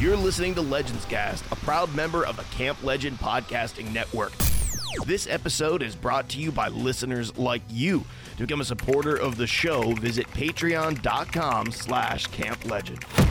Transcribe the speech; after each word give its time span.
You're 0.00 0.16
listening 0.16 0.56
to 0.56 0.60
Legends 0.60 1.04
Cast, 1.04 1.44
a 1.52 1.56
proud 1.56 1.94
member 1.94 2.26
of 2.26 2.36
the 2.36 2.42
Camp 2.56 2.82
Legend 2.82 3.16
Podcasting 3.18 3.92
Network. 3.92 4.32
This 5.06 5.28
episode 5.28 5.82
is 5.84 5.94
brought 5.94 6.28
to 6.30 6.40
you 6.40 6.50
by 6.50 6.66
listeners 6.68 7.36
like 7.38 7.62
you. 7.70 8.04
To 8.36 8.42
become 8.42 8.60
a 8.60 8.64
supporter 8.64 9.14
of 9.16 9.36
the 9.36 9.46
show, 9.46 9.92
visit 9.92 10.26
patreon.com 10.28 11.70
slash 11.70 12.26
camplegend. 12.26 13.23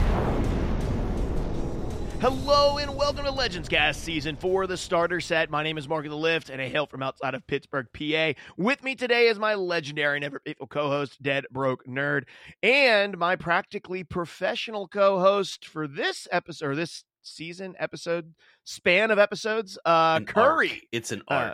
Hello 2.24 2.78
and 2.78 2.96
welcome 2.96 3.26
to 3.26 3.30
Legends 3.30 3.68
Cast 3.68 4.00
Season 4.02 4.34
4, 4.34 4.66
the 4.66 4.78
starter 4.78 5.20
set. 5.20 5.50
My 5.50 5.62
name 5.62 5.76
is 5.76 5.86
Mark 5.86 6.06
of 6.06 6.10
the 6.10 6.16
Lift, 6.16 6.48
and 6.48 6.58
I 6.58 6.68
hail 6.68 6.86
from 6.86 7.02
outside 7.02 7.34
of 7.34 7.46
Pittsburgh, 7.46 7.86
PA. 7.92 8.32
With 8.56 8.82
me 8.82 8.94
today 8.94 9.28
is 9.28 9.38
my 9.38 9.52
legendary 9.56 10.16
and 10.16 10.24
ever 10.24 10.40
faithful 10.40 10.66
co-host, 10.66 11.22
Dead 11.22 11.44
Broke 11.50 11.84
Nerd, 11.86 12.22
and 12.62 13.18
my 13.18 13.36
practically 13.36 14.04
professional 14.04 14.88
co-host 14.88 15.66
for 15.66 15.86
this 15.86 16.26
episode, 16.32 16.66
or 16.68 16.74
this 16.74 17.04
season 17.20 17.74
episode 17.78 18.32
span 18.64 19.10
of 19.10 19.18
episodes, 19.18 19.76
uh, 19.84 20.14
An 20.16 20.24
Curry. 20.24 20.70
arc. 20.70 20.78
It's 20.92 21.12
an 21.12 21.20
Uh, 21.28 21.52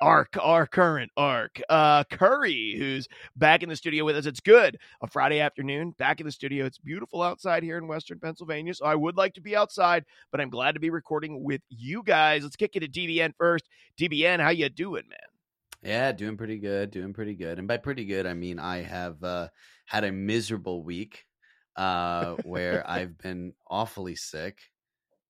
arc. 0.00 0.36
Arc, 0.36 0.44
our 0.44 0.66
current 0.66 1.10
arc. 1.16 1.60
Uh, 1.68 2.04
Curry, 2.04 2.74
who's 2.76 3.08
back 3.36 3.62
in 3.62 3.68
the 3.68 3.76
studio 3.76 4.04
with 4.04 4.16
us. 4.16 4.26
It's 4.26 4.40
good. 4.40 4.78
A 5.02 5.06
Friday 5.06 5.40
afternoon, 5.40 5.94
back 5.98 6.20
in 6.20 6.26
the 6.26 6.32
studio. 6.32 6.64
It's 6.64 6.78
beautiful 6.78 7.22
outside 7.22 7.62
here 7.62 7.78
in 7.78 7.86
Western 7.86 8.18
Pennsylvania. 8.18 8.74
So 8.74 8.84
I 8.84 8.94
would 8.94 9.16
like 9.16 9.34
to 9.34 9.40
be 9.40 9.56
outside, 9.56 10.04
but 10.30 10.40
I'm 10.40 10.50
glad 10.50 10.72
to 10.72 10.80
be 10.80 10.90
recording 10.90 11.42
with 11.42 11.60
you 11.68 12.02
guys. 12.02 12.42
Let's 12.42 12.56
kick 12.56 12.72
it 12.74 12.80
to 12.80 12.88
DBN 12.88 13.32
first. 13.38 13.68
DBN, 13.98 14.40
how 14.40 14.50
you 14.50 14.68
doing, 14.68 15.04
man? 15.08 15.18
yeah, 15.82 16.12
doing 16.12 16.36
pretty 16.36 16.58
good. 16.58 16.90
Doing 16.90 17.12
pretty 17.12 17.34
good. 17.34 17.58
And 17.58 17.68
by 17.68 17.76
pretty 17.76 18.04
good, 18.04 18.26
I 18.26 18.34
mean 18.34 18.58
I 18.58 18.82
have 18.82 19.22
uh, 19.22 19.48
had 19.86 20.04
a 20.04 20.12
miserable 20.12 20.82
week 20.82 21.24
uh, 21.76 22.34
where 22.44 22.82
I've 22.90 23.16
been 23.18 23.52
awfully 23.68 24.16
sick, 24.16 24.58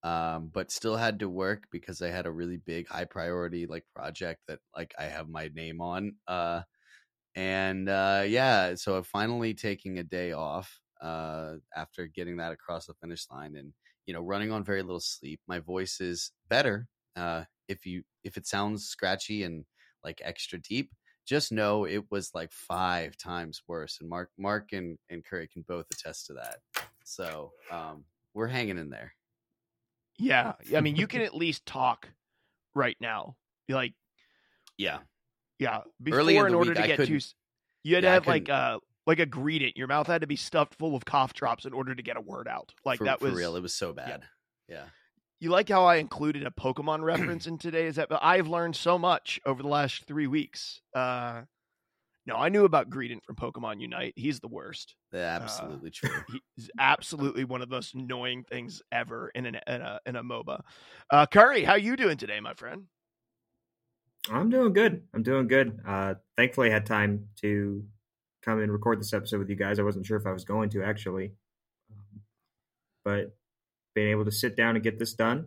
um, 0.02 0.50
but 0.52 0.70
still 0.70 0.96
had 0.96 1.18
to 1.20 1.28
work 1.28 1.64
because 1.70 2.02
I 2.02 2.08
had 2.08 2.26
a 2.26 2.30
really 2.30 2.58
big, 2.58 2.88
high 2.88 3.04
priority 3.04 3.66
like 3.66 3.84
project 3.94 4.42
that 4.48 4.60
like 4.76 4.94
I 4.98 5.04
have 5.04 5.28
my 5.28 5.50
name 5.54 5.80
on. 5.80 6.14
Uh, 6.26 6.62
and 7.34 7.88
uh, 7.88 8.24
yeah, 8.26 8.74
so 8.74 9.02
finally 9.02 9.54
taking 9.54 9.98
a 9.98 10.04
day 10.04 10.32
off 10.32 10.80
uh, 11.00 11.54
after 11.76 12.06
getting 12.06 12.36
that 12.38 12.52
across 12.52 12.86
the 12.86 12.94
finish 12.94 13.26
line 13.30 13.56
and 13.56 13.72
you 14.06 14.14
know 14.14 14.22
running 14.22 14.50
on 14.52 14.64
very 14.64 14.82
little 14.82 15.00
sleep. 15.00 15.40
My 15.46 15.58
voice 15.58 16.00
is 16.00 16.32
better. 16.48 16.88
Uh, 17.16 17.44
if 17.68 17.84
you 17.86 18.02
if 18.24 18.36
it 18.36 18.46
sounds 18.46 18.86
scratchy 18.86 19.42
and 19.42 19.64
like 20.04 20.20
extra 20.24 20.58
deep, 20.60 20.90
just 21.26 21.52
know 21.52 21.84
it 21.84 22.04
was 22.10 22.30
like 22.34 22.50
five 22.52 23.16
times 23.16 23.62
worse. 23.68 23.98
And 24.00 24.08
Mark 24.08 24.30
Mark 24.38 24.72
and, 24.72 24.98
and 25.10 25.24
Curry 25.24 25.48
can 25.52 25.64
both 25.68 25.86
attest 25.92 26.26
to 26.26 26.34
that. 26.34 26.58
So 27.04 27.52
um, 27.70 28.04
we're 28.34 28.48
hanging 28.48 28.78
in 28.78 28.90
there. 28.90 29.12
Yeah. 30.18 30.52
I 30.76 30.80
mean, 30.80 30.96
you 30.96 31.06
can 31.06 31.20
at 31.22 31.34
least 31.34 31.64
talk 31.66 32.08
right 32.74 32.96
now. 33.00 33.36
Like, 33.68 33.94
Yeah. 34.76 34.98
yeah. 35.58 35.80
Before, 36.02 36.20
Early 36.20 36.36
in 36.36 36.46
in 36.46 36.52
the 36.52 36.58
order 36.58 36.70
week, 36.70 36.80
to 36.80 36.86
get 36.86 36.96
to, 37.06 37.06
you 37.12 37.14
had 37.14 37.22
yeah, 37.84 38.00
to 38.00 38.08
have 38.10 38.26
like 38.26 38.44
couldn't- 38.46 38.56
uh 38.60 38.78
like 39.06 39.20
a 39.20 39.26
greeting. 39.26 39.72
Your 39.74 39.86
mouth 39.86 40.06
had 40.06 40.20
to 40.20 40.26
be 40.26 40.36
stuffed 40.36 40.74
full 40.74 40.94
of 40.94 41.02
cough 41.04 41.32
drops 41.32 41.64
in 41.64 41.72
order 41.72 41.94
to 41.94 42.02
get 42.02 42.18
a 42.18 42.20
word 42.20 42.46
out. 42.46 42.74
Like 42.84 42.98
for, 42.98 43.04
that 43.04 43.20
for 43.20 43.26
was 43.30 43.34
real. 43.34 43.56
It 43.56 43.62
was 43.62 43.74
so 43.74 43.94
bad. 43.94 44.22
Yeah. 44.68 44.84
You 45.40 45.48
like 45.50 45.68
how 45.70 45.84
I 45.84 45.96
included 45.96 46.46
a 46.46 46.50
Pokemon 46.50 47.02
reference 47.02 47.46
in 47.46 47.56
today's 47.58 47.98
episode? 47.98 48.20
I've 48.22 48.48
learned 48.48 48.76
so 48.76 48.98
much 48.98 49.40
over 49.46 49.62
the 49.62 49.68
last 49.68 50.04
three 50.04 50.26
weeks. 50.26 50.82
Uh, 50.94 51.42
no, 52.28 52.36
I 52.36 52.50
knew 52.50 52.66
about 52.66 52.90
Greedent 52.90 53.24
from 53.24 53.36
Pokemon 53.36 53.80
Unite. 53.80 54.12
He's 54.14 54.38
the 54.38 54.48
worst. 54.48 54.94
Yeah. 55.14 55.38
Absolutely 55.42 55.90
true. 55.90 56.10
He's 56.56 56.68
absolutely 56.78 57.44
one 57.44 57.62
of 57.62 57.70
the 57.70 57.74
most 57.74 57.94
annoying 57.94 58.44
things 58.44 58.82
ever 58.92 59.30
in, 59.34 59.46
an, 59.46 59.58
in 59.66 59.80
a 59.80 59.98
in 60.04 60.14
a 60.14 60.22
MOBA. 60.22 60.60
Uh, 61.10 61.24
Curry, 61.24 61.64
how 61.64 61.76
you 61.76 61.96
doing 61.96 62.18
today, 62.18 62.38
my 62.38 62.52
friend? 62.52 62.84
I'm 64.30 64.50
doing 64.50 64.74
good. 64.74 65.04
I'm 65.14 65.22
doing 65.22 65.48
good. 65.48 65.80
Uh, 65.86 66.14
thankfully, 66.36 66.68
I 66.68 66.74
had 66.74 66.84
time 66.84 67.28
to 67.40 67.82
come 68.42 68.60
and 68.60 68.70
record 68.70 69.00
this 69.00 69.14
episode 69.14 69.38
with 69.38 69.48
you 69.48 69.56
guys. 69.56 69.78
I 69.78 69.84
wasn't 69.84 70.04
sure 70.04 70.18
if 70.18 70.26
I 70.26 70.32
was 70.32 70.44
going 70.44 70.68
to 70.70 70.82
actually, 70.84 71.32
um, 71.90 72.20
but 73.06 73.34
being 73.94 74.10
able 74.10 74.26
to 74.26 74.32
sit 74.32 74.54
down 74.54 74.74
and 74.76 74.84
get 74.84 74.98
this 74.98 75.14
done, 75.14 75.46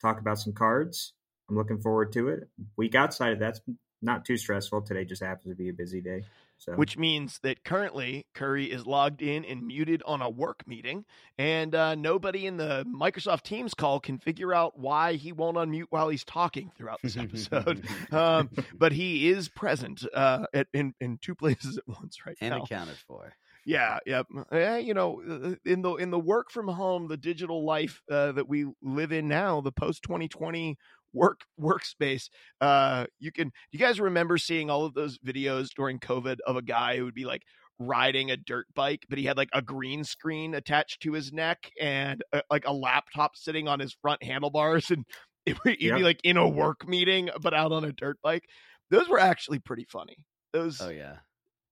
talk 0.00 0.20
about 0.20 0.38
some 0.38 0.52
cards. 0.52 1.14
I'm 1.50 1.56
looking 1.56 1.80
forward 1.80 2.12
to 2.12 2.28
it. 2.28 2.48
Week 2.76 2.94
outside 2.94 3.32
of 3.32 3.40
that's 3.40 3.60
not 4.04 4.24
too 4.24 4.36
stressful. 4.36 4.82
Today 4.82 5.04
just 5.04 5.22
happens 5.22 5.52
to 5.52 5.56
be 5.56 5.68
a 5.68 5.72
busy 5.72 6.00
day. 6.00 6.22
So 6.58 6.74
Which 6.74 6.96
means 6.96 7.40
that 7.42 7.64
currently 7.64 8.26
Curry 8.32 8.66
is 8.66 8.86
logged 8.86 9.20
in 9.20 9.44
and 9.44 9.66
muted 9.66 10.02
on 10.06 10.22
a 10.22 10.30
work 10.30 10.66
meeting, 10.66 11.04
and 11.36 11.74
uh, 11.74 11.94
nobody 11.94 12.46
in 12.46 12.56
the 12.56 12.86
Microsoft 12.86 13.42
Teams 13.42 13.74
call 13.74 13.98
can 13.98 14.18
figure 14.18 14.54
out 14.54 14.78
why 14.78 15.14
he 15.14 15.32
won't 15.32 15.56
unmute 15.56 15.86
while 15.90 16.08
he's 16.08 16.24
talking 16.24 16.70
throughout 16.76 17.00
this 17.02 17.16
episode. 17.16 17.84
um, 18.12 18.50
but 18.72 18.92
he 18.92 19.28
is 19.28 19.48
present 19.48 20.04
uh, 20.14 20.46
at, 20.54 20.68
in 20.72 20.94
in 21.00 21.18
two 21.18 21.34
places 21.34 21.76
at 21.76 21.88
once 21.88 22.24
right 22.24 22.36
and 22.40 22.54
now. 22.54 22.62
accounted 22.62 22.96
for. 23.06 23.34
Yeah, 23.66 23.98
yep. 24.06 24.26
Yeah, 24.52 24.76
you 24.76 24.94
know, 24.94 25.22
uh, 25.28 25.54
in 25.64 25.82
the 25.82 25.94
in 25.94 26.10
the 26.10 26.18
work 26.18 26.50
from 26.50 26.68
home, 26.68 27.08
the 27.08 27.16
digital 27.16 27.64
life 27.64 28.02
uh, 28.10 28.32
that 28.32 28.48
we 28.48 28.66
live 28.82 29.10
in 29.10 29.26
now, 29.26 29.60
the 29.60 29.72
post 29.72 30.02
twenty 30.02 30.28
twenty 30.28 30.78
work 31.14 31.40
workspace. 31.58 32.28
Uh, 32.60 33.06
you 33.18 33.32
can. 33.32 33.50
You 33.72 33.78
guys 33.78 33.98
remember 34.00 34.36
seeing 34.36 34.68
all 34.68 34.84
of 34.84 34.92
those 34.94 35.18
videos 35.18 35.68
during 35.74 35.98
COVID 36.00 36.38
of 36.46 36.56
a 36.56 36.62
guy 36.62 36.98
who 36.98 37.04
would 37.06 37.14
be 37.14 37.24
like 37.24 37.42
riding 37.78 38.30
a 38.30 38.36
dirt 38.36 38.66
bike, 38.74 39.04
but 39.08 39.18
he 39.18 39.24
had 39.24 39.36
like 39.36 39.48
a 39.52 39.62
green 39.62 40.04
screen 40.04 40.54
attached 40.54 41.00
to 41.02 41.12
his 41.12 41.32
neck 41.32 41.70
and 41.80 42.22
uh 42.32 42.40
like 42.50 42.66
a 42.66 42.72
laptop 42.72 43.36
sitting 43.36 43.66
on 43.68 43.80
his 43.80 43.96
front 44.02 44.22
handlebars, 44.22 44.90
and 44.90 45.04
it, 45.46 45.56
would- 45.64 45.80
Yeah. 45.80 45.96
be 45.96 46.02
like 46.02 46.20
in 46.24 46.36
a 46.36 46.48
work 46.48 46.86
meeting, 46.86 47.30
but 47.40 47.54
out 47.54 47.72
on 47.72 47.84
a 47.84 47.92
dirt 47.92 48.18
bike. 48.22 48.44
Those 48.90 49.08
were 49.08 49.18
actually 49.18 49.58
pretty 49.60 49.86
funny. 49.90 50.16
Those 50.52 50.80
Oh 50.80 50.90
yeah. 50.90 51.16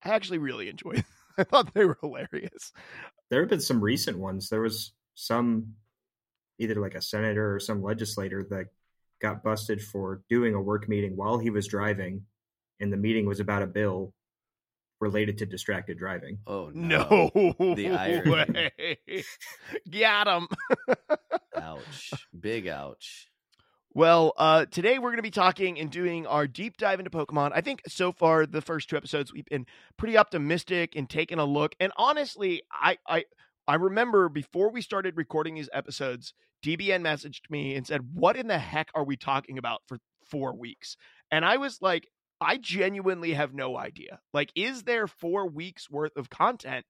I 0.05 0.09
actually 0.11 0.39
really 0.39 0.69
enjoyed. 0.69 1.05
I 1.39 1.45
thought 1.45 1.73
they 1.73 1.85
were 1.85 1.97
hilarious. 2.03 2.73
there 3.31 3.41
have 3.41 3.49
been 3.49 3.61
some 3.61 3.81
recent 3.81 4.19
ones. 4.19 4.49
There 4.49 4.61
was 4.61 4.93
some 5.15 5.75
either 6.59 6.75
like 6.75 6.95
a 6.97 7.01
senator 7.03 7.55
or 7.55 7.61
some 7.61 7.83
legislator 7.83 8.45
that 8.51 8.67
got 9.23 9.43
busted 9.45 9.81
for 9.81 10.23
doing 10.29 10.55
a 10.55 10.61
work 10.61 10.89
meeting 10.89 11.17
while 11.17 11.39
he 11.39 11.49
was 11.51 11.67
driving, 11.69 12.23
and 12.81 12.93
the 12.93 12.97
meeting 12.97 13.25
was 13.27 13.41
about 13.41 13.63
a 13.63 13.67
bill 13.67 14.13
related 15.01 15.39
to 15.39 15.47
distracted 15.47 15.99
driving. 15.99 16.39
Oh 16.47 16.71
no. 16.75 17.31
No, 17.35 17.75
The 17.75 17.91
irony. 17.97 18.71
way. 19.09 19.25
Got 19.91 20.29
him. 20.29 20.49
Ouch. 21.57 22.13
Big 22.39 22.67
ouch. 22.69 23.29
Well, 23.95 24.33
uh, 24.39 24.65
today 24.67 24.99
we're 24.99 25.11
going 25.11 25.17
to 25.19 25.23
be 25.23 25.31
talking 25.31 25.79
and 25.79 25.91
doing 25.91 26.27
our 26.27 26.47
deep 26.47 26.79
dive 26.79 26.99
into 26.99 27.11
Pokemon. 27.11 27.51
I 27.55 27.61
think 27.61 27.83
so 27.89 28.11
far 28.11 28.47
the 28.47 28.63
first 28.63 28.89
two 28.89 28.97
episodes 28.97 29.33
we've 29.33 29.45
been 29.45 29.67
pretty 29.99 30.17
optimistic 30.17 30.97
and 30.97 31.09
taking 31.11 31.39
a 31.39 31.45
look. 31.45 31.75
And 31.79 31.93
honestly, 31.97 32.63
I 32.73 32.97
I 33.07 33.25
I 33.69 33.77
remember 33.77 34.29
before 34.29 34.71
we 34.71 34.83
started 34.83 35.17
recording 35.17 35.55
these 35.55 35.71
episodes, 35.73 36.35
DBN 36.63 37.03
messaged 37.03 37.51
me 37.51 37.75
and 37.77 37.87
said, 37.87 38.03
"What 38.15 38.37
in 38.37 38.49
the 38.49 38.59
heck 38.59 38.91
are 38.95 39.05
we 39.05 39.17
talking 39.17 39.59
about 39.59 39.83
for 39.87 39.99
four 40.31 40.57
weeks?" 40.57 40.97
And 41.31 41.45
I 41.45 41.57
was 41.57 41.81
like, 41.81 42.09
I 42.41 42.57
genuinely 42.57 43.35
have 43.35 43.55
no 43.55 43.79
idea. 43.79 44.21
Like, 44.35 44.51
is 44.57 44.83
there 44.83 45.07
four 45.07 45.49
weeks 45.49 45.89
worth 45.91 46.17
of 46.17 46.29
content 46.31 46.85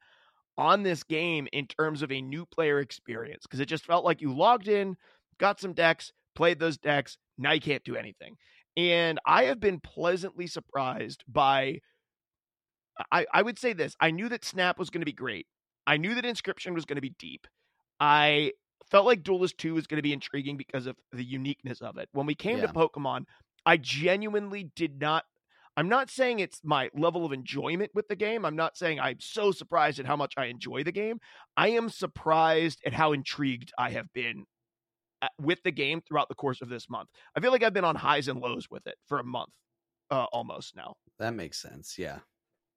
on 0.58 0.82
this 0.82 1.02
game 1.02 1.48
in 1.52 1.66
terms 1.66 2.02
of 2.02 2.12
a 2.12 2.22
new 2.22 2.46
player 2.46 2.80
experience? 2.80 3.44
Because 3.44 3.60
it 3.60 3.66
just 3.66 3.84
felt 3.86 4.04
like 4.04 4.22
you 4.22 4.34
logged 4.34 4.68
in, 4.68 4.96
got 5.38 5.60
some 5.60 5.74
decks, 5.74 6.12
played 6.34 6.58
those 6.58 6.78
decks, 6.78 7.18
now 7.38 7.52
you 7.52 7.60
can't 7.60 7.84
do 7.84 7.96
anything. 7.96 8.36
And 8.76 9.18
I 9.26 9.44
have 9.44 9.60
been 9.60 9.80
pleasantly 9.80 10.46
surprised 10.46 11.24
by 11.28 11.80
I, 13.10 13.26
I 13.32 13.42
would 13.42 13.58
say 13.58 13.72
this. 13.72 13.96
I 14.00 14.10
knew 14.10 14.28
that 14.28 14.44
Snap 14.44 14.78
was 14.78 14.90
going 14.90 15.00
to 15.00 15.06
be 15.06 15.12
great. 15.12 15.46
I 15.86 15.96
knew 15.96 16.14
that 16.14 16.24
Inscryption 16.24 16.74
was 16.74 16.84
going 16.84 16.96
to 16.96 17.02
be 17.02 17.14
deep. 17.18 17.46
I 18.00 18.52
felt 18.90 19.06
like 19.06 19.22
Duelyst 19.22 19.56
2 19.58 19.74
was 19.74 19.86
going 19.86 19.98
to 19.98 20.02
be 20.02 20.12
intriguing 20.12 20.56
because 20.56 20.86
of 20.86 20.96
the 21.12 21.24
uniqueness 21.24 21.80
of 21.80 21.96
it. 21.98 22.08
When 22.12 22.26
we 22.26 22.34
came 22.34 22.58
Yeah. 22.58 22.66
to 22.66 22.72
Pokemon, 22.72 23.24
I 23.64 23.76
genuinely 23.76 24.70
did 24.76 25.00
not 25.00 25.24
I'm 25.74 25.88
not 25.88 26.10
saying 26.10 26.40
it's 26.40 26.60
my 26.62 26.90
level 26.94 27.24
of 27.24 27.32
enjoyment 27.32 27.92
with 27.94 28.06
the 28.08 28.16
game. 28.16 28.44
I'm 28.44 28.56
not 28.56 28.76
saying 28.76 29.00
I'm 29.00 29.20
so 29.20 29.52
surprised 29.52 29.98
at 29.98 30.04
how 30.04 30.16
much 30.16 30.34
I 30.36 30.46
enjoy 30.46 30.84
the 30.84 30.92
game. 30.92 31.18
I 31.56 31.68
am 31.68 31.88
surprised 31.88 32.80
at 32.84 32.92
how 32.92 33.12
intrigued 33.12 33.72
I 33.78 33.88
have 33.90 34.12
been 34.12 34.44
uh, 35.22 35.28
with 35.40 35.62
the 35.62 35.70
game 35.70 36.02
throughout 36.02 36.28
the 36.28 36.34
course 36.34 36.60
of 36.60 36.68
this 36.68 36.90
month. 36.90 37.08
I 37.34 37.40
feel 37.40 37.52
like 37.52 37.62
I've 37.62 37.72
been 37.72 37.86
on 37.86 37.96
highs 37.96 38.28
and 38.28 38.38
lows 38.38 38.68
with 38.70 38.86
it 38.86 38.96
for 39.08 39.18
a 39.18 39.24
month 39.24 39.48
uh, 40.10 40.24
almost 40.24 40.76
now. 40.76 40.96
That 41.18 41.32
makes 41.32 41.56
sense. 41.58 41.98
Yeah. 41.98 42.18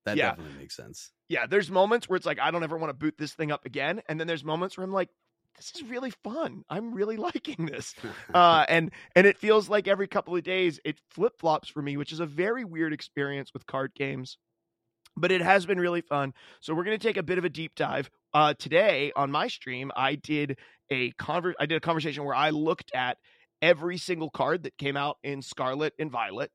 That 0.05 0.17
Yeah. 0.17 0.29
definitely 0.31 0.59
makes 0.59 0.75
sense. 0.75 1.11
Yeah, 1.27 1.47
there's 1.47 1.69
moments 1.71 2.07
where 2.07 2.17
it's 2.17 2.25
like 2.25 2.39
I 2.39 2.51
don't 2.51 2.63
ever 2.63 2.77
want 2.77 2.89
to 2.89 2.93
boot 2.93 3.15
this 3.17 3.33
thing 3.33 3.51
up 3.51 3.65
again, 3.65 4.01
and 4.07 4.19
then 4.19 4.27
there's 4.27 4.43
moments 4.43 4.77
where 4.77 4.83
I'm 4.85 4.93
like, 4.93 5.09
this 5.57 5.71
is 5.75 5.83
really 5.83 6.11
fun. 6.23 6.63
I'm 6.69 6.93
really 6.93 7.17
liking 7.29 7.65
this. 7.65 7.95
Uh, 8.33 8.65
and 8.69 8.91
and 9.15 9.25
it 9.25 9.37
feels 9.37 9.67
like 9.69 9.87
every 9.87 10.07
couple 10.07 10.35
of 10.35 10.43
days 10.43 10.79
it 10.85 10.99
flip 11.11 11.33
flops 11.39 11.67
for 11.69 11.81
me, 11.81 11.97
which 11.97 12.11
is 12.11 12.19
a 12.19 12.25
very 12.25 12.63
weird 12.65 12.93
experience 12.93 13.51
with 13.53 13.65
card 13.65 13.93
games. 13.95 14.37
But 15.17 15.31
it 15.31 15.41
has 15.41 15.65
been 15.65 15.79
really 15.79 16.01
fun. 16.01 16.33
So 16.59 16.73
we're 16.75 16.83
going 16.83 16.99
to 16.99 17.07
take 17.07 17.15
a 17.15 17.23
bit 17.23 17.37
of 17.37 17.45
a 17.45 17.49
deep 17.49 17.73
dive. 17.75 18.09
uh, 18.33 18.53
today 18.53 19.13
on 19.15 19.31
my 19.31 19.47
stream, 19.47 19.89
I 19.95 20.15
did 20.15 20.57
a 20.91 21.11
conver- 21.13 21.53
I 21.57 21.65
did 21.67 21.77
a 21.77 21.79
conversation 21.79 22.25
where 22.25 22.35
I 22.35 22.49
looked 22.49 22.91
at 22.93 23.17
every 23.61 23.97
single 23.97 24.29
card 24.29 24.63
that 24.63 24.77
came 24.77 24.97
out 24.97 25.17
in 25.23 25.41
Scarlet 25.41 25.93
and 25.97 26.11
Violet, 26.11 26.51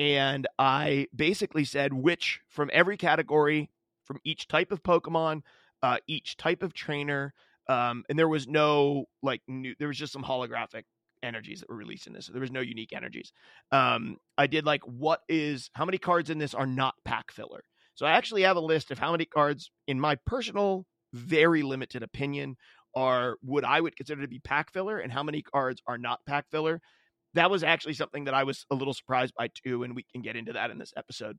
and 0.00 0.46
I 0.58 1.08
basically 1.14 1.64
said 1.64 1.92
which 1.92 2.40
from 2.48 2.70
every 2.72 2.96
category, 2.96 3.68
from 4.06 4.18
each 4.24 4.48
type 4.48 4.72
of 4.72 4.82
Pokemon, 4.82 5.42
uh, 5.82 5.98
each 6.08 6.38
type 6.38 6.62
of 6.62 6.72
trainer, 6.72 7.34
um, 7.68 8.04
and 8.08 8.18
there 8.18 8.26
was 8.26 8.48
no 8.48 9.04
like 9.22 9.42
new. 9.46 9.74
There 9.78 9.88
was 9.88 9.98
just 9.98 10.14
some 10.14 10.24
holographic 10.24 10.84
energies 11.22 11.60
that 11.60 11.68
were 11.68 11.76
released 11.76 12.06
in 12.06 12.14
this. 12.14 12.26
So 12.26 12.32
there 12.32 12.40
was 12.40 12.50
no 12.50 12.60
unique 12.60 12.94
energies. 12.94 13.30
Um, 13.72 14.16
I 14.38 14.46
did 14.46 14.64
like 14.64 14.80
what 14.84 15.20
is 15.28 15.70
how 15.74 15.84
many 15.84 15.98
cards 15.98 16.30
in 16.30 16.38
this 16.38 16.54
are 16.54 16.66
not 16.66 16.94
pack 17.04 17.30
filler. 17.30 17.62
So 17.94 18.06
I 18.06 18.12
actually 18.12 18.42
have 18.42 18.56
a 18.56 18.60
list 18.60 18.90
of 18.90 18.98
how 18.98 19.12
many 19.12 19.26
cards, 19.26 19.70
in 19.86 20.00
my 20.00 20.14
personal, 20.26 20.86
very 21.12 21.60
limited 21.60 22.02
opinion, 22.02 22.56
are 22.96 23.36
what 23.42 23.64
I 23.66 23.82
would 23.82 23.96
consider 23.96 24.22
to 24.22 24.28
be 24.28 24.38
pack 24.38 24.72
filler, 24.72 24.98
and 24.98 25.12
how 25.12 25.22
many 25.22 25.42
cards 25.42 25.82
are 25.86 25.98
not 25.98 26.24
pack 26.24 26.46
filler. 26.50 26.80
That 27.34 27.50
was 27.50 27.62
actually 27.62 27.94
something 27.94 28.24
that 28.24 28.34
I 28.34 28.44
was 28.44 28.66
a 28.70 28.74
little 28.74 28.94
surprised 28.94 29.34
by 29.36 29.48
too, 29.64 29.82
and 29.82 29.94
we 29.94 30.04
can 30.12 30.22
get 30.22 30.36
into 30.36 30.52
that 30.54 30.70
in 30.70 30.78
this 30.78 30.92
episode. 30.96 31.36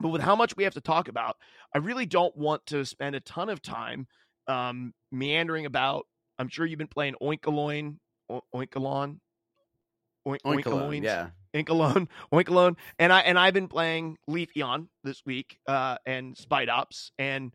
But 0.00 0.08
with 0.08 0.22
how 0.22 0.34
much 0.34 0.56
we 0.56 0.64
have 0.64 0.74
to 0.74 0.80
talk 0.80 1.08
about, 1.08 1.36
I 1.74 1.78
really 1.78 2.06
don't 2.06 2.36
want 2.36 2.66
to 2.66 2.84
spend 2.84 3.14
a 3.14 3.20
ton 3.20 3.48
of 3.48 3.62
time 3.62 4.06
um, 4.48 4.92
meandering 5.12 5.66
about. 5.66 6.06
I'm 6.38 6.48
sure 6.48 6.66
you've 6.66 6.78
been 6.78 6.88
playing 6.88 7.14
Oinkologne, 7.22 7.96
o- 8.28 8.42
Oinkalon, 8.54 9.18
Oink, 10.26 10.40
Oinkalone, 10.44 11.04
yeah. 11.04 11.28
Oinkalone, 11.54 12.08
Oinkalone, 12.32 12.76
and 12.98 13.12
I 13.12 13.20
and 13.20 13.38
I've 13.38 13.54
been 13.54 13.68
playing 13.68 14.16
Leafeon 14.28 14.88
this 15.04 15.22
week, 15.24 15.58
uh, 15.68 15.96
and 16.06 16.34
Spidops, 16.34 17.10
and 17.18 17.52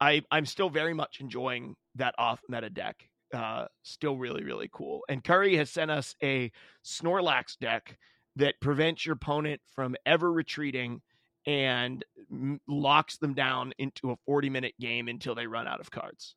I 0.00 0.22
I'm 0.30 0.46
still 0.46 0.70
very 0.70 0.94
much 0.94 1.18
enjoying 1.20 1.76
that 1.96 2.14
off 2.18 2.40
meta 2.48 2.70
deck. 2.70 3.07
Uh, 3.32 3.66
still 3.82 4.16
really 4.16 4.42
really 4.42 4.70
cool. 4.72 5.02
And 5.08 5.22
Curry 5.22 5.56
has 5.56 5.70
sent 5.70 5.90
us 5.90 6.14
a 6.22 6.50
Snorlax 6.84 7.58
deck 7.58 7.98
that 8.36 8.60
prevents 8.60 9.04
your 9.04 9.14
opponent 9.14 9.60
from 9.74 9.96
ever 10.06 10.32
retreating 10.32 11.02
and 11.46 12.04
m- 12.30 12.60
locks 12.68 13.16
them 13.18 13.34
down 13.34 13.72
into 13.78 14.10
a 14.10 14.16
40 14.26 14.50
minute 14.50 14.74
game 14.80 15.08
until 15.08 15.34
they 15.34 15.46
run 15.46 15.66
out 15.66 15.80
of 15.80 15.90
cards. 15.90 16.34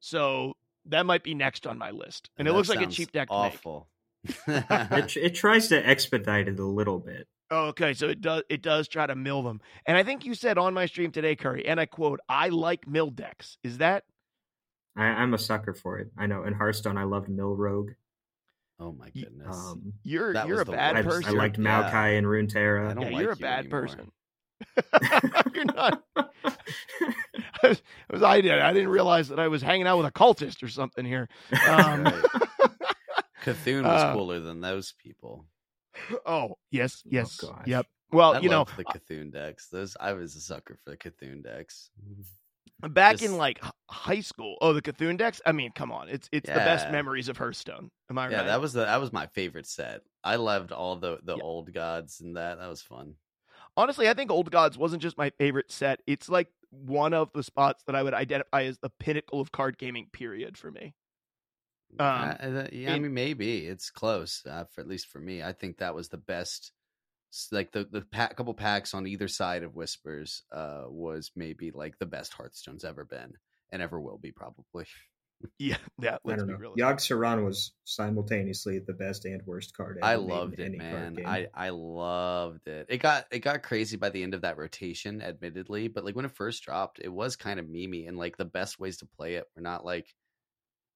So 0.00 0.54
that 0.86 1.06
might 1.06 1.22
be 1.22 1.34
next 1.34 1.66
on 1.66 1.78
my 1.78 1.90
list. 1.90 2.30
And 2.36 2.48
it 2.48 2.52
looks 2.52 2.68
like 2.68 2.80
a 2.80 2.86
cheap 2.86 3.12
deck. 3.12 3.28
Awful. 3.30 3.88
It, 4.24 5.16
it 5.16 5.34
tries 5.34 5.68
to 5.68 5.86
expedite 5.86 6.48
it 6.48 6.58
a 6.58 6.64
little 6.64 6.98
bit. 6.98 7.28
Oh, 7.50 7.66
okay, 7.66 7.92
so 7.92 8.08
it 8.08 8.22
does 8.22 8.42
it 8.48 8.62
does 8.62 8.88
try 8.88 9.06
to 9.06 9.14
mill 9.14 9.42
them. 9.42 9.60
And 9.86 9.96
I 9.96 10.02
think 10.02 10.24
you 10.24 10.34
said 10.34 10.56
on 10.56 10.72
my 10.72 10.86
stream 10.86 11.10
today, 11.10 11.36
Curry, 11.36 11.66
and 11.66 11.78
I 11.78 11.84
quote, 11.86 12.18
I 12.28 12.48
like 12.48 12.88
mill 12.88 13.10
decks. 13.10 13.58
Is 13.62 13.78
that 13.78 14.04
I, 14.96 15.04
I'm 15.04 15.34
a 15.34 15.38
sucker 15.38 15.72
for 15.74 15.98
it. 15.98 16.10
I 16.18 16.26
know. 16.26 16.44
In 16.44 16.52
Hearthstone, 16.52 16.98
I 16.98 17.04
loved 17.04 17.28
Mill 17.28 17.54
Rogue. 17.56 17.90
oh 18.80 18.92
my 18.92 19.10
goodness. 19.10 19.56
Um, 19.56 19.92
you're 20.02 20.32
That 20.34 20.46
you're 20.46 20.56
was 20.58 20.62
a 20.62 20.70
the 20.70 20.72
bad 20.72 20.96
I, 20.96 21.02
worst. 21.02 21.18
I 21.18 21.30
person. 21.30 21.38
liked 21.38 21.58
Yeah. 21.58 21.90
Maokai 21.90 22.18
and 22.18 22.26
Runeterra. 22.26 22.90
I 22.90 22.94
don't 22.94 23.04
yeah, 23.04 23.10
like 23.16 23.22
you're 23.22 23.32
a 23.32 23.36
you 23.36 23.42
bad 23.42 23.58
anymore. 23.60 23.80
person. 23.82 24.12
you're 25.54 25.64
not. 25.64 26.02
I 26.16 26.24
was, 27.68 27.82
I 28.10 28.12
was 28.12 28.22
I 28.22 28.40
did. 28.40 28.58
I 28.60 28.72
didn't 28.72 28.90
realize 28.90 29.28
that 29.28 29.40
I 29.40 29.48
was 29.48 29.62
hanging 29.62 29.86
out 29.86 29.96
with 29.98 30.06
a 30.06 30.12
cultist 30.12 30.62
or 30.62 30.68
something 30.68 31.04
here. 31.04 31.28
Um, 31.68 32.04
Right. 32.04 32.24
Cthulhu 33.44 33.82
was 33.82 34.02
Uh, 34.02 34.12
cooler 34.12 34.38
than 34.40 34.60
those 34.60 34.94
people. 35.02 35.46
oh 36.24 36.56
yes, 36.70 37.02
yes, 37.04 37.36
gosh. 37.38 37.66
yep. 37.66 37.86
Well, 38.12 38.34
I 38.34 38.38
you 38.40 38.48
know, 38.50 38.66
the 38.76 38.84
Cthulhu 38.84 39.32
decks. 39.32 39.68
Those 39.68 39.96
I 39.98 40.12
was 40.12 40.36
a 40.36 40.40
sucker 40.40 40.78
for 40.84 40.90
the 40.90 40.96
Cthulhu 40.96 41.42
decks. 41.42 41.90
Back 42.82 43.22
in 43.22 43.36
like 43.36 43.60
high 43.90 44.20
school. 44.20 44.56
Oh, 44.60 44.72
the 44.72 44.82
Cthulhu 44.82 45.16
decks. 45.16 45.40
I 45.46 45.52
mean, 45.52 45.72
come 45.72 45.92
on, 45.92 46.08
it's 46.08 46.28
it's 46.32 46.50
the 46.50 46.60
best 46.60 46.88
memories 46.88 47.28
of 47.28 47.36
Hearthstone. 47.38 47.90
Am 48.10 48.18
I 48.18 48.28
Yeah, 48.28 48.42
right? 48.42 48.44
that 48.44 48.60
was 48.60 48.72
the 48.72 48.80
that 48.84 48.96
was 49.00 49.12
my 49.12 49.26
favorite 49.26 49.66
set. 49.66 50.02
I 50.24 50.36
loved 50.36 50.72
all 50.72 50.96
the 50.96 51.20
the 51.22 51.36
Yeah. 51.36 51.42
old 51.42 51.72
gods 51.72 52.20
and 52.20 52.36
that. 52.36 52.58
That 52.58 52.68
was 52.68 52.82
fun. 52.82 53.16
honestly, 53.76 54.08
I 54.08 54.14
think 54.14 54.30
Old 54.30 54.50
Gods 54.50 54.78
wasn't 54.78 55.02
just 55.02 55.18
my 55.18 55.30
favorite 55.38 55.70
set. 55.70 56.00
It's 56.06 56.28
like 56.28 56.48
one 56.70 57.12
of 57.14 57.30
the 57.34 57.42
spots 57.42 57.84
that 57.84 57.94
I 57.96 58.02
would 58.02 58.14
identify 58.14 58.64
as 58.64 58.78
the 58.78 58.90
pinnacle 58.90 59.40
of 59.40 59.52
card 59.52 59.78
gaming. 59.78 60.08
Period 60.12 60.56
for 60.56 60.70
me. 60.70 60.94
Um, 61.98 62.38
Uh, 62.40 62.68
yeah, 62.72 62.94
I 62.94 62.96
mean, 62.96 63.14
maybe 63.14 63.66
it's 63.66 63.90
close. 63.90 64.44
Uh, 64.46 64.64
for 64.64 64.80
at 64.80 64.88
least 64.88 65.06
for 65.08 65.20
me, 65.20 65.42
I 65.42 65.52
think 65.52 65.78
that 65.78 65.94
was 65.94 66.08
the 66.08 66.16
best. 66.18 66.72
S- 67.32 67.48
Like 67.50 67.72
the 67.72 67.84
the 67.90 68.02
pa- 68.02 68.28
couple 68.28 68.54
packs 68.54 68.94
on 68.94 69.06
either 69.06 69.28
side 69.28 69.62
of 69.62 69.74
Whispers 69.74 70.42
uh, 70.52 70.84
was 70.88 71.30
maybe 71.34 71.70
like 71.70 71.98
the 71.98 72.06
best 72.06 72.32
Hearthstone's 72.34 72.84
ever 72.84 73.04
been 73.04 73.34
and 73.70 73.82
ever 73.82 74.00
will 74.00 74.18
be 74.18 74.32
probably. 74.32 74.86
Yeah, 75.58 75.76
yeah. 76.00 76.14
I 76.14 76.18
Let's 76.24 76.42
don't 76.42 76.50
know. 76.50 76.56
real. 76.56 76.76
Yogg 76.76 76.98
Saron 76.98 77.44
was 77.44 77.72
simultaneously 77.84 78.78
the 78.78 78.92
best 78.92 79.24
and 79.24 79.42
worst 79.44 79.76
card. 79.76 79.98
Ever 79.98 80.06
I 80.06 80.14
loved 80.14 80.54
it, 80.60 80.66
any 80.66 80.78
man. 80.78 81.18
I 81.26 81.48
I 81.52 81.70
loved 81.70 82.68
it. 82.68 82.86
It 82.88 82.98
got 82.98 83.26
it 83.32 83.40
got 83.40 83.64
crazy 83.64 83.96
by 83.96 84.10
the 84.10 84.22
end 84.22 84.34
of 84.34 84.42
that 84.42 84.56
rotation, 84.56 85.20
admittedly, 85.20 85.88
but 85.88 86.04
like 86.04 86.14
when 86.14 86.24
it 86.24 86.36
first 86.36 86.62
dropped, 86.62 87.00
it 87.00 87.08
was 87.08 87.34
kind 87.34 87.58
of 87.58 87.66
memey, 87.66 88.06
and 88.06 88.16
like 88.16 88.36
the 88.36 88.44
best 88.44 88.78
ways 88.78 88.98
to 88.98 89.06
play 89.06 89.34
it 89.34 89.44
were 89.56 89.62
not 89.62 89.84
like 89.84 90.14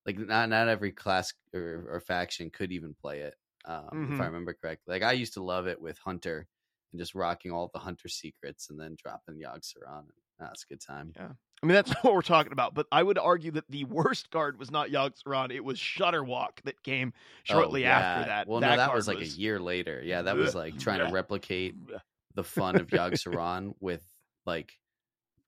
like 0.06 0.18
not 0.18 0.48
not 0.48 0.68
every 0.68 0.92
class 0.92 1.32
or, 1.52 1.86
or 1.90 2.00
faction 2.00 2.50
could 2.50 2.72
even 2.72 2.94
play 2.94 3.20
it. 3.20 3.34
Um, 3.66 4.12
If 4.14 4.20
I 4.20 4.24
Mhm. 4.24 4.26
remember 4.26 4.54
correctly, 4.54 4.92
like 4.94 5.02
I 5.02 5.12
used 5.12 5.34
to 5.34 5.42
love 5.42 5.66
it 5.66 5.80
with 5.80 5.98
Hunter 5.98 6.46
and 6.92 7.00
just 7.00 7.14
rocking 7.14 7.50
all 7.50 7.68
the 7.72 7.80
Hunter 7.80 8.08
secrets 8.08 8.70
and 8.70 8.78
then 8.80 8.96
dropping 9.02 9.36
Yogg 9.40 9.62
Saron. 9.62 10.04
That's 10.38 10.64
a 10.64 10.66
good 10.66 10.80
time. 10.80 11.12
Yeah. 11.16 11.32
I 11.62 11.66
mean, 11.66 11.74
that's 11.74 11.90
what 12.04 12.14
we're 12.14 12.22
talking 12.22 12.52
about. 12.52 12.74
But 12.74 12.86
I 12.92 13.02
would 13.02 13.18
argue 13.18 13.50
that 13.52 13.64
the 13.68 13.84
worst 13.84 14.30
card 14.30 14.58
was 14.58 14.70
not 14.70 14.90
Yogg 14.90 15.14
Saron. 15.20 15.50
It 15.52 15.64
was 15.64 15.78
Shudderwock 15.78 16.62
that 16.64 16.82
came 16.82 17.12
shortly 17.44 17.86
Oh, 17.86 17.90
after 17.90 18.28
that. 18.28 18.46
Well, 18.46 18.60
no, 18.60 18.76
that 18.76 18.94
was 18.94 19.08
like 19.08 19.18
a 19.20 19.26
year 19.26 19.58
later. 19.58 20.00
Yeah, 20.04 20.22
that 20.22 20.36
was 20.36 20.54
like 20.54 20.78
trying 20.78 21.04
to 21.06 21.12
replicate 21.12 21.74
the 22.34 22.44
fun 22.44 22.76
of 22.76 22.86
Yogg 22.88 23.12
Saron 23.14 23.74
with 23.80 24.04
like 24.44 24.78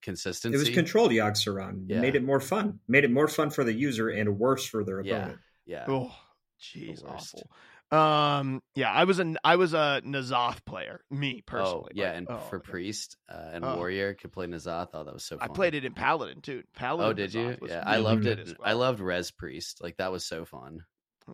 consistency. 0.03 0.57
it 0.57 0.59
was 0.59 0.71
controlled 0.71 1.11
Yogg 1.13 1.33
Saron. 1.33 1.85
Yeah. 1.89 2.01
Made 2.01 2.17
it 2.17 2.23
more 2.25 2.41
fun. 2.41 2.81
Made 2.89 3.05
it 3.05 3.11
more 3.11 3.29
fun 3.29 3.51
for 3.51 3.63
the 3.65 3.73
user 3.73 4.09
and 4.09 4.39
worse 4.39 4.67
for 4.67 4.85
their 4.85 5.01
Yeah. 5.03 5.17
opponent. 5.19 5.41
Yeah. 5.67 5.85
Oh, 5.89 6.17
jeez, 6.61 7.05
awful. 7.05 7.51
Um, 7.91 8.63
yeah, 8.75 8.93
I 8.93 9.05
was 9.05 9.19
a 9.19 9.35
I 9.43 9.57
was 9.57 9.73
a 9.73 10.03
N'Zoth 10.05 10.65
player, 10.67 11.01
me 11.11 11.37
Oh 11.37 11.47
personally. 11.47 11.93
yeah, 11.95 12.09
Like, 12.09 12.17
and 12.17 12.29
oh, 12.31 12.37
for 12.51 12.59
okay. 12.59 12.71
priest 12.73 13.17
uh, 13.31 13.51
and 13.53 13.65
Oh. 13.65 13.77
warrior 13.77 14.15
could 14.15 14.31
play 14.33 14.47
N'Zoth. 14.47 14.91
Oh, 14.93 15.05
that 15.05 15.15
was 15.15 15.25
so. 15.25 15.39
I 15.41 15.49
played 15.49 15.75
it 15.75 15.85
in 15.85 15.95
Paladin 15.95 16.43
too. 16.43 16.65
Paladin. 16.77 17.11
Oh, 17.11 17.13
did 17.15 17.33
you? 17.33 17.47
N'Zoth 17.49 17.61
was 17.63 17.71
Yeah, 17.71 17.83
I 17.87 17.97
loved 17.99 18.27
it. 18.27 18.39
as 18.41 18.55
I 18.63 18.75
loved 18.75 19.01
Res 19.01 19.31
Priest. 19.31 19.83
Like 19.83 19.97
that 19.97 20.13
was 20.13 20.25
so 20.27 20.45
fun. 20.45 20.81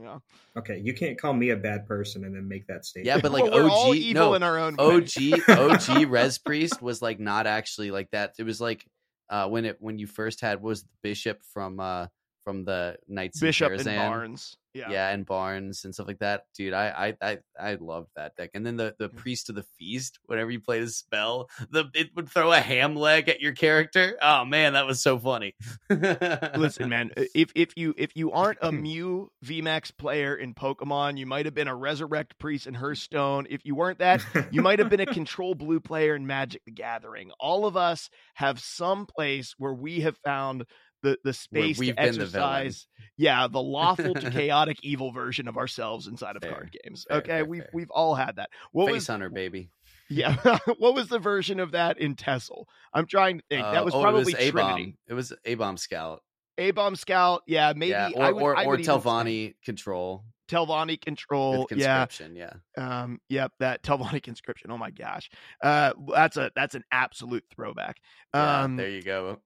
Yeah, 0.01 0.19
Okay, 0.57 0.81
you 0.83 0.93
can't 0.93 1.17
call 1.21 1.33
me 1.33 1.51
a 1.51 1.57
bad 1.57 1.87
person 1.87 2.25
and 2.25 2.35
then 2.35 2.49
make 2.49 2.67
that 2.67 2.85
statement. 2.85 3.17
Yeah, 3.17 3.23
but 3.23 3.33
like 3.33 3.45
Well, 3.45 3.65
we're 3.65 3.71
all 3.71 3.91
OG 3.91 3.97
evil 3.97 4.23
no, 4.31 4.35
in 4.35 4.43
our 4.43 4.59
own 4.59 4.77
way. 4.77 4.85
OG 4.85 5.11
OG 5.49 6.11
Res 6.11 6.39
Priest 6.39 6.83
was 6.83 7.01
like 7.03 7.21
not 7.21 7.47
actually 7.47 7.91
like 7.91 8.11
that. 8.11 8.35
It 8.39 8.45
was 8.45 8.61
like 8.61 8.85
uh 9.31 9.49
when 9.49 9.65
it 9.65 9.77
when 9.81 9.99
you 9.99 10.07
first 10.07 10.41
had 10.41 10.57
what 10.61 10.69
was 10.71 10.83
the 10.83 10.89
bishop 11.03 11.41
from 11.53 11.81
uh 11.81 12.07
from 12.45 12.65
the 12.65 12.97
Knights 13.09 13.41
Bishop 13.41 13.73
and 13.73 13.81
Karazhan. 13.81 13.97
Barnes. 13.97 14.57
Yeah. 14.75 14.91
yeah. 14.91 15.11
and 15.11 15.25
Barnes 15.25 15.85
and 15.85 15.95
stuff 15.95 16.09
like 16.09 16.19
that. 16.19 16.47
Dude, 16.57 16.75
I 16.75 17.15
I 17.23 17.31
I, 17.31 17.39
I 17.59 17.75
loved 17.77 18.11
that 18.17 18.37
deck. 18.37 18.51
And 18.55 18.67
then 18.67 18.77
the 18.77 18.95
the 18.99 19.09
priest 19.09 19.49
of 19.49 19.55
the 19.55 19.65
feast, 19.79 20.19
whenever 20.27 20.51
you 20.51 20.61
played 20.61 20.83
a 20.83 20.89
spell, 20.89 21.49
the 21.71 21.85
it 21.95 22.11
would 22.17 22.29
throw 22.29 22.53
a 22.53 22.59
ham 22.59 22.97
leg 22.97 23.29
at 23.29 23.41
your 23.41 23.53
character. 23.53 24.19
Oh 24.21 24.45
man, 24.45 24.73
that 24.73 24.87
was 24.87 25.01
so 25.01 25.19
funny. 25.19 25.55
Listen, 25.89 26.89
man, 26.89 27.13
if 27.35 27.53
if 27.55 27.77
you 27.77 27.95
if 27.97 28.17
you 28.17 28.33
aren't 28.33 28.59
a 28.63 28.73
Mew 28.85 29.31
VMAX 29.45 29.97
player 29.97 30.35
in 30.35 30.55
Pokemon, 30.55 31.19
you 31.19 31.27
might 31.27 31.45
have 31.45 31.55
been 31.55 31.69
a 31.69 31.77
Resurrect 31.77 32.37
Priest 32.39 32.67
in 32.67 32.75
Hearthstone. 32.75 33.47
If 33.49 33.65
you 33.65 33.77
weren't 33.77 34.01
that, 34.01 34.25
you 34.51 34.61
might 34.61 34.81
have 34.81 34.91
been 34.91 35.01
a 35.01 35.07
Control 35.15 35.55
Blue 35.55 35.79
player 35.79 36.17
in 36.17 36.27
Magic 36.27 36.63
the 36.65 36.73
Gathering. 36.73 37.31
All 37.39 37.65
of 37.65 37.77
us 37.77 38.11
have 38.35 38.59
some 38.59 39.07
place 39.07 39.55
where 39.57 39.73
we 39.73 40.01
have 40.01 40.17
found 40.25 40.65
the 41.05 41.19
the 41.23 41.33
space 41.33 41.79
to 41.79 41.87
been 41.87 41.95
the 41.95 42.03
exercise. 42.03 42.89
yeah, 43.17 43.47
the 43.47 43.63
lawful 43.63 44.15
to 44.15 44.31
chaotic 44.33 44.79
evil 44.83 45.13
version 45.13 45.47
of 45.47 45.57
ourselves 45.57 46.09
inside 46.09 46.35
of 46.35 46.43
Fair, 46.43 46.53
card 46.53 46.77
games. 46.83 47.07
fair, 47.09 47.19
okay, 47.19 47.29
fair, 47.29 47.45
we've 47.45 47.67
we've 47.73 47.91
all 47.91 48.15
had 48.15 48.37
that. 48.37 48.51
What 48.73 48.87
Face 48.87 48.95
was 48.95 49.07
Hunter, 49.07 49.31
baby. 49.31 49.71
yeah? 50.09 50.37
what 50.79 50.95
was 50.95 51.09
the 51.09 51.19
version 51.19 51.61
of 51.61 51.73
that 51.73 51.99
in 51.99 52.17
Tessel? 52.17 52.67
I'm 52.93 53.07
trying 53.07 53.39
to 53.39 53.45
think. 53.49 53.65
Uh, 53.65 53.73
that 53.73 53.85
was 53.85 53.95
oh, 53.95 54.03
probably 54.03 54.33
it 54.33 54.39
was 54.39 54.49
A 54.49 54.51
bomb. 54.51 54.95
It 55.07 55.15
was 55.15 55.33
A 55.45 55.55
bomb 55.55 55.77
scout. 55.77 56.23
A 56.57 56.71
bomb 56.71 56.97
scout, 56.97 57.43
yeah, 57.47 57.73
maybe 57.75 57.91
yeah, 57.91 58.11
or 58.15 58.25
I 58.25 58.31
would, 58.33 58.43
or, 58.43 58.65
or 58.65 58.77
Telvanni 58.79 59.55
control 59.65 60.25
Telvanni 60.49 61.01
control, 61.01 61.67
yeah. 61.75 62.07
Yeah. 62.33 62.53
um, 62.77 63.21
yep, 63.29 63.53
that 63.61 63.83
Telvanni 63.83 64.23
conscription. 64.23 64.71
Oh 64.71 64.79
my 64.79 64.91
gosh, 64.91 65.31
uh, 65.63 65.95
that's 66.09 66.37
a 66.37 66.51
that's 66.55 66.75
an 66.75 66.85
absolute 66.93 67.45
throwback. 67.55 67.97
Yeah, 68.35 68.63
Um, 68.63 68.77
there 68.77 68.91
you 68.91 69.03
go. 69.03 69.41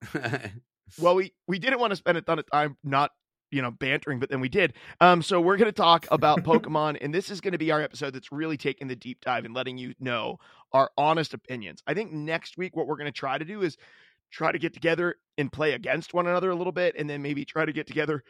Well, 0.98 1.14
we 1.14 1.32
we 1.46 1.58
didn't 1.58 1.80
want 1.80 1.90
to 1.92 1.96
spend 1.96 2.18
a 2.18 2.22
ton 2.22 2.38
of 2.38 2.50
time 2.50 2.76
not 2.82 3.10
you 3.50 3.62
know 3.62 3.70
bantering, 3.70 4.18
but 4.20 4.28
then 4.30 4.40
we 4.40 4.48
did. 4.48 4.74
Um, 5.00 5.22
so 5.22 5.40
we're 5.40 5.56
going 5.56 5.68
to 5.68 5.72
talk 5.72 6.06
about 6.10 6.38
Pokemon, 6.44 6.98
and 7.00 7.14
this 7.14 7.30
is 7.30 7.40
going 7.40 7.52
to 7.52 7.58
be 7.58 7.70
our 7.70 7.80
episode 7.80 8.14
that's 8.14 8.30
really 8.32 8.56
taking 8.56 8.88
the 8.88 8.96
deep 8.96 9.20
dive 9.22 9.44
and 9.44 9.54
letting 9.54 9.78
you 9.78 9.94
know 9.98 10.38
our 10.72 10.90
honest 10.98 11.32
opinions. 11.34 11.82
I 11.86 11.94
think 11.94 12.12
next 12.12 12.58
week 12.58 12.76
what 12.76 12.86
we're 12.86 12.96
going 12.96 13.06
to 13.06 13.18
try 13.18 13.38
to 13.38 13.44
do 13.44 13.62
is 13.62 13.76
try 14.30 14.52
to 14.52 14.58
get 14.58 14.74
together 14.74 15.16
and 15.38 15.50
play 15.50 15.72
against 15.72 16.12
one 16.12 16.26
another 16.26 16.50
a 16.50 16.54
little 16.54 16.72
bit, 16.72 16.94
and 16.98 17.08
then 17.08 17.22
maybe 17.22 17.44
try 17.44 17.64
to 17.64 17.72
get 17.72 17.86
together 17.86 18.22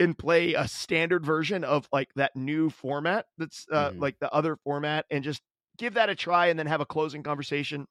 and 0.00 0.16
play 0.16 0.54
a 0.54 0.66
standard 0.66 1.24
version 1.26 1.64
of 1.64 1.86
like 1.92 2.08
that 2.16 2.34
new 2.34 2.70
format 2.70 3.26
that's 3.36 3.66
uh, 3.70 3.90
Mhm. 3.90 4.00
like 4.00 4.18
the 4.20 4.32
other 4.32 4.56
format, 4.56 5.04
and 5.10 5.22
just 5.22 5.42
give 5.76 5.94
that 5.94 6.08
a 6.08 6.14
try, 6.14 6.46
and 6.46 6.58
then 6.58 6.66
have 6.66 6.80
a 6.80 6.86
closing 6.86 7.22
conversation 7.22 7.86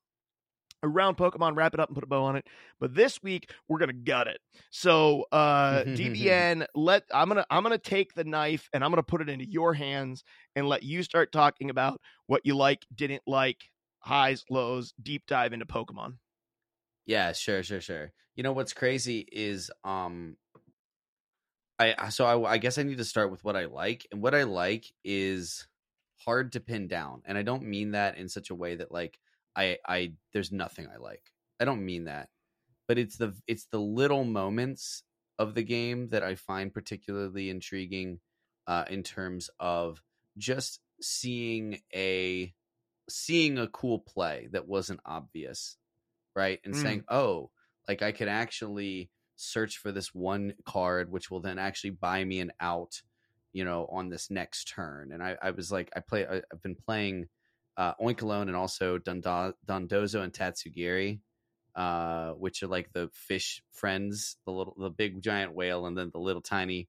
around 0.83 1.17
Pokemon, 1.17 1.55
wrap 1.55 1.73
it 1.73 1.79
up 1.79 1.89
and 1.89 1.95
put 1.95 2.03
a 2.03 2.07
bow 2.07 2.23
on 2.23 2.35
it. 2.35 2.47
But 2.79 2.93
this 2.95 3.21
week 3.21 3.51
we're 3.67 3.79
gonna 3.79 3.93
gut 3.93 4.27
it. 4.27 4.39
So 4.71 5.25
uh 5.31 5.85
DBN, 5.93 6.65
let 6.75 7.03
I'm 7.13 7.27
gonna 7.27 7.45
I'm 7.50 7.63
gonna 7.63 7.77
take 7.77 8.13
the 8.13 8.23
knife 8.23 8.69
and 8.73 8.83
I'm 8.83 8.91
gonna 8.91 9.03
put 9.03 9.21
it 9.21 9.29
into 9.29 9.50
your 9.50 9.73
hands 9.73 10.23
and 10.55 10.67
let 10.67 10.83
you 10.83 11.03
start 11.03 11.31
talking 11.31 11.69
about 11.69 12.01
what 12.27 12.41
you 12.45 12.55
like, 12.55 12.85
didn't 12.93 13.23
like, 13.27 13.69
highs, 14.00 14.43
lows, 14.50 14.93
deep 15.01 15.23
dive 15.27 15.53
into 15.53 15.65
Pokemon. 15.65 16.17
Yeah, 17.05 17.31
sure, 17.33 17.63
sure, 17.63 17.81
sure. 17.81 18.11
You 18.35 18.43
know 18.43 18.53
what's 18.53 18.73
crazy 18.73 19.27
is 19.31 19.71
um 19.83 20.38
I 21.79 22.09
so 22.09 22.25
I 22.25 22.53
I 22.53 22.57
guess 22.57 22.77
I 22.77 22.83
need 22.83 22.97
to 23.00 23.05
start 23.05 23.31
with 23.31 23.43
what 23.43 23.55
I 23.55 23.65
like 23.65 24.05
and 24.11 24.21
what 24.21 24.35
I 24.35 24.43
like 24.43 24.85
is 25.03 25.67
hard 26.17 26.51
to 26.53 26.59
pin 26.59 26.88
down. 26.88 27.23
And 27.25 27.38
I 27.38 27.41
don't 27.41 27.63
mean 27.63 27.91
that 27.91 28.17
in 28.17 28.29
such 28.29 28.50
a 28.51 28.55
way 28.55 28.75
that 28.75 28.91
like 28.91 29.19
I 29.55 29.77
I 29.88 30.13
there's 30.34 30.51
nothing 30.51 30.88
I 30.88 30.98
like. 30.98 31.31
I 31.60 31.65
don't 31.65 31.86
mean 31.86 32.05
that. 32.05 32.29
But 32.88 32.98
it's 32.98 33.17
the 33.17 33.36
it's 33.48 33.65
the 33.67 33.79
little 33.79 34.24
moments 34.25 35.03
of 35.39 35.55
the 35.55 35.63
game 35.63 36.10
that 36.10 36.24
I 36.24 36.36
find 36.36 36.74
particularly 36.74 37.50
intriguing 37.50 38.20
uh 38.67 38.86
in 38.89 39.03
terms 39.03 39.50
of 39.60 40.01
just 40.38 40.79
seeing 41.01 41.81
a 41.96 42.53
seeing 43.10 43.58
a 43.58 43.67
cool 43.67 44.00
play 44.00 44.48
that 44.51 44.67
wasn't 44.67 45.00
obvious 45.05 45.77
right 46.36 46.60
and 46.63 46.75
Mm. 46.75 46.81
saying 46.81 47.03
oh 47.10 47.51
like 47.88 48.01
i 48.01 48.12
could 48.12 48.27
actually 48.27 49.10
search 49.36 49.77
for 49.77 49.91
this 49.91 50.13
one 50.13 50.53
card 50.65 51.12
which 51.12 51.29
will 51.31 51.41
then 51.41 51.60
actually 51.60 51.89
buy 51.89 52.24
me 52.24 52.39
an 52.39 52.51
out 52.60 53.01
you 53.53 53.65
know 53.65 53.88
on 53.91 54.10
this 54.10 54.29
next 54.29 54.65
turn 54.65 55.12
and 55.12 55.24
i, 55.24 55.38
I 55.41 55.51
was 55.51 55.72
like 55.72 55.91
i 55.96 56.00
play 56.00 56.25
I, 56.25 56.41
i've 56.53 56.62
been 56.62 56.75
playing 56.75 57.27
uh 57.81 57.93
oinkalone 58.07 58.47
and 58.51 58.55
also 58.63 58.88
dondozo 58.97 60.19
and 60.25 60.33
tatsugiri 60.33 61.09
uh 61.75 62.31
which 62.43 62.61
are 62.63 62.67
like 62.77 62.88
the 62.93 63.09
fish 63.13 63.50
friends 63.71 64.38
the 64.45 64.51
little 64.51 64.75
the 64.77 64.89
big 64.89 65.21
giant 65.21 65.53
whale 65.53 65.85
and 65.88 65.97
then 65.97 66.09
the 66.11 66.19
little 66.19 66.41
tiny 66.41 66.81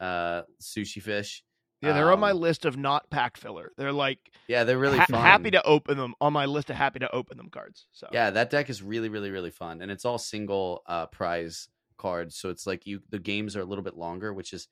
uh 0.00 0.42
sushi 0.60 1.00
fish 1.02 1.44
Yeah, 1.82 1.92
they're 1.92 2.12
on 2.12 2.20
my 2.20 2.32
Um, 2.32 2.40
list 2.48 2.64
of 2.64 2.76
not 2.76 3.08
pack 3.10 3.36
filler. 3.36 3.72
They're 3.78 3.92
like 4.06 4.20
yeah 4.48 4.64
they're 4.64 4.78
really 4.86 4.98
ha- 4.98 5.06
fun 5.10 5.22
happy 5.32 5.50
to 5.58 5.62
open 5.64 5.96
them 5.96 6.14
on 6.20 6.32
my 6.32 6.46
list 6.46 6.70
of 6.70 6.76
happy 6.76 6.98
to 7.00 7.10
open 7.20 7.36
them 7.36 7.50
cards. 7.50 7.88
So 7.92 8.08
Yeah, 8.12 8.30
that 8.30 8.50
deck 8.50 8.68
is 8.70 8.82
really, 8.82 9.08
really, 9.08 9.30
really 9.30 9.50
fun, 9.50 9.80
and 9.82 9.90
it's 9.90 10.04
all 10.04 10.18
single 10.18 10.82
uh, 10.86 11.06
prize 11.06 11.68
cards. 11.96 12.36
So 12.36 12.50
it's 12.50 12.66
like 12.66 12.86
you 12.86 13.00
the 13.08 13.18
games 13.32 13.56
are 13.56 13.60
a 13.60 13.64
little 13.64 13.84
bit 13.84 13.96
longer, 13.96 14.32
which 14.32 14.52
is 14.52 14.68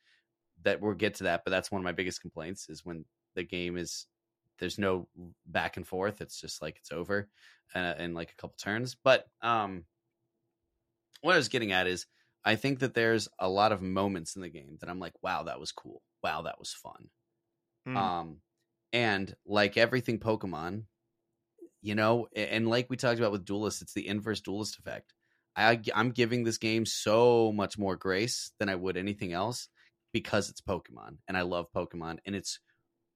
that 0.62 0.80
we'll 0.80 0.94
get 0.94 1.14
to 1.16 1.24
that. 1.24 1.42
But 1.44 1.50
that's 1.50 1.70
one 1.70 1.80
of 1.80 1.84
my 1.84 1.92
biggest 1.92 2.20
complaints 2.20 2.68
is 2.68 2.84
when 2.84 3.04
the 3.34 3.44
game 3.44 3.76
is 3.76 4.06
there's 4.58 4.78
no 4.78 5.08
back 5.46 5.76
and 5.76 5.86
forth. 5.86 6.20
It's 6.20 6.40
just 6.40 6.62
like 6.62 6.76
it's 6.78 6.92
over 6.92 7.28
uh, 7.74 7.94
in 7.98 8.14
like 8.14 8.30
a 8.30 8.36
couple 8.36 8.56
turns. 8.58 8.96
But 9.02 9.26
um, 9.42 9.84
what 11.20 11.34
I 11.34 11.38
was 11.38 11.48
getting 11.48 11.72
at 11.72 11.86
is 11.86 12.06
I 12.44 12.54
think 12.54 12.78
that 12.78 12.94
there's 12.94 13.28
a 13.38 13.48
lot 13.48 13.72
of 13.72 13.82
moments 13.82 14.36
in 14.36 14.42
the 14.42 14.48
game 14.48 14.78
that 14.80 14.88
I'm 14.88 15.00
like, 15.00 15.14
wow, 15.22 15.42
that 15.44 15.58
was 15.58 15.72
cool. 15.72 16.02
Wow, 16.22 16.42
that 16.42 16.58
was 16.58 16.72
fun. 16.72 17.08
Mm. 17.88 17.96
Um, 17.96 18.36
and 18.92 19.34
like 19.44 19.76
everything 19.76 20.18
Pokemon, 20.18 20.84
you 21.82 21.94
know, 21.94 22.28
and 22.34 22.68
like 22.68 22.88
we 22.88 22.96
talked 22.96 23.18
about 23.18 23.32
with 23.32 23.44
Duelyst, 23.44 23.82
it's 23.82 23.94
the 23.94 24.06
inverse 24.06 24.40
Duelyst 24.40 24.78
effect. 24.78 25.12
I, 25.56 25.80
I'm 25.94 26.10
giving 26.10 26.44
this 26.44 26.58
game 26.58 26.86
so 26.86 27.50
much 27.52 27.78
more 27.78 27.96
grace 27.96 28.52
than 28.58 28.68
I 28.68 28.74
would 28.74 28.96
anything 28.96 29.32
else 29.32 29.68
because 30.12 30.48
it's 30.48 30.60
Pokemon 30.60 31.16
and 31.26 31.36
I 31.36 31.42
love 31.42 31.66
Pokemon 31.74 32.18
and 32.26 32.36
it's, 32.36 32.60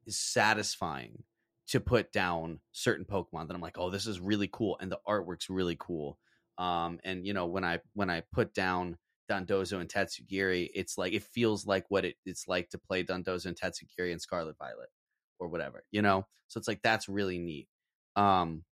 it's 0.06 0.18
satisfying 0.18 1.22
to 1.70 1.80
put 1.80 2.12
down 2.12 2.60
certain 2.72 3.04
Pokemon 3.04 3.46
that 3.48 3.54
I'm 3.54 3.60
like, 3.60 3.78
oh, 3.78 3.90
this 3.90 4.06
is 4.06 4.20
really 4.20 4.48
cool 4.52 4.76
and 4.80 4.90
the 4.90 4.98
artwork's 5.08 5.48
really 5.48 5.76
cool. 5.78 6.18
Um, 6.58 6.98
and 7.04 7.26
you 7.26 7.32
know, 7.32 7.46
when 7.46 7.64
I 7.64 7.80
when 7.94 8.10
I 8.10 8.22
put 8.32 8.52
down 8.54 8.98
Dondozo 9.30 9.80
and 9.80 9.88
Tatsugiri, 9.88 10.68
it's 10.74 10.98
like 10.98 11.12
it 11.12 11.22
feels 11.22 11.66
like 11.66 11.86
what 11.88 12.04
it, 12.04 12.16
it's 12.26 12.48
like 12.48 12.70
to 12.70 12.78
play 12.78 13.04
Dondozo 13.04 13.46
and 13.46 13.56
Tatsugiri 13.58 14.12
and 14.12 14.20
Scarlet 14.20 14.58
Violet 14.58 14.90
or 15.38 15.48
whatever, 15.48 15.84
you 15.92 16.02
know? 16.02 16.26
So 16.48 16.58
it's 16.58 16.68
like 16.68 16.82
that's 16.82 17.08
really 17.08 17.38
neat. 17.38 17.68
Um 18.16 18.64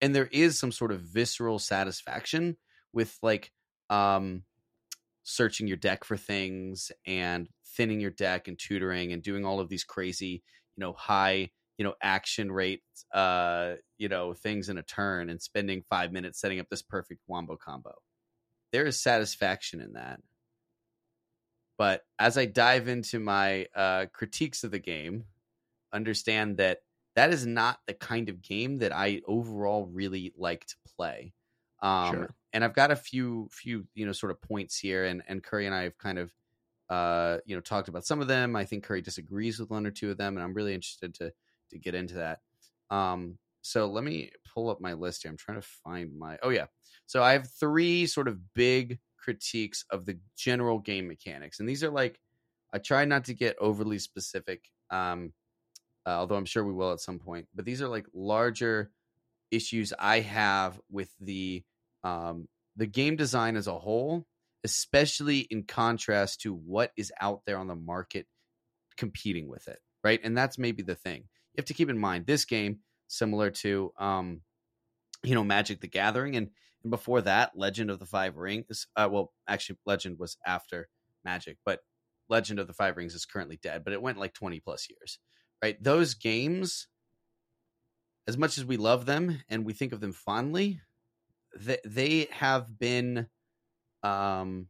and 0.00 0.14
there 0.14 0.28
is 0.32 0.58
some 0.58 0.72
sort 0.72 0.92
of 0.92 1.00
visceral 1.00 1.58
satisfaction 1.58 2.56
with 2.92 3.16
like 3.22 3.52
um 3.90 4.44
searching 5.24 5.66
your 5.68 5.76
deck 5.76 6.04
for 6.04 6.16
things 6.16 6.92
and 7.06 7.48
thinning 7.76 8.00
your 8.00 8.10
deck 8.10 8.48
and 8.48 8.58
tutoring 8.58 9.12
and 9.12 9.22
doing 9.22 9.44
all 9.44 9.60
of 9.60 9.68
these 9.68 9.84
crazy, 9.84 10.42
you 10.76 10.80
know, 10.80 10.92
high, 10.94 11.50
you 11.78 11.84
know, 11.84 11.94
action 12.02 12.52
rate 12.52 12.82
uh, 13.12 13.74
you 13.98 14.08
know, 14.08 14.32
things 14.34 14.68
in 14.68 14.78
a 14.78 14.82
turn 14.82 15.30
and 15.30 15.40
spending 15.40 15.82
5 15.90 16.12
minutes 16.12 16.40
setting 16.40 16.60
up 16.60 16.68
this 16.68 16.82
perfect 16.82 17.20
wombo 17.26 17.56
combo 17.56 17.94
there 18.74 18.86
is 18.86 19.00
satisfaction 19.00 19.80
in 19.80 19.92
that. 19.92 20.20
But 21.78 22.02
as 22.18 22.36
I 22.36 22.46
dive 22.46 22.88
into 22.88 23.20
my 23.20 23.68
uh, 23.72 24.06
critiques 24.12 24.64
of 24.64 24.72
the 24.72 24.80
game, 24.80 25.26
understand 25.92 26.56
that 26.56 26.80
that 27.14 27.30
is 27.30 27.46
not 27.46 27.78
the 27.86 27.94
kind 27.94 28.28
of 28.28 28.42
game 28.42 28.78
that 28.78 28.92
I 28.92 29.22
overall 29.28 29.86
really 29.86 30.32
like 30.36 30.66
to 30.66 30.74
play. 30.96 31.34
Um, 31.80 32.14
Sure. 32.14 32.34
And 32.52 32.64
I've 32.64 32.74
got 32.74 32.90
a 32.90 32.96
few, 32.96 33.48
few, 33.52 33.86
you 33.94 34.06
know, 34.06 34.12
sort 34.12 34.32
of 34.32 34.42
points 34.42 34.76
here, 34.76 35.04
and 35.04 35.22
and 35.28 35.42
Curry 35.42 35.66
and 35.66 35.74
I 35.74 35.84
have 35.84 35.98
kind 35.98 36.18
of, 36.18 36.32
uh, 36.88 37.38
you 37.46 37.54
know, 37.54 37.60
talked 37.60 37.88
about 37.88 38.06
some 38.06 38.20
of 38.20 38.26
them. 38.26 38.56
I 38.56 38.64
think 38.64 38.82
Curry 38.82 39.02
disagrees 39.02 39.60
with 39.60 39.70
one 39.70 39.86
or 39.86 39.92
two 39.92 40.10
of 40.10 40.16
them, 40.16 40.36
and 40.36 40.42
I'm 40.42 40.54
really 40.54 40.74
interested 40.74 41.14
to 41.14 41.32
to 41.74 41.78
get 41.78 41.94
into 41.94 42.14
that. 42.14 42.40
Um, 42.90 43.38
so 43.62 43.86
let 43.86 44.04
me 44.04 44.30
pull 44.54 44.70
up 44.70 44.80
my 44.80 44.92
list 44.92 45.22
here. 45.22 45.30
I'm 45.30 45.36
trying 45.36 45.60
to 45.60 45.66
find 45.84 46.18
my. 46.18 46.38
Oh 46.42 46.50
yeah, 46.50 46.66
so 47.06 47.22
I 47.22 47.32
have 47.32 47.48
three 47.60 48.06
sort 48.06 48.28
of 48.28 48.54
big 48.54 48.98
critiques 49.18 49.84
of 49.90 50.04
the 50.04 50.18
general 50.36 50.78
game 50.78 51.08
mechanics, 51.08 51.60
and 51.60 51.68
these 51.68 51.84
are 51.84 51.90
like 51.90 52.18
I 52.72 52.78
try 52.78 53.04
not 53.04 53.24
to 53.26 53.34
get 53.34 53.56
overly 53.60 53.98
specific, 53.98 54.64
um, 54.90 55.32
uh, 56.06 56.10
although 56.10 56.36
I'm 56.36 56.44
sure 56.44 56.64
we 56.64 56.72
will 56.72 56.92
at 56.92 57.00
some 57.00 57.18
point. 57.18 57.46
But 57.54 57.64
these 57.64 57.80
are 57.80 57.88
like 57.88 58.06
larger 58.12 58.90
issues 59.50 59.92
I 59.98 60.20
have 60.20 60.80
with 60.90 61.10
the 61.20 61.62
um, 62.02 62.48
the 62.76 62.86
game 62.86 63.16
design 63.16 63.56
as 63.56 63.66
a 63.66 63.78
whole, 63.78 64.26
especially 64.64 65.40
in 65.50 65.64
contrast 65.64 66.42
to 66.42 66.52
what 66.52 66.92
is 66.96 67.12
out 67.20 67.42
there 67.46 67.58
on 67.58 67.68
the 67.68 67.76
market 67.76 68.26
competing 68.96 69.48
with 69.48 69.68
it, 69.68 69.78
right? 70.02 70.20
And 70.22 70.36
that's 70.36 70.58
maybe 70.58 70.82
the 70.82 70.94
thing 70.94 71.24
you 71.54 71.60
have 71.60 71.66
to 71.66 71.74
keep 71.74 71.88
in 71.88 71.98
mind. 71.98 72.26
This 72.26 72.44
game, 72.44 72.80
similar 73.06 73.50
to 73.50 73.92
um, 73.98 74.40
you 75.22 75.34
know 75.34 75.44
Magic 75.44 75.80
the 75.80 75.86
Gathering, 75.86 76.36
and 76.36 76.50
and 76.82 76.90
before 76.90 77.20
that, 77.22 77.52
Legend 77.56 77.90
of 77.90 77.98
the 77.98 78.06
Five 78.06 78.36
Rings. 78.36 78.86
Uh, 78.96 79.08
well, 79.10 79.32
actually, 79.48 79.78
Legend 79.86 80.18
was 80.18 80.36
after 80.46 80.88
Magic, 81.24 81.58
but 81.64 81.80
Legend 82.28 82.58
of 82.58 82.66
the 82.66 82.72
Five 82.72 82.96
Rings 82.96 83.14
is 83.14 83.24
currently 83.24 83.58
dead. 83.62 83.84
But 83.84 83.92
it 83.92 84.02
went 84.02 84.18
like 84.18 84.34
twenty 84.34 84.60
plus 84.60 84.88
years, 84.90 85.18
right? 85.62 85.82
Those 85.82 86.14
games, 86.14 86.88
as 88.26 88.36
much 88.36 88.58
as 88.58 88.64
we 88.64 88.76
love 88.76 89.06
them 89.06 89.40
and 89.48 89.64
we 89.64 89.72
think 89.72 89.92
of 89.92 90.00
them 90.00 90.12
fondly, 90.12 90.80
they, 91.56 91.78
they 91.84 92.28
have 92.32 92.78
been 92.78 93.28
um, 94.02 94.68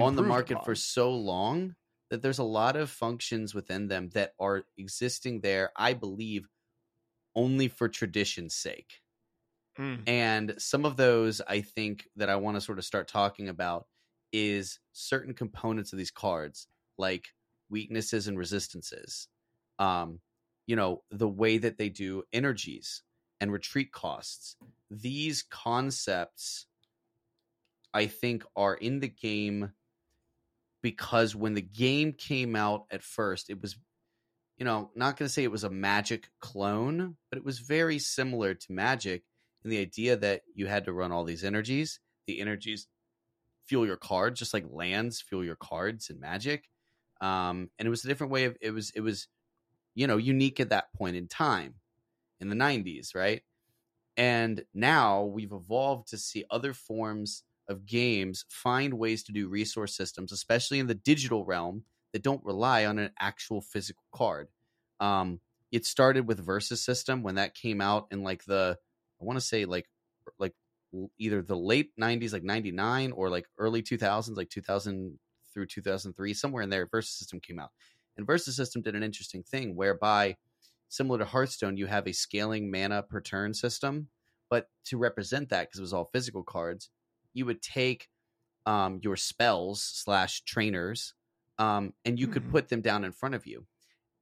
on 0.00 0.16
the 0.16 0.22
market 0.22 0.54
upon. 0.54 0.64
for 0.64 0.74
so 0.74 1.10
long 1.10 1.74
that 2.14 2.22
there's 2.22 2.38
a 2.38 2.44
lot 2.44 2.76
of 2.76 2.90
functions 2.90 3.56
within 3.56 3.88
them 3.88 4.10
that 4.10 4.34
are 4.38 4.62
existing 4.78 5.40
there. 5.40 5.72
I 5.76 5.94
believe 5.94 6.48
only 7.34 7.66
for 7.66 7.88
tradition's 7.88 8.54
sake. 8.54 9.00
Mm. 9.76 10.08
And 10.08 10.54
some 10.58 10.84
of 10.84 10.96
those 10.96 11.40
I 11.40 11.62
think 11.62 12.08
that 12.14 12.30
I 12.30 12.36
want 12.36 12.56
to 12.56 12.60
sort 12.60 12.78
of 12.78 12.84
start 12.84 13.08
talking 13.08 13.48
about 13.48 13.86
is 14.32 14.78
certain 14.92 15.34
components 15.34 15.92
of 15.92 15.98
these 15.98 16.12
cards, 16.12 16.68
like 16.98 17.26
weaknesses 17.68 18.28
and 18.28 18.38
resistances. 18.38 19.26
Um, 19.80 20.20
you 20.68 20.76
know, 20.76 21.02
the 21.10 21.28
way 21.28 21.58
that 21.58 21.78
they 21.78 21.88
do 21.88 22.22
energies 22.32 23.02
and 23.40 23.50
retreat 23.50 23.90
costs. 23.90 24.54
These 24.88 25.42
concepts 25.42 26.66
I 27.92 28.06
think 28.06 28.44
are 28.54 28.74
in 28.74 29.00
the 29.00 29.08
game 29.08 29.72
because 30.84 31.34
when 31.34 31.54
the 31.54 31.62
game 31.62 32.12
came 32.12 32.54
out 32.54 32.84
at 32.90 33.02
first, 33.02 33.48
it 33.48 33.62
was 33.62 33.74
you 34.58 34.64
know, 34.64 34.90
not 34.94 35.16
going 35.16 35.26
to 35.26 35.32
say 35.32 35.42
it 35.42 35.50
was 35.50 35.64
a 35.64 35.70
magic 35.70 36.28
clone, 36.40 37.16
but 37.30 37.38
it 37.38 37.44
was 37.44 37.58
very 37.58 37.98
similar 37.98 38.54
to 38.54 38.72
magic 38.72 39.24
in 39.64 39.70
the 39.70 39.80
idea 39.80 40.14
that 40.16 40.42
you 40.54 40.66
had 40.66 40.84
to 40.84 40.92
run 40.92 41.10
all 41.10 41.24
these 41.24 41.42
energies. 41.42 41.98
The 42.26 42.38
energies 42.38 42.86
fuel 43.66 43.86
your 43.86 43.96
cards, 43.96 44.38
just 44.38 44.54
like 44.54 44.66
lands 44.70 45.22
fuel 45.22 45.42
your 45.42 45.56
cards 45.56 46.10
in 46.10 46.20
magic. 46.20 46.68
Um, 47.20 47.70
and 47.78 47.86
it 47.86 47.90
was 47.90 48.04
a 48.04 48.08
different 48.08 48.32
way 48.32 48.44
of 48.44 48.56
it 48.60 48.70
was 48.70 48.90
it 48.94 49.00
was, 49.00 49.26
you 49.94 50.06
know, 50.06 50.18
unique 50.18 50.60
at 50.60 50.68
that 50.68 50.92
point 50.94 51.16
in 51.16 51.28
time 51.28 51.76
in 52.40 52.50
the 52.50 52.56
'90s, 52.56 53.14
right? 53.14 53.42
And 54.16 54.62
now 54.74 55.24
we've 55.24 55.52
evolved 55.52 56.08
to 56.08 56.18
see 56.18 56.44
other 56.50 56.74
forms 56.74 57.42
of 57.68 57.86
games 57.86 58.44
find 58.48 58.94
ways 58.94 59.22
to 59.24 59.32
do 59.32 59.48
resource 59.48 59.96
systems, 59.96 60.32
especially 60.32 60.78
in 60.78 60.86
the 60.86 60.94
digital 60.94 61.44
realm, 61.44 61.84
that 62.12 62.22
don't 62.22 62.44
rely 62.44 62.86
on 62.86 62.98
an 62.98 63.10
actual 63.18 63.60
physical 63.60 64.04
card. 64.12 64.48
Um, 65.00 65.40
it 65.72 65.84
started 65.84 66.28
with 66.28 66.38
Versus 66.38 66.82
System 66.82 67.22
when 67.22 67.34
that 67.34 67.54
came 67.54 67.80
out 67.80 68.06
in 68.12 68.22
like 68.22 68.44
the 68.44 68.78
I 69.20 69.24
want 69.24 69.38
to 69.38 69.44
say 69.44 69.64
like 69.64 69.88
like 70.38 70.54
either 71.18 71.42
the 71.42 71.56
late 71.56 71.90
90s 72.00 72.32
like 72.32 72.44
99 72.44 73.12
or 73.12 73.28
like 73.28 73.46
early 73.58 73.82
2000s 73.82 74.36
like 74.36 74.50
2000 74.50 75.18
through 75.52 75.66
2003 75.66 76.34
somewhere 76.34 76.62
in 76.62 76.70
there 76.70 76.86
Versus 76.86 77.16
System 77.16 77.40
came 77.40 77.58
out. 77.58 77.70
And 78.16 78.26
Versus 78.26 78.56
System 78.56 78.82
did 78.82 78.94
an 78.94 79.02
interesting 79.02 79.42
thing 79.42 79.74
whereby 79.74 80.36
similar 80.88 81.18
to 81.18 81.24
Hearthstone 81.24 81.76
you 81.76 81.86
have 81.86 82.06
a 82.06 82.12
scaling 82.12 82.70
mana 82.70 83.02
per 83.02 83.20
turn 83.20 83.54
system, 83.54 84.08
but 84.48 84.68
to 84.84 84.98
represent 84.98 85.48
that 85.48 85.68
because 85.68 85.80
it 85.80 85.82
was 85.82 85.92
all 85.92 86.10
physical 86.12 86.44
cards, 86.44 86.90
you 87.34 87.46
would 87.46 87.62
take 87.62 88.08
um, 88.66 89.00
your 89.02 89.16
spells 89.16 89.82
slash 89.82 90.42
trainers 90.44 91.14
um, 91.58 91.94
and 92.04 92.18
you 92.20 92.28
could 92.28 92.48
Hmm. 92.48 92.48
put 92.48 92.68
them 92.68 92.82
down 92.82 93.04
in 93.04 93.12
front 93.12 93.34
of 93.34 93.46
you 93.46 93.66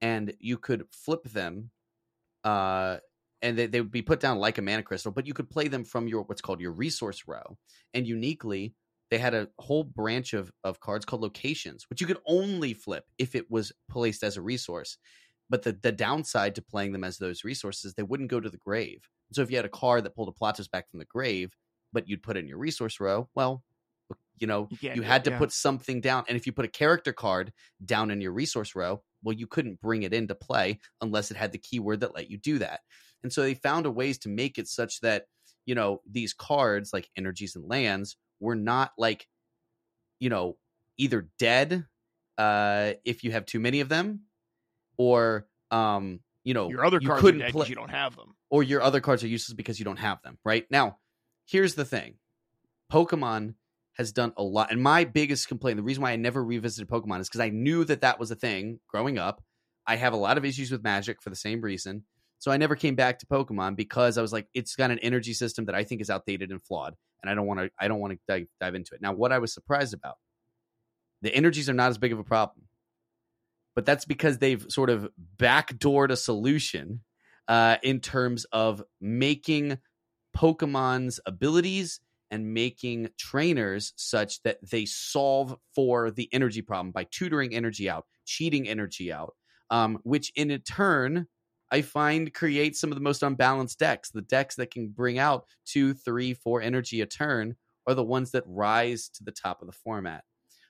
and 0.01 0.35
you 0.39 0.57
could 0.57 0.87
flip 0.93 1.23
them 1.25 1.71
uh, 2.43 2.97
and 3.41 3.57
they, 3.57 3.65
they 3.67 3.81
would 3.81 3.91
be 3.91 4.01
put 4.01 4.19
down 4.19 4.37
like 4.37 4.57
a 4.57 4.61
mana 4.61 4.83
crystal 4.83 5.11
but 5.11 5.27
you 5.27 5.33
could 5.33 5.49
play 5.49 5.67
them 5.67 5.83
from 5.83 6.07
your 6.07 6.23
what's 6.23 6.41
called 6.41 6.61
your 6.61 6.71
resource 6.71 7.23
row 7.27 7.57
and 7.93 8.07
uniquely 8.07 8.75
they 9.11 9.17
had 9.19 9.33
a 9.33 9.49
whole 9.59 9.83
branch 9.83 10.33
of, 10.33 10.51
of 10.63 10.79
cards 10.79 11.05
called 11.05 11.21
locations 11.21 11.89
which 11.89 12.01
you 12.01 12.07
could 12.07 12.21
only 12.25 12.73
flip 12.73 13.05
if 13.17 13.35
it 13.35 13.49
was 13.51 13.71
placed 13.89 14.23
as 14.23 14.37
a 14.37 14.41
resource 14.41 14.97
but 15.49 15.63
the, 15.63 15.73
the 15.73 15.91
downside 15.91 16.55
to 16.55 16.61
playing 16.61 16.91
them 16.93 17.03
as 17.03 17.17
those 17.17 17.43
resources 17.43 17.93
they 17.93 18.03
wouldn't 18.03 18.29
go 18.29 18.39
to 18.39 18.49
the 18.49 18.57
grave 18.57 19.09
so 19.31 19.41
if 19.41 19.49
you 19.49 19.55
had 19.57 19.65
a 19.65 19.69
card 19.69 20.03
that 20.03 20.15
pulled 20.15 20.29
a 20.29 20.31
Platos 20.31 20.67
back 20.67 20.89
from 20.89 20.99
the 20.99 21.05
grave 21.05 21.55
but 21.93 22.07
you'd 22.09 22.23
put 22.23 22.35
it 22.35 22.41
in 22.41 22.47
your 22.47 22.57
resource 22.57 22.99
row 22.99 23.29
well 23.35 23.63
you 24.39 24.47
know 24.47 24.67
You 24.81 24.91
you 24.95 25.01
had 25.03 25.23
to 25.25 25.31
yeah. 25.31 25.37
put 25.37 25.51
something 25.51 26.01
down 26.01 26.25
and 26.27 26.35
if 26.35 26.45
you 26.45 26.51
put 26.51 26.65
a 26.65 26.69
character 26.69 27.13
card 27.13 27.53
down 27.85 28.11
in 28.11 28.19
your 28.19 28.31
resource 28.31 28.75
row 28.75 29.01
well 29.23 29.33
you 29.33 29.47
couldn't 29.47 29.79
bring 29.79 30.03
it 30.03 30.13
into 30.13 30.35
play 30.35 30.79
unless 31.01 31.31
it 31.31 31.37
had 31.37 31.51
the 31.51 31.57
keyword 31.57 32.01
that 32.01 32.15
let 32.15 32.29
you 32.29 32.37
do 32.37 32.59
that 32.59 32.81
and 33.21 33.31
so 33.31 33.41
they 33.41 33.53
found 33.53 33.85
a 33.85 33.91
ways 33.91 34.17
to 34.17 34.29
make 34.29 34.57
it 34.57 34.67
such 34.67 34.99
that 35.01 35.25
you 35.65 35.75
know 35.75 36.01
these 36.09 36.33
cards 36.33 36.91
like 36.91 37.09
energies 37.15 37.55
and 37.55 37.69
lands 37.69 38.17
were 38.39 38.55
not 38.55 38.91
like 38.97 39.27
you 40.19 40.29
know 40.29 40.57
either 40.97 41.29
dead 41.39 41.85
uh 42.37 42.93
if 43.05 43.23
you 43.23 43.31
have 43.31 43.45
too 43.45 43.59
many 43.59 43.79
of 43.79 43.87
them 43.89 44.21
or 44.97 45.47
um 45.71 46.19
you 46.43 46.53
know 46.53 46.69
Your 46.69 46.85
other 46.85 46.99
you 47.01 47.07
cards 47.07 47.21
couldn't 47.21 47.51
play 47.51 47.67
you 47.67 47.75
don't 47.75 47.89
have 47.91 48.15
them. 48.15 48.35
or 48.49 48.63
your 48.63 48.81
other 48.81 48.99
cards 48.99 49.23
are 49.23 49.27
useless 49.27 49.55
because 49.55 49.79
you 49.79 49.85
don't 49.85 49.97
have 49.99 50.21
them, 50.23 50.37
right? 50.43 50.65
Now, 50.69 50.97
here's 51.45 51.75
the 51.75 51.85
thing 51.85 52.15
Pokemon 52.91 53.55
has 53.93 54.11
done 54.11 54.33
a 54.37 54.43
lot. 54.43 54.71
And 54.71 54.81
my 54.81 55.03
biggest 55.03 55.47
complaint, 55.47 55.77
the 55.77 55.83
reason 55.83 56.01
why 56.01 56.11
I 56.11 56.15
never 56.15 56.43
revisited 56.43 56.89
Pokemon 56.89 57.19
is 57.19 57.29
because 57.29 57.41
I 57.41 57.49
knew 57.49 57.83
that 57.85 58.01
that 58.01 58.19
was 58.19 58.31
a 58.31 58.35
thing 58.35 58.79
growing 58.87 59.17
up. 59.17 59.43
I 59.85 59.97
have 59.97 60.13
a 60.13 60.17
lot 60.17 60.37
of 60.37 60.45
issues 60.45 60.71
with 60.71 60.83
Magic 60.83 61.21
for 61.21 61.29
the 61.29 61.35
same 61.35 61.61
reason. 61.61 62.03
So 62.39 62.51
I 62.51 62.57
never 62.57 62.75
came 62.75 62.95
back 62.95 63.19
to 63.19 63.25
Pokemon 63.25 63.75
because 63.75 64.17
I 64.17 64.21
was 64.21 64.33
like, 64.33 64.47
it's 64.53 64.75
got 64.75 64.91
an 64.91 64.99
energy 64.99 65.33
system 65.33 65.65
that 65.65 65.75
I 65.75 65.83
think 65.83 66.01
is 66.01 66.09
outdated 66.09 66.51
and 66.51 66.61
flawed, 66.61 66.93
and 67.21 67.29
I 67.29 67.35
don't 67.35 67.45
want 67.45 67.61
to. 67.61 67.69
I 67.79 67.87
don't 67.87 68.01
want 68.01 68.19
to 68.27 68.47
dive, 68.59 68.75
into 68.75 68.95
it. 68.95 69.01
Now, 69.01 69.13
what 69.13 69.31
I 69.31 69.39
was 69.39 69.53
surprised 69.53 69.93
about, 69.93 70.15
the 71.21 71.33
energies 71.33 71.69
are 71.69 71.73
not 71.73 71.89
as 71.89 71.97
big 71.97 72.11
of 72.11 72.19
a 72.19 72.23
problem, 72.25 72.67
but 73.75 73.85
that's 73.85 74.03
because 74.03 74.39
they've 74.39 74.65
sort 74.67 74.89
of 74.89 75.07
backdoored 75.37 76.11
a 76.11 76.17
solution 76.17 76.99
uh, 77.47 77.77
in 77.81 78.01
terms 78.01 78.45
of 78.51 78.83
making 78.99 79.77
Pokemon's 80.35 81.19
abilities 81.25 81.99
and 82.31 82.53
making 82.53 83.09
trainers 83.17 83.93
such 83.95 84.41
that 84.43 84.57
they 84.69 84.85
solve 84.85 85.55
for 85.75 86.09
the 86.09 86.27
energy 86.33 86.61
problem 86.61 86.91
by 86.91 87.05
tutoring 87.05 87.53
energy 87.53 87.89
out, 87.89 88.05
cheating 88.25 88.67
energy 88.67 89.11
out, 89.11 89.35
um, 89.69 89.99
which 90.03 90.31
in 90.35 90.49
a 90.51 90.57
turn 90.57 91.27
I 91.73 91.81
find 91.81 92.31
creates 92.31 92.79
some 92.79 92.91
of 92.91 92.95
the 92.95 93.03
most 93.03 93.23
unbalanced 93.23 93.79
decks. 93.79 94.11
The 94.11 94.21
decks 94.21 94.55
that 94.57 94.69
can 94.69 94.89
bring 94.89 95.17
out 95.17 95.45
two, 95.65 95.95
three, 95.95 96.35
four 96.35 96.61
energy 96.61 97.01
a 97.01 97.07
turn 97.07 97.55
are 97.87 97.95
the 97.95 98.03
ones 98.03 98.29
that 98.31 98.43
rise 98.45 99.09
to 99.15 99.23
the 99.23 99.31
top 99.31 99.61
of 99.61 99.65
the 99.65 99.73
format. 99.73 100.23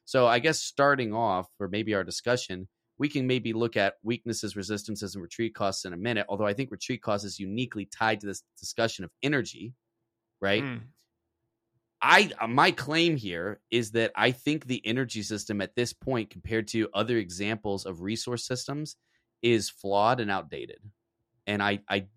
So 0.06 0.28
I 0.28 0.40
guess 0.40 0.62
starting 0.62 1.14
off, 1.14 1.48
or 1.60 1.68
maybe 1.68 1.94
our 1.94 2.06
discussion, 2.06 2.70
we 2.98 3.10
can 3.10 3.28
maybe 3.28 3.54
look 3.54 3.76
at 3.76 3.96
weaknesses, 4.04 4.56
resistances, 4.56 5.16
and 5.16 5.22
retreat 5.22 5.56
costs 5.56 5.86
in 5.86 5.94
a 5.94 5.98
minute. 5.98 6.26
Although 6.30 6.46
I 6.46 6.54
think 6.54 6.72
retreat 6.72 7.02
cost 7.02 7.26
is 7.26 7.40
uniquely 7.40 7.86
tied 7.86 8.22
to 8.22 8.28
this 8.28 8.44
discussion 8.60 9.04
of 9.04 9.12
energy, 9.22 9.74
right? 10.42 10.64
Mm. 10.64 10.82
I 12.02 12.30
uh, 12.40 12.48
my 12.48 12.72
claim 12.72 13.16
here 13.16 13.62
is 13.72 13.92
that 13.92 14.12
I 14.16 14.32
think 14.32 14.66
the 14.66 14.86
energy 14.86 15.24
system 15.24 15.62
at 15.62 15.76
this 15.76 15.94
point, 15.94 16.30
compared 16.30 16.68
to 16.70 16.90
other 16.94 17.18
examples 17.18 17.86
of 17.86 18.02
resource 18.02 18.46
systems, 18.46 18.98
is 19.42 19.70
flawed 19.70 20.20
and 20.20 20.30
outdated. 20.30 20.80
And 21.48 21.64
I, 21.64 21.80
I, 21.90 22.08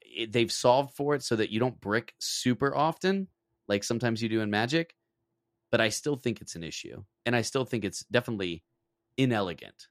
it, 0.00 0.32
they've 0.32 0.50
solved 0.50 0.94
for 0.96 1.14
it 1.14 1.22
so 1.22 1.36
that 1.36 1.50
you 1.50 1.60
don't 1.60 1.80
brick 1.80 2.14
super 2.18 2.74
often, 2.74 3.28
like 3.68 3.84
sometimes 3.84 4.22
you 4.22 4.28
do 4.28 4.40
in 4.40 4.50
Magic. 4.50 4.94
But 5.70 5.80
I 5.80 5.88
still 5.90 6.16
think 6.16 6.40
it's 6.40 6.56
an 6.56 6.62
issue, 6.62 7.02
and 7.26 7.34
I 7.36 7.42
still 7.42 7.64
think 7.64 7.84
it's 7.84 8.04
definitely 8.04 8.62
inelegant. 9.16 9.88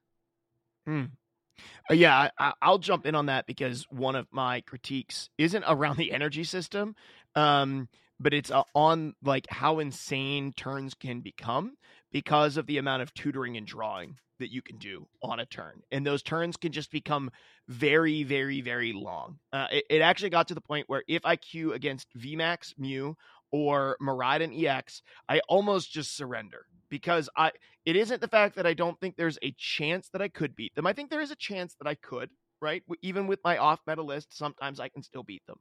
Uh, 1.90 1.94
yeah, 1.94 2.18
I- 2.40 2.48
I, 2.48 2.54
I'll 2.62 2.78
jump 2.80 3.06
in 3.06 3.16
on 3.16 3.28
that 3.28 3.46
because 3.46 3.86
one 3.90 4.16
of 4.16 4.28
my 4.32 4.62
critiques 4.62 5.30
isn't 5.38 5.64
around 5.68 5.98
the 5.98 6.12
energy 6.12 6.44
system, 6.44 6.96
um, 7.36 7.90
but 8.20 8.34
it's 8.34 8.52
uh, 8.52 8.64
on 8.74 9.16
like 9.24 9.46
how 9.50 9.80
insane 9.80 10.54
turns 10.54 10.94
can 10.94 11.22
become 11.22 11.76
because 12.12 12.58
of 12.58 12.66
the 12.68 12.78
amount 12.78 13.02
of 13.02 13.14
tutoring 13.14 13.58
and 13.58 13.68
drawing 13.68 14.18
that 14.40 14.52
you 14.52 14.62
can 14.62 14.78
do 14.78 15.08
on 15.22 15.40
a 15.40 15.46
turn, 15.46 15.82
and 15.92 16.06
those 16.06 16.24
turns 16.24 16.58
can 16.58 16.72
just 16.72 16.92
become 16.92 17.30
very, 17.68 18.24
very, 18.24 18.62
very 18.62 18.92
long. 18.94 19.38
Uh, 19.52 19.68
it, 19.72 19.86
it 19.90 20.02
actually 20.02 20.30
got 20.30 20.48
to 20.48 20.56
the 20.56 20.62
point 20.62 20.90
where 20.90 21.04
if 21.08 21.26
I 21.26 21.36
queue 21.36 21.74
against 21.74 22.08
VMAX 22.18 22.78
Mew 22.78 23.16
or 23.52 23.96
Miraidon 24.02 24.52
EX, 24.66 25.02
I 25.30 25.40
almost 25.48 25.92
just 25.92 26.16
surrender 26.18 26.66
because 26.94 27.28
I 27.36 27.50
it 27.86 27.96
isn't 27.96 28.22
the 28.22 28.28
fact 28.28 28.56
that 28.56 28.68
I 28.68 28.76
don't 28.76 29.00
think 29.00 29.16
there's 29.16 29.40
a 29.42 29.52
chance 29.58 30.10
that 30.10 30.22
I 30.22 30.28
could 30.28 30.56
beat 30.56 30.76
them. 30.76 30.86
I 30.86 30.94
think 30.94 31.10
there 31.10 31.22
is 31.22 31.32
a 31.32 31.36
chance 31.36 31.74
that 31.80 31.88
I 31.88 31.96
could, 31.96 32.30
right? 32.64 32.82
Even 33.02 33.28
with 33.28 33.40
my 33.44 33.58
off 33.58 33.82
meta 33.86 34.02
list, 34.02 34.36
sometimes 34.36 34.80
I 34.80 34.90
can 34.90 35.04
still 35.04 35.24
beat 35.24 35.44
them. 35.46 35.58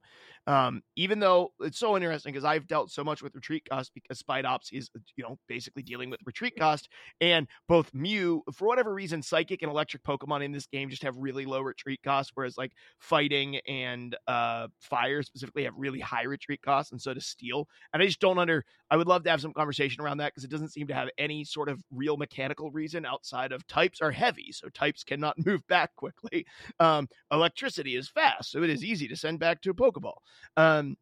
Um, 0.46 0.82
even 0.96 1.18
though 1.18 1.52
it's 1.60 1.78
so 1.78 1.96
interesting 1.96 2.32
because 2.32 2.44
I've 2.44 2.66
dealt 2.66 2.90
so 2.90 3.04
much 3.04 3.22
with 3.22 3.34
retreat 3.34 3.66
cost 3.68 3.92
because 3.94 4.22
Spidops 4.22 4.72
is, 4.72 4.88
you 5.16 5.24
know, 5.24 5.38
basically 5.48 5.82
dealing 5.82 6.08
with 6.08 6.20
retreat 6.24 6.54
cost. 6.58 6.88
And 7.20 7.46
both 7.68 7.92
Mew, 7.92 8.42
for 8.54 8.66
whatever 8.66 8.94
reason, 8.94 9.22
Psychic 9.22 9.62
and 9.62 9.70
Electric 9.70 10.02
Pokemon 10.02 10.44
in 10.44 10.52
this 10.52 10.66
game 10.66 10.88
just 10.88 11.02
have 11.02 11.16
really 11.16 11.44
low 11.44 11.60
retreat 11.60 12.00
costs, 12.02 12.32
whereas 12.34 12.56
like 12.56 12.72
Fighting 12.98 13.56
and 13.68 14.16
uh, 14.26 14.68
Fire 14.80 15.22
specifically 15.22 15.64
have 15.64 15.74
really 15.76 16.00
high 16.00 16.24
retreat 16.24 16.62
costs, 16.62 16.92
and 16.92 17.00
so 17.00 17.12
does 17.12 17.26
Steel. 17.26 17.68
And 17.92 18.02
I 18.02 18.06
just 18.06 18.20
don't 18.20 18.38
under. 18.38 18.64
I 18.90 18.96
would 18.96 19.06
love 19.06 19.24
to 19.24 19.30
have 19.30 19.40
some 19.40 19.52
conversation 19.52 20.02
around 20.02 20.18
that 20.18 20.32
because 20.32 20.44
it 20.44 20.50
doesn't 20.50 20.68
seem 20.68 20.86
to 20.88 20.94
have 20.94 21.08
any 21.18 21.44
sort 21.44 21.68
of 21.68 21.82
real 21.90 22.16
mechanical 22.16 22.70
reason 22.70 23.06
outside 23.06 23.52
of 23.52 23.66
types 23.66 24.00
are 24.00 24.10
heavy, 24.10 24.52
so 24.52 24.68
types 24.68 25.02
cannot 25.02 25.34
move 25.46 25.66
back 25.66 25.94
quickly. 25.96 26.46
Um, 26.78 26.91
electricity 27.30 27.96
is 27.96 28.08
fast, 28.08 28.50
so 28.50 28.62
it 28.62 28.70
is 28.70 28.84
easy 28.84 29.08
to 29.08 29.16
send 29.16 29.38
back 29.38 29.60
to 29.62 29.70
a 29.70 29.74
Pokeball. 29.74 30.16
Um, 30.56 30.96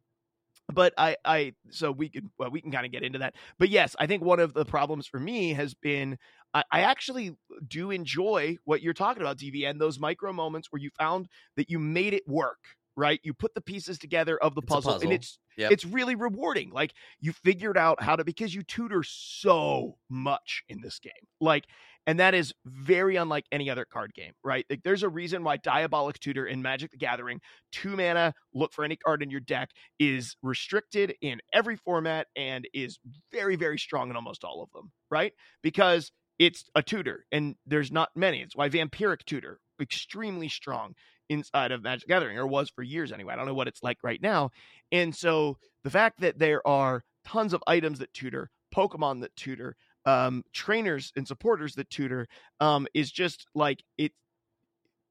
but 0.72 0.92
I, 0.96 1.16
I, 1.24 1.54
so 1.70 1.90
we 1.90 2.08
could, 2.08 2.28
well, 2.38 2.50
we 2.50 2.60
can 2.60 2.70
kind 2.70 2.86
of 2.86 2.92
get 2.92 3.02
into 3.02 3.18
that. 3.18 3.34
But 3.58 3.70
yes, 3.70 3.96
I 3.98 4.06
think 4.06 4.22
one 4.22 4.38
of 4.38 4.54
the 4.54 4.64
problems 4.64 5.06
for 5.06 5.18
me 5.18 5.52
has 5.54 5.74
been 5.74 6.16
I, 6.54 6.64
I 6.70 6.80
actually 6.82 7.36
do 7.66 7.90
enjoy 7.90 8.56
what 8.64 8.82
you're 8.82 8.94
talking 8.94 9.22
about, 9.22 9.38
DV, 9.38 9.68
and 9.68 9.80
those 9.80 9.98
micro 9.98 10.32
moments 10.32 10.70
where 10.70 10.80
you 10.80 10.90
found 10.98 11.28
that 11.56 11.70
you 11.70 11.78
made 11.78 12.14
it 12.14 12.26
work. 12.26 12.58
Right, 12.96 13.20
you 13.22 13.32
put 13.32 13.54
the 13.54 13.62
pieces 13.62 13.98
together 13.98 14.36
of 14.36 14.54
the 14.54 14.60
puzzle, 14.60 14.92
puzzle. 14.92 15.08
and 15.08 15.12
it's 15.14 15.38
Yep. 15.56 15.72
it's 15.72 15.84
really 15.84 16.14
rewarding. 16.16 16.70
Like 16.70 16.92
you 17.20 17.32
figured 17.32 17.78
out 17.78 18.02
how 18.02 18.16
to 18.16 18.24
because 18.24 18.54
you 18.54 18.62
tutor 18.62 19.02
so 19.02 19.96
much 20.08 20.64
in 20.68 20.80
this 20.80 20.98
game. 20.98 21.12
Like 21.40 21.66
and 22.10 22.18
that 22.18 22.34
is 22.34 22.52
very 22.66 23.14
unlike 23.14 23.44
any 23.52 23.70
other 23.70 23.84
card 23.84 24.12
game, 24.14 24.32
right? 24.42 24.66
Like 24.68 24.82
there's 24.82 25.04
a 25.04 25.08
reason 25.08 25.44
why 25.44 25.58
Diabolic 25.58 26.18
Tutor 26.18 26.44
in 26.44 26.60
Magic 26.60 26.90
the 26.90 26.96
Gathering, 26.96 27.40
two 27.70 27.94
mana, 27.94 28.34
look 28.52 28.72
for 28.72 28.84
any 28.84 28.96
card 28.96 29.22
in 29.22 29.30
your 29.30 29.38
deck, 29.38 29.70
is 30.00 30.34
restricted 30.42 31.14
in 31.22 31.38
every 31.52 31.76
format 31.76 32.26
and 32.34 32.66
is 32.74 32.98
very, 33.30 33.54
very 33.54 33.78
strong 33.78 34.10
in 34.10 34.16
almost 34.16 34.42
all 34.42 34.60
of 34.60 34.72
them, 34.72 34.90
right? 35.08 35.34
Because 35.62 36.10
it's 36.40 36.64
a 36.74 36.82
tutor 36.82 37.26
and 37.30 37.54
there's 37.64 37.92
not 37.92 38.08
many. 38.16 38.40
It's 38.40 38.56
why 38.56 38.68
Vampiric 38.68 39.24
Tutor, 39.24 39.60
extremely 39.80 40.48
strong 40.48 40.94
inside 41.28 41.70
of 41.70 41.84
Magic 41.84 42.08
the 42.08 42.12
Gathering, 42.12 42.38
or 42.38 42.46
was 42.48 42.70
for 42.70 42.82
years 42.82 43.12
anyway. 43.12 43.34
I 43.34 43.36
don't 43.36 43.46
know 43.46 43.54
what 43.54 43.68
it's 43.68 43.84
like 43.84 43.98
right 44.02 44.20
now. 44.20 44.50
And 44.90 45.14
so 45.14 45.58
the 45.84 45.90
fact 45.90 46.22
that 46.22 46.40
there 46.40 46.66
are 46.66 47.04
tons 47.24 47.52
of 47.52 47.62
items 47.68 48.00
that 48.00 48.12
tutor, 48.12 48.50
Pokemon 48.74 49.20
that 49.20 49.36
tutor, 49.36 49.76
um, 50.04 50.44
trainers 50.52 51.12
and 51.16 51.26
supporters 51.26 51.74
that 51.74 51.90
tutor, 51.90 52.26
um, 52.60 52.86
is 52.94 53.10
just 53.10 53.46
like 53.54 53.82
it, 53.98 54.12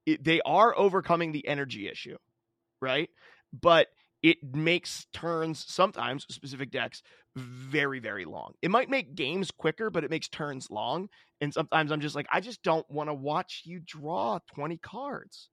it. 0.05 0.23
They 0.23 0.41
are 0.41 0.77
overcoming 0.77 1.31
the 1.31 1.47
energy 1.47 1.87
issue, 1.87 2.17
right? 2.81 3.09
But 3.53 3.87
it 4.21 4.37
makes 4.43 5.07
turns 5.13 5.63
sometimes 5.67 6.25
specific 6.29 6.71
decks 6.71 7.01
very 7.35 7.99
very 7.99 8.25
long. 8.25 8.53
It 8.61 8.71
might 8.71 8.89
make 8.89 9.15
games 9.15 9.51
quicker, 9.51 9.89
but 9.89 10.03
it 10.03 10.09
makes 10.09 10.27
turns 10.27 10.69
long. 10.69 11.09
And 11.41 11.53
sometimes 11.53 11.91
I'm 11.91 12.01
just 12.01 12.15
like, 12.15 12.27
I 12.31 12.41
just 12.41 12.61
don't 12.63 12.89
want 12.89 13.09
to 13.09 13.13
watch 13.13 13.61
you 13.65 13.79
draw 13.79 14.39
20 14.53 14.77
cards. 14.77 15.49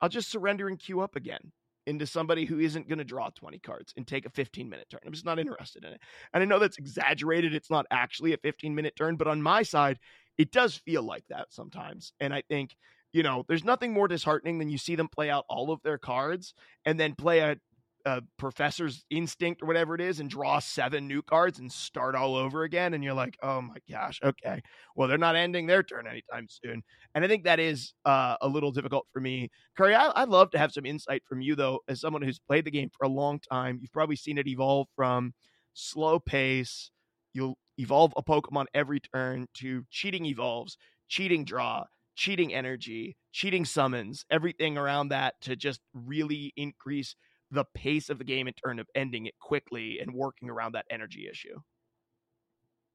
I'll 0.00 0.08
just 0.08 0.30
surrender 0.30 0.68
and 0.68 0.78
queue 0.78 1.00
up 1.00 1.14
again 1.14 1.52
into 1.90 2.06
somebody 2.06 2.46
who 2.46 2.58
isn't 2.58 2.88
going 2.88 2.98
to 2.98 3.04
draw 3.04 3.28
20 3.28 3.58
cards 3.58 3.92
and 3.96 4.06
take 4.06 4.24
a 4.24 4.30
15 4.30 4.70
minute 4.70 4.88
turn. 4.88 5.00
I'm 5.04 5.12
just 5.12 5.26
not 5.26 5.38
interested 5.38 5.84
in 5.84 5.92
it. 5.92 6.00
And 6.32 6.42
I 6.42 6.46
know 6.46 6.58
that's 6.58 6.78
exaggerated. 6.78 7.54
It's 7.54 7.70
not 7.70 7.86
actually 7.90 8.32
a 8.32 8.38
15 8.38 8.74
minute 8.74 8.96
turn, 8.96 9.16
but 9.16 9.26
on 9.26 9.42
my 9.42 9.62
side, 9.62 9.98
it 10.38 10.52
does 10.52 10.74
feel 10.74 11.02
like 11.02 11.24
that 11.28 11.52
sometimes. 11.52 12.12
And 12.20 12.32
I 12.32 12.42
think, 12.48 12.76
you 13.12 13.22
know, 13.22 13.44
there's 13.48 13.64
nothing 13.64 13.92
more 13.92 14.08
disheartening 14.08 14.58
than 14.58 14.70
you 14.70 14.78
see 14.78 14.94
them 14.94 15.08
play 15.08 15.28
out 15.28 15.44
all 15.48 15.70
of 15.70 15.82
their 15.82 15.98
cards 15.98 16.54
and 16.86 16.98
then 16.98 17.14
play 17.14 17.40
a 17.40 17.56
a 18.04 18.22
professor's 18.38 19.04
instinct 19.10 19.62
or 19.62 19.66
whatever 19.66 19.94
it 19.94 20.00
is 20.00 20.20
and 20.20 20.30
draw 20.30 20.58
seven 20.58 21.06
new 21.06 21.22
cards 21.22 21.58
and 21.58 21.70
start 21.70 22.14
all 22.14 22.34
over 22.34 22.62
again 22.62 22.94
and 22.94 23.04
you're 23.04 23.14
like 23.14 23.36
oh 23.42 23.60
my 23.60 23.76
gosh 23.90 24.18
okay. 24.22 24.62
Well 24.96 25.08
they're 25.08 25.18
not 25.18 25.36
ending 25.36 25.66
their 25.66 25.82
turn 25.82 26.06
anytime 26.06 26.46
soon. 26.48 26.82
And 27.14 27.24
i 27.24 27.28
think 27.28 27.44
that 27.44 27.60
is 27.60 27.94
uh, 28.04 28.36
a 28.40 28.48
little 28.48 28.72
difficult 28.72 29.06
for 29.12 29.20
me. 29.20 29.50
Curry 29.76 29.94
I, 29.94 30.20
would 30.20 30.28
love 30.28 30.50
to 30.50 30.58
have 30.58 30.72
some 30.72 30.86
insight 30.86 31.22
from 31.28 31.40
you 31.40 31.54
though 31.54 31.80
as 31.88 32.00
someone 32.00 32.22
who's 32.22 32.38
played 32.38 32.64
the 32.64 32.70
game 32.70 32.90
for 32.96 33.04
a 33.04 33.10
long 33.10 33.40
time. 33.50 33.78
You've 33.80 33.92
probably 33.92 34.16
seen 34.16 34.38
it 34.38 34.46
evolve 34.46 34.88
from 34.96 35.34
slow 35.74 36.18
pace 36.18 36.90
you'll 37.32 37.56
evolve 37.78 38.12
a 38.16 38.22
pokemon 38.22 38.66
every 38.74 39.00
turn 39.00 39.46
to 39.54 39.84
cheating 39.90 40.26
evolves 40.26 40.76
cheating 41.08 41.44
draw 41.44 41.84
cheating 42.16 42.52
energy 42.52 43.16
cheating 43.32 43.64
summons 43.64 44.24
everything 44.30 44.76
around 44.76 45.08
that 45.08 45.34
to 45.40 45.56
just 45.56 45.80
really 45.94 46.52
increase 46.56 47.14
the 47.50 47.64
pace 47.74 48.10
of 48.10 48.18
the 48.18 48.24
game 48.24 48.46
in 48.48 48.54
terms 48.54 48.80
of 48.80 48.86
ending 48.94 49.26
it 49.26 49.38
quickly 49.40 49.98
and 50.00 50.14
working 50.14 50.48
around 50.48 50.72
that 50.72 50.86
energy 50.90 51.28
issue? 51.30 51.58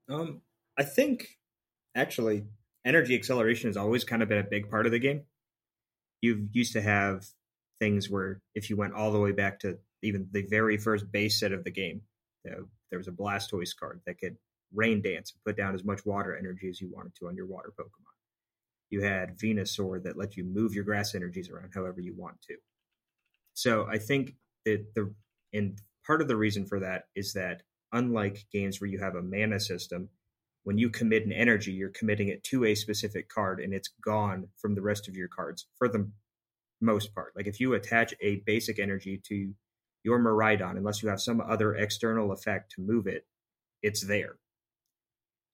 Um, 0.10 0.42
I 0.78 0.84
think 0.84 1.28
actually 1.96 2.46
energy 2.86 3.16
acceleration 3.16 3.70
has 3.70 3.78
always 3.78 4.04
kind 4.04 4.22
of 4.22 4.30
been 4.30 4.38
a 4.38 4.44
big 4.44 4.70
part 4.70 4.86
of 4.86 4.92
the 4.92 5.00
game. 5.00 5.22
You've 6.22 6.48
used 6.54 6.74
to 6.74 6.82
have 6.82 7.26
things 7.80 8.10
where 8.10 8.42
if 8.54 8.70
you 8.70 8.78
went 8.78 8.94
all 8.94 9.12
the 9.12 9.20
way 9.20 9.32
back 9.32 9.60
to 9.62 9.78
even 10.02 10.28
the 10.32 10.44
very 10.44 10.78
first 10.78 11.12
base 11.12 11.40
set 11.40 11.52
of 11.52 11.64
the 11.64 11.72
game, 11.72 12.02
there 12.44 13.00
was 13.00 13.08
a 13.08 13.12
Blastoise 13.12 13.76
card 13.76 14.02
that 14.06 14.20
could 14.20 14.38
rain 14.74 15.02
dance 15.02 15.34
and 15.34 15.44
put 15.44 15.58
down 15.58 15.74
as 15.74 15.84
much 15.84 16.06
water 16.06 16.38
energy 16.38 16.70
as 16.70 16.80
you 16.80 16.90
wanted 16.94 17.16
to 17.16 17.28
on 17.28 17.36
your 17.36 17.48
water 17.48 17.74
Pokemon. 17.78 18.14
You 18.90 19.02
had 19.02 19.38
Venusaur 19.38 20.04
that 20.04 20.18
let 20.18 20.38
you 20.38 20.44
move 20.44 20.74
your 20.74 20.84
grass 20.84 21.16
energies 21.16 21.50
around 21.50 21.72
however 21.74 22.02
you 22.02 22.14
want 22.16 22.42
to. 22.44 22.56
So 23.54 23.88
I 23.90 23.98
think 23.98 24.36
the 24.66 24.86
the 24.96 25.14
and 25.54 25.80
part 26.06 26.22
of 26.22 26.28
the 26.28 26.36
reason 26.36 26.66
for 26.66 26.80
that 26.80 27.06
is 27.16 27.34
that 27.34 27.62
unlike 27.94 28.46
games 28.52 28.82
where 28.82 28.90
you 28.90 29.00
have 29.00 29.16
a 29.16 29.22
mana 29.22 29.60
system, 29.60 30.10
when 30.64 30.78
you 30.78 30.90
commit 30.90 31.26
an 31.26 31.32
energy, 31.32 31.72
you're 31.72 31.90
committing 31.90 32.28
it 32.28 32.44
to 32.44 32.66
a 32.66 32.76
specific 32.76 33.30
card 33.30 33.60
and 33.60 33.74
it's 33.74 33.90
gone 34.04 34.48
from 34.58 34.76
the 34.76 34.82
rest 34.82 35.08
of 35.08 35.16
your 35.16 35.28
cards 35.28 35.68
for 35.78 35.88
the 35.88 36.10
most 36.82 37.14
part. 37.16 37.34
Like 37.36 37.48
if 37.48 37.60
you 37.60 37.74
attach 37.74 38.14
a 38.22 38.38
basic 38.46 38.80
energy 38.80 39.22
to 39.28 39.54
your 40.04 40.20
Miraidon, 40.20 40.78
unless 40.78 41.02
you 41.02 41.10
have 41.10 41.22
some 41.22 41.42
other 41.42 41.76
external 41.76 42.32
effect 42.32 42.74
to 42.74 42.82
move 42.82 43.08
it, 43.08 43.26
it's 43.82 44.02
there. 44.06 44.38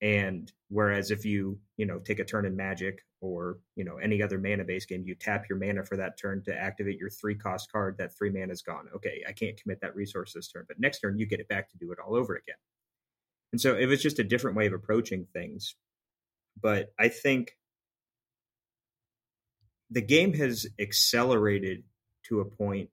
And 0.02 0.52
whereas 0.70 1.12
if 1.12 1.26
you, 1.26 1.60
you 1.78 1.86
know, 1.86 2.00
take 2.00 2.20
a 2.20 2.26
turn 2.26 2.46
in 2.46 2.56
Magic 2.56 3.04
or, 3.22 3.60
you 3.76 3.84
know, 3.86 3.98
any 3.98 4.22
other 4.22 4.38
mana 4.38 4.64
based 4.64 4.90
game, 4.90 5.04
you 5.06 5.16
tap 5.16 5.46
your 5.48 5.58
mana 5.58 5.86
for 5.86 5.96
that 5.96 6.18
turn 6.20 6.44
to 6.44 6.56
activate 6.56 7.00
your 7.00 7.10
three 7.10 7.36
cost 7.36 7.72
card, 7.72 7.98
that 7.98 8.16
three 8.18 8.32
mana 8.32 8.52
is 8.52 8.62
gone. 8.62 8.88
Okay, 8.96 9.24
I 9.28 9.32
can't 9.32 9.62
commit 9.62 9.82
that 9.82 9.96
resource 9.96 10.34
this 10.34 10.48
turn, 10.48 10.66
but 10.68 10.80
next 10.80 11.00
turn 11.00 11.18
you 11.18 11.26
get 11.26 11.40
it 11.40 11.48
back 11.48 11.70
to 11.70 11.78
do 11.78 11.92
it 11.92 12.00
all 12.00 12.16
over 12.16 12.36
again. 12.36 12.56
And 13.52 13.62
so 13.62 13.76
it 13.76 13.86
was 13.86 14.02
just 14.02 14.20
a 14.20 14.24
different 14.24 14.58
way 14.58 14.66
of 14.66 14.74
approaching 14.74 15.28
things. 15.34 15.76
But 16.60 16.94
I 17.00 17.10
think 17.10 17.58
the 19.90 20.02
game 20.02 20.34
has 20.34 20.68
accelerated 20.80 21.84
to 22.24 22.40
a 22.40 22.46
point 22.46 22.90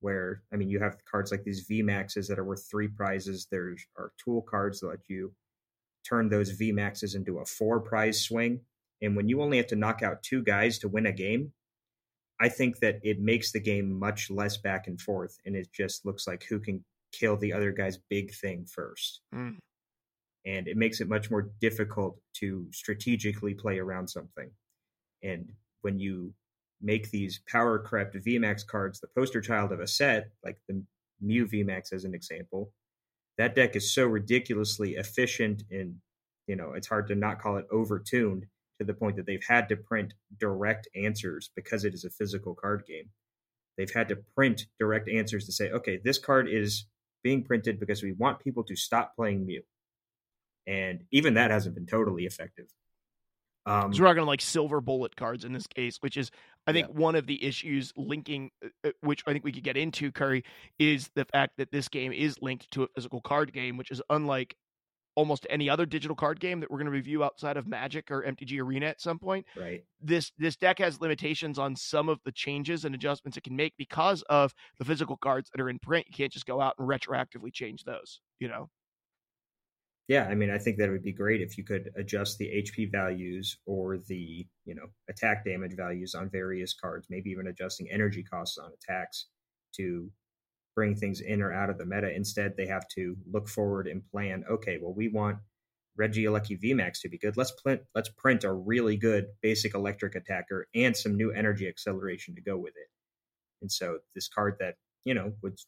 where 0.00 0.42
I 0.52 0.56
mean 0.56 0.68
you 0.68 0.80
have 0.80 1.04
cards 1.10 1.30
like 1.30 1.44
these 1.44 1.60
V 1.60 1.82
Maxes 1.82 2.28
that 2.28 2.38
are 2.38 2.44
worth 2.44 2.66
three 2.70 2.88
prizes. 2.88 3.46
There 3.50 3.74
are 3.96 4.12
tool 4.22 4.42
cards 4.42 4.80
that 4.80 4.88
let 4.88 4.98
you 5.08 5.32
turn 6.08 6.28
those 6.28 6.50
V 6.50 6.72
maxes 6.72 7.14
into 7.14 7.38
a 7.38 7.44
four 7.44 7.80
prize 7.80 8.22
swing. 8.22 8.60
And 9.02 9.16
when 9.16 9.28
you 9.28 9.42
only 9.42 9.58
have 9.58 9.66
to 9.68 9.76
knock 9.76 10.02
out 10.02 10.22
two 10.22 10.42
guys 10.42 10.78
to 10.78 10.88
win 10.88 11.06
a 11.06 11.12
game, 11.12 11.52
I 12.40 12.48
think 12.48 12.78
that 12.80 13.00
it 13.02 13.20
makes 13.20 13.52
the 13.52 13.60
game 13.60 13.98
much 13.98 14.30
less 14.30 14.56
back 14.56 14.86
and 14.86 15.00
forth. 15.00 15.36
And 15.44 15.56
it 15.56 15.68
just 15.72 16.04
looks 16.04 16.26
like 16.26 16.44
who 16.44 16.60
can 16.60 16.84
kill 17.12 17.36
the 17.36 17.52
other 17.52 17.72
guy's 17.72 17.98
big 18.10 18.34
thing 18.34 18.66
first. 18.66 19.20
Mm. 19.34 19.56
And 20.44 20.68
it 20.68 20.76
makes 20.76 21.00
it 21.00 21.08
much 21.08 21.30
more 21.30 21.50
difficult 21.60 22.18
to 22.34 22.66
strategically 22.72 23.54
play 23.54 23.78
around 23.78 24.08
something. 24.08 24.50
And 25.22 25.52
when 25.82 25.98
you 25.98 26.34
make 26.80 27.10
these 27.10 27.40
power 27.48 27.78
crept 27.78 28.16
VMAX 28.16 28.66
cards 28.66 29.00
the 29.00 29.08
poster 29.16 29.40
child 29.40 29.72
of 29.72 29.80
a 29.80 29.86
set, 29.86 30.30
like 30.44 30.58
the 30.68 30.82
Mew 31.20 31.46
VMAX 31.46 31.92
as 31.92 32.04
an 32.04 32.14
example, 32.14 32.70
that 33.38 33.54
deck 33.54 33.76
is 33.76 33.92
so 33.92 34.06
ridiculously 34.06 34.94
efficient 34.94 35.62
and 35.70 35.96
you 36.46 36.56
know 36.56 36.72
it's 36.72 36.86
hard 36.86 37.06
to 37.08 37.14
not 37.14 37.40
call 37.40 37.56
it 37.56 37.68
overtuned 37.70 38.44
to 38.78 38.84
the 38.84 38.94
point 38.94 39.16
that 39.16 39.26
they've 39.26 39.44
had 39.46 39.68
to 39.68 39.76
print 39.76 40.14
direct 40.38 40.88
answers 40.94 41.50
because 41.56 41.84
it 41.84 41.94
is 41.94 42.04
a 42.04 42.10
physical 42.10 42.54
card 42.54 42.84
game. 42.86 43.10
They've 43.76 43.92
had 43.92 44.08
to 44.08 44.16
print 44.34 44.66
direct 44.78 45.08
answers 45.08 45.46
to 45.46 45.52
say 45.52 45.70
okay 45.70 45.98
this 46.02 46.18
card 46.18 46.48
is 46.48 46.86
being 47.22 47.42
printed 47.42 47.80
because 47.80 48.02
we 48.02 48.12
want 48.12 48.40
people 48.40 48.64
to 48.64 48.76
stop 48.76 49.16
playing 49.16 49.44
mew. 49.44 49.62
And 50.66 51.04
even 51.10 51.34
that 51.34 51.50
hasn't 51.50 51.74
been 51.74 51.86
totally 51.86 52.24
effective. 52.24 52.66
Um, 53.66 53.92
so 53.92 54.02
we're 54.02 54.08
talking 54.08 54.26
like 54.26 54.40
silver 54.40 54.80
bullet 54.80 55.16
cards 55.16 55.44
in 55.44 55.52
this 55.52 55.66
case, 55.66 55.96
which 56.00 56.16
is, 56.16 56.30
I 56.68 56.72
think, 56.72 56.86
yeah. 56.86 56.94
one 56.94 57.16
of 57.16 57.26
the 57.26 57.44
issues 57.44 57.92
linking, 57.96 58.52
uh, 58.64 58.68
uh, 58.84 58.90
which 59.00 59.24
I 59.26 59.32
think 59.32 59.44
we 59.44 59.50
could 59.50 59.64
get 59.64 59.76
into, 59.76 60.12
Curry, 60.12 60.44
is 60.78 61.10
the 61.16 61.24
fact 61.24 61.54
that 61.58 61.72
this 61.72 61.88
game 61.88 62.12
is 62.12 62.36
linked 62.40 62.70
to 62.72 62.84
a 62.84 62.88
physical 62.94 63.20
card 63.20 63.52
game, 63.52 63.76
which 63.76 63.90
is 63.90 64.00
unlike 64.08 64.54
almost 65.16 65.46
any 65.50 65.68
other 65.68 65.86
digital 65.86 66.14
card 66.14 66.38
game 66.38 66.60
that 66.60 66.70
we're 66.70 66.78
going 66.78 66.86
to 66.86 66.92
review 66.92 67.24
outside 67.24 67.56
of 67.56 67.66
Magic 67.66 68.10
or 68.10 68.22
MTG 68.22 68.60
Arena 68.60 68.86
at 68.86 69.00
some 69.00 69.18
point. 69.18 69.46
Right. 69.56 69.82
This 70.00 70.30
this 70.38 70.56
deck 70.56 70.78
has 70.78 71.00
limitations 71.00 71.58
on 71.58 71.74
some 71.74 72.08
of 72.08 72.20
the 72.24 72.32
changes 72.32 72.84
and 72.84 72.94
adjustments 72.94 73.36
it 73.36 73.44
can 73.44 73.56
make 73.56 73.74
because 73.76 74.22
of 74.28 74.54
the 74.78 74.84
physical 74.84 75.16
cards 75.16 75.50
that 75.50 75.60
are 75.60 75.68
in 75.68 75.78
print. 75.78 76.06
You 76.08 76.14
can't 76.14 76.32
just 76.32 76.46
go 76.46 76.60
out 76.60 76.74
and 76.78 76.88
retroactively 76.88 77.52
change 77.52 77.84
those. 77.84 78.20
You 78.38 78.48
know. 78.48 78.70
Yeah, 80.08 80.26
I 80.26 80.36
mean, 80.36 80.50
I 80.50 80.58
think 80.58 80.78
that 80.78 80.88
would 80.88 81.02
be 81.02 81.12
great 81.12 81.40
if 81.40 81.58
you 81.58 81.64
could 81.64 81.90
adjust 81.96 82.38
the 82.38 82.46
HP 82.46 82.92
values 82.92 83.58
or 83.66 83.98
the, 83.98 84.46
you 84.64 84.74
know, 84.76 84.86
attack 85.10 85.44
damage 85.44 85.74
values 85.76 86.14
on 86.14 86.30
various 86.30 86.74
cards, 86.74 87.08
maybe 87.10 87.30
even 87.30 87.48
adjusting 87.48 87.90
energy 87.90 88.22
costs 88.22 88.56
on 88.56 88.70
attacks 88.72 89.26
to 89.74 90.08
bring 90.76 90.94
things 90.94 91.20
in 91.20 91.42
or 91.42 91.52
out 91.52 91.70
of 91.70 91.78
the 91.78 91.86
meta. 91.86 92.14
Instead, 92.14 92.54
they 92.56 92.66
have 92.66 92.86
to 92.88 93.16
look 93.32 93.48
forward 93.48 93.88
and 93.88 94.08
plan, 94.12 94.44
okay, 94.48 94.78
well, 94.80 94.94
we 94.94 95.08
want 95.08 95.38
Regieleki 95.98 96.62
VMAX 96.62 97.00
to 97.00 97.08
be 97.08 97.18
good. 97.18 97.36
Let's 97.36 97.50
print 97.50 97.80
let's 97.94 98.10
print 98.10 98.44
a 98.44 98.52
really 98.52 98.96
good 98.96 99.28
basic 99.40 99.74
electric 99.74 100.14
attacker 100.14 100.68
and 100.74 100.94
some 100.94 101.16
new 101.16 101.32
energy 101.32 101.66
acceleration 101.66 102.34
to 102.34 102.42
go 102.42 102.58
with 102.58 102.74
it. 102.76 102.88
And 103.62 103.72
so 103.72 103.98
this 104.14 104.28
card 104.28 104.58
that, 104.60 104.74
you 105.04 105.14
know, 105.14 105.32
would 105.42 105.58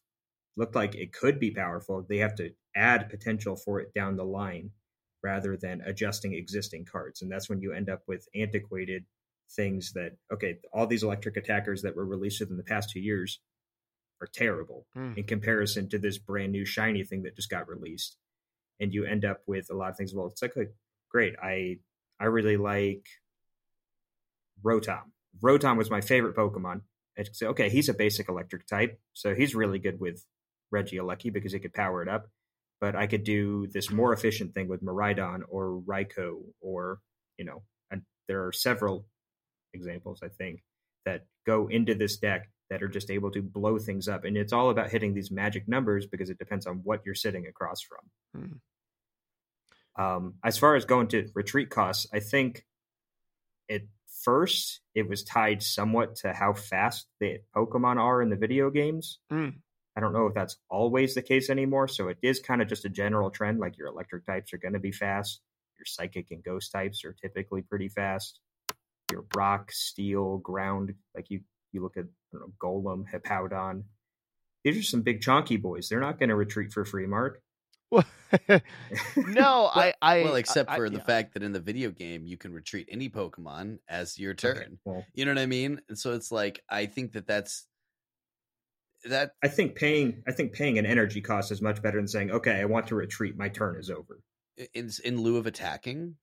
look 0.56 0.74
like 0.74 0.94
it 0.94 1.14
could 1.14 1.40
be 1.40 1.50
powerful, 1.50 2.04
they 2.06 2.18
have 2.18 2.34
to 2.36 2.50
add 2.76 3.08
potential 3.08 3.56
for 3.56 3.80
it 3.80 3.94
down 3.94 4.16
the 4.16 4.24
line 4.24 4.70
rather 5.24 5.56
than 5.56 5.80
adjusting 5.86 6.34
existing 6.34 6.84
cards. 6.84 7.22
And 7.22 7.32
that's 7.32 7.48
when 7.48 7.62
you 7.62 7.72
end 7.72 7.88
up 7.88 8.02
with 8.06 8.28
antiquated 8.34 9.04
things 9.56 9.92
that, 9.94 10.12
okay, 10.30 10.58
all 10.74 10.86
these 10.86 11.02
electric 11.02 11.38
attackers 11.38 11.80
that 11.82 11.96
were 11.96 12.04
released 12.04 12.40
within 12.40 12.58
the 12.58 12.62
past 12.62 12.90
two 12.90 13.00
years 13.00 13.40
are 14.20 14.28
terrible 14.32 14.86
mm. 14.96 15.16
in 15.16 15.24
comparison 15.24 15.88
to 15.88 15.98
this 15.98 16.18
brand 16.18 16.52
new 16.52 16.64
shiny 16.64 17.04
thing 17.04 17.22
that 17.22 17.36
just 17.36 17.50
got 17.50 17.68
released. 17.68 18.16
And 18.80 18.92
you 18.92 19.04
end 19.04 19.24
up 19.24 19.40
with 19.46 19.70
a 19.70 19.74
lot 19.74 19.90
of 19.90 19.96
things. 19.96 20.14
Well, 20.14 20.26
it's 20.26 20.42
like, 20.42 20.54
great. 21.10 21.34
I 21.42 21.78
I 22.20 22.26
really 22.26 22.56
like 22.56 23.06
Rotom. 24.64 25.10
Rotom 25.42 25.76
was 25.76 25.90
my 25.90 26.00
favorite 26.00 26.36
Pokemon. 26.36 26.82
I 27.18 27.24
say, 27.32 27.46
okay, 27.46 27.68
he's 27.68 27.88
a 27.88 27.94
basic 27.94 28.28
electric 28.28 28.66
type, 28.66 29.00
so 29.12 29.34
he's 29.34 29.54
really 29.54 29.80
good 29.80 29.98
with 29.98 30.24
Reggie 30.70 30.98
Regieleki 30.98 31.32
because 31.32 31.52
he 31.52 31.58
could 31.58 31.74
power 31.74 32.02
it 32.02 32.08
up 32.08 32.28
but 32.80 32.94
I 32.94 33.06
could 33.06 33.24
do 33.24 33.66
this 33.66 33.90
more 33.90 34.12
efficient 34.12 34.54
thing 34.54 34.68
with 34.68 34.82
Miraidon 34.82 35.40
or 35.48 35.82
Raikou 35.84 36.42
or 36.60 37.00
you 37.38 37.44
know, 37.44 37.62
and 37.90 38.02
there 38.26 38.46
are 38.46 38.52
several 38.52 39.06
examples 39.72 40.20
I 40.22 40.28
think 40.28 40.62
that 41.04 41.24
go 41.46 41.68
into 41.68 41.94
this 41.94 42.16
deck 42.16 42.50
that 42.70 42.82
are 42.82 42.88
just 42.88 43.10
able 43.10 43.30
to 43.32 43.42
blow 43.42 43.78
things 43.78 44.08
up, 44.08 44.24
and 44.24 44.36
it's 44.36 44.52
all 44.52 44.70
about 44.70 44.90
hitting 44.90 45.14
these 45.14 45.30
magic 45.30 45.68
numbers 45.68 46.06
because 46.06 46.30
it 46.30 46.38
depends 46.38 46.66
on 46.66 46.80
what 46.84 47.02
you're 47.04 47.14
sitting 47.14 47.46
across 47.46 47.80
from. 47.82 48.42
Mm-hmm. 48.42 50.02
Um, 50.02 50.34
as 50.44 50.56
far 50.58 50.76
as 50.76 50.84
going 50.84 51.08
to 51.08 51.28
retreat 51.34 51.70
costs, 51.70 52.06
I 52.12 52.20
think 52.20 52.64
at 53.70 53.82
first 54.22 54.80
it 54.94 55.08
was 55.08 55.24
tied 55.24 55.62
somewhat 55.62 56.16
to 56.16 56.32
how 56.32 56.52
fast 56.52 57.06
the 57.20 57.38
Pokemon 57.54 57.96
are 57.96 58.22
in 58.22 58.30
the 58.30 58.36
video 58.36 58.70
games. 58.70 59.18
Mm. 59.32 59.54
I 59.96 60.00
don't 60.00 60.12
know 60.12 60.26
if 60.26 60.34
that's 60.34 60.56
always 60.70 61.14
the 61.14 61.22
case 61.22 61.50
anymore. 61.50 61.88
So 61.88 62.06
it 62.06 62.18
is 62.22 62.38
kind 62.38 62.62
of 62.62 62.68
just 62.68 62.84
a 62.84 62.88
general 62.88 63.30
trend. 63.30 63.58
Like 63.58 63.76
your 63.76 63.88
electric 63.88 64.26
types 64.26 64.52
are 64.52 64.58
going 64.58 64.74
to 64.74 64.78
be 64.78 64.92
fast. 64.92 65.40
Your 65.76 65.86
psychic 65.86 66.30
and 66.30 66.42
ghost 66.42 66.70
types 66.70 67.04
are 67.04 67.12
typically 67.20 67.62
pretty 67.62 67.88
fast. 67.88 68.38
Your 69.10 69.24
rock, 69.34 69.72
steel, 69.72 70.38
ground, 70.38 70.94
like 71.16 71.30
you 71.30 71.40
you 71.72 71.82
look 71.82 71.96
at 71.96 72.04
know, 72.32 72.52
Golem, 72.62 73.04
Hippowdon. 73.12 73.84
These 74.64 74.78
are 74.78 74.82
some 74.82 75.02
big 75.02 75.20
chonky 75.20 75.60
boys. 75.60 75.88
They're 75.88 76.00
not 76.00 76.18
going 76.18 76.28
to 76.28 76.34
retreat 76.34 76.72
for 76.72 76.84
free, 76.84 77.06
Mark. 77.06 77.40
Well, 77.90 78.60
no, 79.16 79.32
well, 79.34 79.72
I, 79.74 79.94
I, 80.02 80.22
well, 80.24 80.34
except 80.34 80.68
I, 80.68 80.76
for 80.76 80.84
I, 80.84 80.88
the 80.90 80.98
yeah. 80.98 81.04
fact 81.04 81.32
that 81.32 81.42
in 81.42 81.52
the 81.52 81.60
video 81.60 81.90
game 81.90 82.26
you 82.26 82.36
can 82.36 82.52
retreat 82.52 82.86
any 82.90 83.08
Pokemon 83.08 83.78
as 83.88 84.18
your 84.18 84.34
turn. 84.34 84.56
Okay, 84.58 84.68
well, 84.84 85.06
You 85.14 85.24
know 85.24 85.30
what 85.32 85.40
I 85.40 85.46
mean? 85.46 85.80
And 85.88 85.98
so 85.98 86.12
it's 86.12 86.30
like 86.30 86.62
I 86.68 86.84
think 86.84 87.12
that 87.12 87.26
that's 87.26 87.66
that. 89.04 89.32
I 89.42 89.48
think 89.48 89.76
paying 89.76 90.22
I 90.28 90.32
think 90.32 90.52
paying 90.52 90.78
an 90.78 90.84
energy 90.84 91.22
cost 91.22 91.50
is 91.50 91.62
much 91.62 91.80
better 91.80 91.96
than 91.96 92.06
saying, 92.06 92.30
okay, 92.30 92.60
I 92.60 92.66
want 92.66 92.88
to 92.88 92.94
retreat. 92.94 93.38
My 93.38 93.48
turn 93.48 93.76
is 93.78 93.88
over. 93.88 94.20
in 94.74 94.90
in 95.02 95.22
lieu 95.22 95.38
of 95.38 95.46
attacking 95.46 96.16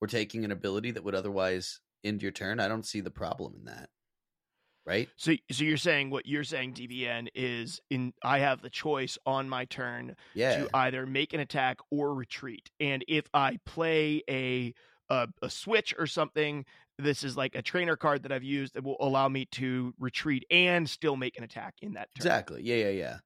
or 0.00 0.08
taking 0.08 0.44
an 0.44 0.50
ability 0.50 0.90
that 0.90 1.04
would 1.04 1.14
otherwise 1.14 1.78
end 2.02 2.22
your 2.22 2.32
turn, 2.32 2.60
I 2.60 2.66
don't 2.66 2.86
see 2.86 3.00
the 3.00 3.10
problem 3.10 3.54
in 3.58 3.64
that. 3.66 3.90
Right? 4.86 5.08
So, 5.16 5.34
so 5.50 5.64
you're 5.64 5.76
saying 5.78 6.10
what 6.10 6.26
you're 6.26 6.44
saying, 6.44 6.74
DBN 6.74 7.28
is 7.34 7.80
in. 7.90 8.12
I 8.22 8.38
have 8.38 8.62
the 8.62 8.70
choice 8.70 9.18
on 9.26 9.48
my 9.48 9.64
turn 9.64 10.14
Yeah. 10.32 10.58
to 10.58 10.68
either 10.74 11.06
make 11.06 11.32
an 11.32 11.40
attack 11.40 11.78
or 11.90 12.14
retreat, 12.14 12.70
and 12.78 13.04
if 13.08 13.26
I 13.34 13.58
play 13.66 14.22
a, 14.30 14.72
a 15.10 15.28
a 15.42 15.50
switch 15.50 15.92
or 15.98 16.06
something, 16.06 16.64
this 16.98 17.24
is 17.24 17.36
like 17.36 17.56
a 17.56 17.62
trainer 17.62 17.96
card 17.96 18.22
that 18.22 18.32
I've 18.32 18.44
used 18.44 18.74
that 18.74 18.84
will 18.84 18.96
allow 19.00 19.28
me 19.28 19.46
to 19.52 19.92
retreat 19.98 20.44
and 20.50 20.88
still 20.88 21.16
make 21.16 21.36
an 21.36 21.42
attack 21.44 21.74
in 21.82 21.94
that 21.94 22.08
turn. 22.14 22.26
Exactly. 22.26 22.62
Yeah, 22.62 22.76
yeah, 22.76 22.90
yeah. 22.90 23.18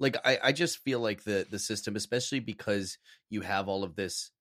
Like 0.00 0.16
I, 0.24 0.38
I 0.42 0.52
just 0.52 0.78
feel 0.78 0.98
like 0.98 1.22
the 1.22 1.46
the 1.48 1.58
system, 1.60 1.94
especially 1.94 2.40
because 2.40 2.98
you 3.30 3.42
have 3.42 3.68
all 3.68 3.84
of 3.84 3.94
this, 3.94 4.32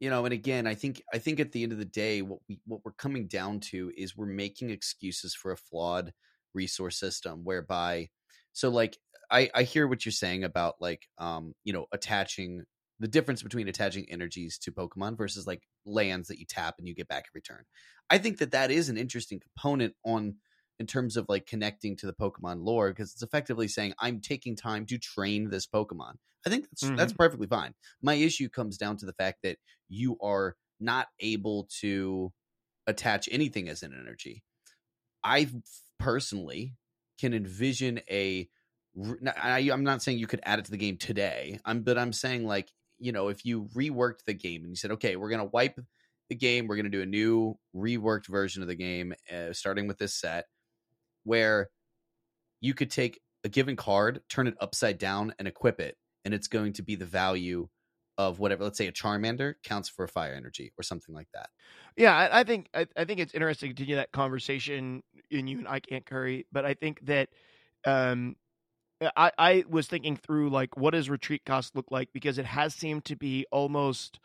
you 0.00 0.10
know, 0.10 0.24
and 0.24 0.32
again, 0.32 0.66
I 0.66 0.74
think 0.74 1.02
I 1.12 1.18
think 1.18 1.40
at 1.40 1.52
the 1.52 1.62
end 1.62 1.72
of 1.72 1.78
the 1.78 1.84
day, 1.84 2.22
what 2.22 2.40
we 2.48 2.58
what 2.66 2.80
we're 2.84 2.92
coming 2.92 3.28
down 3.28 3.60
to 3.70 3.92
is 3.96 4.16
we're 4.16 4.26
making 4.26 4.70
excuses 4.70 5.34
for 5.34 5.52
a 5.52 5.56
flawed 5.56 6.12
resource 6.54 6.98
system 6.98 7.44
whereby 7.44 8.08
so 8.52 8.70
like 8.70 8.98
I, 9.30 9.50
I 9.54 9.62
hear 9.62 9.86
what 9.86 10.04
you're 10.04 10.12
saying 10.12 10.42
about 10.42 10.76
like 10.80 11.06
um, 11.18 11.54
you 11.64 11.72
know, 11.72 11.86
attaching 11.92 12.64
the 12.98 13.08
difference 13.08 13.42
between 13.42 13.68
attaching 13.68 14.06
energies 14.10 14.58
to 14.58 14.72
Pokemon 14.72 15.16
versus 15.16 15.46
like 15.46 15.62
lands 15.86 16.28
that 16.28 16.38
you 16.38 16.46
tap 16.46 16.74
and 16.78 16.88
you 16.88 16.94
get 16.94 17.08
back 17.08 17.24
every 17.30 17.40
return 17.40 17.64
I 18.10 18.18
think 18.18 18.38
that 18.38 18.50
that 18.50 18.70
is 18.70 18.88
an 18.88 18.98
interesting 18.98 19.40
component 19.40 19.94
on 20.04 20.36
in 20.80 20.86
terms 20.86 21.18
of 21.18 21.26
like 21.28 21.46
connecting 21.46 21.94
to 21.94 22.06
the 22.06 22.12
Pokemon 22.14 22.64
lore 22.64 22.88
because 22.88 23.12
it's 23.12 23.22
effectively 23.22 23.68
saying 23.68 23.92
I'm 23.98 24.20
taking 24.20 24.56
time 24.56 24.86
to 24.86 24.98
train 24.98 25.50
this 25.50 25.66
Pokemon. 25.66 26.14
I 26.44 26.48
think 26.48 26.68
that's 26.70 26.96
that's 26.96 27.12
perfectly 27.12 27.46
fine. 27.46 27.74
My 28.02 28.14
issue 28.14 28.48
comes 28.48 28.78
down 28.78 28.96
to 28.96 29.06
the 29.06 29.12
fact 29.12 29.40
that 29.42 29.58
you 29.90 30.16
are 30.22 30.56
not 30.80 31.08
able 31.20 31.68
to 31.80 32.32
attach 32.86 33.28
anything 33.30 33.68
as 33.68 33.82
an 33.82 33.94
energy. 34.00 34.42
I 35.22 35.50
personally 35.98 36.76
can 37.20 37.34
envision 37.34 38.00
a 38.10 38.48
I, 39.36 39.60
am 39.60 39.84
not 39.84 40.02
saying 40.02 40.18
you 40.18 40.26
could 40.26 40.40
add 40.42 40.58
it 40.60 40.64
to 40.64 40.70
the 40.70 40.78
game 40.78 40.96
today. 40.96 41.60
I'm 41.66 41.82
but 41.82 41.98
I'm 41.98 42.14
saying 42.14 42.46
like, 42.46 42.70
you 42.98 43.12
know, 43.12 43.28
if 43.28 43.44
you 43.44 43.68
reworked 43.76 44.24
the 44.26 44.32
game 44.32 44.62
and 44.62 44.70
you 44.70 44.76
said, 44.76 44.92
"Okay, 44.92 45.16
we're 45.16 45.28
going 45.28 45.40
to 45.40 45.50
wipe 45.52 45.78
the 46.30 46.34
game, 46.36 46.66
we're 46.66 46.76
going 46.76 46.84
to 46.84 46.90
do 46.90 47.02
a 47.02 47.06
new 47.06 47.58
reworked 47.76 48.28
version 48.28 48.62
of 48.62 48.68
the 48.68 48.74
game 48.74 49.12
uh, 49.30 49.52
starting 49.52 49.86
with 49.86 49.98
this 49.98 50.14
set 50.14 50.46
where 51.24 51.68
you 52.60 52.74
could 52.74 52.90
take 52.90 53.20
a 53.44 53.48
given 53.48 53.76
card, 53.76 54.20
turn 54.28 54.46
it 54.46 54.54
upside 54.60 54.98
down, 54.98 55.34
and 55.38 55.48
equip 55.48 55.80
it, 55.80 55.96
and 56.24 56.34
it's 56.34 56.48
going 56.48 56.74
to 56.74 56.82
be 56.82 56.94
the 56.94 57.06
value 57.06 57.68
of 58.18 58.38
whatever. 58.38 58.64
Let's 58.64 58.76
say 58.76 58.86
a 58.86 58.92
Charmander 58.92 59.54
counts 59.64 59.88
for 59.88 60.04
a 60.04 60.08
fire 60.08 60.34
energy 60.34 60.72
or 60.78 60.82
something 60.82 61.14
like 61.14 61.28
that. 61.32 61.48
Yeah, 61.96 62.14
I, 62.14 62.40
I 62.40 62.44
think 62.44 62.68
I, 62.74 62.86
I 62.96 63.04
think 63.06 63.18
it's 63.18 63.32
interesting 63.32 63.70
to 63.70 63.74
continue 63.74 63.96
that 63.96 64.12
conversation 64.12 65.02
in 65.30 65.46
you 65.46 65.58
and 65.58 65.68
I 65.68 65.80
can't 65.80 66.04
curry, 66.04 66.46
but 66.52 66.64
I 66.66 66.74
think 66.74 67.06
that 67.06 67.30
um 67.86 68.36
I, 69.16 69.32
I 69.38 69.64
was 69.68 69.86
thinking 69.86 70.16
through 70.16 70.50
like 70.50 70.76
what 70.76 70.92
does 70.92 71.08
retreat 71.08 71.46
cost 71.46 71.74
look 71.74 71.86
like 71.90 72.12
because 72.12 72.36
it 72.36 72.44
has 72.44 72.74
seemed 72.74 73.06
to 73.06 73.16
be 73.16 73.46
almost 73.50 74.20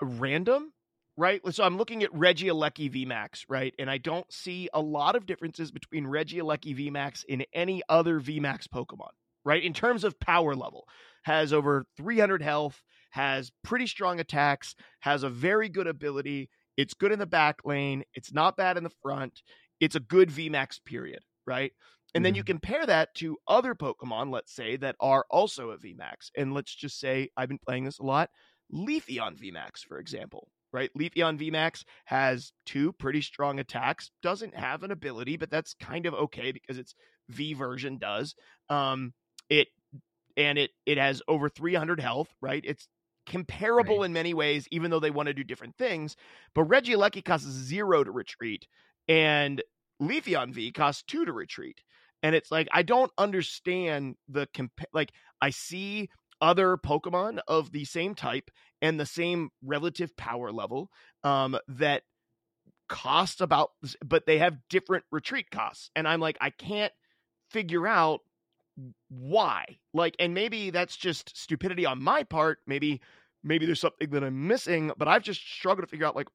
random, 0.00 0.72
right? 1.18 1.40
So 1.50 1.64
I'm 1.64 1.76
looking 1.76 2.04
at 2.04 2.12
Regieleki 2.12 2.94
VMAX, 2.94 3.44
right? 3.48 3.74
And 3.76 3.90
I 3.90 3.98
don't 3.98 4.32
see 4.32 4.68
a 4.72 4.80
lot 4.80 5.16
of 5.16 5.26
differences 5.26 5.72
between 5.72 6.04
Regieleki 6.04 6.78
VMAX 6.78 7.24
and 7.28 7.44
any 7.52 7.82
other 7.88 8.20
VMAX 8.20 8.68
Pokemon, 8.72 9.10
right? 9.44 9.62
In 9.62 9.74
terms 9.74 10.04
of 10.04 10.18
power 10.20 10.54
level, 10.54 10.86
has 11.24 11.52
over 11.52 11.86
300 11.96 12.40
health, 12.40 12.80
has 13.10 13.50
pretty 13.64 13.88
strong 13.88 14.20
attacks, 14.20 14.76
has 15.00 15.24
a 15.24 15.28
very 15.28 15.68
good 15.68 15.88
ability. 15.88 16.50
It's 16.76 16.94
good 16.94 17.10
in 17.10 17.18
the 17.18 17.26
back 17.26 17.62
lane. 17.64 18.04
It's 18.14 18.32
not 18.32 18.56
bad 18.56 18.76
in 18.76 18.84
the 18.84 18.92
front. 19.02 19.42
It's 19.80 19.96
a 19.96 20.00
good 20.00 20.30
VMAX 20.30 20.84
period, 20.84 21.24
right? 21.44 21.72
And 22.14 22.24
then 22.24 22.36
you 22.36 22.42
mm-hmm. 22.42 22.52
compare 22.52 22.86
that 22.86 23.12
to 23.16 23.36
other 23.48 23.74
Pokemon, 23.74 24.32
let's 24.32 24.54
say, 24.54 24.76
that 24.76 24.94
are 25.00 25.26
also 25.30 25.70
a 25.70 25.78
VMAX. 25.78 26.30
And 26.36 26.54
let's 26.54 26.74
just 26.74 27.00
say 27.00 27.30
I've 27.36 27.48
been 27.48 27.58
playing 27.58 27.84
this 27.84 27.98
a 27.98 28.04
lot. 28.04 28.30
Leafeon 28.72 29.36
VMAX, 29.36 29.84
for 29.86 29.98
example, 29.98 30.48
right? 30.72 30.90
Leafeon 30.98 31.38
VMAX 31.38 31.84
has 32.06 32.52
two 32.66 32.92
pretty 32.92 33.20
strong 33.22 33.58
attacks, 33.58 34.10
doesn't 34.22 34.54
have 34.54 34.82
an 34.82 34.90
ability, 34.90 35.36
but 35.36 35.50
that's 35.50 35.74
kind 35.74 36.06
of 36.06 36.14
okay 36.14 36.52
because 36.52 36.78
its 36.78 36.94
V 37.28 37.54
version 37.54 37.98
does. 37.98 38.34
Um, 38.68 39.12
it 39.48 39.68
and 40.36 40.58
it 40.58 40.70
it 40.86 40.98
has 40.98 41.22
over 41.28 41.48
300 41.48 42.00
health, 42.00 42.28
right? 42.40 42.62
It's 42.64 42.88
comparable 43.26 43.98
Right. 43.98 44.06
in 44.06 44.12
many 44.12 44.34
ways, 44.34 44.66
even 44.70 44.90
though 44.90 45.00
they 45.00 45.10
want 45.10 45.26
to 45.26 45.34
do 45.34 45.44
different 45.44 45.76
things. 45.76 46.16
But 46.54 46.64
Reggie 46.64 46.94
Regieleki 46.94 47.24
costs 47.24 47.48
zero 47.48 48.04
to 48.04 48.10
retreat, 48.10 48.66
and 49.08 49.62
Leafeon 50.00 50.52
V 50.52 50.72
costs 50.72 51.02
two 51.06 51.24
to 51.24 51.32
retreat. 51.32 51.82
And 52.22 52.34
it's 52.34 52.50
like 52.50 52.68
I 52.72 52.82
don't 52.82 53.12
understand 53.18 54.16
the 54.28 54.46
comp- 54.54 54.84
like 54.92 55.12
I 55.40 55.50
see 55.50 56.08
other 56.40 56.76
Pokemon 56.76 57.40
of 57.48 57.72
the 57.72 57.84
same 57.84 58.14
type 58.14 58.50
and 58.80 58.98
the 58.98 59.06
same 59.06 59.50
relative 59.62 60.16
power 60.16 60.52
level 60.52 60.90
um, 61.24 61.58
that 61.68 62.02
cost 62.88 63.40
about, 63.40 63.70
but 64.04 64.26
they 64.26 64.38
have 64.38 64.56
different 64.68 65.04
retreat 65.10 65.50
costs, 65.50 65.90
and 65.94 66.08
I'm 66.08 66.20
like 66.20 66.38
I 66.40 66.50
can't 66.50 66.92
figure 67.50 67.86
out 67.86 68.20
why. 69.08 69.78
Like, 69.92 70.16
and 70.18 70.34
maybe 70.34 70.70
that's 70.70 70.96
just 70.96 71.36
stupidity 71.36 71.86
on 71.86 72.02
my 72.02 72.22
part. 72.22 72.58
Maybe 72.66 73.00
maybe 73.42 73.66
there's 73.66 73.80
something 73.80 74.10
that 74.10 74.24
I'm 74.24 74.46
missing, 74.46 74.92
but 74.96 75.08
I've 75.08 75.22
just 75.22 75.40
struggled 75.40 75.86
to 75.86 75.90
figure 75.90 76.06
out 76.06 76.16
like 76.16 76.28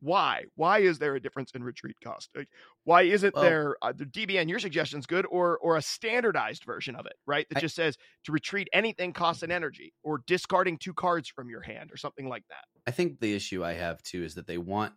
why 0.00 0.44
why 0.54 0.78
is 0.78 0.98
there 0.98 1.14
a 1.14 1.20
difference 1.20 1.52
in 1.54 1.64
retreat 1.64 1.96
cost 2.02 2.28
like 2.36 2.48
why 2.84 3.02
isn't 3.02 3.34
Well- 3.34 3.44
there 3.44 3.76
uh, 3.82 3.92
the 3.92 4.04
dbn 4.04 4.48
your 4.48 4.58
suggestion's 4.58 5.06
good 5.06 5.26
or 5.30 5.58
or 5.58 5.76
a 5.76 5.82
standardized 5.82 6.64
version 6.64 6.94
of 6.94 7.06
it 7.06 7.14
right 7.26 7.46
that 7.48 7.58
I- 7.58 7.60
just 7.60 7.74
says 7.74 7.96
to 8.24 8.32
retreat 8.32 8.68
anything 8.72 9.12
costs 9.12 9.42
an 9.42 9.50
energy 9.50 9.94
or 10.02 10.22
discarding 10.26 10.78
two 10.78 10.94
cards 10.94 11.28
from 11.28 11.48
your 11.48 11.62
hand 11.62 11.90
or 11.92 11.96
something 11.96 12.28
like 12.28 12.44
that 12.48 12.64
I 12.86 12.90
think 12.90 13.20
the 13.20 13.34
issue 13.34 13.64
I 13.64 13.72
have 13.72 14.02
too 14.02 14.22
is 14.22 14.34
that 14.34 14.46
they 14.46 14.58
want 14.58 14.92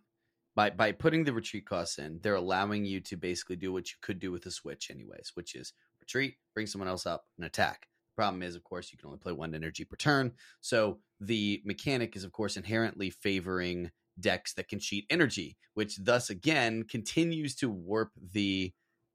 by 0.54 0.70
by 0.70 0.92
putting 0.92 1.24
the 1.24 1.32
retreat 1.32 1.66
costs 1.66 1.98
in, 1.98 2.20
they're 2.22 2.34
allowing 2.34 2.84
you 2.84 3.00
to 3.00 3.16
basically 3.16 3.56
do 3.56 3.72
what 3.72 3.90
you 3.90 3.96
could 4.02 4.18
do 4.18 4.32
with 4.32 4.46
a 4.46 4.50
switch 4.50 4.90
anyways, 4.90 5.32
which 5.34 5.54
is 5.54 5.72
retreat, 6.00 6.34
bring 6.54 6.66
someone 6.66 6.88
else 6.88 7.06
up, 7.06 7.24
and 7.36 7.46
attack. 7.46 7.86
The 8.16 8.22
problem 8.22 8.42
is, 8.42 8.56
of 8.56 8.64
course, 8.64 8.92
you 8.92 8.98
can 8.98 9.06
only 9.06 9.18
play 9.18 9.32
one 9.32 9.54
energy 9.54 9.84
per 9.84 9.96
turn. 9.96 10.32
So 10.60 11.00
the 11.20 11.62
mechanic 11.64 12.16
is, 12.16 12.24
of 12.24 12.32
course, 12.32 12.56
inherently 12.56 13.10
favoring 13.10 13.90
decks 14.20 14.54
that 14.54 14.68
can 14.68 14.78
cheat 14.78 15.06
energy, 15.10 15.56
which 15.74 15.96
thus 15.96 16.30
again 16.30 16.84
continues 16.84 17.54
to 17.56 17.68
warp 17.70 18.10
the 18.32 18.72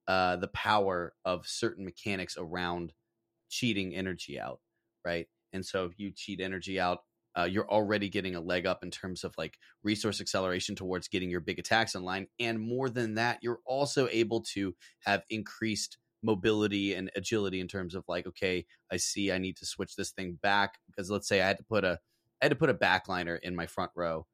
uh 0.08 0.36
the 0.36 0.48
power 0.50 1.14
of 1.24 1.48
certain 1.48 1.86
mechanics 1.86 2.36
around 2.38 2.94
cheating 3.50 3.96
energy 3.96 4.40
out, 4.40 4.60
right? 5.04 5.28
And 5.54 5.66
so 5.66 5.86
if 5.86 5.94
you 5.98 6.12
cheat 6.12 6.42
energy 6.42 6.80
out, 6.80 7.00
uh, 7.38 7.44
you're 7.44 7.70
already 7.70 8.10
getting 8.10 8.36
a 8.36 8.42
leg 8.42 8.66
up 8.66 8.84
in 8.84 8.92
terms 8.92 9.24
of 9.24 9.34
like 9.38 9.58
resource 9.84 10.22
acceleration 10.22 10.76
towards 10.76 11.08
getting 11.08 11.30
your 11.30 11.42
big 11.42 11.60
attacks 11.60 11.96
online. 11.96 12.28
And 12.40 12.60
more 12.60 12.90
than 12.90 13.16
that, 13.16 13.40
you're 13.42 13.60
also 13.66 14.08
able 14.12 14.42
to 14.54 14.76
have 15.02 15.24
increased 15.30 15.98
mobility 16.24 16.94
and 16.94 17.12
agility 17.16 17.60
in 17.60 17.68
terms 17.68 17.94
of 17.94 18.04
like, 18.08 18.26
okay, 18.26 18.66
I 18.92 18.98
see 18.98 19.32
I 19.32 19.38
need 19.38 19.58
to 19.58 19.66
switch 19.66 19.96
this 19.96 20.12
thing 20.12 20.40
back 20.42 20.80
because 20.88 21.12
let's 21.12 21.28
say 21.28 21.42
I 21.42 21.48
had 21.48 21.58
to 21.58 21.64
put 21.64 21.84
a 21.84 22.00
I 22.42 22.46
had 22.46 22.52
to 22.52 22.58
put 22.58 22.70
a 22.70 22.74
backliner 22.74 23.38
in 23.42 23.56
my 23.56 23.66
front 23.66 23.92
row 23.96 24.26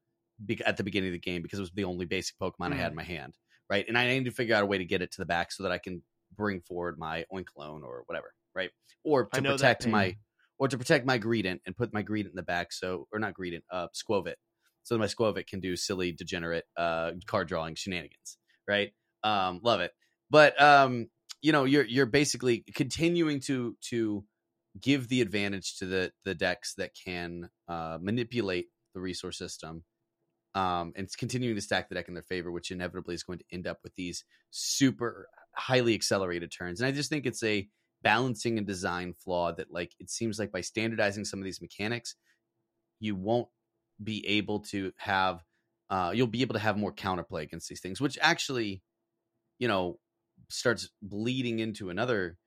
be- 0.46 0.64
at 0.66 0.78
the 0.78 0.84
beginning 0.84 1.10
of 1.10 1.14
the 1.14 1.20
game 1.20 1.42
because 1.42 1.60
it 1.60 1.64
was 1.64 1.72
the 1.72 1.84
only 1.84 2.06
basic 2.06 2.38
Pokemon 2.38 2.74
I 2.74 2.76
had 2.76 2.92
in 2.92 2.96
my 2.96 3.04
hand, 3.04 3.38
right? 3.70 3.86
And 3.88 3.98
I 3.98 4.08
need 4.08 4.26
to 4.26 4.32
figure 4.32 4.56
out 4.56 4.64
a 4.64 4.66
way 4.66 4.78
to 4.78 4.86
get 4.86 5.02
it 5.02 5.12
to 5.14 5.22
the 5.22 5.26
back 5.26 5.52
so 5.52 5.64
that 5.64 5.72
I 5.72 5.78
can 5.78 6.04
bring 6.36 6.62
forward 6.62 6.98
my 6.98 7.26
Oinkologne 7.34 7.84
or 7.84 8.04
whatever, 8.06 8.34
right? 8.56 8.70
Or 9.04 9.26
to 9.26 9.42
protect 9.42 9.88
my 9.88 10.18
or 10.58 10.68
to 10.68 10.78
protect 10.78 11.06
my 11.06 11.18
Greedent 11.18 11.60
and 11.66 11.76
put 11.76 11.94
my 11.94 12.04
Greedent 12.04 12.30
in 12.30 12.36
the 12.36 12.44
back, 12.44 12.72
so 12.72 13.08
or 13.12 13.20
not 13.20 13.34
Greedent, 13.34 13.64
uh, 13.72 13.88
Skwovet, 13.96 14.36
so 14.84 14.96
that 14.96 15.00
my 15.00 15.08
Skwovet 15.08 15.48
can 15.48 15.60
do 15.60 15.76
silly, 15.76 16.12
degenerate 16.12 16.66
uh, 16.78 17.14
card 17.26 17.48
drawing 17.48 17.76
shenanigans, 17.76 18.38
right? 18.68 18.92
Um, 19.24 19.60
love 19.64 19.82
it, 19.82 19.92
but 20.30 20.60
um, 20.62 21.08
you 21.42 21.52
know 21.52 21.66
you're 21.66 21.86
you're 21.86 22.06
basically 22.06 22.64
continuing 22.76 23.40
to 23.42 23.76
to 23.90 24.24
give 24.80 25.08
the 25.08 25.22
advantage 25.22 25.78
to 25.78 25.86
the 25.86 26.12
the 26.26 26.36
decks 26.36 26.76
that 26.76 26.92
can 26.94 27.50
uh, 27.68 27.98
manipulate 28.02 28.68
the 28.94 29.02
resource 29.02 29.38
system 29.38 29.84
um, 30.56 30.94
and 30.96 31.06
it's 31.06 31.16
continuing 31.16 31.56
to 31.56 31.62
stack 31.62 31.90
the 31.90 31.96
deck 31.96 32.08
in 32.08 32.14
their 32.14 32.24
favor, 32.24 32.52
which 32.52 32.72
inevitably 32.72 33.16
is 33.16 33.24
going 33.24 33.40
to 33.40 33.46
end 33.52 33.68
up 33.68 33.80
with 33.84 33.96
these 33.96 34.24
super 34.50 35.28
highly 35.56 35.94
accelerated 35.94 36.52
turns. 36.52 36.82
And 36.82 36.88
I 36.88 36.92
just 36.92 37.10
think 37.10 37.26
it's 37.26 37.44
a 37.44 37.68
balancing 38.04 38.58
and 38.58 38.68
design 38.68 39.14
flaw 39.14 39.54
that, 39.54 39.72
like, 39.72 39.94
it 40.00 40.10
seems 40.10 40.40
like 40.40 40.52
by 40.52 40.62
standardizing 40.62 41.26
some 41.26 41.40
of 41.40 41.46
these 41.46 41.62
mechanics, 41.62 42.16
you 43.00 43.16
won't 43.16 43.48
be 44.04 44.26
able 44.28 44.60
to 44.60 44.92
have, 44.98 45.44
uh, 45.90 46.12
you'll 46.14 46.28
be 46.28 46.42
able 46.42 46.54
to 46.54 46.60
have 46.60 46.78
more 46.78 46.94
counterplay 46.94 47.44
against 47.44 47.70
these 47.70 47.82
things, 47.82 48.02
which 48.02 48.18
actually, 48.22 48.82
you 49.60 49.68
know, 49.68 50.00
starts 50.50 50.90
bleeding 51.02 51.60
into 51.60 51.90
another 51.90 52.38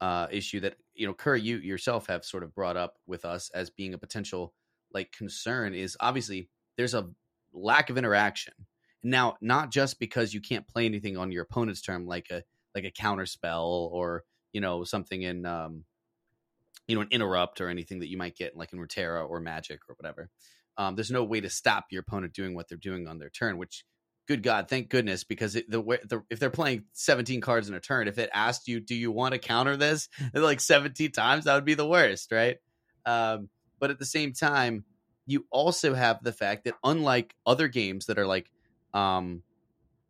uh, 0.00 0.26
issue 0.30 0.60
that 0.60 0.76
you 0.94 1.06
know, 1.06 1.14
Curry, 1.14 1.40
you 1.40 1.58
yourself 1.58 2.06
have 2.06 2.24
sort 2.24 2.42
of 2.42 2.54
brought 2.54 2.76
up 2.76 2.94
with 3.06 3.24
us 3.24 3.50
as 3.54 3.70
being 3.70 3.94
a 3.94 3.98
potential 3.98 4.54
like 4.92 5.12
concern 5.12 5.74
is 5.74 5.96
obviously 6.00 6.48
there's 6.76 6.94
a 6.94 7.08
lack 7.54 7.88
of 7.88 7.96
interaction. 7.96 8.54
Now, 9.02 9.36
not 9.40 9.70
just 9.70 9.98
because 9.98 10.34
you 10.34 10.40
can't 10.40 10.66
play 10.66 10.86
anything 10.86 11.16
on 11.16 11.30
your 11.30 11.42
opponent's 11.42 11.82
turn, 11.82 12.06
like 12.06 12.30
a 12.30 12.42
like 12.74 12.84
a 12.84 12.90
counter 12.90 13.26
spell 13.26 13.88
or 13.92 14.24
you 14.52 14.60
know 14.60 14.84
something 14.84 15.22
in 15.22 15.46
um, 15.46 15.84
you 16.86 16.94
know 16.94 17.02
an 17.02 17.08
interrupt 17.10 17.60
or 17.60 17.68
anything 17.68 18.00
that 18.00 18.08
you 18.08 18.16
might 18.16 18.36
get 18.36 18.56
like 18.56 18.72
in 18.72 18.78
Runeterra 18.78 19.28
or 19.28 19.40
Magic 19.40 19.80
or 19.88 19.94
whatever. 19.96 20.30
Um, 20.76 20.96
there's 20.96 21.10
no 21.10 21.22
way 21.22 21.40
to 21.40 21.50
stop 21.50 21.86
your 21.90 22.00
opponent 22.00 22.32
doing 22.32 22.54
what 22.54 22.68
they're 22.68 22.78
doing 22.78 23.06
on 23.06 23.18
their 23.18 23.30
turn. 23.30 23.58
Which, 23.58 23.84
good 24.26 24.42
God, 24.42 24.68
thank 24.68 24.88
goodness, 24.88 25.22
because 25.22 25.54
it, 25.54 25.70
the, 25.70 25.82
the 25.82 26.22
if 26.30 26.40
they're 26.40 26.50
playing 26.50 26.84
17 26.94 27.40
cards 27.40 27.68
in 27.68 27.74
a 27.74 27.80
turn, 27.80 28.08
if 28.08 28.18
it 28.18 28.30
asked 28.32 28.68
you, 28.68 28.80
do 28.80 28.94
you 28.94 29.12
want 29.12 29.32
to 29.32 29.38
counter 29.38 29.76
this 29.76 30.08
like 30.34 30.60
17 30.60 31.12
times, 31.12 31.44
that 31.44 31.54
would 31.54 31.64
be 31.64 31.74
the 31.74 31.86
worst, 31.86 32.32
right? 32.32 32.56
Um, 33.06 33.50
but 33.78 33.90
at 33.90 33.98
the 33.98 34.06
same 34.06 34.32
time, 34.32 34.84
you 35.26 35.46
also 35.50 35.94
have 35.94 36.22
the 36.22 36.32
fact 36.32 36.64
that 36.64 36.74
unlike 36.84 37.34
other 37.46 37.68
games 37.68 38.06
that 38.06 38.18
are 38.18 38.26
like 38.26 38.50
um 38.92 39.42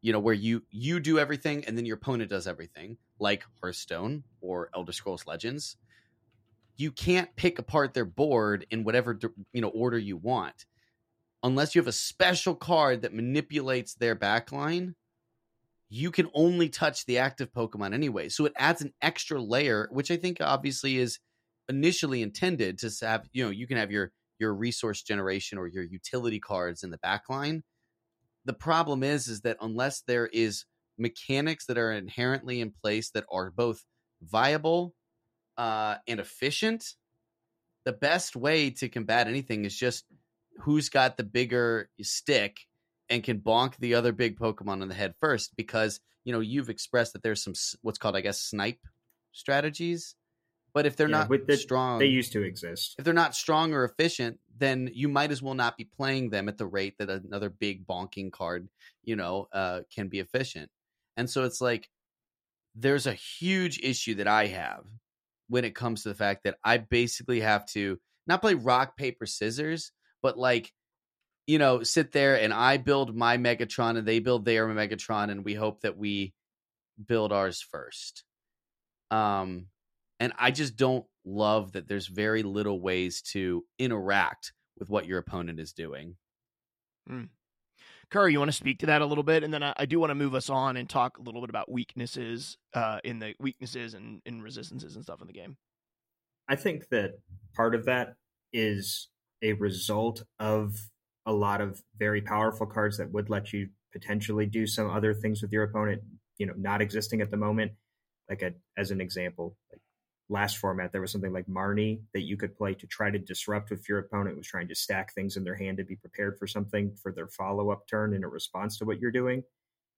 you 0.02 0.12
know 0.12 0.20
where 0.20 0.34
you 0.34 0.62
you 0.70 1.00
do 1.00 1.18
everything 1.18 1.64
and 1.64 1.78
then 1.78 1.86
your 1.86 1.96
opponent 1.96 2.30
does 2.30 2.46
everything 2.46 2.96
like 3.18 3.44
hearthstone 3.60 4.24
or 4.40 4.68
elder 4.74 4.92
scrolls 4.92 5.26
legends 5.26 5.76
you 6.76 6.90
can't 6.90 7.34
pick 7.36 7.58
apart 7.58 7.94
their 7.94 8.04
board 8.04 8.66
in 8.70 8.84
whatever 8.84 9.18
you 9.52 9.60
know 9.60 9.68
order 9.68 9.98
you 9.98 10.16
want. 10.16 10.66
Unless 11.42 11.74
you 11.74 11.80
have 11.80 11.88
a 11.88 11.92
special 11.92 12.54
card 12.54 13.02
that 13.02 13.14
manipulates 13.14 13.94
their 13.94 14.16
backline 14.16 14.94
you 15.90 16.10
can 16.10 16.28
only 16.34 16.68
touch 16.68 17.06
the 17.06 17.18
active 17.18 17.52
pokemon 17.52 17.94
anyway. 17.94 18.28
So 18.28 18.46
it 18.46 18.54
adds 18.56 18.82
an 18.82 18.92
extra 19.00 19.40
layer 19.40 19.88
which 19.92 20.10
i 20.10 20.16
think 20.16 20.38
obviously 20.40 20.98
is 20.98 21.18
initially 21.68 22.22
intended 22.22 22.78
to 22.78 22.90
have 23.02 23.28
you 23.32 23.44
know 23.44 23.50
you 23.50 23.66
can 23.66 23.76
have 23.76 23.90
your 23.90 24.10
your 24.38 24.54
resource 24.54 25.02
generation 25.02 25.58
or 25.58 25.66
your 25.66 25.84
utility 25.84 26.40
cards 26.40 26.82
in 26.82 26.90
the 26.90 26.98
back 26.98 27.24
line. 27.28 27.62
The 28.44 28.52
problem 28.52 29.02
is 29.02 29.28
is 29.28 29.42
that 29.42 29.56
unless 29.60 30.02
there 30.06 30.26
is 30.26 30.64
mechanics 30.98 31.66
that 31.66 31.78
are 31.78 31.92
inherently 31.92 32.60
in 32.60 32.70
place 32.70 33.10
that 33.10 33.24
are 33.30 33.50
both 33.50 33.84
viable 34.22 34.94
uh, 35.56 35.96
and 36.06 36.20
efficient, 36.20 36.94
the 37.84 37.92
best 37.92 38.36
way 38.36 38.70
to 38.70 38.88
combat 38.88 39.28
anything 39.28 39.64
is 39.64 39.76
just 39.76 40.04
who's 40.60 40.88
got 40.88 41.16
the 41.16 41.24
bigger 41.24 41.88
stick 42.02 42.60
and 43.08 43.22
can 43.22 43.40
bonk 43.40 43.76
the 43.78 43.94
other 43.94 44.12
big 44.12 44.38
Pokemon 44.38 44.82
in 44.82 44.88
the 44.88 44.94
head 44.94 45.14
first. 45.20 45.54
Because 45.56 46.00
you 46.24 46.32
know 46.32 46.40
you've 46.40 46.70
expressed 46.70 47.12
that 47.12 47.22
there's 47.22 47.42
some 47.42 47.54
what's 47.82 47.98
called, 47.98 48.16
I 48.16 48.20
guess, 48.20 48.40
snipe 48.40 48.80
strategies 49.32 50.14
but 50.74 50.86
if 50.86 50.96
they're 50.96 51.08
yeah, 51.08 51.26
not 51.28 51.46
the, 51.46 51.56
strong, 51.56 52.00
they 52.00 52.06
used 52.06 52.32
to 52.32 52.42
exist. 52.42 52.96
If 52.98 53.04
they're 53.04 53.14
not 53.14 53.36
strong 53.36 53.72
or 53.72 53.84
efficient, 53.84 54.40
then 54.58 54.90
you 54.92 55.08
might 55.08 55.30
as 55.30 55.40
well 55.40 55.54
not 55.54 55.78
be 55.78 55.84
playing 55.84 56.30
them 56.30 56.48
at 56.48 56.58
the 56.58 56.66
rate 56.66 56.96
that 56.98 57.08
another 57.08 57.48
big 57.48 57.86
bonking 57.86 58.32
card, 58.32 58.68
you 59.04 59.14
know, 59.14 59.46
uh, 59.52 59.80
can 59.94 60.08
be 60.08 60.18
efficient. 60.18 60.68
And 61.16 61.30
so 61.30 61.44
it's 61.44 61.60
like 61.60 61.88
there's 62.74 63.06
a 63.06 63.14
huge 63.14 63.78
issue 63.78 64.16
that 64.16 64.26
I 64.26 64.46
have 64.46 64.84
when 65.48 65.64
it 65.64 65.76
comes 65.76 66.02
to 66.02 66.08
the 66.08 66.14
fact 66.16 66.42
that 66.42 66.56
I 66.64 66.78
basically 66.78 67.40
have 67.40 67.66
to 67.66 68.00
not 68.26 68.40
play 68.40 68.54
rock 68.54 68.96
paper 68.96 69.26
scissors, 69.26 69.92
but 70.22 70.36
like 70.36 70.72
you 71.46 71.58
know, 71.58 71.82
sit 71.82 72.10
there 72.10 72.40
and 72.40 72.54
I 72.54 72.78
build 72.78 73.14
my 73.14 73.36
Megatron 73.36 73.98
and 73.98 74.08
they 74.08 74.18
build 74.18 74.46
their 74.46 74.66
Megatron 74.66 75.30
and 75.30 75.44
we 75.44 75.52
hope 75.52 75.82
that 75.82 75.98
we 75.98 76.32
build 77.06 77.32
ours 77.32 77.60
first. 77.60 78.24
Um 79.10 79.66
and 80.24 80.32
I 80.38 80.50
just 80.50 80.76
don't 80.76 81.04
love 81.26 81.72
that 81.72 81.86
there's 81.86 82.06
very 82.06 82.42
little 82.42 82.80
ways 82.80 83.20
to 83.32 83.62
interact 83.78 84.54
with 84.78 84.88
what 84.88 85.04
your 85.04 85.18
opponent 85.18 85.60
is 85.60 85.74
doing. 85.74 86.16
Mm. 87.10 87.28
Curry, 88.10 88.32
you 88.32 88.38
want 88.38 88.50
to 88.50 88.56
speak 88.56 88.78
to 88.78 88.86
that 88.86 89.02
a 89.02 89.06
little 89.06 89.22
bit, 89.22 89.44
and 89.44 89.52
then 89.52 89.62
I, 89.62 89.74
I, 89.76 89.84
do 89.84 90.00
want 90.00 90.12
to 90.12 90.14
move 90.14 90.34
us 90.34 90.48
on 90.48 90.78
and 90.78 90.88
talk 90.88 91.18
a 91.18 91.22
little 91.22 91.42
bit 91.42 91.50
about 91.50 91.70
weaknesses 91.70 92.56
uh, 92.72 93.00
in 93.04 93.18
the 93.18 93.34
weaknesses 93.38 93.92
and, 93.92 94.22
and 94.24 94.42
resistances 94.42 94.94
and 94.94 95.04
stuff 95.04 95.20
in 95.20 95.26
the 95.26 95.34
game. 95.34 95.58
I 96.48 96.56
think 96.56 96.88
that 96.88 97.18
part 97.54 97.74
of 97.74 97.84
that 97.84 98.14
is 98.50 99.08
a 99.42 99.52
result 99.52 100.22
of 100.38 100.74
a 101.26 101.32
lot 101.32 101.60
of 101.60 101.82
very 101.98 102.22
powerful 102.22 102.66
cards 102.66 102.96
that 102.96 103.12
would 103.12 103.28
let 103.28 103.52
you 103.52 103.68
potentially 103.92 104.46
do 104.46 104.66
some 104.66 104.88
other 104.88 105.12
things 105.12 105.42
with 105.42 105.52
your 105.52 105.64
opponent, 105.64 106.00
you 106.38 106.46
know, 106.46 106.54
not 106.56 106.80
existing 106.80 107.20
at 107.20 107.30
the 107.30 107.36
moment. 107.36 107.72
Like 108.30 108.40
a, 108.40 108.52
as 108.78 108.90
an 108.90 109.02
example, 109.02 109.54
like 109.70 109.82
last 110.28 110.58
format, 110.58 110.92
there 110.92 111.00
was 111.00 111.12
something 111.12 111.32
like 111.32 111.46
Marnie 111.46 112.00
that 112.14 112.22
you 112.22 112.36
could 112.36 112.56
play 112.56 112.74
to 112.74 112.86
try 112.86 113.10
to 113.10 113.18
disrupt 113.18 113.72
if 113.72 113.88
your 113.88 113.98
opponent 113.98 114.36
was 114.36 114.46
trying 114.46 114.68
to 114.68 114.74
stack 114.74 115.12
things 115.12 115.36
in 115.36 115.44
their 115.44 115.54
hand 115.54 115.78
to 115.78 115.84
be 115.84 115.96
prepared 115.96 116.38
for 116.38 116.46
something 116.46 116.96
for 117.02 117.12
their 117.12 117.28
follow 117.28 117.70
up 117.70 117.86
turn 117.88 118.14
in 118.14 118.24
a 118.24 118.28
response 118.28 118.78
to 118.78 118.84
what 118.84 118.98
you're 118.98 119.10
doing. 119.10 119.42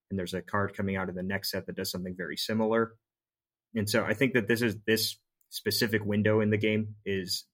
And 0.09 0.19
there's 0.19 0.33
a 0.33 0.41
card 0.41 0.75
coming 0.75 0.95
out 0.95 1.09
of 1.09 1.15
the 1.15 1.23
next 1.23 1.51
set 1.51 1.65
that 1.65 1.75
does 1.75 1.91
something 1.91 2.15
very 2.15 2.37
similar. 2.37 2.93
And 3.75 3.89
so 3.89 4.03
I 4.03 4.13
think 4.13 4.33
that 4.33 4.47
this 4.47 4.61
is 4.61 4.75
this 4.85 5.17
specific 5.49 6.03
window 6.05 6.41
in 6.41 6.49
the 6.49 6.57
game 6.57 6.95
is 7.05 7.45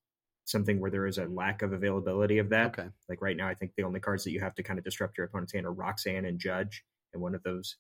something 0.46 0.80
where 0.80 0.92
there 0.92 1.08
is 1.08 1.18
a 1.18 1.26
lack 1.26 1.62
of 1.62 1.74
availability 1.74 2.40
of 2.40 2.50
that. 2.50 2.68
Okay. 2.68 2.90
Like 3.08 3.22
right 3.22 3.38
now, 3.38 3.48
I 3.48 3.54
think 3.54 3.72
the 3.76 3.84
only 3.84 4.00
cards 4.00 4.24
that 4.24 4.32
you 4.32 4.42
have 4.42 4.56
to 4.56 4.64
kind 4.64 4.78
of 4.78 4.86
disrupt 4.86 5.18
your 5.18 5.26
opponent's 5.26 5.54
hand 5.54 5.66
are 5.66 5.72
Roxanne 5.72 6.26
and 6.26 6.40
Judge, 6.40 6.84
and 7.14 7.22
one 7.22 7.36
of 7.36 7.44
those 7.44 7.78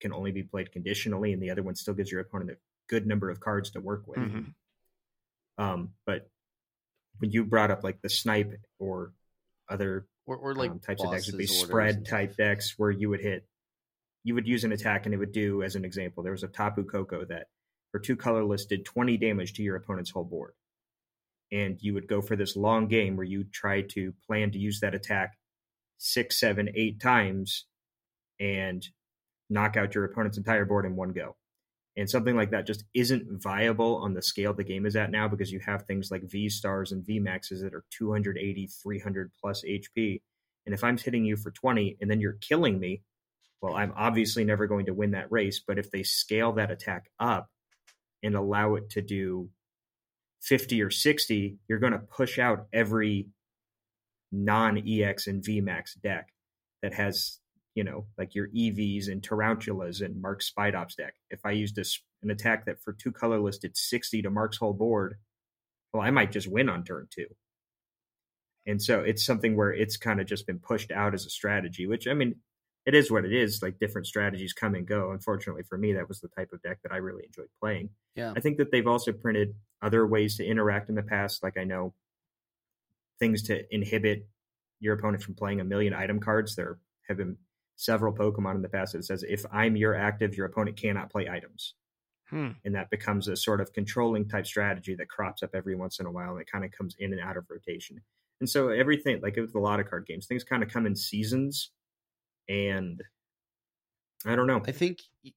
can 0.00 0.12
only 0.12 0.30
be 0.30 0.42
played 0.42 0.72
conditionally, 0.72 1.32
and 1.32 1.42
the 1.42 1.50
other 1.50 1.62
one 1.62 1.74
still 1.74 1.94
gives 1.94 2.12
your 2.12 2.20
opponent 2.20 2.50
a 2.50 2.56
good 2.88 3.06
number 3.06 3.30
of 3.30 3.40
cards 3.40 3.70
to 3.70 3.80
work 3.80 4.04
with. 4.06 4.18
Mm-hmm. 4.18 5.62
Um, 5.62 5.90
but 6.04 6.28
when 7.18 7.30
you 7.30 7.44
brought 7.44 7.70
up 7.70 7.82
like 7.82 8.00
the 8.02 8.08
snipe 8.08 8.52
or 8.78 9.12
other 9.68 10.06
or, 10.26 10.36
or 10.36 10.54
like 10.54 10.70
um, 10.70 10.78
types 10.80 11.02
of 11.02 11.10
decks 11.10 11.26
would 11.26 11.38
be 11.38 11.46
spread 11.46 12.06
type 12.06 12.36
decks 12.36 12.74
where 12.76 12.90
you 12.90 13.08
would 13.08 13.20
hit 13.20 13.46
you 14.24 14.34
would 14.34 14.46
use 14.46 14.64
an 14.64 14.72
attack 14.72 15.06
and 15.06 15.14
it 15.14 15.18
would 15.18 15.32
do 15.32 15.62
as 15.62 15.76
an 15.76 15.84
example 15.84 16.22
there 16.22 16.32
was 16.32 16.42
a 16.42 16.48
tapu 16.48 16.84
koko 16.84 17.24
that 17.24 17.46
for 17.90 18.00
two 18.00 18.16
colorless 18.16 18.66
did 18.66 18.84
20 18.84 19.16
damage 19.16 19.54
to 19.54 19.62
your 19.62 19.76
opponent's 19.76 20.10
whole 20.10 20.24
board 20.24 20.52
and 21.52 21.78
you 21.80 21.94
would 21.94 22.08
go 22.08 22.20
for 22.20 22.36
this 22.36 22.56
long 22.56 22.86
game 22.88 23.16
where 23.16 23.24
you 23.24 23.44
try 23.44 23.82
to 23.82 24.12
plan 24.26 24.50
to 24.50 24.58
use 24.58 24.80
that 24.80 24.94
attack 24.94 25.36
six 25.98 26.38
seven 26.38 26.68
eight 26.74 27.00
times 27.00 27.64
and 28.38 28.86
knock 29.48 29.76
out 29.76 29.94
your 29.94 30.04
opponent's 30.04 30.38
entire 30.38 30.64
board 30.64 30.84
in 30.84 30.96
one 30.96 31.12
go 31.12 31.36
and 31.96 32.10
something 32.10 32.36
like 32.36 32.50
that 32.50 32.66
just 32.66 32.84
isn't 32.94 33.42
viable 33.42 33.96
on 33.96 34.12
the 34.12 34.22
scale 34.22 34.52
the 34.52 34.64
game 34.64 34.84
is 34.84 34.96
at 34.96 35.10
now 35.10 35.28
because 35.28 35.50
you 35.50 35.60
have 35.60 35.82
things 35.82 36.10
like 36.10 36.30
V 36.30 36.48
stars 36.48 36.92
and 36.92 37.04
V 37.04 37.18
maxes 37.18 37.62
that 37.62 37.74
are 37.74 37.84
280, 37.90 38.66
300 38.66 39.32
plus 39.40 39.64
HP. 39.64 40.20
And 40.66 40.74
if 40.74 40.84
I'm 40.84 40.98
hitting 40.98 41.24
you 41.24 41.36
for 41.36 41.50
20 41.50 41.96
and 42.00 42.10
then 42.10 42.20
you're 42.20 42.34
killing 42.34 42.78
me, 42.78 43.02
well, 43.62 43.74
I'm 43.74 43.94
obviously 43.96 44.44
never 44.44 44.66
going 44.66 44.86
to 44.86 44.94
win 44.94 45.12
that 45.12 45.32
race. 45.32 45.62
But 45.66 45.78
if 45.78 45.90
they 45.90 46.02
scale 46.02 46.52
that 46.52 46.70
attack 46.70 47.06
up 47.18 47.48
and 48.22 48.34
allow 48.34 48.74
it 48.74 48.90
to 48.90 49.00
do 49.00 49.48
50 50.42 50.82
or 50.82 50.90
60, 50.90 51.58
you're 51.66 51.78
going 51.78 51.94
to 51.94 51.98
push 51.98 52.38
out 52.38 52.66
every 52.72 53.28
non 54.30 54.82
EX 54.86 55.28
and 55.28 55.42
V 55.42 55.62
max 55.62 55.94
deck 55.94 56.28
that 56.82 56.92
has 56.92 57.38
you 57.76 57.84
know, 57.84 58.06
like 58.16 58.34
your 58.34 58.48
Eevees 58.48 59.08
and 59.08 59.22
Tarountulas 59.22 60.00
and 60.00 60.20
Mark's 60.20 60.50
Spidops 60.50 60.96
deck. 60.96 61.14
If 61.30 61.40
I 61.44 61.50
used 61.50 61.78
a, 61.78 61.84
an 62.22 62.30
attack 62.30 62.64
that 62.64 62.80
for 62.82 62.94
two 62.94 63.12
colorless 63.12 63.58
did 63.58 63.76
60 63.76 64.22
to 64.22 64.30
Mark's 64.30 64.56
whole 64.56 64.72
board, 64.72 65.16
well, 65.92 66.02
I 66.02 66.10
might 66.10 66.32
just 66.32 66.50
win 66.50 66.70
on 66.70 66.84
turn 66.84 67.06
two. 67.14 67.26
And 68.66 68.82
so 68.82 69.00
it's 69.00 69.24
something 69.24 69.56
where 69.56 69.72
it's 69.72 69.98
kind 69.98 70.20
of 70.20 70.26
just 70.26 70.46
been 70.46 70.58
pushed 70.58 70.90
out 70.90 71.12
as 71.12 71.26
a 71.26 71.30
strategy, 71.30 71.86
which 71.86 72.08
I 72.08 72.14
mean, 72.14 72.36
it 72.86 72.94
is 72.94 73.10
what 73.10 73.26
it 73.26 73.32
is. 73.32 73.62
Like 73.62 73.78
different 73.78 74.06
strategies 74.06 74.54
come 74.54 74.74
and 74.74 74.86
go. 74.86 75.10
Unfortunately 75.10 75.62
for 75.62 75.76
me, 75.76 75.92
that 75.92 76.08
was 76.08 76.20
the 76.20 76.28
type 76.28 76.48
of 76.54 76.62
deck 76.62 76.78
that 76.82 76.92
I 76.92 76.96
really 76.96 77.24
enjoyed 77.26 77.50
playing. 77.60 77.90
Yeah. 78.14 78.32
I 78.34 78.40
think 78.40 78.56
that 78.56 78.72
they've 78.72 78.86
also 78.86 79.12
printed 79.12 79.54
other 79.82 80.06
ways 80.06 80.38
to 80.38 80.46
interact 80.46 80.88
in 80.88 80.94
the 80.94 81.02
past. 81.02 81.42
Like 81.42 81.58
I 81.58 81.64
know 81.64 81.92
things 83.18 83.42
to 83.44 83.62
inhibit 83.70 84.26
your 84.80 84.94
opponent 84.94 85.22
from 85.22 85.34
playing 85.34 85.60
a 85.60 85.64
million 85.64 85.92
item 85.92 86.20
cards. 86.20 86.56
There 86.56 86.78
have 87.08 87.18
been 87.18 87.36
several 87.76 88.12
Pokemon 88.14 88.56
in 88.56 88.62
the 88.62 88.68
past 88.68 88.92
that 88.94 89.04
says 89.04 89.22
if 89.28 89.44
I'm 89.52 89.76
your 89.76 89.94
active, 89.94 90.36
your 90.36 90.46
opponent 90.46 90.76
cannot 90.76 91.10
play 91.10 91.28
items. 91.28 91.74
Hmm. 92.28 92.50
and 92.64 92.74
that 92.74 92.90
becomes 92.90 93.28
a 93.28 93.36
sort 93.36 93.60
of 93.60 93.72
controlling 93.72 94.28
type 94.28 94.46
strategy 94.46 94.96
that 94.96 95.08
crops 95.08 95.44
up 95.44 95.50
every 95.54 95.76
once 95.76 96.00
in 96.00 96.06
a 96.06 96.10
while 96.10 96.32
and 96.32 96.40
it 96.40 96.50
kind 96.50 96.64
of 96.64 96.72
comes 96.72 96.96
in 96.98 97.12
and 97.12 97.20
out 97.22 97.36
of 97.36 97.46
rotation. 97.48 98.02
And 98.40 98.50
so 98.50 98.68
everything, 98.70 99.20
like 99.22 99.36
with 99.36 99.54
a 99.54 99.60
lot 99.60 99.78
of 99.80 99.88
card 99.88 100.06
games, 100.06 100.26
things 100.26 100.42
kind 100.44 100.62
of 100.64 100.68
come 100.68 100.86
in 100.86 100.96
seasons, 100.96 101.70
and 102.48 103.02
I 104.24 104.34
don't 104.34 104.46
know. 104.46 104.66
I 104.66 104.72
think 104.72 105.00
It- 105.22 105.34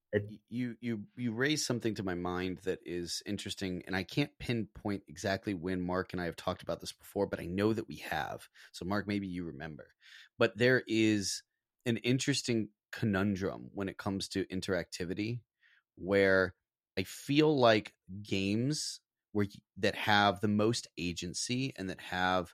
you 0.50 0.76
you 0.82 1.06
you 1.16 1.32
raise 1.34 1.66
something 1.66 1.94
to 1.96 2.04
my 2.04 2.16
mind 2.16 2.60
that 2.60 2.80
is 2.86 3.22
interesting, 3.26 3.84
and 3.86 3.96
I 3.96 4.04
can't 4.04 4.38
pinpoint 4.40 5.04
exactly 5.08 5.54
when 5.54 5.82
Mark 5.82 6.14
and 6.14 6.22
I 6.22 6.26
have 6.26 6.36
talked 6.36 6.64
about 6.64 6.80
this 6.80 6.92
before, 6.92 7.28
but 7.28 7.40
I 7.40 7.46
know 7.46 7.74
that 7.74 7.88
we 7.88 7.98
have. 7.98 8.48
So, 8.72 8.86
Mark, 8.86 9.08
maybe 9.08 9.28
you 9.28 9.44
remember, 9.46 9.94
but 10.38 10.58
there 10.58 10.84
is 10.88 11.44
an 11.90 11.98
interesting 11.98 12.70
conundrum 12.92 13.70
when 13.74 13.90
it 13.90 13.98
comes 13.98 14.30
to 14.30 14.46
interactivity, 14.48 15.42
where 15.96 16.56
I 16.98 17.04
feel 17.04 17.58
like 17.58 17.96
games 18.22 19.02
where 19.32 19.48
that 19.78 19.96
have 19.96 20.42
the 20.42 20.48
most 20.48 20.88
agency 20.98 21.74
and 21.78 21.90
that 21.90 22.02
have 22.02 22.54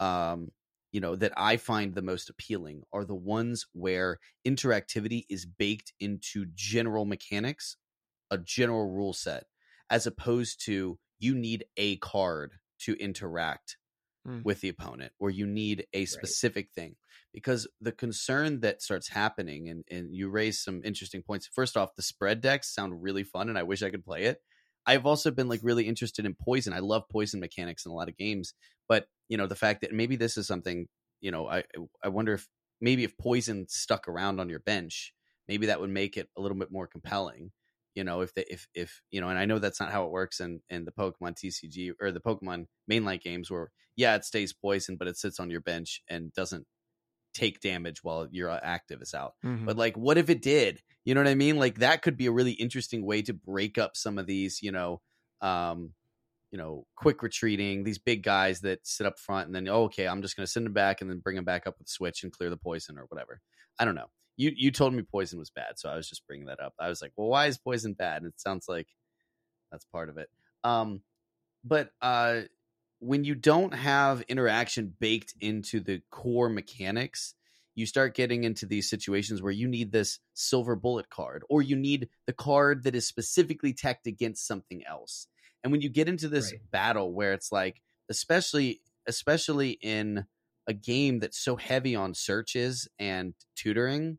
um 0.00 0.50
you 0.92 1.00
know 1.00 1.16
that 1.16 1.32
I 1.36 1.56
find 1.56 1.94
the 1.94 2.02
most 2.02 2.30
appealing 2.30 2.82
are 2.92 3.04
the 3.04 3.14
ones 3.14 3.66
where 3.72 4.18
interactivity 4.46 5.24
is 5.28 5.46
baked 5.46 5.92
into 6.00 6.46
general 6.54 7.04
mechanics, 7.04 7.76
a 8.30 8.38
general 8.38 8.90
rule 8.92 9.12
set, 9.14 9.46
as 9.90 10.06
opposed 10.06 10.64
to 10.66 10.98
you 11.18 11.34
need 11.34 11.66
a 11.76 11.96
card 11.98 12.56
to 12.80 12.94
interact 12.94 13.78
Hmm. 14.24 14.40
with 14.44 14.60
the 14.60 14.68
opponent 14.68 15.12
or 15.18 15.30
you 15.30 15.46
need 15.46 15.86
a 15.92 16.06
specific 16.06 16.70
thing. 16.72 16.96
Because 17.36 17.68
the 17.82 17.92
concern 17.92 18.60
that 18.60 18.80
starts 18.80 19.10
happening, 19.10 19.68
and, 19.68 19.84
and 19.90 20.14
you 20.14 20.30
raise 20.30 20.58
some 20.58 20.80
interesting 20.82 21.22
points. 21.22 21.46
First 21.54 21.76
off, 21.76 21.94
the 21.94 22.00
spread 22.00 22.40
decks 22.40 22.74
sound 22.74 23.02
really 23.02 23.24
fun, 23.24 23.50
and 23.50 23.58
I 23.58 23.62
wish 23.62 23.82
I 23.82 23.90
could 23.90 24.06
play 24.06 24.24
it. 24.24 24.40
I've 24.86 25.04
also 25.04 25.30
been 25.30 25.48
like 25.48 25.60
really 25.62 25.86
interested 25.86 26.24
in 26.24 26.34
poison. 26.34 26.72
I 26.72 26.78
love 26.78 27.10
poison 27.10 27.38
mechanics 27.38 27.84
in 27.84 27.92
a 27.92 27.94
lot 27.94 28.08
of 28.08 28.16
games, 28.16 28.54
but 28.88 29.06
you 29.28 29.36
know 29.36 29.46
the 29.46 29.54
fact 29.54 29.82
that 29.82 29.92
maybe 29.92 30.16
this 30.16 30.38
is 30.38 30.46
something 30.46 30.86
you 31.20 31.30
know 31.30 31.46
I 31.46 31.64
I 32.02 32.08
wonder 32.08 32.32
if 32.32 32.48
maybe 32.80 33.04
if 33.04 33.18
poison 33.18 33.66
stuck 33.68 34.08
around 34.08 34.40
on 34.40 34.48
your 34.48 34.60
bench, 34.60 35.12
maybe 35.46 35.66
that 35.66 35.80
would 35.80 35.90
make 35.90 36.16
it 36.16 36.28
a 36.38 36.40
little 36.40 36.56
bit 36.56 36.72
more 36.72 36.86
compelling. 36.86 37.52
You 37.94 38.04
know, 38.04 38.22
if 38.22 38.32
they 38.34 38.44
if 38.48 38.66
if 38.74 39.02
you 39.10 39.20
know, 39.20 39.28
and 39.28 39.38
I 39.38 39.44
know 39.44 39.58
that's 39.58 39.80
not 39.80 39.92
how 39.92 40.04
it 40.04 40.10
works 40.10 40.40
in 40.40 40.60
in 40.70 40.86
the 40.86 40.92
Pokemon 40.92 41.36
TCG 41.36 41.92
or 42.00 42.12
the 42.12 42.20
Pokemon 42.20 42.66
mainline 42.90 43.20
games, 43.20 43.50
where 43.50 43.70
yeah, 43.96 44.14
it 44.14 44.24
stays 44.24 44.52
poison, 44.54 44.96
but 44.96 45.08
it 45.08 45.18
sits 45.18 45.40
on 45.40 45.50
your 45.50 45.60
bench 45.62 46.00
and 46.08 46.32
doesn't 46.32 46.66
take 47.36 47.60
damage 47.60 48.02
while 48.02 48.26
your 48.30 48.50
uh, 48.50 48.60
active 48.62 49.02
is 49.02 49.14
out. 49.14 49.34
Mhm. 49.44 49.66
But 49.66 49.76
like, 49.76 49.96
what 49.96 50.18
if 50.18 50.30
it 50.30 50.42
did? 50.42 50.82
You 51.04 51.14
know 51.14 51.20
what 51.20 51.28
I 51.28 51.34
mean? 51.34 51.56
Like 51.56 51.78
that 51.78 52.02
could 52.02 52.16
be 52.16 52.26
a 52.26 52.32
really 52.32 52.52
interesting 52.52 53.04
way 53.04 53.22
to 53.22 53.34
break 53.34 53.78
up 53.78 53.96
some 53.96 54.18
of 54.18 54.26
these, 54.26 54.62
you 54.62 54.72
know, 54.72 55.00
um, 55.40 55.92
you 56.50 56.58
know, 56.58 56.86
quick 56.96 57.22
retreating 57.22 57.84
these 57.84 57.98
big 57.98 58.22
guys 58.22 58.60
that 58.60 58.86
sit 58.86 59.06
up 59.06 59.18
front 59.18 59.46
and 59.46 59.54
then 59.54 59.68
oh, 59.68 59.84
okay, 59.84 60.06
I'm 60.08 60.22
just 60.22 60.36
going 60.36 60.46
to 60.46 60.50
send 60.50 60.66
them 60.66 60.72
back 60.72 61.00
and 61.00 61.10
then 61.10 61.18
bring 61.18 61.36
them 61.36 61.44
back 61.44 61.66
up 61.66 61.76
with 61.78 61.88
switch 61.88 62.22
and 62.22 62.32
clear 62.32 62.50
the 62.50 62.56
poison 62.56 62.98
or 62.98 63.04
whatever. 63.08 63.40
I 63.78 63.84
don't 63.84 63.94
know. 63.94 64.10
You 64.36 64.52
you 64.54 64.70
told 64.70 64.94
me 64.94 65.02
poison 65.02 65.38
was 65.38 65.50
bad, 65.50 65.78
so 65.78 65.88
I 65.88 65.96
was 65.96 66.08
just 66.08 66.26
bringing 66.26 66.46
that 66.46 66.60
up. 66.60 66.74
I 66.78 66.88
was 66.88 67.00
like, 67.02 67.12
well, 67.16 67.28
why 67.28 67.46
is 67.46 67.58
poison 67.58 67.94
bad? 67.94 68.22
And 68.22 68.32
it 68.32 68.40
sounds 68.40 68.66
like 68.68 68.88
that's 69.70 69.84
part 69.86 70.08
of 70.08 70.18
it. 70.18 70.28
Um, 70.64 71.02
but 71.64 71.90
uh, 72.00 72.42
when 72.98 73.24
you 73.24 73.34
don't 73.34 73.74
have 73.74 74.22
interaction 74.22 74.94
baked 74.98 75.34
into 75.40 75.80
the 75.80 76.02
core 76.10 76.48
mechanics, 76.48 77.34
you 77.74 77.84
start 77.86 78.14
getting 78.14 78.44
into 78.44 78.64
these 78.64 78.88
situations 78.88 79.42
where 79.42 79.52
you 79.52 79.68
need 79.68 79.92
this 79.92 80.18
silver 80.34 80.76
bullet 80.76 81.10
card 81.10 81.44
or 81.50 81.60
you 81.60 81.76
need 81.76 82.08
the 82.26 82.32
card 82.32 82.84
that 82.84 82.94
is 82.94 83.06
specifically 83.06 83.74
teched 83.74 84.06
against 84.06 84.46
something 84.46 84.84
else. 84.86 85.28
And 85.62 85.72
when 85.72 85.82
you 85.82 85.90
get 85.90 86.08
into 86.08 86.28
this 86.28 86.52
Right. 86.52 86.60
battle 86.72 87.12
where 87.12 87.32
it's 87.34 87.52
like 87.52 87.82
especially 88.08 88.80
especially 89.06 89.72
in 89.82 90.26
a 90.66 90.72
game 90.72 91.18
that's 91.20 91.38
so 91.38 91.56
heavy 91.56 91.94
on 91.94 92.14
searches 92.14 92.88
and 92.98 93.34
tutoring, 93.54 94.18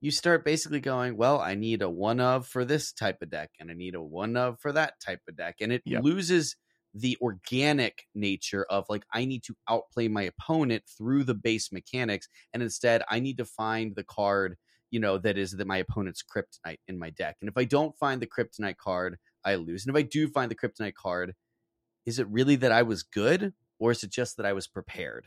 you 0.00 0.10
start 0.10 0.44
basically 0.44 0.80
going, 0.80 1.16
well, 1.16 1.40
I 1.40 1.54
need 1.54 1.82
a 1.82 1.88
one 1.88 2.20
of 2.20 2.46
for 2.46 2.64
this 2.64 2.92
type 2.92 3.22
of 3.22 3.30
deck 3.30 3.50
and 3.58 3.70
I 3.70 3.74
need 3.74 3.94
a 3.94 4.02
one 4.02 4.36
of 4.36 4.60
for 4.60 4.72
that 4.72 5.00
type 5.00 5.20
of 5.28 5.36
deck. 5.36 5.56
And 5.60 5.72
it 5.72 5.82
Yep. 5.84 6.06
loses 6.06 6.56
the 6.94 7.16
organic 7.20 8.06
nature 8.14 8.64
of 8.70 8.86
like 8.88 9.04
I 9.12 9.24
need 9.24 9.42
to 9.44 9.56
outplay 9.68 10.08
my 10.08 10.22
opponent 10.22 10.84
through 10.96 11.24
the 11.24 11.34
base 11.34 11.72
mechanics, 11.72 12.28
and 12.52 12.62
instead 12.62 13.02
I 13.08 13.20
need 13.20 13.38
to 13.38 13.44
find 13.44 13.94
the 13.94 14.04
card 14.04 14.56
you 14.90 15.00
know 15.00 15.18
that 15.18 15.36
is 15.36 15.52
that 15.52 15.66
my 15.66 15.78
opponent's 15.78 16.22
kryptonite 16.22 16.78
in 16.86 16.98
my 16.98 17.10
deck. 17.10 17.36
And 17.40 17.48
if 17.48 17.56
I 17.56 17.64
don't 17.64 17.96
find 17.98 18.22
the 18.22 18.28
kryptonite 18.28 18.76
card, 18.76 19.18
I 19.44 19.56
lose. 19.56 19.84
And 19.84 19.94
if 19.94 19.98
I 19.98 20.02
do 20.06 20.28
find 20.28 20.50
the 20.50 20.54
kryptonite 20.54 20.94
card, 20.94 21.34
is 22.06 22.18
it 22.18 22.28
really 22.28 22.56
that 22.56 22.72
I 22.72 22.82
was 22.82 23.02
good, 23.02 23.54
or 23.78 23.90
is 23.92 24.04
it 24.04 24.10
just 24.10 24.36
that 24.36 24.46
I 24.46 24.52
was 24.52 24.68
prepared? 24.68 25.26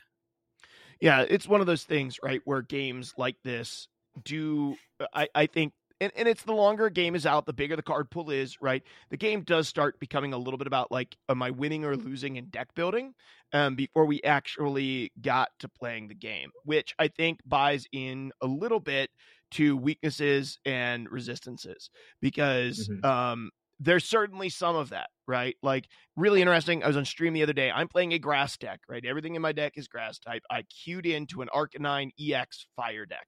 yeah 0.99 1.26
it's 1.28 1.47
one 1.47 1.61
of 1.61 1.68
those 1.68 1.84
things 1.84 2.18
right 2.24 2.41
where 2.45 2.61
games 2.61 3.13
like 3.18 3.38
this 3.43 3.88
do 4.24 4.78
i 5.13 5.28
i 5.36 5.45
think 5.45 5.74
and, 5.99 6.11
and 6.15 6.27
it's 6.27 6.43
the 6.43 6.53
longer 6.53 6.85
a 6.87 6.91
game 6.91 7.15
is 7.15 7.25
out 7.25 7.45
the 7.45 7.53
bigger 7.53 7.75
the 7.75 7.83
card 7.83 8.09
pool 8.09 8.29
is 8.29 8.57
right 8.61 8.83
the 9.09 9.17
game 9.17 9.41
does 9.43 9.67
start 9.67 9.99
becoming 9.99 10.33
a 10.33 10.37
little 10.37 10.57
bit 10.57 10.67
about 10.67 10.91
like 10.91 11.17
am 11.29 11.41
i 11.41 11.49
winning 11.51 11.85
or 11.85 11.95
losing 11.95 12.35
in 12.35 12.49
deck 12.49 12.73
building 12.75 13.13
um, 13.53 13.75
before 13.75 14.05
we 14.05 14.21
actually 14.23 15.11
got 15.21 15.49
to 15.59 15.69
playing 15.69 16.07
the 16.07 16.15
game 16.15 16.51
which 16.63 16.93
i 16.99 17.07
think 17.07 17.39
buys 17.45 17.85
in 17.91 18.31
a 18.41 18.47
little 18.47 18.79
bit 18.79 19.09
to 19.51 19.77
weaknesses 19.77 20.59
and 20.65 21.09
resistances 21.09 21.89
because 22.21 22.89
Mhm. 22.89 23.03
um 23.03 23.51
there's 23.79 24.05
certainly 24.05 24.49
some 24.49 24.75
of 24.75 24.89
that, 24.89 25.11
right? 25.27 25.55
Like 25.61 25.85
really 26.15 26.41
interesting. 26.41 26.83
I 26.83 26.87
was 26.87 26.97
on 26.97 27.05
stream 27.05 27.33
the 27.33 27.43
other 27.43 27.53
day. 27.53 27.69
I'm 27.69 27.87
playing 27.87 28.11
a 28.13 28.17
grass 28.17 28.57
deck, 28.57 28.79
right? 28.89 29.05
Everything 29.05 29.35
in 29.35 29.41
my 29.43 29.51
deck 29.51 29.73
is 29.75 29.87
grass 29.87 30.17
type. 30.17 30.41
I 30.49 30.63
queued 30.63 31.05
into 31.05 31.43
an 31.43 31.49
Arcanine 31.53 32.09
EX 32.17 32.65
fire 32.75 33.05
deck. 33.05 33.27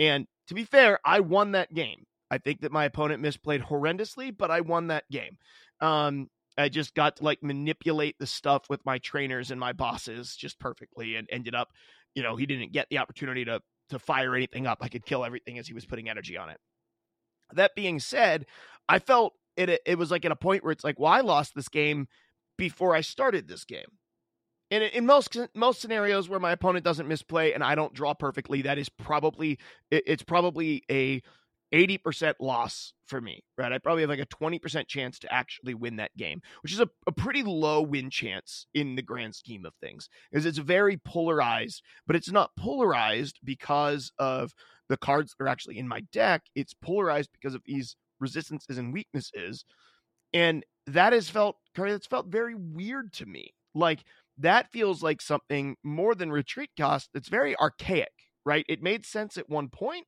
And 0.00 0.26
to 0.48 0.54
be 0.54 0.64
fair, 0.64 0.98
I 1.04 1.20
won 1.20 1.52
that 1.52 1.72
game. 1.72 2.06
I 2.30 2.38
think 2.38 2.62
that 2.62 2.72
my 2.72 2.86
opponent 2.86 3.22
misplayed 3.22 3.62
horrendously, 3.62 4.36
but 4.36 4.50
I 4.50 4.62
won 4.62 4.88
that 4.88 5.04
game. 5.10 5.36
Um, 5.80 6.28
I 6.56 6.68
just 6.68 6.94
got 6.94 7.16
to 7.16 7.24
like 7.24 7.42
manipulate 7.42 8.18
the 8.18 8.26
stuff 8.26 8.64
with 8.68 8.84
my 8.84 8.98
trainers 8.98 9.50
and 9.50 9.60
my 9.60 9.72
bosses 9.72 10.34
just 10.34 10.58
perfectly 10.58 11.16
and 11.16 11.28
ended 11.30 11.54
up, 11.54 11.68
you 12.14 12.22
know, 12.22 12.36
he 12.36 12.46
didn't 12.46 12.72
get 12.72 12.88
the 12.90 12.98
opportunity 12.98 13.44
to 13.44 13.60
to 13.90 13.98
fire 13.98 14.36
anything 14.36 14.66
up. 14.66 14.78
I 14.80 14.88
could 14.88 15.04
kill 15.04 15.24
everything 15.24 15.58
as 15.58 15.66
he 15.66 15.74
was 15.74 15.84
putting 15.84 16.08
energy 16.08 16.36
on 16.36 16.48
it. 16.48 16.58
That 17.52 17.74
being 17.74 17.98
said, 17.98 18.46
I 18.88 19.00
felt 19.00 19.34
it 19.56 19.80
it 19.84 19.98
was 19.98 20.10
like 20.10 20.24
at 20.24 20.32
a 20.32 20.36
point 20.36 20.64
where 20.64 20.72
it's 20.72 20.84
like, 20.84 20.98
well, 20.98 21.12
I 21.12 21.20
lost 21.20 21.54
this 21.54 21.68
game 21.68 22.08
before 22.56 22.94
I 22.94 23.00
started 23.00 23.48
this 23.48 23.64
game. 23.64 23.98
And 24.70 24.84
in 24.84 25.04
most 25.06 25.36
most 25.54 25.80
scenarios 25.80 26.28
where 26.28 26.40
my 26.40 26.52
opponent 26.52 26.84
doesn't 26.84 27.08
misplay 27.08 27.52
and 27.52 27.64
I 27.64 27.74
don't 27.74 27.94
draw 27.94 28.14
perfectly, 28.14 28.62
that 28.62 28.78
is 28.78 28.88
probably 28.88 29.58
it, 29.90 30.04
it's 30.06 30.22
probably 30.22 30.84
a 30.90 31.22
80% 31.72 32.34
loss 32.40 32.94
for 33.06 33.20
me, 33.20 33.44
right? 33.56 33.72
I 33.72 33.78
probably 33.78 34.02
have 34.02 34.10
like 34.10 34.18
a 34.18 34.26
20% 34.26 34.88
chance 34.88 35.18
to 35.20 35.32
actually 35.32 35.74
win 35.74 35.96
that 35.96 36.16
game, 36.16 36.42
which 36.62 36.72
is 36.72 36.80
a, 36.80 36.88
a 37.06 37.12
pretty 37.12 37.42
low 37.42 37.80
win 37.80 38.10
chance 38.10 38.66
in 38.74 38.96
the 38.96 39.02
grand 39.02 39.34
scheme 39.34 39.64
of 39.64 39.74
things. 39.80 40.08
Because 40.30 40.46
it's 40.46 40.58
very 40.58 40.96
polarized, 40.96 41.82
but 42.06 42.16
it's 42.16 42.30
not 42.30 42.56
polarized 42.58 43.38
because 43.44 44.10
of 44.18 44.52
the 44.88 44.96
cards 44.96 45.34
that 45.38 45.44
are 45.44 45.48
actually 45.48 45.78
in 45.78 45.86
my 45.86 46.00
deck. 46.12 46.42
It's 46.54 46.74
polarized 46.74 47.30
because 47.32 47.54
of 47.54 47.62
these 47.64 47.96
resistances 48.18 48.76
and 48.76 48.92
weaknesses. 48.92 49.64
And 50.32 50.64
that 50.86 51.12
has 51.12 51.28
felt 51.28 51.56
that's 51.76 52.06
felt 52.06 52.26
very 52.26 52.54
weird 52.54 53.12
to 53.14 53.26
me. 53.26 53.54
Like 53.74 54.04
that 54.40 54.70
feels 54.70 55.02
like 55.02 55.20
something 55.20 55.76
more 55.82 56.14
than 56.14 56.32
retreat 56.32 56.70
cost 56.76 57.10
that's 57.14 57.28
very 57.28 57.56
archaic, 57.58 58.12
right? 58.44 58.64
It 58.68 58.82
made 58.82 59.06
sense 59.06 59.36
at 59.36 59.48
one 59.48 59.68
point, 59.68 60.06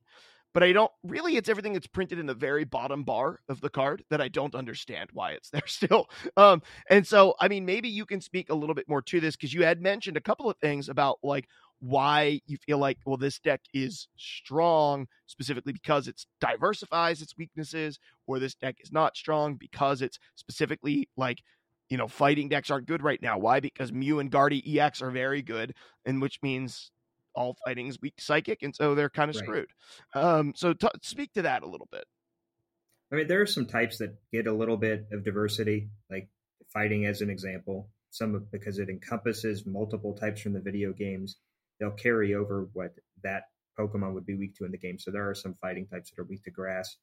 but 0.53 0.63
I 0.63 0.71
don't 0.71 0.91
really 1.03 1.35
it's 1.35 1.49
everything 1.49 1.73
that's 1.73 1.87
printed 1.87 2.19
in 2.19 2.25
the 2.25 2.33
very 2.33 2.63
bottom 2.63 3.03
bar 3.03 3.39
of 3.49 3.61
the 3.61 3.69
card 3.69 4.03
that 4.09 4.21
I 4.21 4.27
don't 4.27 4.55
understand 4.55 5.09
why 5.13 5.31
it's 5.31 5.49
there 5.51 5.67
still. 5.67 6.09
Um 6.37 6.61
and 6.89 7.05
so 7.07 7.35
I 7.39 7.47
mean 7.47 7.65
maybe 7.65 7.89
you 7.89 8.05
can 8.05 8.21
speak 8.21 8.49
a 8.49 8.55
little 8.55 8.75
bit 8.75 8.89
more 8.89 9.01
to 9.03 9.19
this 9.19 9.35
because 9.35 9.53
you 9.53 9.63
had 9.63 9.81
mentioned 9.81 10.17
a 10.17 10.21
couple 10.21 10.49
of 10.49 10.57
things 10.57 10.89
about 10.89 11.19
like 11.23 11.47
why 11.79 12.39
you 12.45 12.57
feel 12.57 12.77
like 12.77 12.97
well 13.05 13.17
this 13.17 13.39
deck 13.39 13.61
is 13.73 14.07
strong 14.15 15.07
specifically 15.25 15.73
because 15.73 16.07
it 16.07 16.23
diversifies 16.39 17.21
its 17.21 17.37
weaknesses 17.37 17.99
or 18.25 18.39
this 18.39 18.55
deck 18.55 18.77
is 18.79 18.91
not 18.91 19.17
strong 19.17 19.55
because 19.55 20.01
it's 20.01 20.17
specifically 20.35 21.09
like 21.17 21.39
you 21.93 21.97
know 21.97 22.07
fighting 22.07 22.49
decks 22.49 22.71
aren't 22.71 22.87
good 22.87 23.03
right 23.03 23.21
now 23.21 23.37
why 23.37 23.59
because 23.59 23.93
mew 23.93 24.17
and 24.17 24.31
guardy 24.31 24.79
ex 24.79 24.99
are 24.99 25.11
very 25.11 25.43
good 25.43 25.75
and 26.07 26.19
which 26.23 26.39
means 26.41 26.89
all 27.35 27.55
fighting 27.63 27.85
is 27.85 27.99
weak 28.01 28.15
psychic 28.19 28.63
and 28.63 28.75
so 28.75 28.95
they're 28.95 29.11
kind 29.11 29.29
of 29.29 29.35
Right. 29.35 29.45
screwed 29.45 29.69
um 30.15 30.53
so 30.55 30.73
t- 30.73 30.87
speak 31.03 31.31
to 31.33 31.43
that 31.43 31.61
a 31.61 31.67
little 31.67 31.87
bit 31.91 32.05
I 33.11 33.15
mean, 33.15 33.27
there 33.27 33.41
are 33.41 33.45
some 33.45 33.67
types 33.67 33.99
that 33.99 34.15
get 34.31 34.47
a 34.47 34.51
little 34.53 34.77
bit 34.77 35.05
of 35.11 35.23
diversity, 35.23 35.91
like 36.09 36.29
fighting 36.73 37.05
as 37.05 37.21
an 37.21 37.29
example. 37.29 37.91
Some 38.09 38.33
of, 38.33 38.51
because 38.51 38.79
it 38.79 38.89
encompasses 38.89 39.67
multiple 39.67 40.15
types 40.15 40.41
from 40.41 40.53
the 40.53 40.59
video 40.59 40.93
games, 40.93 41.37
they'll 41.79 41.91
carry 41.91 42.33
over 42.33 42.69
what 42.73 42.95
that 43.21 43.43
Pokemon 43.77 44.15
would 44.15 44.25
be 44.25 44.33
weak 44.33 44.55
to 44.55 44.65
in 44.65 44.71
the 44.71 44.79
game. 44.79 44.97
So 44.97 45.11
there 45.11 45.29
are 45.29 45.35
some 45.35 45.53
fighting 45.61 45.85
types 45.85 46.09
that 46.09 46.21
are 46.21 46.25
weak 46.25 46.43
to 46.45 46.49
grass, 46.49 46.97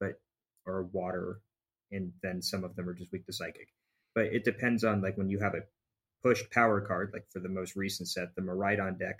but 0.00 0.20
or 0.66 0.82
water, 0.90 1.40
and 1.92 2.12
then 2.24 2.42
some 2.42 2.64
of 2.64 2.74
them 2.74 2.88
are 2.88 2.94
just 2.94 3.12
weak 3.12 3.26
to 3.26 3.32
psychic. 3.32 3.68
But 4.14 4.26
it 4.26 4.44
depends 4.44 4.84
on 4.84 5.00
like 5.00 5.16
when 5.16 5.28
you 5.28 5.38
have 5.38 5.54
a 5.54 5.62
pushed 6.22 6.50
power 6.50 6.80
card, 6.80 7.10
like 7.12 7.26
for 7.30 7.40
the 7.40 7.48
most 7.48 7.76
recent 7.76 8.08
set, 8.08 8.34
the 8.34 8.42
Miraidon 8.42 8.98
deck, 8.98 9.18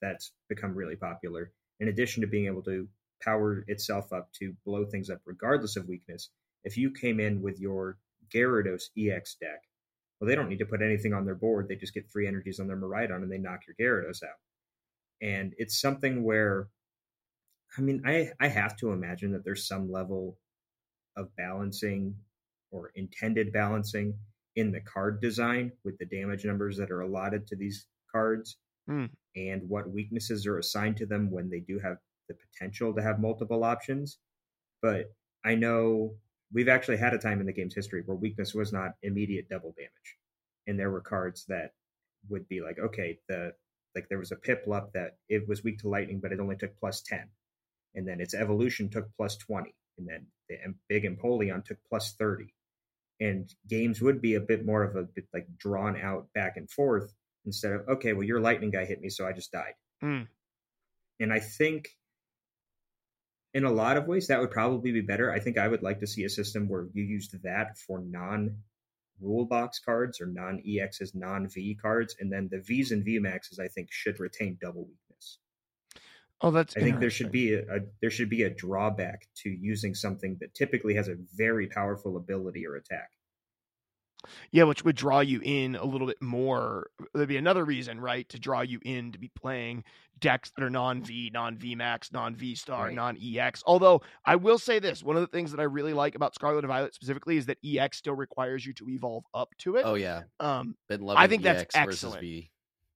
that's 0.00 0.32
become 0.48 0.74
really 0.74 0.96
popular. 0.96 1.52
In 1.80 1.88
addition 1.88 2.20
to 2.20 2.26
being 2.26 2.46
able 2.46 2.62
to 2.62 2.88
power 3.22 3.64
itself 3.68 4.12
up 4.12 4.32
to 4.34 4.54
blow 4.64 4.84
things 4.84 5.10
up 5.10 5.20
regardless 5.24 5.76
of 5.76 5.88
weakness, 5.88 6.30
if 6.62 6.76
you 6.76 6.90
came 6.90 7.20
in 7.20 7.42
with 7.42 7.60
your 7.60 7.98
Gyarados 8.32 8.84
EX 8.96 9.36
deck, 9.36 9.62
well, 10.20 10.28
they 10.28 10.34
don't 10.34 10.48
need 10.48 10.60
to 10.60 10.66
put 10.66 10.82
anything 10.82 11.12
on 11.12 11.24
their 11.24 11.34
board. 11.34 11.68
They 11.68 11.76
just 11.76 11.94
get 11.94 12.10
three 12.10 12.26
energies 12.26 12.60
on 12.60 12.66
their 12.66 12.76
Miraidon 12.76 13.22
and 13.22 13.30
they 13.30 13.38
knock 13.38 13.60
your 13.66 13.76
Gyarados 13.76 14.22
out. 14.22 14.38
And 15.20 15.54
it's 15.58 15.80
something 15.80 16.22
where, 16.22 16.68
I 17.76 17.80
mean, 17.80 18.02
I, 18.06 18.30
I 18.40 18.48
have 18.48 18.76
to 18.78 18.92
imagine 18.92 19.32
that 19.32 19.44
there's 19.44 19.66
some 19.66 19.90
level 19.90 20.38
of 21.16 21.34
balancing 21.36 22.16
or 22.74 22.90
intended 22.94 23.52
balancing 23.52 24.18
in 24.56 24.72
the 24.72 24.80
card 24.80 25.20
design 25.20 25.72
with 25.84 25.96
the 25.98 26.04
damage 26.04 26.44
numbers 26.44 26.76
that 26.76 26.90
are 26.90 27.00
allotted 27.00 27.46
to 27.46 27.56
these 27.56 27.86
cards 28.12 28.58
Mm. 28.88 29.08
and 29.34 29.66
what 29.66 29.90
weaknesses 29.90 30.46
are 30.46 30.58
assigned 30.58 30.98
to 30.98 31.06
them 31.06 31.30
when 31.30 31.48
they 31.48 31.60
do 31.60 31.78
have 31.78 31.96
the 32.28 32.34
potential 32.34 32.92
to 32.94 33.02
have 33.02 33.18
multiple 33.18 33.64
options. 33.64 34.18
But 34.82 35.06
I 35.42 35.54
know 35.54 36.18
we've 36.52 36.68
actually 36.68 36.98
had 36.98 37.14
a 37.14 37.18
time 37.18 37.40
in 37.40 37.46
the 37.46 37.54
game's 37.54 37.74
history 37.74 38.02
where 38.04 38.14
weakness 38.16 38.52
was 38.52 38.74
not 38.74 38.92
immediate 39.02 39.48
double 39.48 39.72
damage. 39.72 40.18
And 40.66 40.78
there 40.78 40.90
were 40.90 41.00
cards 41.00 41.46
that 41.46 41.72
would 42.28 42.46
be 42.46 42.60
like, 42.60 42.78
okay, 42.78 43.18
the 43.26 43.54
like 43.94 44.08
there 44.10 44.18
was 44.18 44.32
a 44.32 44.36
Piplup 44.36 44.92
that 44.92 45.16
it 45.30 45.48
was 45.48 45.64
weak 45.64 45.78
to 45.78 45.88
lightning, 45.88 46.20
but 46.20 46.32
it 46.32 46.40
only 46.40 46.56
took 46.56 46.76
plus 46.78 47.00
10. 47.02 47.30
And 47.94 48.06
then 48.06 48.20
its 48.20 48.34
evolution 48.34 48.90
took 48.90 49.08
plus 49.16 49.36
20. 49.38 49.74
And 49.96 50.06
then 50.06 50.26
the 50.50 50.56
big 50.88 51.04
Empoleon 51.04 51.64
took 51.64 51.78
plus 51.88 52.12
30. 52.18 52.52
And 53.20 53.48
games 53.68 54.00
would 54.00 54.20
be 54.20 54.34
a 54.34 54.40
bit 54.40 54.66
more 54.66 54.82
of 54.82 54.96
a 54.96 55.04
bit 55.04 55.26
like 55.32 55.46
drawn 55.56 56.00
out 56.00 56.32
back 56.34 56.56
and 56.56 56.70
forth 56.70 57.12
instead 57.46 57.72
of, 57.72 57.88
okay, 57.88 58.12
well, 58.12 58.24
your 58.24 58.40
lightning 58.40 58.70
guy 58.70 58.84
hit 58.84 59.00
me, 59.00 59.08
so 59.08 59.26
I 59.26 59.32
just 59.32 59.52
died. 59.52 59.74
Mm. 60.02 60.26
And 61.20 61.32
I 61.32 61.40
think 61.40 61.88
in 63.54 63.64
a 63.64 63.70
lot 63.70 63.96
of 63.96 64.08
ways 64.08 64.26
that 64.26 64.40
would 64.40 64.50
probably 64.50 64.90
be 64.90 65.00
better. 65.00 65.32
I 65.32 65.38
think 65.38 65.58
I 65.58 65.68
would 65.68 65.82
like 65.82 66.00
to 66.00 66.06
see 66.06 66.24
a 66.24 66.28
system 66.28 66.68
where 66.68 66.88
you 66.92 67.04
used 67.04 67.40
that 67.44 67.78
for 67.78 68.00
non 68.00 68.56
rule 69.20 69.46
box 69.46 69.78
cards 69.78 70.20
or 70.20 70.26
non 70.26 70.60
EXs, 70.66 71.14
non 71.14 71.48
V 71.48 71.78
cards, 71.80 72.16
and 72.18 72.32
then 72.32 72.48
the 72.50 72.58
Vs 72.58 72.90
and 72.90 73.04
V 73.04 73.20
maxes 73.20 73.60
I 73.60 73.68
think 73.68 73.88
should 73.92 74.18
retain 74.18 74.58
double 74.60 74.82
weakness. 74.82 75.03
Oh, 76.44 76.50
that's 76.50 76.76
I 76.76 76.80
think 76.80 77.00
there 77.00 77.08
should 77.08 77.32
be 77.32 77.54
a, 77.54 77.60
a 77.62 77.80
there 78.02 78.10
should 78.10 78.28
be 78.28 78.42
a 78.42 78.50
drawback 78.50 79.26
to 79.36 79.48
using 79.48 79.94
something 79.94 80.36
that 80.40 80.54
typically 80.54 80.92
has 80.94 81.08
a 81.08 81.16
very 81.34 81.66
powerful 81.68 82.18
ability 82.18 82.66
or 82.66 82.76
attack. 82.76 83.08
Yeah, 84.52 84.64
which 84.64 84.84
would 84.84 84.96
draw 84.96 85.20
you 85.20 85.40
in 85.42 85.74
a 85.74 85.84
little 85.84 86.06
bit 86.06 86.20
more. 86.20 86.88
There'd 87.14 87.28
be 87.28 87.38
another 87.38 87.64
reason, 87.64 87.98
right, 88.00 88.28
to 88.28 88.38
draw 88.38 88.60
you 88.60 88.78
in 88.84 89.12
to 89.12 89.18
be 89.18 89.30
playing 89.34 89.84
decks 90.18 90.52
that 90.56 90.62
are 90.64 90.68
non 90.70 91.02
V, 91.02 91.30
non 91.32 91.56
V 91.56 91.74
Max, 91.74 92.12
non 92.12 92.34
V 92.36 92.54
Star, 92.54 92.84
Right. 92.86 92.94
non 92.94 93.16
EX. 93.22 93.62
Although 93.66 94.02
I 94.26 94.36
will 94.36 94.58
say 94.58 94.78
this 94.78 95.02
one 95.02 95.16
of 95.16 95.22
the 95.22 95.26
things 95.28 95.50
that 95.52 95.60
I 95.60 95.64
really 95.64 95.94
like 95.94 96.14
about 96.14 96.34
Scarlet 96.34 96.58
and 96.58 96.68
Violet 96.68 96.94
specifically 96.94 97.38
is 97.38 97.46
that 97.46 97.56
EX 97.64 97.96
still 97.96 98.14
requires 98.14 98.66
you 98.66 98.74
to 98.74 98.88
evolve 98.90 99.24
up 99.32 99.48
to 99.60 99.76
it. 99.76 99.82
Oh 99.86 99.94
yeah, 99.94 100.22
Um, 100.40 100.76
been 100.90 101.00
loving 101.00 101.20
think 101.28 101.42
that's 101.42 101.62
EX 101.62 101.74
versus 101.86 102.04
excellent. 102.04 102.20
V. 102.20 102.50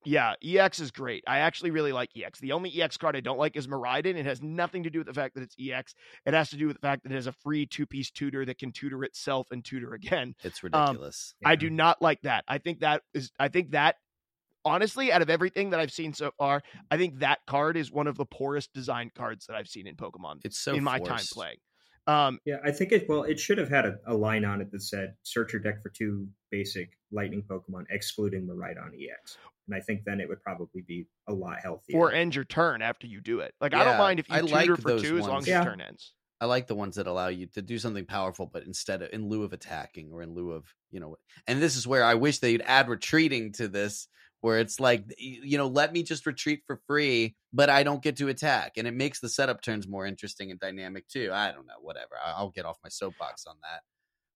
yeah, 0.04 0.34
EX 0.42 0.80
is 0.80 0.90
great. 0.90 1.24
I 1.26 1.40
actually 1.40 1.70
really 1.70 1.92
like 1.92 2.10
EX. 2.16 2.38
The 2.40 2.52
only 2.52 2.80
EX 2.80 2.96
card 2.96 3.16
I 3.16 3.20
don't 3.20 3.38
like 3.38 3.56
is 3.56 3.66
Miraidon. 3.66 4.16
It 4.16 4.26
has 4.26 4.42
nothing 4.42 4.84
to 4.84 4.90
do 4.90 5.00
with 5.00 5.06
the 5.08 5.14
fact 5.14 5.34
that 5.34 5.42
it's 5.42 5.56
EX. 5.60 5.94
It 6.24 6.34
has 6.34 6.50
to 6.50 6.56
do 6.56 6.66
with 6.66 6.76
the 6.76 6.86
fact 6.86 7.02
that 7.02 7.12
it 7.12 7.16
has 7.16 7.26
a 7.26 7.32
free 7.32 7.66
two 7.66 7.86
piece 7.86 8.10
tutor 8.10 8.44
that 8.44 8.58
can 8.58 8.72
tutor 8.72 9.04
itself 9.04 9.48
and 9.50 9.64
tutor 9.64 9.94
again. 9.94 10.34
It's 10.44 10.62
ridiculous. 10.62 11.34
I 11.44 11.52
Yeah. 11.52 11.56
do 11.56 11.70
not 11.70 12.00
like 12.00 12.22
that. 12.22 12.44
I 12.48 12.58
think 12.58 12.80
that 12.80 13.02
is 13.14 13.30
I 13.38 13.48
think 13.48 13.72
that 13.72 13.96
honestly 14.64 15.12
out 15.12 15.22
of 15.22 15.30
everything 15.30 15.70
that 15.70 15.80
I've 15.80 15.92
seen 15.92 16.12
so 16.14 16.30
far, 16.38 16.62
I 16.90 16.96
think 16.96 17.18
that 17.20 17.40
card 17.46 17.76
is 17.76 17.90
one 17.90 18.06
of 18.06 18.16
the 18.16 18.26
poorest 18.26 18.72
designed 18.72 19.14
cards 19.14 19.46
that 19.46 19.56
I've 19.56 19.68
seen 19.68 19.86
in 19.86 19.96
Pokemon 19.96 20.40
it's 20.44 20.58
so 20.58 20.74
in 20.74 20.84
my 20.84 20.98
time 20.98 21.24
playing. 21.32 21.56
Um 22.06 22.38
Yeah, 22.44 22.56
I 22.64 22.70
think 22.70 22.92
it. 22.92 23.06
Well, 23.08 23.24
it 23.24 23.38
should 23.38 23.58
have 23.58 23.68
had 23.68 23.84
a, 23.84 23.98
a 24.06 24.14
line 24.14 24.44
on 24.44 24.60
it 24.60 24.70
that 24.70 24.82
said 24.82 25.14
"Search 25.24 25.52
your 25.52 25.60
deck 25.60 25.82
for 25.82 25.90
two 25.90 26.28
basic 26.50 26.90
Lightning 27.10 27.42
Pokemon, 27.42 27.84
excluding 27.90 28.46
Miraidon 28.46 28.94
EX," 28.94 29.36
and 29.68 29.76
I 29.76 29.80
think 29.80 30.02
then 30.04 30.20
it 30.20 30.28
would 30.28 30.42
probably 30.42 30.82
be 30.82 31.06
a 31.28 31.32
lot 31.32 31.60
healthier. 31.62 31.98
or 31.98 32.12
end 32.12 32.34
your 32.34 32.44
turn 32.44 32.82
after 32.82 33.06
you 33.06 33.20
do 33.20 33.40
it. 33.40 33.54
Like 33.60 33.74
I 33.74 33.84
don't 33.84 33.98
mind 33.98 34.18
if 34.18 34.28
you 34.28 34.34
I 34.36 34.40
tutor 34.40 34.54
like 34.54 34.80
for 34.80 34.88
those 34.88 35.02
two 35.02 35.18
as 35.18 35.26
long 35.26 35.38
as 35.42 35.46
Yeah. 35.46 35.56
your 35.62 35.64
turn 35.72 35.80
ends. 35.80 36.14
I 36.40 36.46
like 36.46 36.68
the 36.68 36.74
ones 36.76 36.94
that 36.96 37.06
allow 37.08 37.28
you 37.28 37.46
to 37.54 37.62
do 37.62 37.78
something 37.80 38.06
powerful, 38.06 38.46
but 38.46 38.62
instead 38.62 39.02
of 39.02 39.10
in 39.12 39.28
lieu 39.28 39.42
of 39.42 39.52
attacking 39.52 40.12
or 40.12 40.22
in 40.22 40.34
lieu 40.34 40.52
of 40.52 40.72
you 40.90 41.00
know, 41.00 41.16
and 41.46 41.60
this 41.60 41.76
is 41.76 41.86
where 41.86 42.04
I 42.04 42.14
wish 42.14 42.38
they'd 42.38 42.62
add 42.62 42.88
retreating 42.88 43.52
to 43.54 43.66
this, 43.68 44.06
where 44.40 44.58
it's 44.60 44.78
like 44.80 45.04
you 45.18 45.58
know, 45.58 45.66
let 45.66 45.92
me 45.92 46.02
just 46.04 46.26
retreat 46.26 46.62
for 46.66 46.80
free, 46.86 47.34
but 47.52 47.68
I 47.70 47.82
don't 47.82 48.02
get 48.02 48.16
to 48.18 48.28
attack, 48.28 48.72
and 48.76 48.86
it 48.86 48.94
makes 48.94 49.18
the 49.20 49.28
setup 49.28 49.62
turns 49.62 49.88
more 49.88 50.06
interesting 50.06 50.50
and 50.52 50.60
dynamic 50.60 51.08
too. 51.08 51.30
I 51.32 51.50
don't 51.52 51.66
know, 51.66 51.80
whatever. 51.82 52.14
I'll 52.24 52.50
get 52.50 52.64
off 52.64 52.78
my 52.84 52.88
soapbox 52.88 53.44
on 53.46 53.56
that. 53.62 53.82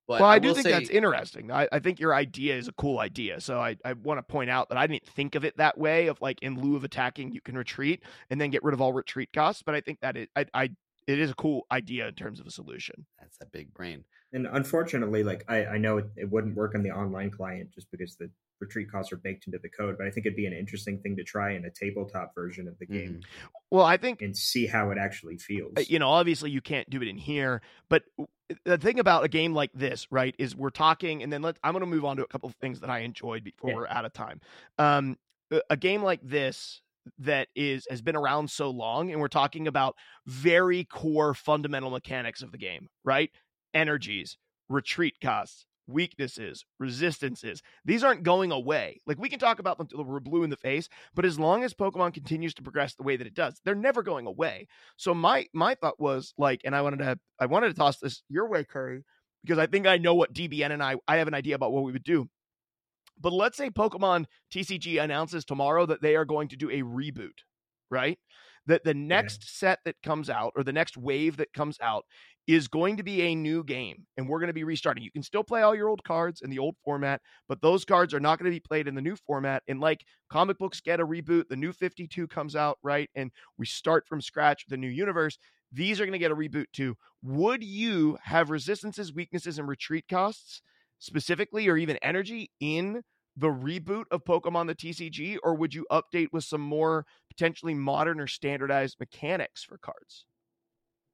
But 0.09 0.21
well, 0.21 0.29
I, 0.29 0.39
do 0.39 0.53
think 0.53 0.65
say- 0.65 0.73
that's 0.73 0.91
interesting. 0.91 1.51
I, 1.51 1.69
I 1.71 1.79
think 1.79 2.01
your 2.01 2.15
idea 2.15 2.57
is 2.57 2.69
a 2.69 2.73
cool 2.73 2.99
idea. 2.99 3.41
So 3.41 3.59
I, 3.61 3.77
I 3.85 3.93
want 3.93 4.19
to 4.19 4.23
point 4.23 4.51
out 4.51 4.69
that 4.71 4.79
I 4.79 4.87
didn't 4.87 5.07
think 5.07 5.35
of 5.35 5.45
it 5.45 5.57
that 5.59 5.79
way 5.79 6.09
of 6.09 6.21
like 6.21 6.43
in 6.43 6.61
lieu 6.61 6.77
of 6.77 6.85
attacking, 6.85 7.33
you 7.33 7.41
can 7.41 7.57
retreat 7.57 8.03
and 8.31 8.41
then 8.41 8.51
get 8.51 8.63
rid 8.65 8.75
of 8.75 8.81
all 8.81 8.93
retreat 8.93 9.31
costs. 9.33 9.63
But 9.63 9.75
I 9.75 9.81
think 9.81 10.01
that 10.01 10.17
it, 10.17 10.31
I, 10.35 10.47
I, 10.53 10.71
it 11.07 11.19
is 11.19 11.31
a 11.31 11.35
cool 11.35 11.67
idea 11.71 12.09
in 12.09 12.15
terms 12.15 12.41
of 12.41 12.47
a 12.47 12.51
solution. 12.51 13.07
That's 13.21 13.39
a 13.41 13.47
big 13.47 13.73
brain. 13.75 14.05
and 14.33 14.47
unfortunately, 14.51 15.23
like 15.23 15.45
I, 15.49 15.67
I 15.67 15.79
know 15.79 15.99
it, 15.99 16.07
it 16.17 16.31
wouldn't 16.31 16.57
work 16.57 16.75
on 16.75 16.83
the 16.83 16.91
online 16.91 17.31
client 17.31 17.71
just 17.73 17.91
because 17.91 18.17
the 18.17 18.31
retreat 18.63 18.91
costs 18.91 19.13
are 19.13 19.17
baked 19.19 19.47
into 19.47 19.59
the 19.59 19.69
code, 19.69 19.99
but 19.99 20.07
I 20.07 20.11
think 20.11 20.25
it'd 20.25 20.37
be 20.37 20.47
an 20.47 20.55
interesting 20.55 20.99
thing 21.01 21.17
to 21.17 21.25
try 21.25 21.53
in 21.53 21.67
a 21.67 21.71
tabletop 21.71 22.35
version 22.35 22.67
of 22.69 22.79
the 22.79 22.87
game 22.87 23.21
Mhm. 23.21 23.25
Well, 23.71 23.85
I 23.85 23.97
think 23.99 24.23
and 24.23 24.37
see 24.37 24.67
how 24.67 24.91
it 24.91 24.99
actually 24.99 25.37
feels. 25.39 25.73
uh, 25.77 25.83
you 25.87 25.99
know, 25.99 26.09
obviously 26.09 26.51
you 26.51 26.61
can't 26.63 26.89
do 26.89 27.03
it 27.03 27.09
in 27.09 27.19
here, 27.19 27.61
but 27.91 28.05
the 28.65 28.79
thing 28.79 28.99
about 28.99 29.25
a 29.25 29.29
game 29.29 29.53
like 29.55 29.73
this, 29.75 30.07
right, 30.11 30.35
is 30.39 30.55
we're 30.57 30.71
talking, 30.71 31.23
and 31.23 31.33
then 31.33 31.43
let 31.43 31.59
I'm 31.65 31.73
going 31.73 31.81
to 31.81 31.87
move 31.87 32.05
on 32.05 32.17
to 32.19 32.23
a 32.23 32.27
couple 32.29 32.49
of 32.49 32.55
things 32.57 32.81
that 32.81 32.91
I 32.91 33.01
enjoyed 33.01 33.45
before 33.45 33.71
Yeah. 33.71 33.77
we're 33.77 33.89
out 33.89 34.05
of 34.05 34.13
time. 34.13 34.41
Um, 34.79 35.19
a 35.69 35.77
game 35.77 36.03
like 36.03 36.21
this 36.23 36.83
that 37.19 37.49
is 37.55 37.87
has 37.91 38.01
been 38.03 38.15
around 38.17 38.51
so 38.51 38.71
long, 38.71 39.11
and 39.11 39.21
we're 39.21 39.29
talking 39.29 39.67
about 39.67 39.97
very 40.27 40.85
core 40.85 41.35
fundamental 41.35 41.91
mechanics 41.91 42.43
of 42.43 42.53
the 42.53 42.59
game, 42.59 42.89
right? 43.05 43.31
Energies, 43.75 44.37
retreat 44.69 45.17
costs, 45.21 45.67
weaknesses, 45.87 46.65
resistances. 46.79 47.63
These 47.85 48.05
aren't 48.05 48.23
going 48.23 48.53
away. 48.53 49.01
Like 49.07 49.19
we 49.19 49.29
can 49.29 49.39
talk 49.39 49.59
about 49.59 49.79
them 49.79 49.87
till 49.87 50.05
we're 50.05 50.21
blue 50.21 50.43
in 50.43 50.51
the 50.51 50.57
face, 50.57 50.89
but 51.15 51.25
as 51.25 51.39
long 51.39 51.65
as 51.65 51.75
Pokemon 51.75 52.15
continues 52.15 52.55
to 52.55 52.63
progress 52.63 52.95
the 52.95 53.03
way 53.03 53.17
that 53.17 53.27
it 53.27 53.35
does, 53.35 53.61
they're 53.65 53.75
never 53.75 54.03
going 54.03 54.27
away. 54.27 54.67
So 54.97 55.15
my 55.15 55.47
my 55.53 55.75
thought 55.75 56.01
was 56.01 56.35
like, 56.39 56.63
and 56.65 56.75
I 56.75 56.83
wanted 56.83 56.99
to 57.01 57.19
I 57.39 57.47
wanted 57.47 57.69
to 57.69 57.75
toss 57.75 57.99
this 57.99 58.23
your 58.29 58.49
way, 58.49 58.65
Curry, 58.65 59.05
because 59.43 59.59
I 59.59 59.67
think 59.67 59.87
I 59.87 59.99
know 59.99 60.15
what 60.15 60.35
DBN 60.35 60.71
and 60.71 60.83
I 60.83 60.97
I 61.09 61.17
have 61.17 61.29
an 61.29 61.35
idea 61.35 61.55
about 61.55 61.73
what 61.73 61.85
we 61.85 61.93
would 61.93 62.05
do. 62.05 62.29
But 63.21 63.33
let's 63.33 63.57
say 63.57 63.71
Pokemon 63.71 64.27
TCG 64.53 65.03
announces 65.03 65.45
tomorrow 65.45 65.87
that 65.87 66.03
they 66.03 66.17
are 66.17 66.25
going 66.25 66.49
to 66.49 66.57
do 66.57 66.71
a 66.71 66.83
reboot, 66.83 67.45
right? 67.91 68.19
That 68.67 68.85
the 68.85 68.95
next 68.95 69.59
set 69.59 69.81
that 69.85 69.97
comes 70.03 70.31
out 70.31 70.53
or 70.57 70.63
the 70.63 70.73
next 70.73 70.97
wave 70.97 71.37
that 71.37 71.53
comes 71.53 71.79
out 71.81 72.05
is 72.47 72.67
going 72.69 72.97
to 72.97 73.03
be 73.03 73.23
a 73.23 73.35
new 73.35 73.63
game 73.63 74.05
and 74.17 74.29
we're 74.29 74.41
going 74.41 74.49
to 74.49 74.55
be 74.55 74.65
restarting. 74.65 75.05
You 75.05 75.13
can 75.13 75.23
still 75.23 75.45
play 75.45 75.63
all 75.63 75.75
your 75.75 75.89
old 75.89 76.03
cards 76.05 76.41
in 76.43 76.51
the 76.51 76.59
old 76.59 76.77
format, 76.85 77.21
but 77.49 77.63
those 77.63 77.85
cards 77.85 78.13
are 78.13 78.21
not 78.21 78.39
going 78.39 78.51
to 78.51 78.55
be 78.55 78.61
played 78.61 78.89
in 78.89 78.95
the 78.95 79.01
new 79.01 79.17
format. 79.17 79.63
And 79.69 79.81
like 79.81 80.05
comic 80.29 80.59
books 80.59 80.81
get 80.81 81.01
a 81.01 81.07
reboot, 81.07 81.49
the 81.49 81.57
new 81.57 81.73
52 81.73 82.27
comes 82.29 82.57
out, 82.57 82.79
right? 82.83 83.09
And 83.15 83.31
we 83.59 83.67
start 83.67 84.09
from 84.09 84.21
scratch 84.21 84.65
with 84.67 84.75
a 84.75 84.81
new 84.81 84.89
universe. 84.89 85.39
These 85.71 86.01
are 86.01 86.05
going 86.05 86.13
to 86.13 86.19
get 86.19 86.33
a 86.33 86.37
reboot 86.37 86.67
too. 86.73 86.97
Would 87.23 87.63
you 87.63 88.19
have 88.25 88.51
resistances, 88.51 89.15
weaknesses, 89.15 89.59
and 89.59 89.69
retreat 89.69 90.07
costs 90.09 90.63
specifically, 90.99 91.69
or 91.69 91.77
even 91.77 91.97
energy 92.03 92.51
in 92.61 93.03
the 93.37 93.49
reboot 93.49 94.05
of 94.11 94.25
Pokemon 94.25 94.67
the 94.67 94.75
TCG, 94.75 95.39
or 95.43 95.55
would 95.55 95.75
you 95.75 95.87
update 95.91 96.29
with 96.33 96.45
some 96.45 96.61
more 96.61 97.07
potentially 97.29 97.75
modern 97.75 98.21
or 98.21 98.27
standardized 98.27 98.97
mechanics 99.01 99.65
for 99.65 99.79
cards? 99.79 100.27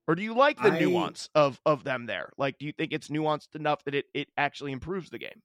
Or 0.08 0.16
do 0.16 0.22
you 0.24 0.34
like 0.34 0.60
the 0.60 0.72
I- 0.72 0.80
nuance 0.80 1.30
of 1.36 1.60
of 1.64 1.84
them 1.84 2.06
there? 2.06 2.32
Like, 2.36 2.58
do 2.58 2.66
you 2.66 2.72
think 2.72 2.92
it's 2.92 3.08
nuanced 3.08 3.54
enough 3.54 3.84
that 3.84 3.94
it 3.94 4.06
it 4.12 4.28
actually 4.36 4.72
improves 4.72 5.10
the 5.10 5.18
game? 5.18 5.42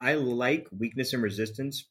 I 0.00 0.14
like 0.14 0.68
weakness 0.76 1.12
and 1.12 1.22
resistance 1.22 1.88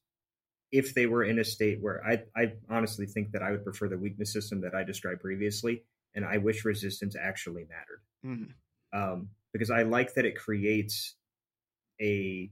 if 0.72 0.96
they 0.96 1.08
were 1.08 1.24
in 1.24 1.40
a 1.40 1.46
state 1.46 1.82
where 1.82 2.06
I, 2.06 2.24
I 2.36 2.54
honestly 2.70 3.06
think 3.08 3.32
that 3.34 3.44
I 3.44 3.52
would 3.52 3.64
prefer 3.66 3.90
the 3.90 3.98
weakness 3.98 4.34
system 4.34 4.62
that 4.62 4.76
I 4.76 4.84
described 4.84 5.22
previously, 5.22 5.86
and 6.16 6.26
I 6.26 6.38
wish 6.40 6.66
resistance 6.66 7.16
actually 7.16 7.66
mattered. 7.66 8.04
Mhm. 8.24 8.56
Um, 8.94 9.32
because 9.54 9.72
I 9.72 9.84
like 9.84 10.16
that 10.16 10.26
it 10.26 10.38
creates 10.38 11.18
a 12.02 12.52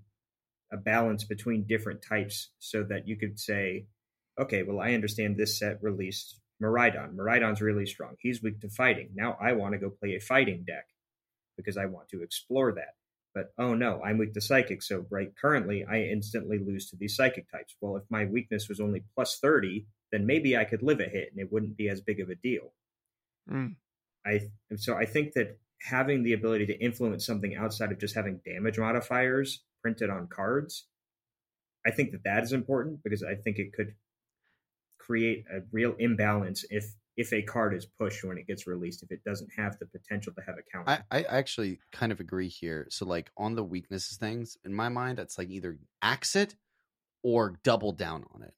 a 0.71 0.77
balance 0.77 1.23
between 1.25 1.67
different 1.67 2.01
types 2.01 2.51
so 2.59 2.83
that 2.83 3.07
you 3.07 3.17
could 3.17 3.39
say, 3.39 3.87
okay, 4.39 4.63
well, 4.63 4.79
I 4.81 4.93
understand 4.93 5.37
this 5.37 5.59
set 5.59 5.83
released 5.83 6.41
Miraidon. 6.61 7.15
Miraidon's 7.15 7.61
really 7.61 7.85
strong. 7.85 8.15
He's 8.19 8.41
weak 8.41 8.61
to 8.61 8.69
fighting. 8.69 9.09
Now 9.13 9.37
I 9.41 9.53
want 9.53 9.73
to 9.73 9.79
go 9.79 9.89
play 9.89 10.15
a 10.15 10.19
fighting 10.19 10.63
deck. 10.65 10.87
because 11.57 11.77
I 11.77 11.85
want 11.85 12.09
to 12.09 12.21
explore 12.21 12.73
that. 12.73 12.95
But 13.33 13.53
oh 13.57 13.73
no, 13.73 14.01
I'm 14.03 14.17
weak 14.17 14.33
to 14.33 14.41
psychic. 14.41 14.81
So 14.81 15.05
right 15.09 15.31
currently 15.39 15.85
I 15.89 16.03
instantly 16.03 16.57
lose 16.59 16.89
to 16.89 16.97
these 16.97 17.15
psychic 17.15 17.51
types. 17.51 17.75
Well, 17.81 17.97
if 17.97 18.03
my 18.09 18.25
weakness 18.25 18.69
was 18.69 18.79
only 18.79 19.03
plus 19.13 19.39
30, 19.39 19.85
then 20.11 20.25
maybe 20.25 20.55
I 20.57 20.63
could 20.63 20.83
live 20.83 20.99
a 20.99 21.05
hit 21.05 21.29
and 21.31 21.39
it 21.39 21.51
wouldn't 21.51 21.77
be 21.77 21.89
as 21.89 22.01
big 22.01 22.19
of 22.19 22.29
a 22.29 22.35
deal. 22.35 22.73
Mm. 23.51 23.75
I 24.25 24.41
so 24.77 24.95
I 24.95 25.05
think 25.05 25.33
that 25.33 25.59
having 25.81 26.23
the 26.23 26.33
ability 26.33 26.65
to 26.67 26.79
influence 26.79 27.25
something 27.25 27.55
outside 27.55 27.91
of 27.91 27.99
just 27.99 28.15
having 28.15 28.39
damage 28.45 28.79
modifiers 28.79 29.63
printed 29.81 30.09
on 30.09 30.27
cards, 30.27 30.87
I 31.85 31.91
think 31.91 32.11
that 32.11 32.23
that 32.23 32.43
is 32.43 32.53
important 32.53 33.03
because 33.03 33.23
I 33.23 33.35
think 33.35 33.59
it 33.59 33.73
could 33.73 33.93
create 35.05 35.45
a 35.51 35.59
real 35.71 35.95
imbalance 35.99 36.65
if 36.69 36.93
if 37.17 37.31
a 37.31 37.41
card 37.41 37.73
is 37.73 37.85
pushed 37.85 38.23
when 38.23 38.37
it 38.37 38.45
gets 38.45 38.67
released 38.67 39.01
if 39.01 39.11
it 39.11 39.23
doesn't 39.23 39.49
have 39.55 39.79
the 39.79 39.85
potential 39.85 40.33
to 40.33 40.41
have 40.41 40.55
a 40.57 40.63
counter. 40.69 41.03
I, 41.09 41.19
I 41.19 41.23
actually 41.23 41.79
kind 41.93 42.11
of 42.11 42.19
agree 42.19 42.49
here. 42.49 42.87
So 42.89 43.05
like 43.05 43.31
on 43.37 43.55
the 43.55 43.63
weaknesses 43.63 44.17
things, 44.17 44.57
in 44.65 44.73
my 44.73 44.89
mind, 44.89 45.19
it's 45.19 45.37
like 45.37 45.49
either 45.49 45.77
axe 46.01 46.35
it 46.35 46.55
or 47.23 47.57
double 47.63 47.93
down 47.93 48.25
on 48.33 48.41
it. 48.41 48.53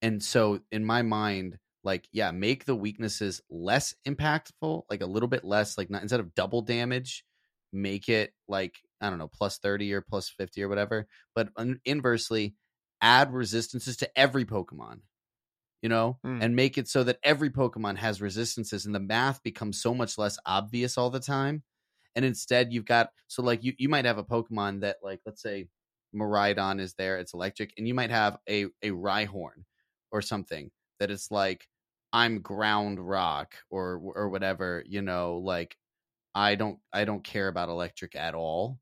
And 0.00 0.20
so 0.20 0.60
in 0.72 0.84
my 0.84 1.02
mind, 1.02 1.58
like 1.84 2.08
yeah, 2.12 2.32
make 2.32 2.64
the 2.64 2.74
weaknesses 2.74 3.40
less 3.50 3.94
impactful, 4.06 4.82
like 4.90 5.00
a 5.00 5.06
little 5.06 5.28
bit 5.28 5.44
less, 5.44 5.78
like 5.78 5.90
not 5.90 6.02
instead 6.02 6.20
of 6.20 6.34
double 6.34 6.62
damage, 6.62 7.24
make 7.72 8.08
it 8.08 8.32
like 8.48 8.80
I 9.00 9.10
don't 9.10 9.18
know, 9.18 9.30
plus 9.32 9.58
30 9.58 9.92
or 9.92 10.00
plus 10.00 10.28
50 10.28 10.62
or 10.62 10.68
whatever. 10.68 11.06
But 11.34 11.50
un- 11.56 11.80
inversely, 11.84 12.54
add 13.00 13.32
resistances 13.32 13.96
to 13.98 14.18
every 14.18 14.44
Pokemon 14.44 15.00
you 15.82 15.88
know, 15.88 16.20
Mm. 16.24 16.40
and 16.40 16.56
make 16.56 16.78
it 16.78 16.88
so 16.88 17.04
that 17.04 17.18
every 17.24 17.50
Pokemon 17.50 17.96
has 17.98 18.20
resistances 18.22 18.86
and 18.86 18.94
the 18.94 19.00
math 19.00 19.42
becomes 19.42 19.80
so 19.82 19.94
much 19.94 20.18
less 20.18 20.38
obvious 20.46 20.98
all 20.98 21.10
the 21.10 21.20
time. 21.20 21.64
And 22.14 22.24
instead, 22.24 22.72
you've 22.72 22.84
got 22.84 23.10
so 23.28 23.42
like 23.42 23.64
you 23.64 23.74
you 23.78 23.88
might 23.88 24.04
have 24.04 24.18
a 24.18 24.24
Pokemon 24.24 24.80
that 24.82 24.98
like 25.02 25.20
let's 25.26 25.42
say 25.42 25.68
Miraidon 26.14 26.80
is 26.80 26.94
there, 26.94 27.18
it's 27.18 27.32
electric, 27.34 27.72
and 27.78 27.88
you 27.88 27.94
might 27.94 28.10
have 28.10 28.38
a 28.48 28.64
a 28.82 28.90
Rhyhorn 28.90 29.64
or 30.10 30.20
something 30.22 30.70
that 31.00 31.10
it's 31.10 31.30
like 31.30 31.68
I'm 32.12 32.42
ground 32.42 33.00
rock 33.00 33.56
or 33.70 33.98
or 34.14 34.28
whatever, 34.28 34.84
you 34.86 35.00
know, 35.02 35.38
like 35.38 35.76
I 36.34 36.54
don't 36.56 36.80
I 36.92 37.04
don't 37.04 37.24
care 37.24 37.48
about 37.48 37.68
electric 37.70 38.14
at 38.16 38.34
all. 38.34 38.80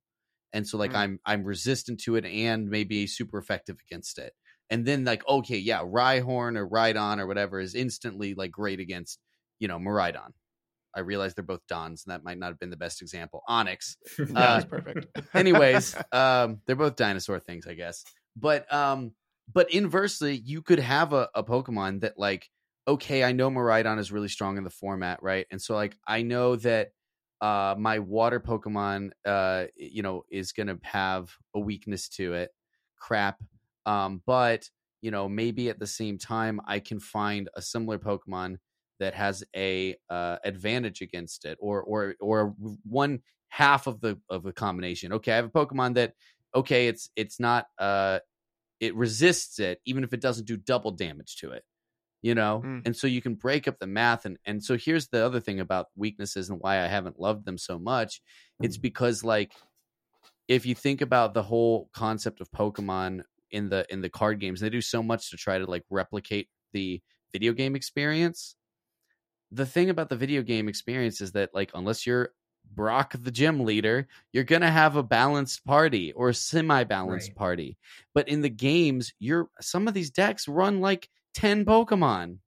And 0.53 0.67
so 0.69 0.79
like 0.79 0.95
Mm. 0.95 0.97
I'm 0.97 1.21
I'm 1.27 1.45
resistant 1.45 2.01
to 2.03 2.17
it 2.17 2.25
and 2.27 2.69
maybe 2.71 3.07
super 3.09 3.39
effective 3.39 3.79
against 3.87 4.19
it 4.19 4.35
and 4.71 4.87
then 4.87 5.05
like 5.05 5.27
okay 5.29 5.59
yeah 5.59 5.83
Rhyhorn 5.83 6.57
or 6.57 6.69
Rhydon 6.69 7.19
or 7.19 7.27
whatever 7.27 7.61
is 7.61 7.75
instantly 7.75 8.35
like 8.35 8.51
great 8.53 8.81
against 8.81 9.19
you 9.59 9.69
know 9.69 9.79
Miraidon. 9.79 10.31
I 10.95 11.01
realize 11.01 11.35
they're 11.35 11.45
both 11.45 11.67
Dons, 11.69 12.05
and 12.05 12.13
that 12.13 12.25
might 12.25 12.39
not 12.39 12.49
have 12.49 12.59
been 12.59 12.71
the 12.71 12.77
best 12.77 13.01
example. 13.03 13.43
Onix, 13.49 13.97
That 14.19 14.35
Uh, 14.37 14.57
was 14.57 14.65
perfect. 14.65 15.07
anyways, 15.35 15.97
um, 16.13 16.61
they're 16.67 16.77
both 16.77 16.97
dinosaur 16.97 17.39
things, 17.41 17.67
I 17.67 17.75
guess. 17.75 18.05
But 18.37 18.73
um, 18.73 19.15
but 19.53 19.73
inversely, 19.73 20.37
you 20.45 20.63
could 20.63 20.79
have 20.79 21.13
a, 21.13 21.29
a 21.35 21.45
Pokemon 21.45 22.01
that 22.01 22.19
like 22.19 22.49
okay, 22.89 23.23
I 23.23 23.33
know 23.33 23.51
Miraidon 23.51 23.99
is 24.01 24.11
really 24.11 24.29
strong 24.29 24.57
in 24.59 24.65
the 24.65 24.71
format, 24.71 25.23
right? 25.23 25.47
And 25.51 25.63
so 25.63 25.75
like 25.75 25.97
I 26.07 26.23
know 26.23 26.57
that 26.57 26.91
uh 27.41 27.75
my 27.79 27.99
water 28.01 28.41
Pokemon 28.41 29.11
uh 29.25 29.67
you 29.77 30.03
know 30.03 30.25
is 30.31 30.53
gonna 30.53 30.79
have 30.83 31.35
a 31.55 31.61
weakness 31.61 32.09
to 32.11 32.35
it. 32.35 32.51
Crap. 32.99 33.41
Um, 33.87 34.23
but 34.27 34.69
you 35.03 35.11
know, 35.11 35.29
maybe 35.29 35.71
at 35.71 35.79
the 35.79 35.87
same 35.87 36.19
time 36.19 36.61
I 36.67 36.81
can 36.81 37.01
find 37.01 37.49
a 37.55 37.63
similar 37.63 37.99
Pokemon 37.99 38.57
that 38.99 39.15
has 39.15 39.43
a 39.57 39.97
uh 40.11 40.37
advantage 40.45 41.01
against 41.01 41.45
it 41.45 41.57
or 41.61 41.83
or 41.83 42.15
or 42.21 42.55
one 42.85 43.21
half 43.49 43.87
of 43.87 44.01
the 44.01 44.19
of 44.29 44.43
the 44.43 44.53
combination. 44.53 45.13
Okay, 45.15 45.33
I 45.33 45.37
have 45.37 45.47
a 45.47 45.51
Pokemon 45.51 45.95
that 45.95 46.15
okay, 46.55 46.89
it's 46.89 47.11
it's 47.17 47.41
not 47.41 47.67
uh 47.79 48.21
it 48.79 48.95
resists 48.95 49.59
it 49.59 49.81
even 49.85 50.05
if 50.05 50.13
it 50.13 50.21
doesn't 50.21 50.47
do 50.47 50.57
double 50.57 50.91
damage 50.91 51.37
to 51.37 51.51
it. 51.51 51.65
You 52.23 52.35
know? 52.35 52.63
Mm. 52.65 52.83
And 52.85 52.97
so 52.97 53.07
you 53.07 53.23
can 53.23 53.35
break 53.35 53.67
up 53.67 53.79
the 53.79 53.87
math 53.87 54.27
and 54.27 54.39
and 54.45 54.63
so 54.63 54.77
here's 54.77 55.09
the 55.09 55.25
other 55.25 55.41
thing 55.41 55.61
about 55.61 55.87
weaknesses 55.97 56.51
and 56.51 56.61
why 56.61 56.83
I 56.83 56.87
haven't 56.87 57.19
loved 57.19 57.47
them 57.47 57.59
so 57.59 57.79
much. 57.79 58.21
It's 58.63 58.77
because 58.77 59.25
like 59.25 59.53
if 60.47 60.67
you 60.67 60.75
think 60.75 61.01
about 61.01 61.33
the 61.33 61.43
whole 61.43 61.89
concept 61.95 62.41
of 62.41 62.51
Pokemon 62.51 63.23
in 63.53 63.69
the 63.69 63.87
in 63.91 64.01
the 64.01 64.11
card 64.11 64.41
games, 64.41 64.61
they 64.61 64.71
do 64.71 64.81
so 64.81 65.03
much 65.03 65.31
to 65.31 65.37
try 65.37 65.59
to 65.59 65.67
like 65.67 65.85
replicate 65.91 66.49
the 66.73 67.01
video 67.33 67.53
game 67.53 67.77
experience. 67.77 68.57
The 69.53 69.67
thing 69.67 69.91
about 69.91 70.09
the 70.09 70.17
video 70.17 70.43
game 70.43 70.69
experience 70.69 71.21
is 71.21 71.33
that 71.33 71.51
like 71.55 71.71
unless 71.75 72.07
you're 72.07 72.31
Brock 72.73 73.15
the 73.19 73.31
gym 73.33 73.61
leader, 73.65 74.07
you're 74.33 74.45
going 74.45 74.63
to 74.63 74.71
have 74.71 74.95
a 74.97 75.03
balanced 75.03 75.65
party 75.65 76.13
or 76.13 76.29
a 76.29 76.35
semi-balanced 76.35 77.33
Right. 77.33 77.37
party. 77.37 77.79
But 78.15 78.29
in 78.29 78.43
the 78.43 78.51
games, 78.51 79.13
you're 79.19 79.49
some 79.61 79.89
of 79.89 79.95
these 79.95 80.11
decks 80.11 80.47
run 80.47 80.81
like 80.81 81.09
10 81.35 81.65
Pokemon, 81.65 82.39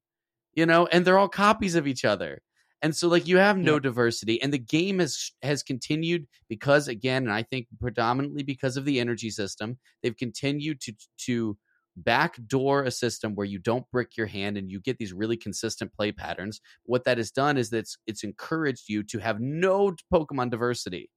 you 0.54 0.66
know, 0.66 0.86
and 0.86 1.04
they're 1.04 1.18
all 1.18 1.28
copies 1.28 1.76
of 1.76 1.86
each 1.88 2.04
other. 2.04 2.42
And 2.84 2.96
so 2.96 3.08
like 3.08 3.28
you 3.28 3.38
have 3.38 3.58
no 3.58 3.74
Yeah. 3.74 3.80
diversity 3.80 4.40
and 4.42 4.54
the 4.54 4.58
game 4.60 5.00
has 5.00 5.32
has 5.42 5.64
continued 5.64 6.28
because 6.48 6.88
again, 6.88 7.24
and 7.24 7.32
I 7.32 7.42
think 7.42 7.68
predominantly 7.80 8.44
because 8.44 8.76
of 8.78 8.86
the 8.86 9.00
energy 9.00 9.30
system, 9.30 9.80
they've 10.02 10.16
continued 10.16 10.80
to 10.82 10.94
to 11.26 11.58
backdoor 11.96 12.84
a 12.84 12.92
system 12.92 13.34
where 13.36 13.46
you 13.46 13.58
don't 13.58 13.90
brick 13.90 14.16
your 14.16 14.26
hand 14.28 14.58
and 14.58 14.70
you 14.70 14.80
get 14.80 14.98
these 14.98 15.12
really 15.14 15.36
consistent 15.38 15.92
play 15.94 16.12
patterns. 16.12 16.60
What 16.84 17.04
that 17.04 17.18
has 17.18 17.32
done 17.32 17.56
is 17.58 17.70
that 17.70 17.78
it's, 17.78 17.98
it's 18.06 18.24
encouraged 18.24 18.88
you 18.88 19.04
to 19.04 19.18
have 19.20 19.40
no 19.40 19.96
Pokemon 20.12 20.50
diversity. 20.50 21.10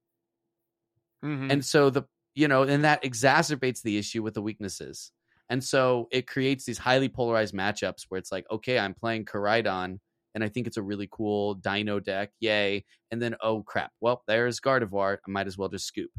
Mhm. 1.22 1.50
And 1.50 1.64
so 1.64 1.90
the 1.90 2.04
you 2.34 2.46
know, 2.46 2.62
and 2.62 2.84
that 2.84 3.02
exacerbates 3.02 3.82
the 3.82 3.98
issue 3.98 4.22
with 4.22 4.34
the 4.34 4.42
weaknesses. 4.42 5.10
And 5.48 5.64
so 5.64 6.06
it 6.12 6.28
creates 6.28 6.64
these 6.66 6.78
highly 6.78 7.08
polarized 7.08 7.52
matchups 7.54 8.04
where 8.08 8.18
it's 8.18 8.30
like, 8.30 8.46
okay, 8.50 8.78
I'm 8.78 8.94
playing 8.94 9.24
Koraidon 9.24 9.98
and 10.34 10.44
I 10.44 10.48
think 10.48 10.66
it's 10.66 10.76
a 10.76 10.82
really 10.82 11.08
cool 11.10 11.54
dino 11.54 12.00
deck, 12.00 12.30
yay. 12.40 12.84
And 13.10 13.20
then 13.20 13.36
oh 13.40 13.62
crap, 13.62 13.92
well, 14.00 14.22
there's 14.26 14.60
Gardevoir. 14.60 15.18
I 15.26 15.30
might 15.30 15.46
as 15.46 15.58
well 15.58 15.68
just 15.68 15.86
scoop. 15.86 16.10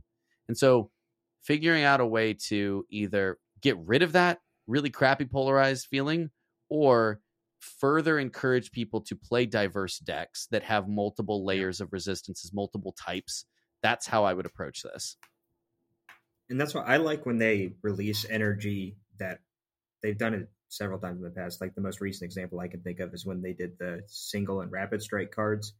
And 0.47 0.57
so 0.57 0.91
figuring 1.41 1.83
out 1.83 2.01
a 2.01 2.05
way 2.05 2.33
to 2.47 2.85
either 2.89 3.37
get 3.61 3.77
rid 3.77 4.03
of 4.03 4.13
that 4.13 4.39
really 4.67 4.89
crappy 4.89 5.25
polarized 5.25 5.87
feeling 5.87 6.29
or 6.69 7.19
further 7.59 8.17
encourage 8.19 8.71
people 8.71 9.01
to 9.01 9.15
play 9.15 9.45
diverse 9.45 9.99
decks 9.99 10.47
that 10.51 10.63
have 10.63 10.87
multiple 10.87 11.45
layers 11.45 11.81
of 11.81 11.91
resistances, 11.91 12.51
multiple 12.53 12.93
types. 12.93 13.45
That's 13.83 14.07
how 14.07 14.23
I 14.23 14.33
would 14.33 14.45
approach 14.45 14.83
this. 14.83 15.17
and 16.49 16.59
that's 16.59 16.73
why 16.73 16.83
I 16.83 16.97
like 16.97 17.25
when 17.25 17.37
they 17.37 17.73
release 17.81 18.25
energy 18.29 18.97
that 19.19 19.39
they've 20.01 20.17
done 20.17 20.33
it 20.33 20.49
several 20.69 20.99
times 20.99 21.17
in 21.17 21.23
the 21.23 21.31
past. 21.31 21.61
Like 21.61 21.75
the 21.75 21.81
most 21.81 22.01
recent 22.01 22.25
example 22.25 22.59
I 22.59 22.67
can 22.67 22.81
think 22.81 22.99
of 22.99 23.13
is 23.13 23.25
when 23.25 23.41
they 23.41 23.53
did 23.53 23.77
the 23.77 24.03
single 24.07 24.61
and 24.61 24.71
rapid 24.71 25.01
strike 25.01 25.31
cards. 25.31 25.73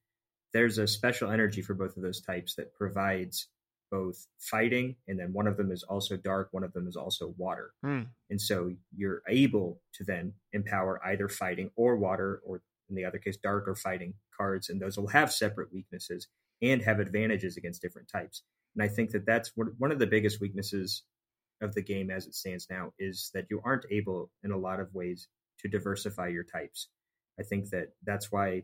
There's 0.52 0.80
a 0.80 0.88
special 0.88 1.32
energy 1.32 1.62
for 1.62 1.76
both 1.76 1.96
of 1.96 2.04
those 2.04 2.22
types 2.22 2.56
that 2.56 2.74
provides 2.74 3.48
both 3.92 4.28
fighting, 4.40 4.96
and 5.08 5.20
then 5.20 5.34
one 5.34 5.48
of 5.48 5.58
them 5.58 5.72
is 5.72 5.84
also 5.84 6.16
dark, 6.16 6.50
one 6.52 6.64
of 6.64 6.74
them 6.74 6.88
is 6.88 6.96
also 6.96 7.34
water. 7.38 7.72
Hmm. 7.84 8.04
And 8.30 8.40
so 8.40 8.72
you're 8.96 9.22
able 9.28 9.82
to 9.94 10.04
then 10.04 10.34
empower 10.54 11.02
either 11.06 11.28
fighting 11.28 11.72
or 11.76 11.98
water, 11.98 12.42
or 12.46 12.62
in 12.90 12.96
the 12.96 13.06
other 13.06 13.18
case, 13.18 13.38
dark 13.38 13.68
or 13.68 13.76
fighting 13.76 14.14
cards, 14.36 14.70
and 14.70 14.82
those 14.82 14.98
will 14.98 15.08
have 15.08 15.32
separate 15.32 15.74
weaknesses 15.74 16.28
and 16.62 16.82
have 16.82 17.00
advantages 17.00 17.58
against 17.58 17.82
different 17.82 18.10
types. 18.10 18.44
And 18.76 18.84
I 18.84 18.94
think 18.94 19.12
that 19.12 19.26
that's 19.26 19.52
one 19.56 19.92
of 19.92 20.00
the 20.00 20.08
biggest 20.08 20.40
weaknesses 20.40 21.04
of 21.62 21.74
the 21.74 21.82
game 21.82 22.10
as 22.10 22.26
it 22.26 22.36
stands 22.36 22.68
now 22.70 22.94
is 23.00 23.32
that 23.34 23.46
you 23.50 23.62
aren't 23.64 23.86
able, 23.92 24.32
in 24.44 24.52
a 24.52 24.58
lot 24.58 24.80
of 24.80 24.94
ways, 24.94 25.28
to 25.60 25.68
diversify 25.68 26.28
your 26.28 26.44
types. 26.44 26.88
I 27.40 27.44
think 27.44 27.70
that 27.70 27.90
that's 28.06 28.32
why 28.32 28.64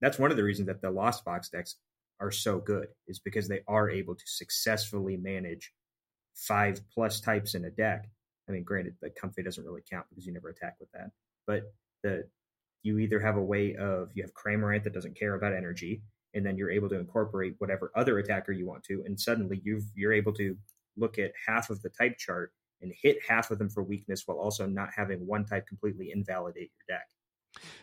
that's 0.00 0.18
one 0.18 0.30
of 0.30 0.36
the 0.36 0.44
reasons 0.44 0.66
that 0.66 0.82
the 0.82 0.90
Lost 0.90 1.24
Box 1.24 1.48
decks 1.48 1.76
are 2.20 2.30
so 2.30 2.58
good 2.58 2.88
is 3.06 3.18
because 3.18 3.48
they 3.48 3.60
are 3.68 3.90
able 3.90 4.14
to 4.14 4.24
successfully 4.26 5.16
manage 5.16 5.72
five 6.34 6.80
plus 6.92 7.20
types 7.20 7.54
in 7.54 7.64
a 7.64 7.70
deck. 7.70 8.08
I 8.48 8.52
mean, 8.52 8.64
granted, 8.64 8.94
the 9.00 9.10
comfey 9.10 9.44
doesn't 9.44 9.64
really 9.64 9.82
count 9.90 10.06
because 10.08 10.26
you 10.26 10.32
never 10.32 10.48
attack 10.48 10.76
with 10.78 10.90
that, 10.92 11.10
but 11.46 11.72
the 12.02 12.24
you 12.82 12.98
either 12.98 13.18
have 13.18 13.36
a 13.36 13.42
way 13.42 13.74
of 13.74 14.10
you 14.14 14.22
have 14.22 14.32
Cramorant 14.34 14.84
that 14.84 14.94
doesn't 14.94 15.18
care 15.18 15.34
about 15.34 15.52
energy, 15.52 16.02
and 16.34 16.46
then 16.46 16.56
you're 16.56 16.70
able 16.70 16.88
to 16.88 16.98
incorporate 16.98 17.56
whatever 17.58 17.90
other 17.96 18.18
attacker 18.18 18.52
you 18.52 18.66
want 18.66 18.84
to, 18.84 19.02
and 19.04 19.18
suddenly 19.18 19.60
you've 19.64 19.84
you're 19.94 20.12
able 20.12 20.32
to 20.34 20.56
look 20.96 21.18
at 21.18 21.32
half 21.46 21.70
of 21.70 21.80
the 21.82 21.90
type 21.90 22.18
chart 22.18 22.52
and 22.82 22.92
hit 23.02 23.18
half 23.26 23.50
of 23.50 23.58
them 23.58 23.68
for 23.70 23.82
weakness 23.82 24.22
while 24.26 24.38
also 24.38 24.66
not 24.66 24.90
having 24.94 25.26
one 25.26 25.44
type 25.44 25.66
completely 25.66 26.10
invalidate 26.12 26.70
your 26.88 26.96
deck. 26.98 27.06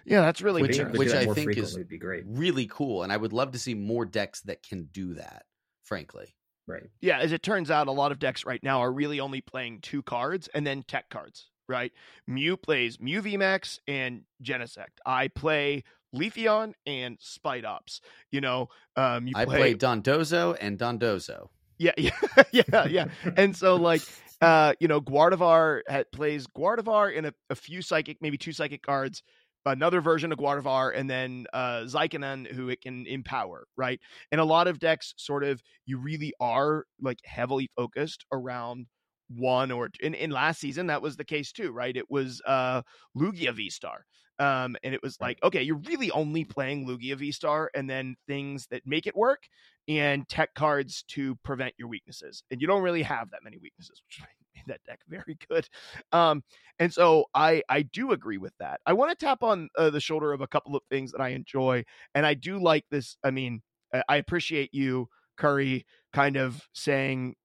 yeah, 0.06 0.22
that's 0.22 0.42
really 0.42 0.62
Which- 0.62 0.78
Being 0.78 0.92
which 0.92 1.14
I 1.14 1.26
think 1.34 1.58
is- 1.58 1.76
would 1.78 1.88
be 1.88 1.98
great. 1.98 2.24
Really 2.28 2.68
cool. 2.68 3.02
And 3.04 3.12
I 3.12 3.18
would 3.18 3.34
love 3.34 3.52
to 3.54 3.60
see 3.60 3.74
more 3.74 4.06
decks 4.06 4.42
that 4.42 4.62
can 4.62 4.84
do 4.92 5.16
that, 5.16 5.46
frankly. 5.84 6.36
Right. 6.68 6.90
Yeah, 7.02 7.18
as 7.20 7.32
it 7.34 7.42
turns 7.44 7.70
out, 7.72 7.88
a 7.88 7.92
lot 7.92 8.12
of 8.12 8.20
decks 8.20 8.46
right 8.46 8.62
now 8.64 8.80
are 8.82 8.92
really 8.92 9.20
only 9.20 9.42
playing 9.42 9.82
two 9.82 10.02
cards 10.04 10.48
and 10.54 10.66
then 10.66 10.84
tech 10.84 11.10
cards, 11.10 11.50
right? 11.68 11.92
Mew 12.28 12.56
plays 12.56 13.00
Mew 13.02 13.22
VMAX 13.22 13.80
and 13.88 14.24
Genesect. 14.44 15.00
I 15.06 15.28
play 15.28 15.84
Leafeon 16.16 16.74
and 16.86 17.18
Spidops. 17.20 18.00
You 18.32 18.42
know, 18.42 18.70
um, 18.96 19.26
you 19.28 19.34
I 19.36 19.44
play, 19.46 19.58
played 19.58 19.80
Dondozo 19.80 20.56
and 20.62 20.78
Dondozo. 20.80 21.50
Yeah, 21.78 21.92
yeah, 21.98 22.12
yeah, 22.52 22.86
yeah. 22.86 23.06
And 23.36 23.56
so 23.56 23.76
like 23.76 24.04
uh, 24.42 24.74
you 24.80 24.88
know, 24.88 25.00
Gardevoir 25.02 25.82
had, 25.88 26.12
plays 26.12 26.48
Gardevoir 26.48 27.14
in 27.14 27.26
a, 27.26 27.34
a 27.50 27.56
few 27.56 27.82
psychic, 27.82 28.18
maybe 28.22 28.38
two 28.38 28.52
psychic 28.52 28.82
cards, 28.84 29.24
another 29.66 30.02
version 30.02 30.32
of 30.34 30.38
Gardevoir, 30.40 30.92
and 30.98 31.10
then 31.10 31.46
uh 31.54 31.82
Zykanon 31.86 32.52
who 32.52 32.70
it 32.70 32.82
can 32.82 33.06
empower, 33.08 33.66
right? 33.78 34.00
And 34.32 34.42
a 34.42 34.46
lot 34.46 34.68
of 34.68 34.80
decks 34.80 35.14
sort 35.18 35.44
of 35.44 35.62
you 35.86 35.98
really 35.98 36.34
are 36.40 36.86
like 37.02 37.20
heavily 37.26 37.70
focused 37.78 38.26
around 38.32 38.88
one 39.30 39.72
or 39.72 39.90
in, 40.02 40.14
in 40.14 40.32
last 40.32 40.60
season 40.60 40.88
that 40.88 41.02
was 41.02 41.18
the 41.18 41.26
case 41.26 41.52
too, 41.52 41.72
right? 41.72 41.96
It 41.96 42.10
was 42.10 42.42
uh 42.46 42.82
Lugia 43.18 43.54
V 43.54 43.70
Star. 43.70 44.06
Um, 44.40 44.76
and 44.84 44.96
it 44.96 45.04
was 45.04 45.18
like, 45.22 45.38
okay, 45.44 45.62
you're 45.62 45.82
really 45.88 46.10
only 46.12 46.44
playing 46.44 46.88
Lugia 46.88 47.16
V 47.16 47.32
Star 47.32 47.70
and 47.76 47.90
then 47.90 48.16
things 48.28 48.68
that 48.72 48.82
make 48.86 49.06
it 49.06 49.16
work 49.16 49.44
and 49.88 50.28
tech 50.28 50.54
cards 50.56 51.04
to 51.10 51.36
prevent 51.44 51.74
your 51.78 51.88
weaknesses. 51.88 52.44
And 52.50 52.60
you 52.60 52.68
don't 52.68 52.82
really 52.82 53.04
have 53.04 53.30
that 53.32 53.44
many 53.44 53.58
weaknesses, 53.58 54.02
which 54.08 54.22
made 54.56 54.64
that 54.68 54.84
deck 54.86 55.00
very 55.08 55.38
good. 55.50 55.68
Um, 56.12 56.44
and 56.80 56.92
so 56.92 57.26
I 57.34 57.62
I 57.70 57.84
do 57.84 58.12
agree 58.12 58.38
with 58.38 58.54
that. 58.60 58.82
I 58.86 58.94
want 58.94 59.18
to 59.18 59.26
tap 59.26 59.44
on 59.44 59.70
uh, 59.78 59.90
the 59.90 60.00
shoulder 60.00 60.34
of 60.34 60.42
a 60.42 60.48
couple 60.48 60.76
of 60.76 60.84
things 60.90 61.12
that 61.12 61.22
I 61.22 61.30
enjoy, 61.30 61.84
and 62.16 62.26
I 62.26 62.34
do 62.34 62.58
like 62.60 62.86
this. 62.90 63.18
I 63.24 63.32
mean, 63.32 63.62
I 64.10 64.18
appreciate 64.18 64.74
you, 64.74 65.08
Curry, 65.38 65.86
kind 66.14 66.38
of 66.38 66.68
saying 66.74 67.36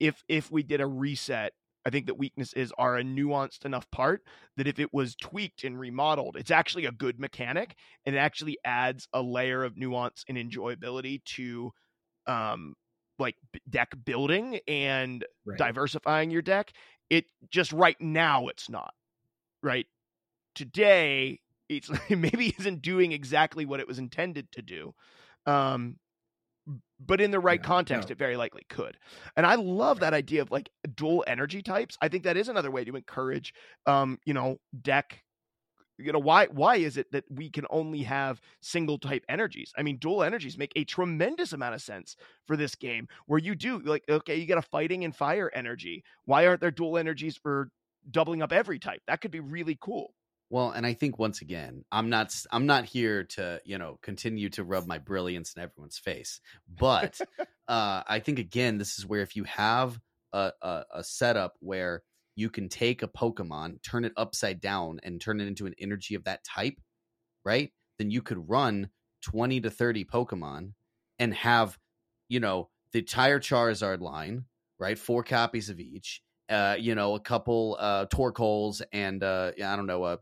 if 0.00 0.22
if 0.28 0.50
we 0.50 0.62
did 0.62 0.80
a 0.80 0.86
reset 0.86 1.52
I 1.86 1.90
think 1.90 2.06
that 2.06 2.18
weaknesses 2.18 2.72
are 2.76 2.98
a 2.98 3.04
nuanced 3.04 3.64
enough 3.64 3.88
part 3.92 4.22
that 4.56 4.66
if 4.66 4.80
it 4.80 4.92
was 4.92 5.14
tweaked 5.14 5.62
and 5.62 5.78
remodeled, 5.78 6.36
it's 6.36 6.50
actually 6.50 6.84
a 6.84 6.90
good 6.90 7.20
mechanic 7.20 7.76
and 8.04 8.16
it 8.16 8.18
actually 8.18 8.58
adds 8.64 9.06
a 9.12 9.22
layer 9.22 9.62
of 9.62 9.76
nuance 9.76 10.24
and 10.28 10.36
enjoyability 10.36 11.22
to 11.24 11.72
um 12.26 12.74
like 13.20 13.36
deck 13.70 13.94
building 14.04 14.58
and 14.66 15.24
right. 15.46 15.58
diversifying 15.58 16.32
your 16.32 16.42
deck. 16.42 16.72
It 17.08 17.26
just 17.50 17.72
right 17.72 17.98
now 18.00 18.48
it's 18.48 18.68
not. 18.68 18.92
Right? 19.62 19.86
Today 20.56 21.38
it's 21.68 21.88
maybe 22.10 22.52
isn't 22.58 22.82
doing 22.82 23.12
exactly 23.12 23.64
what 23.64 23.78
it 23.78 23.86
was 23.86 24.00
intended 24.00 24.50
to 24.52 24.62
do. 24.62 24.92
Um 25.46 25.98
but 26.98 27.20
in 27.20 27.30
the 27.30 27.40
right 27.40 27.60
yeah, 27.60 27.66
context, 27.66 28.08
no. 28.08 28.12
it 28.12 28.18
very 28.18 28.36
likely 28.36 28.62
could. 28.68 28.96
And 29.36 29.46
I 29.46 29.56
love 29.56 30.00
that 30.00 30.14
idea 30.14 30.42
of 30.42 30.50
like 30.50 30.70
dual 30.94 31.24
energy 31.26 31.62
types. 31.62 31.96
I 32.00 32.08
think 32.08 32.24
that 32.24 32.36
is 32.36 32.48
another 32.48 32.70
way 32.70 32.84
to 32.84 32.96
encourage, 32.96 33.52
um, 33.86 34.18
you 34.24 34.34
know, 34.34 34.56
deck. 34.80 35.22
You 35.98 36.12
know 36.12 36.18
why? 36.18 36.46
Why 36.46 36.76
is 36.76 36.98
it 36.98 37.10
that 37.12 37.24
we 37.30 37.50
can 37.50 37.64
only 37.70 38.02
have 38.02 38.40
single 38.60 38.98
type 38.98 39.24
energies? 39.30 39.72
I 39.78 39.82
mean, 39.82 39.96
dual 39.96 40.22
energies 40.22 40.58
make 40.58 40.72
a 40.76 40.84
tremendous 40.84 41.54
amount 41.54 41.74
of 41.74 41.80
sense 41.80 42.16
for 42.46 42.54
this 42.56 42.74
game. 42.74 43.08
Where 43.26 43.38
you 43.38 43.54
do 43.54 43.78
like, 43.78 44.04
okay, 44.08 44.36
you 44.36 44.44
get 44.44 44.58
a 44.58 44.62
fighting 44.62 45.04
and 45.04 45.16
fire 45.16 45.50
energy. 45.54 46.04
Why 46.26 46.46
aren't 46.46 46.60
there 46.60 46.70
dual 46.70 46.98
energies 46.98 47.38
for 47.38 47.70
doubling 48.10 48.42
up 48.42 48.52
every 48.52 48.78
type? 48.78 49.00
That 49.06 49.22
could 49.22 49.30
be 49.30 49.40
really 49.40 49.78
cool. 49.80 50.12
Well, 50.48 50.70
and 50.70 50.86
I 50.86 50.94
think 50.94 51.18
once 51.18 51.40
again, 51.42 51.84
I'm 51.90 52.08
not 52.08 52.34
I'm 52.52 52.66
not 52.66 52.84
here 52.84 53.24
to, 53.24 53.60
you 53.64 53.78
know, 53.78 53.98
continue 54.02 54.48
to 54.50 54.64
rub 54.64 54.86
my 54.86 54.98
brilliance 54.98 55.54
in 55.54 55.62
everyone's 55.62 55.98
face. 55.98 56.40
But 56.68 57.20
uh 57.68 58.02
I 58.06 58.20
think 58.20 58.38
again, 58.38 58.78
this 58.78 58.98
is 58.98 59.06
where 59.06 59.22
if 59.22 59.34
you 59.34 59.44
have 59.44 59.98
a, 60.32 60.52
a, 60.62 60.84
a 60.96 61.04
setup 61.04 61.54
where 61.60 62.02
you 62.36 62.50
can 62.50 62.68
take 62.68 63.02
a 63.02 63.08
Pokemon, 63.08 63.82
turn 63.82 64.04
it 64.04 64.12
upside 64.16 64.60
down, 64.60 65.00
and 65.02 65.20
turn 65.20 65.40
it 65.40 65.48
into 65.48 65.66
an 65.66 65.74
energy 65.80 66.14
of 66.14 66.24
that 66.24 66.44
type, 66.44 66.74
right? 67.44 67.72
Then 67.98 68.10
you 68.10 68.22
could 68.22 68.48
run 68.48 68.90
20 69.22 69.60
to 69.62 69.70
30 69.70 70.04
Pokemon 70.04 70.72
and 71.18 71.34
have, 71.34 71.78
you 72.28 72.40
know, 72.40 72.68
the 72.92 73.00
entire 73.00 73.40
Charizard 73.40 74.00
line, 74.00 74.44
right? 74.78 74.98
Four 74.98 75.22
copies 75.24 75.70
of 75.70 75.80
each. 75.80 76.22
Uh, 76.48 76.76
you 76.78 76.94
know, 76.94 77.14
a 77.16 77.20
couple 77.20 77.76
uh 77.80 78.06
Torkoals 78.06 78.80
and 78.92 79.22
uh 79.24 79.50
I 79.56 79.74
don't 79.76 79.86
know, 79.86 80.04
uh, 80.04 80.16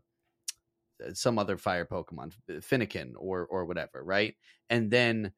some 1.13 1.39
other 1.39 1.57
fire 1.57 1.85
Pokemon, 1.85 2.33
Fennekin 2.49 3.13
or 3.17 3.45
or 3.45 3.65
whatever, 3.65 4.03
right? 4.03 4.35
And 4.69 4.91
then 4.91 5.33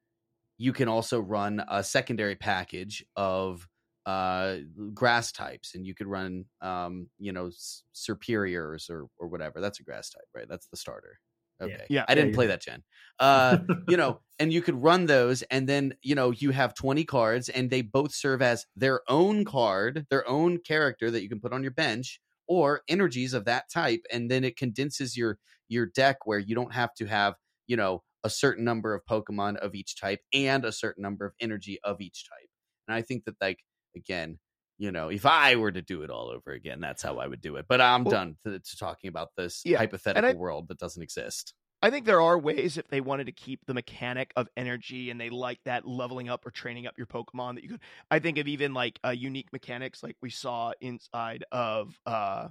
you 0.57 0.73
can 0.73 0.87
also 0.87 1.19
run 1.19 1.63
a 1.67 1.83
secondary 1.83 2.35
package 2.35 3.05
of 3.15 3.67
uh, 4.05 4.57
grass 4.93 5.31
types, 5.31 5.75
and 5.75 5.85
you 5.85 5.93
could 5.93 6.07
run, 6.07 6.45
um, 6.61 7.09
you 7.19 7.31
know, 7.31 7.51
Serperiors 7.93 8.89
or 8.89 9.07
or 9.17 9.27
whatever. 9.27 9.61
That's 9.61 9.79
a 9.79 9.83
grass 9.83 10.09
type, 10.09 10.27
right? 10.33 10.47
That's 10.47 10.67
the 10.67 10.77
starter. 10.77 11.19
Okay. 11.61 11.85
Yeah. 11.89 12.05
I 12.07 12.15
didn't 12.15 12.31
yeah, 12.31 12.35
play 12.35 12.47
that 12.47 12.61
gen. 12.61 12.83
Uh, 13.19 13.57
you 13.87 13.97
know, 13.97 14.21
and 14.39 14.53
you 14.53 14.61
could 14.61 14.81
run 14.81 15.07
those 15.07 15.41
and 15.43 15.67
then, 15.67 15.93
you 16.01 16.13
know, 16.13 16.31
you 16.31 16.51
have 16.51 16.75
20 16.75 17.03
cards 17.05 17.49
and 17.49 17.69
they 17.69 17.81
both 17.81 18.13
serve 18.13 18.41
as 18.41 18.65
their 18.75 19.01
own 19.09 19.43
card, 19.43 20.05
their 20.09 20.27
own 20.27 20.59
character 20.59 21.09
that 21.09 21.23
you 21.23 21.29
can 21.29 21.39
put 21.39 21.53
on 21.53 21.63
your 21.63 21.71
bench 21.71 22.21
or 22.47 22.81
energies 22.87 23.33
of 23.33 23.45
that 23.45 23.69
type 23.71 24.01
and 24.11 24.29
then 24.31 24.43
it 24.43 24.57
condenses 24.57 25.17
your 25.17 25.37
your 25.69 25.85
deck 25.85 26.25
where 26.25 26.39
you 26.39 26.55
don't 26.55 26.73
have 26.73 26.93
to 26.93 27.05
have 27.05 27.35
you 27.67 27.75
know 27.75 28.03
a 28.23 28.29
certain 28.29 28.63
number 28.63 28.93
of 28.93 29.05
pokemon 29.05 29.57
of 29.57 29.75
each 29.75 29.99
type 29.99 30.19
and 30.33 30.65
a 30.65 30.71
certain 30.71 31.01
number 31.01 31.25
of 31.25 31.33
energy 31.39 31.79
of 31.83 32.01
each 32.01 32.27
type. 32.27 32.49
And 32.87 32.95
i 32.95 33.01
think 33.01 33.25
that 33.25 33.35
like 33.41 33.59
again 33.95 34.39
you 34.77 34.91
know 34.91 35.09
if 35.09 35.25
i 35.25 35.55
were 35.55 35.71
to 35.71 35.81
do 35.81 36.03
it 36.03 36.09
all 36.09 36.29
over 36.29 36.51
again 36.51 36.79
that's 36.79 37.01
how 37.01 37.17
i 37.17 37.27
would 37.27 37.41
do 37.41 37.55
it. 37.55 37.65
But 37.67 37.81
i'm 37.81 38.03
well, 38.03 38.11
done 38.11 38.37
to, 38.45 38.59
to, 38.59 38.77
talking 38.77 39.07
about 39.07 39.29
this 39.37 39.61
yeah, 39.65 39.77
hypothetical 39.77 40.29
I, 40.29 40.33
world 40.33 40.67
that 40.69 40.79
doesn't 40.79 41.01
exist 41.01 41.53
I 41.87 41.89
think 41.89 42.05
there 42.05 42.21
are 42.21 42.37
ways 42.37 42.77
if 42.77 42.89
they 42.89 42.99
wanted 42.99 43.27
to 43.27 43.31
keep 43.31 43.65
the 43.65 43.73
mechanic 43.73 44.33
of 44.35 44.49
energy 44.57 45.09
and 45.09 45.21
they 45.21 45.29
like 45.29 45.63
that 45.63 45.87
leveling 45.87 46.27
up 46.27 46.45
or 46.45 46.51
training 46.51 46.85
up 46.85 46.97
your 46.97 47.07
Pokemon 47.07 47.55
that 47.55 47.63
you 47.63 47.69
could. 47.69 47.79
I 48.11 48.19
think 48.19 48.37
of 48.37 48.45
even 48.45 48.73
like 48.73 48.99
uh, 49.05 49.11
unique 49.11 49.53
mechanics 49.53 50.03
like 50.03 50.17
we 50.21 50.29
saw 50.29 50.73
inside 50.81 51.45
of 51.49 51.97
uh, 52.05 52.49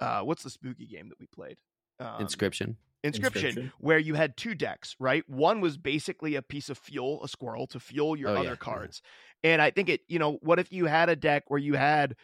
uh, 0.00 0.22
what's 0.22 0.42
the 0.42 0.50
spooky 0.50 0.86
game 0.86 1.10
that 1.10 1.20
we 1.20 1.26
played? 1.26 1.58
Um, 2.00 2.22
Inscription. 2.22 2.76
Inscryption, 3.04 3.54
Inscryption, 3.54 3.72
where 3.78 3.98
you 3.98 4.14
had 4.14 4.36
two 4.36 4.56
decks, 4.56 4.96
right? 4.98 5.22
One 5.28 5.60
was 5.60 5.76
basically 5.76 6.34
a 6.34 6.42
piece 6.42 6.68
of 6.68 6.76
fuel, 6.76 7.22
a 7.22 7.28
squirrel 7.28 7.68
to 7.68 7.78
fuel 7.78 8.16
your 8.16 8.30
oh, 8.30 8.36
other 8.36 8.48
yeah, 8.50 8.56
cards. 8.56 9.00
And 9.44 9.62
I 9.62 9.70
think 9.70 9.90
it, 9.90 10.00
you 10.08 10.18
know, 10.18 10.38
what 10.42 10.58
if 10.58 10.72
you 10.72 10.86
had 10.86 11.08
a 11.08 11.14
deck 11.14 11.44
where 11.46 11.60
you 11.60 11.74
had, 11.74 12.16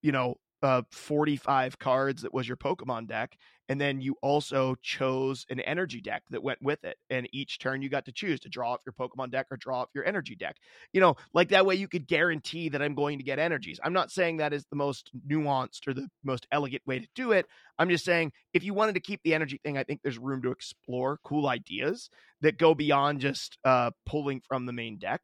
you 0.00 0.12
know, 0.12 0.36
uh, 0.64 0.82
45 0.90 1.78
cards 1.78 2.22
that 2.22 2.32
was 2.32 2.48
your 2.48 2.56
Pokemon 2.56 3.06
deck. 3.06 3.36
And 3.68 3.80
then 3.80 4.00
you 4.00 4.16
also 4.22 4.76
chose 4.82 5.46
an 5.48 5.60
energy 5.60 6.00
deck 6.00 6.22
that 6.30 6.42
went 6.42 6.60
with 6.62 6.84
it. 6.84 6.98
And 7.10 7.28
each 7.32 7.58
turn 7.58 7.82
you 7.82 7.88
got 7.88 8.04
to 8.06 8.12
choose 8.12 8.40
to 8.40 8.48
draw 8.48 8.72
off 8.72 8.82
your 8.84 8.92
Pokemon 8.92 9.30
deck 9.30 9.46
or 9.50 9.56
draw 9.56 9.82
off 9.82 9.88
your 9.94 10.04
energy 10.04 10.36
deck. 10.36 10.56
You 10.92 11.00
know, 11.00 11.16
like 11.32 11.48
that 11.48 11.64
way 11.64 11.74
you 11.74 11.88
could 11.88 12.06
guarantee 12.06 12.68
that 12.68 12.82
I'm 12.82 12.94
going 12.94 13.18
to 13.18 13.24
get 13.24 13.38
energies. 13.38 13.80
I'm 13.82 13.92
not 13.92 14.10
saying 14.10 14.36
that 14.36 14.52
is 14.52 14.66
the 14.70 14.76
most 14.76 15.10
nuanced 15.28 15.88
or 15.88 15.94
the 15.94 16.08
most 16.22 16.46
elegant 16.52 16.82
way 16.86 16.98
to 16.98 17.08
do 17.14 17.32
it. 17.32 17.46
I'm 17.78 17.88
just 17.88 18.04
saying 18.04 18.32
if 18.52 18.64
you 18.64 18.74
wanted 18.74 18.94
to 18.94 19.00
keep 19.00 19.20
the 19.22 19.34
energy 19.34 19.60
thing, 19.62 19.78
I 19.78 19.84
think 19.84 20.00
there's 20.02 20.18
room 20.18 20.42
to 20.42 20.50
explore 20.50 21.18
cool 21.24 21.48
ideas 21.48 22.10
that 22.42 22.58
go 22.58 22.74
beyond 22.74 23.20
just 23.20 23.58
uh, 23.64 23.90
pulling 24.06 24.40
from 24.46 24.66
the 24.66 24.72
main 24.72 24.98
deck 24.98 25.22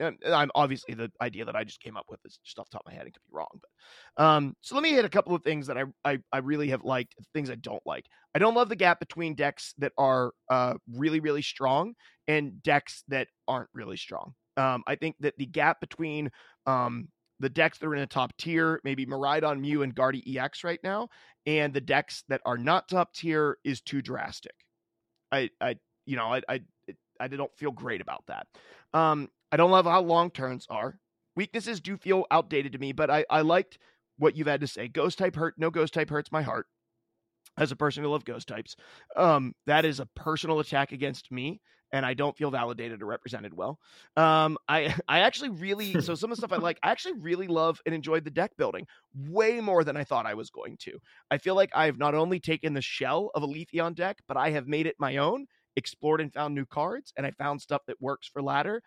and 0.00 0.16
I'm 0.26 0.50
obviously 0.54 0.94
the 0.94 1.10
idea 1.20 1.44
that 1.44 1.56
I 1.56 1.64
just 1.64 1.80
came 1.80 1.96
up 1.96 2.06
with 2.08 2.20
is 2.24 2.38
just 2.44 2.58
off 2.58 2.68
the 2.70 2.74
top 2.74 2.82
of 2.86 2.92
my 2.92 2.96
head. 2.96 3.06
It 3.06 3.12
could 3.14 3.22
be 3.30 3.36
wrong, 3.36 3.60
but 4.16 4.22
um, 4.22 4.56
so 4.60 4.74
let 4.74 4.82
me 4.82 4.90
hit 4.90 5.04
a 5.04 5.10
couple 5.10 5.34
of 5.34 5.42
things 5.42 5.66
that 5.66 5.78
I, 5.78 5.84
I 6.04 6.18
I 6.32 6.38
really 6.38 6.68
have 6.70 6.84
liked, 6.84 7.14
things 7.34 7.50
I 7.50 7.56
don't 7.56 7.82
like. 7.86 8.06
I 8.34 8.38
don't 8.38 8.54
love 8.54 8.68
the 8.68 8.76
gap 8.76 9.00
between 9.00 9.34
decks 9.34 9.74
that 9.78 9.92
are 9.98 10.32
uh 10.50 10.74
really 10.92 11.20
really 11.20 11.42
strong 11.42 11.94
and 12.28 12.62
decks 12.62 13.04
that 13.08 13.28
aren't 13.48 13.70
really 13.72 13.96
strong. 13.96 14.34
Um, 14.56 14.82
I 14.86 14.96
think 14.96 15.16
that 15.20 15.34
the 15.38 15.46
gap 15.46 15.80
between 15.80 16.30
um 16.66 17.08
the 17.38 17.48
decks 17.50 17.78
that 17.78 17.86
are 17.86 17.94
in 17.94 18.00
the 18.00 18.06
top 18.06 18.34
tier, 18.38 18.80
maybe 18.82 19.04
Miraidon, 19.04 19.60
Mew, 19.60 19.82
and 19.82 19.94
Guardy 19.94 20.38
EX 20.38 20.64
right 20.64 20.80
now, 20.82 21.08
and 21.44 21.72
the 21.72 21.80
decks 21.80 22.24
that 22.28 22.40
are 22.46 22.56
not 22.56 22.88
top 22.88 23.12
tier 23.12 23.58
is 23.64 23.80
too 23.80 24.00
drastic. 24.02 24.54
I 25.32 25.50
I 25.60 25.76
you 26.06 26.16
know 26.16 26.32
I 26.32 26.42
I 26.48 26.60
I 27.20 27.28
don't 27.28 27.54
feel 27.56 27.70
great 27.70 28.00
about 28.00 28.24
that. 28.28 28.46
Um, 28.92 29.28
I 29.52 29.56
don't 29.56 29.70
love 29.70 29.86
how 29.86 30.02
long 30.02 30.30
turns 30.30 30.66
are. 30.68 30.98
Weaknesses 31.36 31.80
do 31.80 31.96
feel 31.96 32.24
outdated 32.30 32.72
to 32.72 32.78
me, 32.78 32.92
but 32.92 33.10
I, 33.10 33.24
I 33.30 33.42
liked 33.42 33.78
what 34.18 34.36
you've 34.36 34.46
had 34.46 34.60
to 34.62 34.66
say. 34.66 34.88
Ghost 34.88 35.18
type 35.18 35.36
hurt. 35.36 35.54
No 35.58 35.70
ghost 35.70 35.94
type 35.94 36.10
hurts 36.10 36.32
my 36.32 36.42
heart. 36.42 36.66
As 37.58 37.72
a 37.72 37.76
person 37.76 38.02
who 38.02 38.10
loves 38.10 38.24
ghost 38.24 38.48
types, 38.48 38.76
um, 39.16 39.54
that 39.66 39.86
is 39.86 39.98
a 39.98 40.06
personal 40.14 40.60
attack 40.60 40.92
against 40.92 41.32
me, 41.32 41.60
and 41.90 42.04
I 42.04 42.12
don't 42.12 42.36
feel 42.36 42.50
validated 42.50 43.02
or 43.02 43.06
represented 43.06 43.54
well. 43.54 43.78
Um, 44.16 44.58
I 44.68 44.94
I 45.08 45.20
actually 45.20 45.50
really 45.50 46.00
so 46.02 46.14
some 46.14 46.30
of 46.30 46.36
the 46.36 46.40
stuff 46.40 46.52
I 46.52 46.60
like. 46.60 46.78
I 46.82 46.90
actually 46.90 47.14
really 47.14 47.46
love 47.46 47.80
and 47.86 47.94
enjoyed 47.94 48.24
the 48.24 48.30
deck 48.30 48.52
building 48.58 48.86
way 49.14 49.60
more 49.60 49.84
than 49.84 49.96
I 49.96 50.04
thought 50.04 50.26
I 50.26 50.34
was 50.34 50.50
going 50.50 50.76
to. 50.80 50.98
I 51.30 51.38
feel 51.38 51.54
like 51.54 51.70
I've 51.74 51.98
not 51.98 52.14
only 52.14 52.40
taken 52.40 52.74
the 52.74 52.82
shell 52.82 53.30
of 53.34 53.42
a 53.42 53.46
Leafeon 53.46 53.94
deck, 53.94 54.18
but 54.28 54.36
I 54.36 54.50
have 54.50 54.66
made 54.66 54.86
it 54.86 54.96
my 54.98 55.16
own, 55.16 55.46
explored 55.76 56.20
and 56.20 56.32
found 56.32 56.54
new 56.54 56.66
cards, 56.66 57.12
and 57.16 57.26
I 57.26 57.30
found 57.30 57.62
stuff 57.62 57.82
that 57.86 58.02
works 58.02 58.28
for 58.28 58.42
ladder 58.42 58.82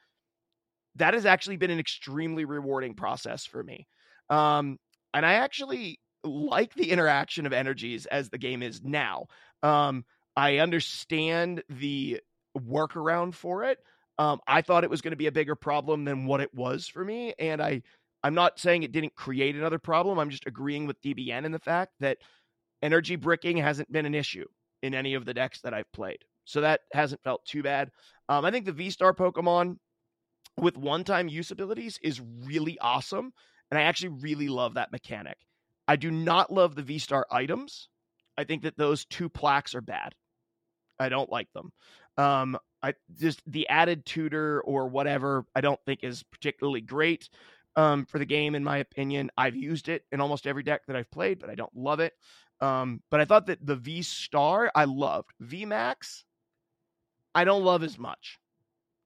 that 1.00 1.14
has 1.14 1.26
actually 1.26 1.58
been 1.58 1.72
an 1.72 1.80
extremely 1.80 2.46
rewarding 2.46 2.94
process 2.94 3.46
for 3.46 3.64
me. 3.64 3.88
Um, 4.30 4.78
and 5.14 5.26
I 5.26 5.34
actually 5.34 6.00
like 6.24 6.74
the 6.76 6.92
interaction 6.92 7.46
of 7.46 7.54
energies 7.54 8.06
as 8.06 8.30
the 8.30 8.38
game 8.38 8.62
is 8.62 8.82
now. 8.84 9.28
Um, 9.64 10.06
I 10.36 10.58
understand 10.58 11.64
the 11.70 12.22
workaround 12.58 13.34
for 13.34 13.64
it. 13.64 13.80
Um, 14.18 14.40
I 14.48 14.62
thought 14.62 14.84
it 14.84 14.90
was 14.90 15.02
going 15.02 15.14
to 15.14 15.18
be 15.18 15.28
a 15.28 15.32
bigger 15.32 15.56
problem 15.56 16.06
than 16.06 16.26
what 16.26 16.42
it 16.42 16.54
was 16.54 16.88
for 16.88 17.04
me, 17.04 17.34
and 17.40 17.62
I 17.62 17.82
I'm 18.22 18.36
not 18.36 18.60
saying 18.60 18.84
it 18.84 18.92
didn't 18.92 19.16
create 19.16 19.56
another 19.56 19.80
problem. 19.80 20.20
I'm 20.20 20.30
just 20.30 20.46
agreeing 20.46 20.88
with 20.88 21.02
DBN 21.02 21.46
in 21.46 21.54
the 21.54 21.60
fact 21.60 21.94
that 22.02 22.18
energy 22.82 23.16
bricking 23.16 23.56
hasn't 23.56 23.92
been 23.92 24.06
an 24.06 24.16
issue 24.16 24.46
in 24.84 24.94
any 24.94 25.14
of 25.14 25.24
the 25.24 25.34
decks 25.34 25.62
that 25.62 25.74
I've 25.74 25.92
played. 25.94 26.20
So 26.44 26.62
that 26.62 26.82
hasn't 26.94 27.24
felt 27.24 27.46
too 27.46 27.64
bad. 27.64 27.92
Um, 28.28 28.44
I 28.44 28.52
think 28.52 28.66
the 28.66 28.74
V 28.74 28.90
Star 28.90 29.14
Pokemon 29.14 29.78
with 30.60 30.78
one 30.78 31.04
time 31.04 31.28
use 31.28 31.52
abilities 31.52 32.00
is 32.04 32.22
really 32.44 32.78
awesome. 32.80 33.34
And 33.72 33.80
I 33.80 33.84
actually 33.84 34.10
really 34.10 34.48
love 34.48 34.74
that 34.76 34.92
mechanic. 34.92 35.38
I 35.88 35.96
do 35.96 36.12
not 36.12 36.52
love 36.52 36.76
the 36.76 36.84
V 36.84 37.00
Star 37.00 37.26
items. 37.32 37.90
I 38.38 38.44
think 38.44 38.64
that 38.64 38.78
those 38.78 39.06
two 39.06 39.30
plaques 39.30 39.76
are 39.76 39.82
bad. 39.82 40.14
I 41.00 41.10
don't 41.10 41.32
like 41.32 41.52
them. 41.54 41.72
Um, 42.18 42.58
I 42.82 42.94
just 43.20 43.42
the 43.46 43.68
added 43.70 44.06
tutor 44.06 44.62
or 44.62 44.88
whatever 44.88 45.46
I 45.56 45.62
don't 45.62 45.80
think 45.86 46.04
is 46.04 46.24
particularly 46.24 46.82
great 46.82 47.30
um, 47.76 48.06
for 48.06 48.20
the 48.20 48.26
game 48.26 48.56
in 48.56 48.64
my 48.64 48.78
opinion. 48.78 49.32
I've 49.38 49.56
used 49.56 49.90
it 49.90 50.04
in 50.12 50.22
almost 50.22 50.48
every 50.48 50.64
deck 50.64 50.82
that 50.88 50.96
I've 50.96 51.12
played, 51.12 51.40
but 51.40 51.50
I 51.50 51.56
don't 51.56 51.76
love 51.76 52.00
it. 52.00 52.14
Um, 52.62 53.02
but 53.10 53.22
I 53.22 53.26
thought 53.26 53.48
that 53.48 53.66
the 53.66 53.76
V 53.76 54.02
Star 54.02 54.72
I 54.76 54.86
loved. 54.86 55.32
V 55.40 55.66
Max, 55.66 56.26
I 57.34 57.44
don't 57.44 57.64
love 57.64 57.84
as 57.84 57.98
much. 57.98 58.38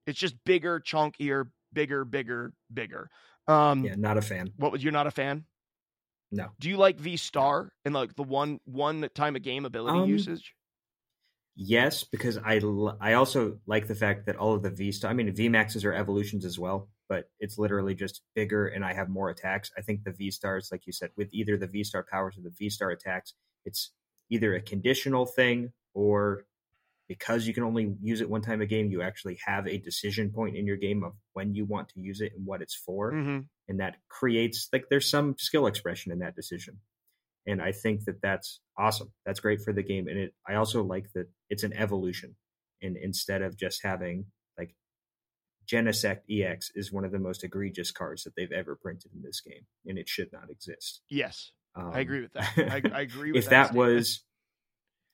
It's 0.06 0.20
just 0.20 0.36
bigger, 0.44 0.80
chunkier, 0.80 1.50
bigger, 1.72 2.06
bigger, 2.06 2.54
bigger. 2.74 3.10
Um, 3.48 3.84
yeah, 3.84 3.96
not 3.96 4.18
a 4.18 4.22
fan. 4.22 4.52
What 4.58 4.72
was 4.72 4.84
you're 4.84 4.94
not 4.94 5.08
a 5.08 5.12
fan? 5.12 5.46
No. 6.32 6.50
Do 6.60 6.70
you 6.70 6.78
like 6.78 7.00
V 7.00 7.18
Star 7.18 7.72
and 7.86 7.94
like 7.94 8.16
the 8.16 8.24
one 8.24 8.60
one 8.66 9.08
time 9.14 9.36
a 9.36 9.40
game 9.40 9.66
ability 9.66 10.00
Um, 10.00 10.10
usage? 10.10 10.56
Yes, 11.56 12.04
because 12.04 12.38
I 12.38 12.58
l- 12.58 12.98
I 13.00 13.14
also 13.14 13.60
like 13.68 13.88
the 13.88 13.94
fact 13.96 14.26
that 14.26 14.38
all 14.38 14.54
of 14.56 14.64
the 14.64 14.72
V 14.72 14.92
star. 14.92 15.12
I 15.12 15.14
mean, 15.14 15.32
V 15.36 15.50
maxes 15.50 15.86
are 15.86 15.94
evolutions 15.94 16.46
as 16.46 16.58
well, 16.58 16.90
but 17.08 17.30
it's 17.40 17.60
literally 17.60 17.94
just 17.94 18.24
bigger, 18.34 18.68
and 18.68 18.84
I 18.84 18.94
have 18.94 19.08
more 19.08 19.30
attacks. 19.30 19.72
I 19.78 19.82
think 19.82 20.04
the 20.04 20.12
V 20.14 20.32
stars, 20.32 20.70
like 20.72 20.88
you 20.88 20.94
said, 20.94 21.12
with 21.16 21.30
either 21.32 21.56
the 21.58 21.68
V 21.68 21.84
star 21.84 22.04
powers 22.10 22.38
or 22.38 22.42
the 22.42 22.50
V 22.58 22.70
star 22.72 22.90
attacks, 22.90 23.36
it's 23.66 23.92
either 24.32 24.56
a 24.56 24.62
conditional 24.62 25.28
thing 25.28 25.74
or 25.94 26.46
because 27.08 27.46
you 27.48 27.54
can 27.54 27.64
only 27.64 27.96
use 28.02 28.22
it 28.22 28.30
one 28.30 28.42
time 28.42 28.62
a 28.62 28.66
game, 28.66 28.90
you 28.90 29.02
actually 29.02 29.38
have 29.46 29.68
a 29.68 29.78
decision 29.78 30.32
point 30.32 30.56
in 30.56 30.66
your 30.66 30.78
game 30.78 31.04
of 31.04 31.14
when 31.34 31.54
you 31.54 31.66
want 31.66 31.90
to 31.90 32.00
use 32.00 32.22
it 32.22 32.32
and 32.36 32.46
what 32.46 32.62
it's 32.62 32.76
for, 32.76 33.12
Mm-hmm. 33.12 33.40
and 33.68 33.80
that 33.80 33.96
creates 34.10 34.70
like 34.74 34.86
there's 34.90 35.10
some 35.10 35.36
skill 35.38 35.68
expression 35.68 36.12
in 36.12 36.20
that 36.20 36.36
decision 36.36 36.80
and 37.46 37.62
I 37.62 37.74
think 37.74 38.06
that 38.06 38.22
that's 38.22 38.62
awesome. 38.78 39.12
That's 39.26 39.42
great 39.42 39.62
for 39.62 39.74
the 39.74 39.84
game, 39.84 40.08
and 40.08 40.18
it. 40.18 40.34
I 40.48 40.56
also 40.56 40.82
like 40.82 41.12
that 41.14 41.28
it's 41.50 41.64
an 41.64 41.74
evolution, 41.74 42.38
and 42.82 42.96
instead 42.96 43.42
of 43.42 43.58
just 43.58 43.82
having 43.84 44.28
like 44.58 44.74
Genesect 45.70 46.22
EX 46.30 46.72
is 46.76 46.92
one 46.92 47.04
of 47.04 47.12
the 47.12 47.20
most 47.20 47.44
egregious 47.44 47.92
cards 47.92 48.24
that 48.24 48.34
they've 48.38 48.52
ever 48.52 48.78
printed 48.78 49.12
in 49.14 49.22
this 49.24 49.42
game, 49.42 49.66
and 49.86 49.98
it 49.98 50.08
should 50.08 50.32
not 50.32 50.50
exist. 50.50 51.02
Yes, 51.10 51.52
Um, 51.76 51.92
I 51.94 52.00
agree 52.00 52.22
with 52.22 52.32
that. 52.34 52.54
I, 52.58 52.82
I 52.98 53.02
agree 53.08 53.32
with 53.34 53.44
that. 53.44 53.46
if 53.46 53.50
that. 53.50 53.68
that 53.72 53.74
was, 53.78 54.24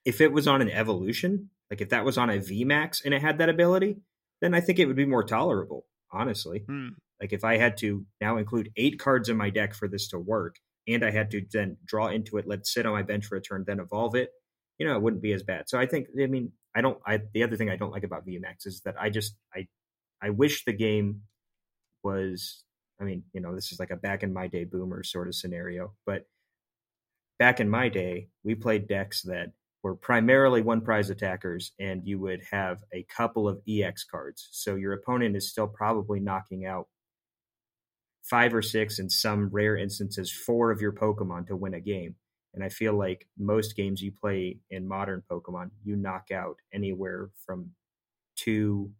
if 0.05 0.21
it 0.21 0.31
was 0.31 0.47
on 0.47 0.61
an 0.61 0.69
evolution, 0.69 1.49
like 1.69 1.81
if 1.81 1.89
that 1.89 2.05
was 2.05 2.17
on 2.17 2.29
a 2.29 2.37
VMAX 2.37 3.03
and 3.05 3.13
it 3.13 3.21
had 3.21 3.37
that 3.39 3.49
ability, 3.49 3.97
then 4.41 4.53
I 4.53 4.61
think 4.61 4.79
it 4.79 4.85
would 4.85 4.95
be 4.95 5.05
more 5.05 5.23
tolerable. 5.23 5.85
Honestly, 6.11 6.63
Hmm. 6.67 6.89
like 7.21 7.33
if 7.33 7.43
I 7.43 7.57
had 7.57 7.77
to 7.77 8.05
now 8.19 8.37
include 8.37 8.71
eight 8.77 8.97
cards 8.99 9.29
in 9.29 9.37
my 9.37 9.49
deck 9.51 9.75
for 9.75 9.87
this 9.87 10.07
to 10.09 10.19
work, 10.19 10.55
and 10.87 11.05
I 11.05 11.11
had 11.11 11.29
to 11.31 11.45
then 11.51 11.77
draw 11.85 12.07
into 12.07 12.37
it, 12.37 12.47
let 12.47 12.59
it 12.59 12.67
sit 12.67 12.85
on 12.87 12.93
my 12.93 13.03
bench 13.03 13.25
for 13.27 13.35
a 13.35 13.41
turn, 13.41 13.63
then 13.67 13.79
evolve 13.79 14.15
it, 14.15 14.31
you 14.79 14.87
know, 14.87 14.95
it 14.95 15.01
wouldn't 15.03 15.21
be 15.21 15.33
as 15.33 15.43
bad. 15.43 15.69
So 15.69 15.77
I 15.77 15.85
think, 15.85 16.07
I 16.19 16.25
mean, 16.25 16.51
I 16.75 16.81
don't. 16.81 16.99
I 17.05 17.19
the 17.33 17.43
other 17.43 17.55
thing 17.57 17.69
I 17.69 17.75
don't 17.75 17.91
like 17.91 18.03
about 18.03 18.25
VMAX 18.25 18.65
is 18.65 18.81
that 18.85 18.95
I 18.99 19.09
just 19.09 19.35
I 19.53 19.67
I 20.21 20.29
wish 20.31 20.65
the 20.65 20.73
game 20.73 21.23
was. 22.03 22.63
I 23.01 23.05
mean, 23.05 23.23
you 23.33 23.39
know, 23.41 23.55
this 23.55 23.71
is 23.71 23.79
like 23.79 23.91
a 23.91 23.95
back 23.95 24.23
in 24.23 24.33
my 24.33 24.47
day 24.47 24.65
boomer 24.65 25.03
sort 25.03 25.27
of 25.27 25.35
scenario, 25.35 25.93
but 26.05 26.25
back 27.37 27.59
in 27.59 27.69
my 27.69 27.89
day, 27.89 28.29
we 28.43 28.55
played 28.55 28.87
decks 28.87 29.21
that 29.23 29.53
were 29.83 29.95
primarily 29.95 30.61
one 30.61 30.81
prize 30.81 31.09
attackers, 31.09 31.71
and 31.79 32.05
you 32.05 32.19
would 32.19 32.41
have 32.51 32.83
a 32.93 33.03
couple 33.03 33.47
of 33.47 33.61
EX 33.67 34.03
cards. 34.03 34.49
So 34.51 34.75
your 34.75 34.93
opponent 34.93 35.35
is 35.35 35.49
still 35.49 35.67
probably 35.67 36.19
knocking 36.19 36.65
out 36.65 36.87
five 38.23 38.53
or 38.53 38.61
six, 38.61 38.99
in 38.99 39.09
some 39.09 39.49
rare 39.49 39.77
instances, 39.77 40.31
four 40.31 40.71
of 40.71 40.81
your 40.81 40.91
Pokemon 40.91 41.47
to 41.47 41.55
win 41.55 41.73
a 41.73 41.79
game. 41.79 42.15
And 42.53 42.63
I 42.63 42.69
feel 42.69 42.93
like 42.97 43.27
most 43.37 43.75
games 43.75 44.01
you 44.01 44.11
play 44.11 44.57
in 44.69 44.87
modern 44.87 45.23
Pokemon, 45.29 45.71
you 45.83 45.95
knock 45.95 46.31
out 46.31 46.57
anywhere 46.73 47.29
from 47.45 47.71
two 48.35 48.91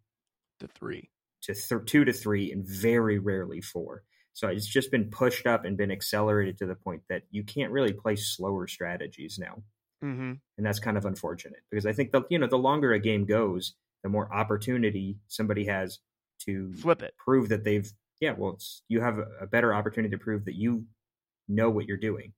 to 0.59 0.67
three. 0.67 1.09
to 1.41 1.53
th- 1.53 1.85
two 1.85 2.05
to 2.05 2.13
three, 2.13 2.51
and 2.51 2.65
very 2.65 3.19
rarely 3.19 3.61
four. 3.61 4.03
So 4.33 4.47
it's 4.47 4.67
just 4.67 4.91
been 4.91 5.09
pushed 5.09 5.45
up 5.45 5.65
and 5.65 5.77
been 5.77 5.91
accelerated 5.91 6.57
to 6.59 6.65
the 6.65 6.75
point 6.75 7.01
that 7.09 7.23
you 7.31 7.43
can't 7.43 7.71
really 7.71 7.93
play 7.93 8.15
slower 8.15 8.67
strategies 8.67 9.37
now 9.39 9.63
Mm-hmm. 10.03 10.33
and 10.57 10.65
that's 10.65 10.79
kind 10.79 10.97
of 10.97 11.05
unfortunate 11.05 11.59
because 11.69 11.85
I 11.85 11.91
think 11.93 12.11
the 12.11 12.21
you 12.29 12.39
know 12.39 12.47
the 12.47 12.57
longer 12.57 12.93
a 12.93 12.99
game 12.99 13.25
goes, 13.25 13.73
the 14.03 14.09
more 14.09 14.33
opportunity 14.33 15.17
somebody 15.27 15.65
has 15.65 15.99
to 16.45 16.73
Flip 16.73 17.01
it. 17.01 17.13
prove 17.17 17.49
that 17.49 17.63
they've 17.65 17.91
yeah 18.21 18.33
well 18.37 18.53
it's, 18.53 18.81
you 18.87 19.01
have 19.01 19.17
a, 19.19 19.25
a 19.41 19.47
better 19.47 19.73
opportunity 19.73 20.11
to 20.15 20.17
prove 20.21 20.45
that 20.45 20.55
you 20.55 20.85
know 21.47 21.69
what 21.69 21.85
you're 21.85 21.97
doing, 21.97 22.31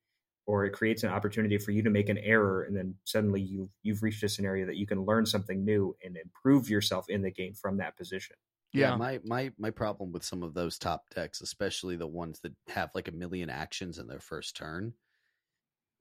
or 0.47 0.65
it 0.65 0.71
creates 0.71 1.03
an 1.03 1.09
opportunity 1.11 1.57
for 1.57 1.71
you 1.71 1.83
to 1.83 1.89
make 1.91 2.09
an 2.09 2.17
error 2.17 2.63
and 2.63 2.75
then 2.75 2.95
suddenly 3.03 3.41
you 3.41 3.69
you've 3.83 4.01
reached 4.01 4.23
a 4.23 4.29
scenario 4.29 4.65
that 4.65 4.77
you 4.77 4.87
can 4.87 5.05
learn 5.05 5.25
something 5.25 5.63
new 5.63 5.95
and 6.03 6.17
improve 6.17 6.69
yourself 6.69 7.05
in 7.09 7.21
the 7.21 7.31
game 7.31 7.53
from 7.53 7.77
that 7.77 7.95
position. 7.97 8.35
Yeah. 8.73 8.95
my 8.95 9.19
my 9.25 9.51
my 9.59 9.69
problem 9.69 10.11
with 10.13 10.23
some 10.23 10.43
of 10.43 10.53
those 10.53 10.79
top 10.79 11.03
decks, 11.13 11.41
especially 11.41 11.95
the 11.97 12.07
ones 12.07 12.39
that 12.41 12.53
have 12.69 12.89
like 12.95 13.07
a 13.09 13.11
million 13.11 13.49
actions 13.49 13.99
in 13.99 14.07
their 14.07 14.21
first 14.21 14.55
turn, 14.55 14.93
i- 14.93 14.93
i- 14.93 15.10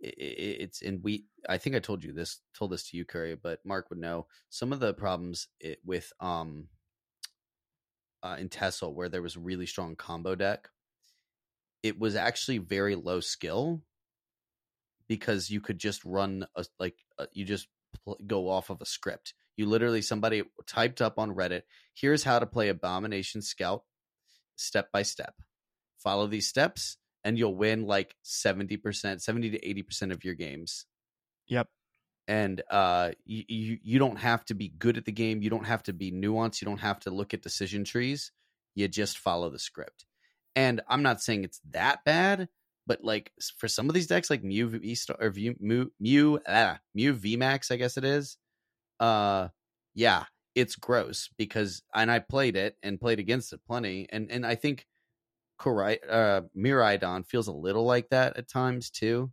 it's 0.00 0.82
and 0.82 1.02
we. 1.02 1.24
I 1.48 1.58
think 1.58 1.76
I 1.76 1.80
told 1.80 2.04
you 2.04 2.12
this, 2.12 2.40
told 2.54 2.72
this 2.72 2.88
to 2.90 2.96
you, 2.96 3.04
Curry, 3.04 3.34
but 3.34 3.60
Mark 3.64 3.90
would 3.90 3.98
know 3.98 4.26
some 4.48 4.72
of 4.72 4.80
the 4.80 4.94
problems 4.94 5.48
it, 5.60 5.78
with 5.84 6.12
um 6.20 6.68
uh, 8.22 8.36
in 8.38 8.48
Tessel 8.48 8.94
where 8.94 9.08
there 9.08 9.22
was 9.22 9.36
really 9.36 9.66
strong 9.66 9.96
combo 9.96 10.34
deck. 10.34 10.68
It 11.82 11.98
was 11.98 12.14
actually 12.14 12.58
very 12.58 12.94
low 12.94 13.20
skill 13.20 13.82
because 15.08 15.50
you 15.50 15.60
could 15.60 15.78
just 15.78 16.04
run 16.04 16.46
a 16.54 16.64
like 16.78 16.96
uh, 17.18 17.26
you 17.32 17.44
just 17.44 17.68
pl- 18.04 18.20
go 18.26 18.48
off 18.48 18.70
of 18.70 18.80
a 18.80 18.86
script. 18.86 19.34
You 19.56 19.66
literally 19.66 20.02
somebody 20.02 20.42
typed 20.66 21.00
up 21.02 21.18
on 21.18 21.34
Reddit, 21.34 21.62
here's 21.94 22.24
how 22.24 22.38
to 22.38 22.46
play 22.46 22.68
Abomination 22.68 23.42
Scout 23.42 23.82
step 24.56 24.90
by 24.92 25.02
step. 25.02 25.34
Follow 25.98 26.26
these 26.26 26.48
steps 26.48 26.96
and 27.24 27.38
you'll 27.38 27.54
win 27.54 27.86
like 27.86 28.16
70%, 28.24 29.20
70 29.20 29.50
to 29.50 29.60
80% 29.60 30.12
of 30.12 30.24
your 30.24 30.34
games. 30.34 30.86
Yep. 31.48 31.68
And 32.28 32.62
uh 32.70 33.10
you, 33.24 33.44
you 33.48 33.78
you 33.82 33.98
don't 33.98 34.18
have 34.18 34.44
to 34.46 34.54
be 34.54 34.68
good 34.68 34.96
at 34.96 35.04
the 35.04 35.12
game, 35.12 35.42
you 35.42 35.50
don't 35.50 35.66
have 35.66 35.82
to 35.84 35.92
be 35.92 36.12
nuanced, 36.12 36.60
you 36.60 36.66
don't 36.66 36.78
have 36.78 37.00
to 37.00 37.10
look 37.10 37.34
at 37.34 37.42
decision 37.42 37.84
trees. 37.84 38.30
You 38.74 38.86
just 38.86 39.18
follow 39.18 39.50
the 39.50 39.58
script. 39.58 40.04
And 40.54 40.80
I'm 40.88 41.02
not 41.02 41.20
saying 41.20 41.44
it's 41.44 41.60
that 41.70 42.04
bad, 42.04 42.48
but 42.86 43.04
like 43.04 43.32
for 43.58 43.68
some 43.68 43.88
of 43.88 43.94
these 43.94 44.06
decks, 44.06 44.30
like 44.30 44.44
Mew 44.44 44.68
V 44.68 44.94
Star 44.94 45.16
or 45.20 45.32
Mew 45.32 45.54
Mew 45.60 45.92
Mew, 46.00 46.40
ah, 46.46 46.78
Mew 46.94 47.14
VMAX, 47.14 47.70
I 47.70 47.76
guess 47.76 47.96
it 47.96 48.04
is. 48.04 48.36
Uh, 48.98 49.48
yeah, 49.94 50.24
it's 50.54 50.76
gross 50.76 51.28
because 51.38 51.82
and 51.94 52.10
I 52.10 52.18
played 52.18 52.56
it 52.56 52.76
and 52.82 53.00
played 53.00 53.18
against 53.18 53.52
it 53.52 53.60
plenty, 53.66 54.08
and 54.10 54.30
and 54.30 54.44
I 54.44 54.54
think 54.54 54.86
Uh, 55.66 56.42
Miraidon 56.56 57.26
feels 57.26 57.48
a 57.48 57.52
little 57.52 57.84
like 57.84 58.08
that 58.10 58.36
at 58.36 58.48
times 58.48 58.90
too, 58.90 59.30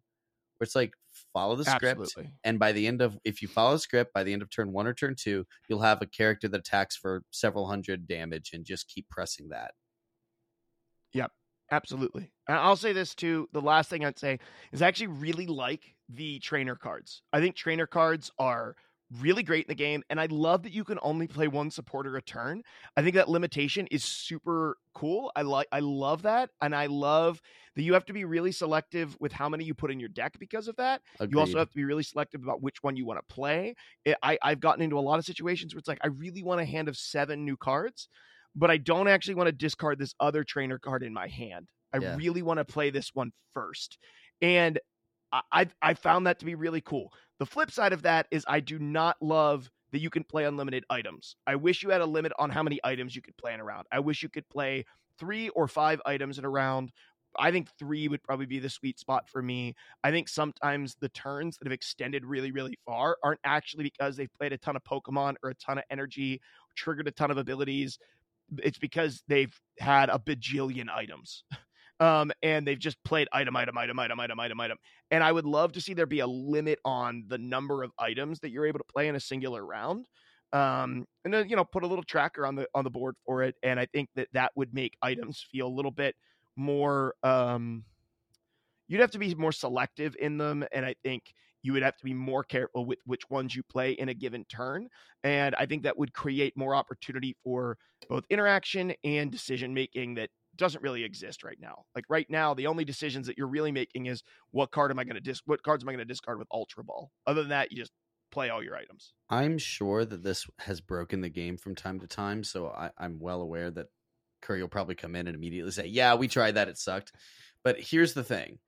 where 0.57 0.65
it's 0.65 0.75
like 0.75 0.93
follow 1.33 1.55
the 1.55 1.63
script, 1.65 2.01
Absolutely. 2.01 2.33
and 2.43 2.59
by 2.59 2.71
the 2.71 2.87
end 2.87 3.01
of 3.01 3.17
if 3.23 3.41
you 3.41 3.47
follow 3.47 3.73
the 3.73 3.79
script, 3.79 4.13
by 4.13 4.23
the 4.23 4.33
end 4.33 4.41
of 4.41 4.49
turn 4.49 4.71
one 4.71 4.87
or 4.87 4.93
turn 4.93 5.15
two, 5.17 5.45
you'll 5.67 5.81
have 5.81 6.01
a 6.01 6.07
character 6.07 6.47
that 6.47 6.59
attacks 6.59 6.95
for 6.95 7.23
several 7.31 7.67
hundred 7.67 8.07
damage, 8.07 8.51
and 8.53 8.65
just 8.65 8.87
keep 8.87 9.07
pressing 9.09 9.49
that. 9.49 9.71
Yep, 11.13 11.31
absolutely. 11.71 12.31
And 12.47 12.57
I'll 12.57 12.75
say 12.75 12.93
this 12.93 13.15
too. 13.15 13.47
The 13.53 13.61
last 13.61 13.89
thing 13.89 14.05
I'd 14.05 14.19
say 14.19 14.39
is 14.71 14.81
I 14.81 14.87
actually 14.87 15.07
really 15.07 15.47
like 15.47 15.95
the 16.09 16.39
trainer 16.39 16.75
cards. 16.75 17.21
I 17.33 17.39
think 17.39 17.55
trainer 17.55 17.87
cards 17.87 18.31
are 18.37 18.75
really 19.09 19.41
great 19.43 19.65
in 19.65 19.69
the 19.69 19.75
game. 19.75 20.03
And 20.09 20.19
I 20.19 20.25
love 20.25 20.63
that 20.63 20.73
you 20.73 20.83
can 20.83 20.99
only 21.01 21.27
play 21.27 21.47
one 21.47 21.71
supporter 21.71 22.17
a 22.17 22.21
turn. 22.21 22.61
I 22.97 23.01
think 23.01 23.15
that 23.15 23.29
limitation 23.29 23.87
is 23.89 24.03
super 24.03 24.77
cool. 24.93 25.31
I 25.35 25.43
like 25.43 25.67
I 25.71 25.79
love 25.79 26.23
that. 26.23 26.49
And 26.61 26.75
I 26.75 26.87
love 26.87 27.41
that 27.75 27.83
you 27.83 27.93
have 27.93 28.05
to 28.05 28.13
be 28.13 28.25
really 28.25 28.51
selective 28.51 29.15
with 29.19 29.31
how 29.31 29.47
many 29.47 29.63
you 29.63 29.73
put 29.73 29.91
in 29.91 29.99
your 29.99 30.09
deck 30.09 30.37
because 30.39 30.67
of 30.67 30.75
that. 30.75 31.01
You 31.29 31.39
also 31.39 31.57
have 31.57 31.69
to 31.69 31.75
be 31.75 31.85
really 31.85 32.03
selective 32.03 32.43
about 32.43 32.61
which 32.61 32.83
one 32.83 32.97
you 32.97 33.05
want 33.05 33.19
to 33.19 33.33
play. 33.33 33.75
I, 34.23 34.37
I've 34.41 34.59
gotten 34.59 34.81
into 34.81 34.97
a 34.97 35.01
lot 35.01 35.19
of 35.19 35.25
situations 35.25 35.73
where 35.73 35.79
it's 35.79 35.87
like, 35.87 35.99
I 36.03 36.07
really 36.07 36.43
want 36.43 36.61
a 36.61 36.65
hand 36.65 36.89
of 36.89 36.97
seven 36.97 37.45
new 37.45 37.55
cards, 37.55 38.09
but 38.55 38.71
I 38.71 38.77
don't 38.77 39.07
actually 39.07 39.35
want 39.35 39.47
to 39.47 39.51
discard 39.53 39.99
this 39.99 40.15
other 40.19 40.43
trainer 40.43 40.79
card 40.79 41.03
in 41.03 41.13
my 41.13 41.27
hand. 41.27 41.69
I 41.93 41.97
Yeah. 41.97 42.17
really 42.17 42.41
want 42.41 42.57
to 42.57 42.65
play 42.65 42.89
this 42.89 43.11
one 43.13 43.31
first. 43.53 43.97
And 44.41 44.79
I 45.51 45.67
I 45.81 45.93
found 45.93 46.25
that 46.27 46.39
to 46.39 46.45
be 46.45 46.55
really 46.55 46.81
cool. 46.81 47.11
The 47.39 47.45
flip 47.45 47.71
side 47.71 47.93
of 47.93 48.01
that 48.03 48.27
is 48.31 48.45
I 48.47 48.59
do 48.59 48.79
not 48.79 49.17
love 49.21 49.69
that 49.91 49.99
you 49.99 50.09
can 50.09 50.23
play 50.23 50.45
unlimited 50.45 50.83
items. 50.89 51.35
I 51.45 51.55
wish 51.55 51.83
you 51.83 51.89
had 51.89 52.01
a 52.01 52.05
limit 52.05 52.31
on 52.39 52.49
how 52.49 52.63
many 52.63 52.79
items 52.83 53.15
you 53.15 53.21
could 53.21 53.37
play 53.37 53.53
in 53.53 53.59
a 53.59 53.63
round. 53.63 53.87
I 53.91 53.99
wish 53.99 54.23
you 54.23 54.29
could 54.29 54.47
play 54.49 54.85
three 55.19 55.49
or 55.49 55.67
five 55.67 56.01
items 56.05 56.37
in 56.37 56.45
a 56.45 56.49
round. 56.49 56.91
I 57.39 57.51
think 57.51 57.69
three 57.77 58.07
would 58.07 58.23
probably 58.23 58.47
be 58.47 58.59
the 58.59 58.69
sweet 58.69 58.99
spot 58.99 59.29
for 59.29 59.41
me. 59.41 59.75
I 60.03 60.11
think 60.11 60.27
sometimes 60.27 60.95
the 60.99 61.09
turns 61.09 61.57
that 61.57 61.67
have 61.67 61.73
extended 61.73 62.25
really, 62.25 62.51
really 62.51 62.77
far 62.85 63.17
aren't 63.23 63.39
actually 63.43 63.83
because 63.83 64.17
they've 64.17 64.33
played 64.37 64.53
a 64.53 64.57
ton 64.57 64.75
of 64.75 64.83
Pokemon 64.83 65.35
or 65.43 65.51
a 65.51 65.55
ton 65.55 65.77
of 65.77 65.83
energy, 65.91 66.41
triggered 66.75 67.07
a 67.07 67.11
ton 67.11 67.31
of 67.31 67.37
abilities. 67.37 67.99
It's 68.59 68.79
because 68.79 69.23
they've 69.27 69.53
had 69.79 70.09
a 70.09 70.19
bajillion 70.19 70.89
items. 70.89 71.43
Um, 71.99 72.31
and 72.43 72.67
they've 72.67 72.77
just 72.77 73.03
played 73.03 73.27
item, 73.31 73.55
item, 73.55 73.77
item, 73.77 73.97
item, 73.97 74.19
item, 74.19 74.39
item, 74.39 74.59
item. 74.59 74.77
And 75.09 75.23
I 75.23 75.31
would 75.31 75.45
love 75.45 75.71
to 75.73 75.81
see 75.81 75.93
there 75.93 76.05
be 76.05 76.19
a 76.19 76.27
limit 76.27 76.79
on 76.85 77.23
the 77.27 77.37
number 77.37 77.81
of 77.83 77.91
items 77.97 78.39
that 78.41 78.51
you're 78.51 78.67
able 78.67 78.79
to 78.79 78.85
play 78.85 79.07
in 79.07 79.15
a 79.15 79.19
singular 79.19 79.65
round 79.65 80.05
um, 80.53 81.05
and 81.25 81.33
then 81.33 81.49
you 81.49 81.55
know 81.55 81.65
put 81.65 81.83
a 81.83 81.87
little 81.87 82.03
tracker 82.03 82.45
on 82.45 82.55
the 82.55 82.67
on 82.73 82.83
the 82.83 82.89
board 82.89 83.15
for 83.25 83.43
it. 83.43 83.55
And 83.63 83.79
I 83.79 83.85
think 83.85 84.09
that 84.15 84.29
that 84.33 84.51
would 84.55 84.73
make 84.73 84.97
items 85.01 85.45
feel 85.51 85.67
a 85.67 85.69
little 85.69 85.91
bit 85.91 86.15
more. 86.55 87.15
Um, 87.23 87.83
you'd 88.87 89.01
have 89.01 89.11
to 89.11 89.19
be 89.19 89.35
more 89.35 89.51
selective 89.51 90.15
in 90.19 90.37
them, 90.37 90.65
and 90.71 90.85
I 90.85 90.95
think 91.03 91.23
you 91.63 91.73
would 91.73 91.83
have 91.83 91.97
to 91.97 92.05
be 92.05 92.13
more 92.13 92.43
careful 92.43 92.85
with 92.85 92.99
which 93.05 93.29
ones 93.29 93.55
you 93.55 93.63
play 93.63 93.91
in 93.91 94.09
a 94.09 94.13
given 94.13 94.45
turn. 94.45 94.87
And 95.23 95.53
I 95.55 95.65
think 95.65 95.83
that 95.83 95.97
would 95.97 96.13
create 96.13 96.55
more 96.55 96.73
opportunity 96.73 97.35
for 97.43 97.77
both 98.07 98.23
interaction 98.29 98.93
and 99.03 99.29
decision 99.31 99.73
making 99.73 100.15
that 100.15 100.29
doesn't 100.57 100.83
really 100.83 101.03
exist 101.03 101.43
right 101.43 101.57
now. 101.59 101.85
Like 101.95 102.05
right 102.09 102.29
now, 102.29 102.53
the 102.53 102.67
only 102.67 102.85
decisions 102.85 103.27
that 103.27 103.37
you're 103.37 103.47
really 103.47 103.71
making 103.71 104.07
is 104.07 104.23
what 104.51 104.71
card 104.71 104.91
am 104.91 104.99
I 104.99 105.03
going 105.03 105.15
to 105.15 105.21
dis 105.21 105.41
what 105.45 105.63
cards 105.63 105.83
am 105.83 105.89
I 105.89 105.93
going 105.93 105.99
to 105.99 106.05
discard 106.05 106.39
with 106.39 106.47
Ultra 106.51 106.83
Ball. 106.83 107.11
Other 107.25 107.41
than 107.41 107.49
that, 107.49 107.71
you 107.71 107.77
just 107.77 107.91
play 108.31 108.49
all 108.49 108.63
your 108.63 108.75
items. 108.75 109.13
I'm 109.29 109.57
sure 109.57 110.05
that 110.05 110.23
this 110.23 110.47
has 110.59 110.81
broken 110.81 111.21
the 111.21 111.29
game 111.29 111.57
from 111.57 111.75
time 111.75 111.99
to 111.99 112.07
time, 112.07 112.43
so 112.43 112.67
I, 112.67 112.91
I'm 112.97 113.19
well 113.19 113.41
aware 113.41 113.71
that 113.71 113.87
Curry 114.41 114.61
will 114.61 114.69
probably 114.69 114.95
come 114.95 115.15
in 115.15 115.27
and 115.27 115.35
immediately 115.35 115.71
say, 115.71 115.87
"Yeah, 115.87 116.15
we 116.15 116.27
tried 116.27 116.55
that; 116.55 116.67
it 116.67 116.77
sucked." 116.77 117.11
But 117.63 117.79
here's 117.79 118.13
the 118.13 118.23
thing: 118.23 118.59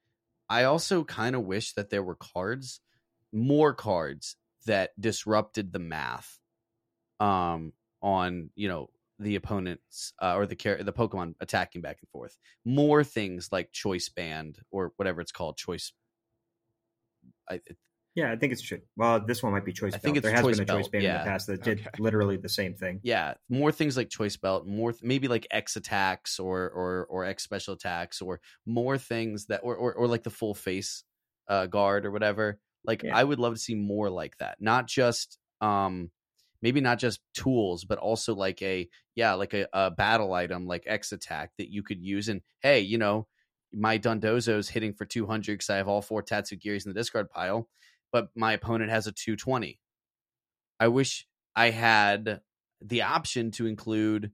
I 0.49 0.63
also 0.63 1.03
kind 1.03 1.35
of 1.35 1.43
wish 1.43 1.73
that 1.73 1.89
there 1.89 2.03
were 2.03 2.15
cards, 2.15 2.81
more 3.31 3.73
cards 3.73 4.35
that 4.65 4.91
disrupted 4.99 5.71
the 5.71 5.79
math, 5.79 6.39
um, 7.19 7.73
on 8.01 8.49
you 8.55 8.67
know 8.67 8.89
the 9.19 9.35
opponents 9.35 10.13
uh, 10.21 10.35
or 10.35 10.45
the 10.45 10.55
char- 10.55 10.81
the 10.81 10.93
Pokemon 10.93 11.35
attacking 11.41 11.81
back 11.81 11.97
and 12.01 12.09
forth. 12.09 12.37
More 12.65 13.03
things 13.03 13.49
like 13.51 13.71
choice 13.71 14.09
band 14.09 14.59
or 14.71 14.93
whatever 14.95 15.21
it's 15.21 15.31
called, 15.31 15.57
choice. 15.57 15.91
I, 17.49 17.59
yeah, 18.15 18.31
I 18.31 18.35
think 18.37 18.51
it's 18.53 18.61
true. 18.61 18.79
well. 18.95 19.19
This 19.25 19.43
one 19.43 19.51
might 19.53 19.65
be 19.65 19.71
choice. 19.73 19.93
I 19.93 19.97
think 19.97 20.15
belt. 20.15 20.17
it's 20.17 20.23
there 20.25 20.33
has 20.35 20.57
been 20.57 20.69
a 20.69 20.81
choice 20.81 20.87
band 20.87 21.03
yeah. 21.03 21.19
in 21.19 21.25
the 21.25 21.29
past 21.31 21.47
that 21.47 21.63
did 21.63 21.79
Okay. 21.79 21.89
literally 21.99 22.37
the 22.37 22.49
same 22.49 22.73
thing. 22.73 22.99
yeah, 23.03 23.35
more 23.49 23.71
things 23.71 23.95
like 23.95 24.09
choice 24.09 24.35
belt, 24.35 24.65
more 24.65 24.91
th- 24.91 25.03
maybe 25.03 25.27
like 25.27 25.47
X 25.51 25.75
attacks 25.75 26.39
or 26.39 26.69
or 26.69 27.05
or 27.09 27.25
X 27.25 27.43
special 27.43 27.73
attacks 27.75 28.21
or 28.21 28.39
more 28.65 28.97
things 28.97 29.45
that 29.47 29.61
or 29.63 29.75
or, 29.75 29.93
or 29.93 30.07
like 30.07 30.23
the 30.23 30.29
full 30.31 30.53
face 30.55 31.03
uh, 31.47 31.65
guard 31.67 32.05
or 32.05 32.11
whatever. 32.11 32.59
Like 32.83 33.03
Yeah. 33.03 33.15
I 33.17 33.23
would 33.23 33.39
love 33.39 33.53
to 33.53 33.59
see 33.59 33.75
more 33.75 34.09
like 34.09 34.37
that. 34.37 34.57
Not 34.59 34.87
just 34.87 35.37
um 35.61 36.09
maybe 36.61 36.81
not 36.81 36.99
just 36.99 37.21
tools, 37.33 37.85
but 37.85 37.97
also 37.97 38.35
like 38.35 38.61
a 38.61 38.89
yeah, 39.15 39.33
like 39.33 39.53
a, 39.53 39.67
a 39.73 39.91
battle 39.91 40.33
item 40.33 40.67
like 40.67 40.83
X 40.87 41.11
attack 41.11 41.51
that 41.57 41.69
you 41.69 41.83
could 41.83 42.01
use 42.01 42.29
and 42.29 42.41
hey, 42.61 42.79
you 42.79 42.97
know, 42.97 43.27
my 43.73 43.97
Dondozo's 43.97 44.69
hitting 44.69 44.93
for 44.93 45.05
200 45.05 45.53
because 45.53 45.69
I 45.69 45.77
have 45.77 45.87
all 45.87 46.01
four 46.01 46.23
Tatsugiris 46.23 46.85
in 46.85 46.93
the 46.93 46.99
discard 46.99 47.29
pile, 47.29 47.67
but 48.11 48.29
my 48.35 48.53
opponent 48.53 48.91
has 48.91 49.07
a 49.07 49.11
220. 49.11 49.79
I 50.79 50.87
wish 50.87 51.27
I 51.55 51.71
had 51.71 52.41
the 52.81 53.01
option 53.01 53.51
to 53.51 53.67
include 53.67 54.31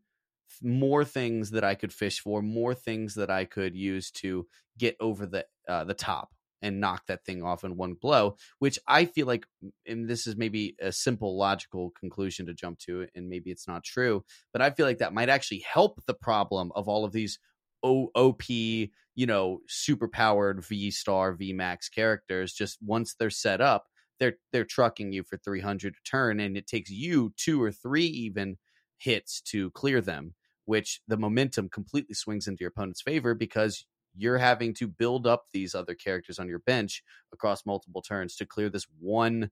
more 0.62 1.04
things 1.04 1.52
that 1.52 1.64
I 1.64 1.76
could 1.76 1.92
fish 1.92 2.20
for, 2.20 2.42
more 2.42 2.74
things 2.74 3.16
that 3.16 3.30
I 3.30 3.46
could 3.46 3.76
use 3.76 4.12
to 4.12 4.48
get 4.78 4.96
over 5.00 5.26
the 5.26 5.46
uh, 5.68 5.84
the 5.84 5.94
top 5.94 6.35
and 6.62 6.80
knock 6.80 7.06
that 7.08 7.26
thing 7.26 7.44
off 7.44 7.64
in 7.64 7.78
one 7.78 7.94
blow. 7.94 8.36
Which 8.60 8.80
I 8.88 9.06
feel 9.06 9.28
like, 9.28 9.46
and 9.88 10.10
this 10.10 10.28
is 10.28 10.36
maybe 10.36 10.76
a 10.82 10.92
simple 10.92 11.38
logical 11.38 11.92
conclusion 12.00 12.46
to 12.48 12.54
jump 12.54 12.80
to, 12.80 13.08
and 13.16 13.30
maybe 13.30 13.52
it's 13.52 13.68
not 13.68 13.84
true, 13.84 14.24
but 14.54 14.62
I 14.62 14.72
feel 14.72 14.86
like 14.86 15.00
that 15.00 15.14
might 15.14 15.30
actually 15.30 15.60
help 15.60 16.04
the 16.06 16.14
problem 16.14 16.72
of 16.76 16.88
all 16.88 17.06
of 17.06 17.12
these 17.12 17.40
OP, 17.84 18.50
you 18.50 18.88
know, 19.18 19.60
super 19.68 20.08
powered 20.08 20.66
V 20.66 20.90
star, 20.92 21.34
V 21.34 21.54
max 21.54 21.88
characters. 21.90 22.54
Just 22.54 22.80
once 22.82 23.14
they're 23.14 23.30
set 23.30 23.62
up, 23.62 23.86
they're 24.20 24.38
they're 24.52 24.66
trucking 24.66 25.12
you 25.12 25.24
for 25.24 25.38
300 25.38 25.96
a 25.96 26.10
turn 26.10 26.40
and 26.40 26.58
it 26.58 26.68
takes 26.68 26.90
you 26.90 27.34
two 27.38 27.62
or 27.62 27.72
three 27.72 28.06
even 28.06 28.58
hits 28.98 29.42
to 29.42 29.72
clear 29.72 30.02
them 30.02 30.34
which 30.66 31.02
the 31.08 31.18
momentum 31.18 31.70
completely 31.70 32.16
swings 32.16 32.48
into 32.48 32.62
your 32.62 32.70
opponent's 32.70 33.02
favor 33.02 33.34
because 33.34 33.86
you're 34.18 34.38
having 34.38 34.74
to 34.74 34.88
build 34.88 35.28
up 35.28 35.46
these 35.52 35.76
other 35.76 35.94
characters 35.96 36.40
on 36.40 36.48
your 36.48 36.60
bench 36.60 37.04
across 37.34 37.66
multiple 37.66 38.02
turns 38.02 38.36
to 38.36 38.46
clear 38.46 38.70
this 38.70 38.88
one 39.00 39.52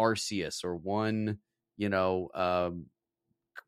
Arceus 0.00 0.64
or 0.64 0.76
one 0.76 1.38
you 1.76 1.88
know 1.88 2.28
um 2.34 2.86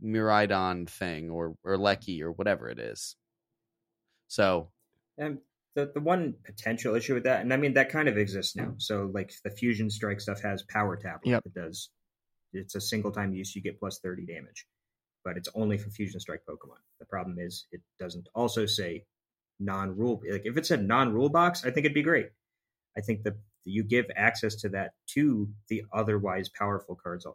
Miraidon 0.02 0.88
thing 0.88 1.30
or 1.30 1.54
or 1.64 1.76
Lecky 1.76 2.22
or 2.22 2.32
whatever 2.32 2.68
it 2.68 2.78
is 2.78 3.16
so 4.28 4.70
And 5.18 5.38
the 5.74 5.90
the 5.94 6.00
one 6.00 6.34
potential 6.44 6.94
issue 6.94 7.14
with 7.14 7.24
that, 7.24 7.40
and 7.40 7.52
I 7.52 7.56
mean 7.56 7.74
that 7.74 7.90
kind 7.90 8.08
of 8.08 8.18
exists 8.18 8.56
now. 8.56 8.74
So 8.78 9.10
like 9.12 9.32
the 9.44 9.50
fusion 9.50 9.90
strike 9.90 10.20
stuff 10.20 10.42
has 10.42 10.62
power 10.62 10.96
tap. 10.96 11.20
Yep. 11.24 11.42
It 11.46 11.54
does. 11.54 11.90
It's 12.52 12.74
a 12.74 12.80
single 12.80 13.10
time 13.12 13.32
use. 13.32 13.54
You 13.54 13.62
get 13.62 13.78
plus 13.78 13.98
thirty 13.98 14.26
damage, 14.26 14.66
but 15.24 15.36
it's 15.36 15.48
only 15.54 15.78
for 15.78 15.90
fusion 15.90 16.20
strike 16.20 16.42
Pokemon. 16.48 16.80
The 17.00 17.06
problem 17.06 17.38
is 17.38 17.66
it 17.72 17.80
doesn't 17.98 18.28
also 18.34 18.66
say 18.66 19.04
non 19.60 19.96
rule. 19.96 20.22
Like 20.28 20.42
if 20.44 20.56
it 20.56 20.66
said 20.66 20.84
non 20.86 21.12
rule 21.12 21.28
box, 21.28 21.64
I 21.64 21.70
think 21.70 21.84
it'd 21.86 21.94
be 21.94 22.02
great. 22.02 22.30
I 22.96 23.00
think 23.02 23.22
that 23.24 23.34
you 23.64 23.84
give 23.84 24.06
access 24.16 24.54
to 24.56 24.68
that 24.70 24.94
to 25.08 25.48
the 25.68 25.84
otherwise 25.92 26.48
powerful 26.48 26.96
cards. 26.96 27.26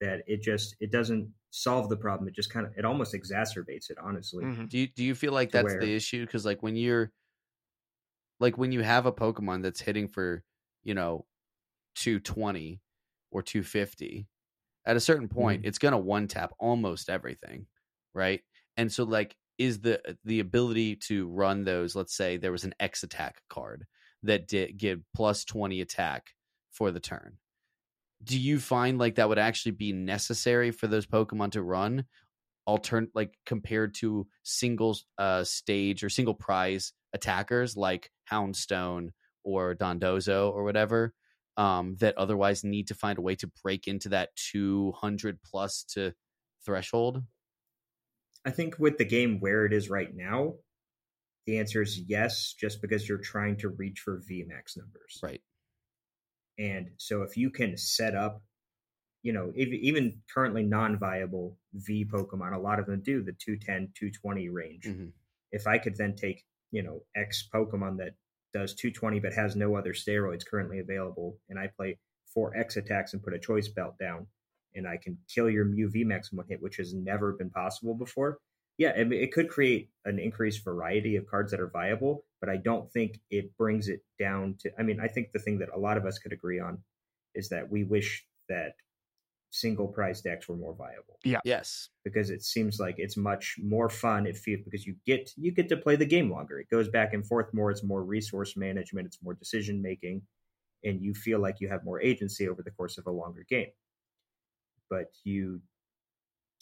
That 0.00 0.22
it 0.26 0.42
just 0.42 0.76
it 0.80 0.92
doesn't 0.92 1.32
solve 1.50 1.88
the 1.88 1.96
problem. 1.96 2.28
It 2.28 2.34
just 2.34 2.50
kind 2.50 2.66
of 2.66 2.72
it 2.76 2.84
almost 2.84 3.14
exacerbates 3.14 3.90
it. 3.90 3.98
Honestly, 4.02 4.44
Mhm. 4.44 4.68
Do 4.68 4.78
you 4.78 4.86
do 4.88 5.04
you 5.04 5.14
feel 5.14 5.32
like 5.32 5.50
that's 5.50 5.64
where- 5.72 5.80
the 5.80 5.94
issue? 5.94 6.24
Because 6.26 6.44
like 6.46 6.62
when 6.62 6.76
you're 6.76 7.12
like 8.40 8.56
when 8.58 8.72
you 8.72 8.82
have 8.82 9.06
a 9.06 9.12
Pokemon 9.12 9.62
that's 9.62 9.80
hitting 9.80 10.08
for 10.08 10.44
you 10.84 10.94
know 10.94 11.26
two 11.94 12.20
twenty 12.20 12.80
or 13.30 13.42
two 13.42 13.62
fifty, 13.62 14.28
at 14.86 14.96
a 14.96 15.00
certain 15.00 15.28
point 15.28 15.62
it's 15.64 15.78
gonna 15.78 15.98
one 15.98 16.28
tap 16.28 16.52
almost 16.58 17.10
everything, 17.10 17.66
right? 18.14 18.42
And 18.76 18.92
so 18.92 19.04
like 19.04 19.36
is 19.58 19.80
the 19.80 20.00
the 20.24 20.40
ability 20.40 20.96
to 21.08 21.28
run 21.28 21.64
those? 21.64 21.94
Let's 21.94 22.16
say 22.16 22.36
there 22.36 22.52
was 22.52 22.64
an 22.64 22.74
X 22.80 23.02
attack 23.02 23.42
card 23.48 23.86
that 24.22 24.48
did 24.48 24.76
give 24.76 25.00
plus 25.14 25.44
twenty 25.44 25.80
attack 25.80 26.30
for 26.70 26.90
the 26.90 27.00
turn. 27.00 27.38
Do 28.22 28.38
you 28.38 28.58
find 28.58 28.98
like 28.98 29.16
that 29.16 29.28
would 29.28 29.38
actually 29.38 29.72
be 29.72 29.92
necessary 29.92 30.70
for 30.70 30.86
those 30.86 31.06
Pokemon 31.06 31.52
to 31.52 31.62
run? 31.62 32.04
altern 32.68 33.08
like 33.14 33.34
compared 33.46 33.94
to 33.94 34.26
single 34.42 34.96
uh 35.16 35.42
stage 35.42 36.04
or 36.04 36.10
single 36.10 36.34
prize 36.34 36.92
attackers 37.14 37.76
like 37.76 38.10
Houndstone 38.30 39.08
or 39.42 39.74
Dondozo 39.74 40.52
or 40.52 40.64
whatever 40.64 41.14
um 41.56 41.96
that 42.00 42.18
otherwise 42.18 42.64
need 42.64 42.88
to 42.88 42.94
find 42.94 43.18
a 43.18 43.22
way 43.22 43.34
to 43.36 43.50
break 43.62 43.88
into 43.88 44.10
that 44.10 44.28
200 44.36 45.38
plus 45.42 45.82
to 45.94 46.12
threshold 46.64 47.22
I 48.44 48.50
think 48.50 48.78
with 48.78 48.98
the 48.98 49.04
game 49.04 49.40
where 49.40 49.66
it 49.66 49.72
is 49.72 49.90
right 49.90 50.14
now, 50.14 50.54
the 51.46 51.58
answer 51.58 51.82
is 51.82 51.98
yes, 51.98 52.54
just 52.58 52.80
because 52.82 53.08
you're 53.08 53.18
trying 53.18 53.56
to 53.58 53.68
reach 53.70 54.00
for 54.00 54.20
VMAX 54.20 54.76
numbers. 54.76 55.18
right 55.22 55.42
And 56.58 56.90
so 56.96 57.22
if 57.22 57.36
you 57.36 57.50
can 57.50 57.76
set 57.76 58.14
up, 58.14 58.42
you 59.22 59.32
know, 59.32 59.50
ev- 59.56 59.68
even 59.72 60.22
currently 60.32 60.62
non 60.62 60.98
viable 60.98 61.58
V 61.74 62.04
Pokemon, 62.04 62.54
a 62.54 62.58
lot 62.58 62.78
of 62.78 62.86
them 62.86 63.00
do 63.02 63.22
the 63.22 63.32
210, 63.32 63.92
220 63.94 64.48
range. 64.48 64.84
Mhm. 64.84 65.12
If 65.52 65.66
I 65.66 65.78
could 65.78 65.96
then 65.96 66.14
take, 66.16 66.44
you 66.70 66.82
know, 66.82 67.04
X 67.16 67.48
Pokemon 67.52 67.98
that 67.98 68.14
does 68.52 68.74
220 68.74 69.20
but 69.20 69.32
has 69.34 69.56
no 69.56 69.74
other 69.76 69.92
steroids 69.92 70.46
currently 70.46 70.78
available, 70.80 71.38
and 71.48 71.58
I 71.58 71.68
play 71.68 71.98
four 72.32 72.56
X 72.56 72.76
attacks 72.76 73.12
and 73.14 73.22
put 73.22 73.34
a 73.34 73.38
choice 73.38 73.68
belt 73.68 73.96
down, 73.98 74.26
and 74.74 74.86
I 74.86 74.96
can 74.96 75.18
kill 75.28 75.48
your 75.50 75.64
Mew 75.64 75.88
VMAX 75.88 76.32
in 76.32 76.36
one 76.38 76.46
hit, 76.48 76.62
which 76.62 76.76
has 76.76 76.94
never 76.94 77.32
been 77.32 77.50
possible 77.50 77.94
before. 77.94 78.38
Yeah, 78.76 78.92
I 78.96 79.04
mean, 79.04 79.20
it 79.20 79.32
could 79.32 79.48
create 79.48 79.90
an 80.04 80.18
increased 80.20 80.64
variety 80.64 81.16
of 81.16 81.26
cards 81.26 81.50
that 81.50 81.60
are 81.60 81.70
viable, 81.70 82.24
but 82.40 82.48
I 82.48 82.56
don't 82.58 82.90
think 82.92 83.20
it 83.30 83.56
brings 83.56 83.88
it 83.88 84.02
down 84.20 84.54
to. 84.60 84.70
I 84.78 84.82
mean, 84.84 85.00
I 85.00 85.08
think 85.08 85.32
the 85.32 85.40
thing 85.40 85.58
that 85.58 85.70
a 85.74 85.78
lot 85.78 85.96
of 85.96 86.06
us 86.06 86.18
could 86.20 86.32
agree 86.32 86.60
on 86.60 86.78
is 87.34 87.48
that 87.48 87.68
we 87.70 87.82
wish 87.84 88.24
that 88.48 88.74
single 89.50 89.88
prize 89.88 90.20
decks 90.20 90.46
were 90.46 90.56
more 90.56 90.74
viable 90.74 91.18
Yeah. 91.24 91.40
yes 91.42 91.88
because 92.04 92.28
it 92.28 92.42
seems 92.42 92.78
like 92.78 92.96
it's 92.98 93.16
much 93.16 93.56
more 93.62 93.88
fun 93.88 94.26
if 94.26 94.46
you 94.46 94.58
because 94.62 94.86
you 94.86 94.94
get 95.06 95.30
you 95.36 95.50
get 95.52 95.70
to 95.70 95.76
play 95.76 95.96
the 95.96 96.04
game 96.04 96.30
longer. 96.30 96.58
It 96.60 96.68
goes 96.68 96.88
back 96.88 97.14
and 97.14 97.26
forth 97.26 97.52
more. 97.54 97.70
It's 97.70 97.82
more 97.82 98.02
resource 98.04 98.56
management. 98.58 99.06
It's 99.06 99.22
more 99.22 99.34
decision 99.34 99.80
making, 99.80 100.22
and 100.84 101.00
you 101.02 101.14
feel 101.14 101.38
like 101.40 101.56
you 101.60 101.68
have 101.68 101.82
more 101.84 102.00
agency 102.00 102.46
over 102.48 102.62
the 102.62 102.70
course 102.70 102.98
of 102.98 103.06
a 103.06 103.10
longer 103.10 103.44
game. 103.48 103.68
But 104.90 105.06
you 105.24 105.60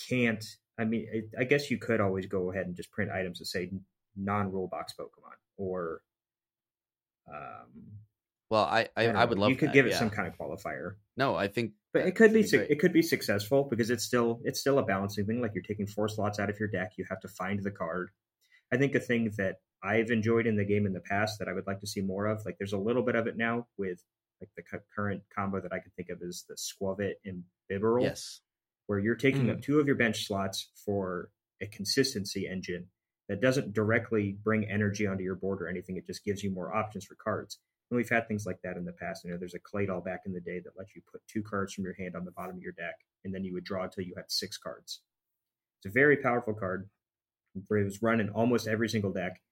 can't. 0.09 0.45
I 0.79 0.85
mean, 0.85 1.31
I 1.39 1.45
guess 1.45 1.71
you 1.71 1.79
could 1.79 2.01
always 2.01 2.27
go 2.27 2.51
ahead 2.53 2.67
and 2.67 2.77
just 2.77 2.91
print 2.91 3.11
items 3.11 3.39
that 3.39 3.47
say 3.47 3.71
non-rule 4.17 4.69
box 4.69 4.95
Pokemon 4.99 5.37
or. 5.57 6.01
Um, 7.29 7.93
well, 8.51 8.65
I 8.65 8.89
I, 8.97 9.07
I, 9.09 9.23
I 9.23 9.25
would 9.25 9.39
love 9.39 9.51
you 9.51 9.57
could 9.57 9.71
that, 9.71 9.75
give 9.75 9.87
it 9.87 9.91
yeah. 9.93 9.99
some 9.99 10.11
kind 10.11 10.29
of 10.29 10.39
qualifier, 10.39 10.93
No, 11.17 11.35
I 11.35 11.49
think 11.49 11.73
but 11.93 12.07
it 12.07 12.15
could 12.15 12.33
be 12.33 12.49
great. 12.49 12.71
it 12.71 12.79
could 12.79 12.93
be 12.93 13.03
successful 13.03 13.67
because 13.69 13.91
it's 13.91 14.05
still 14.05 14.41
it's 14.45 14.61
still 14.61 14.79
a 14.79 14.85
balancing 14.85 15.27
thing. 15.27 15.41
Like 15.41 15.53
you're 15.55 15.65
taking 15.65 15.87
four 15.87 16.09
slots 16.09 16.39
out 16.39 16.51
of 16.51 16.61
your 16.61 16.69
deck, 16.69 16.93
you 16.97 17.05
have 17.09 17.21
to 17.21 17.29
find 17.29 17.63
the 17.63 17.71
card. 17.71 18.11
I 18.73 18.77
think 18.77 18.95
a 18.95 19.01
thing 19.01 19.33
that 19.39 19.57
I've 19.83 20.11
enjoyed 20.11 20.47
in 20.47 20.57
the 20.57 20.65
game 20.65 20.87
in 20.87 20.93
the 20.93 21.01
past 21.01 21.39
that 21.39 21.49
I 21.49 21.53
would 21.53 21.67
like 21.67 21.81
to 21.81 21.87
see 21.87 22.01
more 22.03 22.27
of, 22.27 22.45
like 22.45 22.57
there's 22.59 22.73
a 22.73 22.79
little 22.79 23.03
bit 23.03 23.15
of 23.15 23.27
it 23.27 23.37
now 23.37 23.67
with 23.79 24.03
like 24.41 24.51
the 24.57 24.63
cu- 24.63 24.85
current 24.95 25.23
combo 25.35 25.61
that 25.61 25.73
I 25.73 25.79
can 25.79 25.91
think 25.97 26.11
of 26.11 26.19
is 26.23 26.45
the 26.49 26.55
Skwovet 26.57 27.15
and 27.25 27.45
Bibarel. 27.71 28.03
yes. 28.03 28.41
where 28.87 29.01
you're 29.01 29.17
taking 29.17 29.47
Mm. 29.47 29.51
up 29.57 29.63
two 29.63 29.81
of 29.81 29.87
your 29.89 29.97
bench 29.97 30.27
slots 30.29 30.71
for 30.85 31.33
a 31.61 31.67
consistency 31.67 32.47
engine 32.47 32.89
that 33.29 33.41
doesn't 33.41 33.73
directly 33.73 34.39
bring 34.45 34.65
energy 34.71 35.09
onto 35.09 35.25
your 35.25 35.35
board 35.35 35.61
or 35.61 35.67
anything. 35.67 35.97
It 35.97 36.07
just 36.07 36.23
gives 36.25 36.45
you 36.45 36.53
more 36.53 36.73
options 36.73 37.05
for 37.05 37.17
cards. 37.17 37.59
And 37.91 37.97
we've 37.97 38.09
had 38.09 38.29
things 38.29 38.47
like 38.47 38.61
that 38.63 38.77
in 38.77 38.85
the 38.85 38.93
past. 38.93 39.25
You 39.25 39.33
know, 39.33 39.39
there's 39.39 39.55
a 39.55 39.59
Claydol 39.59 40.05
back 40.05 40.21
in 40.25 40.33
the 40.33 40.41
day 40.41 40.61
that 40.61 40.77
let 40.79 40.95
you 40.95 41.03
put 41.11 41.21
two 41.27 41.43
cards 41.43 41.75
from 41.75 41.83
your 41.83 41.95
hand 41.95 42.15
on 42.15 42.25
the 42.25 42.31
bottom 42.31 42.55
of 42.57 42.63
your 42.63 42.73
deck, 42.75 42.95
and 43.25 43.35
then 43.35 43.43
you 43.43 43.55
would 43.55 43.65
draw 43.65 43.83
until 43.83 44.05
you 44.05 44.15
had 44.17 44.31
six 44.31 44.57
cards. 44.57 45.01
It's 45.81 45.87
a 45.87 45.93
very 45.93 46.17
powerful 46.19 46.55
card. 46.55 46.89
It 47.57 47.65
was 47.69 48.01
run 48.03 48.21
in 48.21 48.29
almost 48.29 48.69
every 48.69 48.89
single 48.89 49.13
deck, 49.13 49.43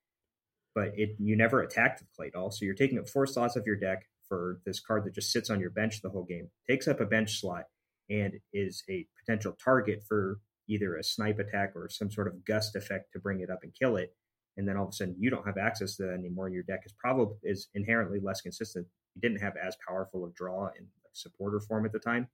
but 0.76 0.92
it 0.96 1.16
you 1.18 1.34
never 1.36 1.60
attacked 1.60 2.02
with 2.02 2.32
Claydol. 2.32 2.52
So 2.52 2.64
you're 2.64 2.74
taking 2.74 2.98
up 3.00 3.08
four 3.08 3.26
slots 3.26 3.56
of 3.56 3.66
your 3.66 3.76
deck 3.76 4.06
for 4.28 4.60
this 4.64 4.80
card 4.80 5.04
that 5.04 5.14
just 5.14 5.32
sits 5.32 5.50
on 5.50 5.60
your 5.60 5.70
bench 5.70 6.00
the 6.02 6.10
whole 6.10 6.24
game, 6.24 6.50
takes 6.68 6.88
up 6.88 7.00
a 7.00 7.06
bench 7.06 7.40
slot, 7.40 7.64
and 8.10 8.34
is 8.52 8.82
a 8.88 9.06
potential 9.18 9.56
target 9.62 10.02
for 10.06 10.40
either 10.68 10.96
a 10.96 11.04
snipe 11.04 11.38
attack 11.38 11.72
or 11.74 11.88
some 11.88 12.10
sort 12.10 12.26
of 12.26 12.44
gust 12.44 12.74
effect 12.76 13.12
to 13.12 13.18
bring 13.18 13.40
it 13.40 13.50
up 13.50 13.60
and 13.62 13.74
kill 13.78 13.96
it. 13.96 14.14
And 14.56 14.68
then 14.68 14.76
all 14.76 14.84
of 14.84 14.90
a 14.90 14.92
sudden 14.92 15.16
you 15.18 15.30
don't 15.30 15.46
have 15.46 15.58
access 15.58 15.96
to 15.96 16.04
that 16.04 16.14
anymore. 16.14 16.48
Your 16.48 16.62
deck 16.62 16.82
is 16.86 16.92
probably 16.98 17.36
is 17.42 17.68
inherently 17.74 18.20
less 18.20 18.40
consistent. 18.40 18.86
You 19.14 19.20
didn't 19.20 19.42
have 19.42 19.54
as 19.56 19.76
powerful 19.86 20.24
of 20.24 20.34
draw 20.34 20.68
in 20.78 20.86
supporter 21.12 21.60
form 21.60 21.84
at 21.86 21.92
the 21.92 21.98
time, 21.98 22.28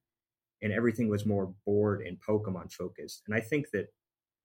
and 0.61 0.71
everything 0.71 1.09
was 1.09 1.25
more 1.25 1.53
board 1.65 2.01
and 2.01 2.17
Pokemon 2.19 2.71
focused. 2.71 3.23
And 3.27 3.35
I 3.35 3.39
think 3.41 3.71
that 3.71 3.87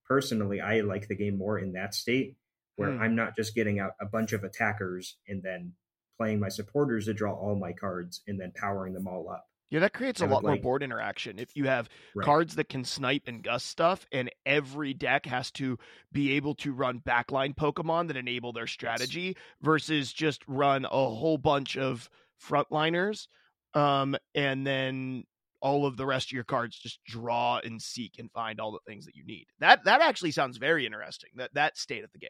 personally, 0.07 0.59
I 0.61 0.81
like 0.81 1.07
the 1.07 1.15
game 1.15 1.37
more 1.37 1.59
in 1.59 1.73
that 1.73 1.93
state 1.93 2.35
where 2.75 2.91
Hmm. 2.91 3.01
I'm 3.01 3.15
not 3.15 3.35
just 3.35 3.55
getting 3.55 3.79
out 3.79 3.93
a 3.99 4.05
bunch 4.05 4.33
of 4.33 4.43
attackers 4.43 5.17
and 5.27 5.41
then 5.43 5.73
playing 6.17 6.39
my 6.39 6.49
supporters 6.49 7.05
to 7.05 7.13
draw 7.13 7.33
all 7.33 7.55
my 7.55 7.73
cards 7.73 8.21
and 8.27 8.39
then 8.39 8.51
powering 8.55 8.93
them 8.93 9.07
all 9.07 9.29
up. 9.29 9.45
Yeah, 9.69 9.81
that 9.81 9.93
creates 9.93 10.21
a 10.21 10.23
I 10.23 10.27
would 10.27 10.41
lot 10.41 10.45
more 10.45 10.55
board 10.55 10.81
interaction. 10.81 11.39
If 11.39 11.55
you 11.55 11.65
have 11.65 11.89
Right. 12.13 12.25
cards 12.25 12.55
that 12.55 12.69
can 12.69 12.85
snipe 12.85 13.23
and 13.27 13.43
gust 13.43 13.65
stuff, 13.67 14.05
and 14.13 14.31
every 14.45 14.93
deck 14.93 15.25
has 15.25 15.51
to 15.53 15.77
be 16.11 16.31
able 16.31 16.55
to 16.55 16.71
run 16.71 17.01
backline 17.01 17.53
Pokemon 17.53 18.07
that 18.07 18.15
enable 18.17 18.53
their 18.53 18.67
strategy 18.67 19.35
versus 19.61 20.13
just 20.13 20.41
run 20.47 20.85
a 20.85 20.89
whole 20.89 21.37
bunch 21.37 21.75
of 21.75 22.09
frontliners, 22.41 23.27
um, 23.73 24.15
and 24.33 24.65
then 24.65 25.25
all 25.59 25.85
of 25.85 25.97
the 25.97 26.05
rest 26.05 26.27
of 26.29 26.31
your 26.33 26.43
cards 26.45 26.77
just 26.79 27.03
draw 27.03 27.59
and 27.59 27.81
seek 27.81 28.19
and 28.19 28.31
find 28.31 28.61
all 28.61 28.71
the 28.71 28.79
things 28.87 29.05
that 29.05 29.15
you 29.15 29.25
need. 29.25 29.47
That 29.59 29.83
that 29.83 29.99
actually 29.99 30.31
sounds 30.31 30.55
very 30.57 30.85
interesting. 30.85 31.31
That 31.35 31.53
that 31.55 31.77
state 31.77 32.05
of 32.05 32.11
the 32.13 32.19
game. 32.19 32.29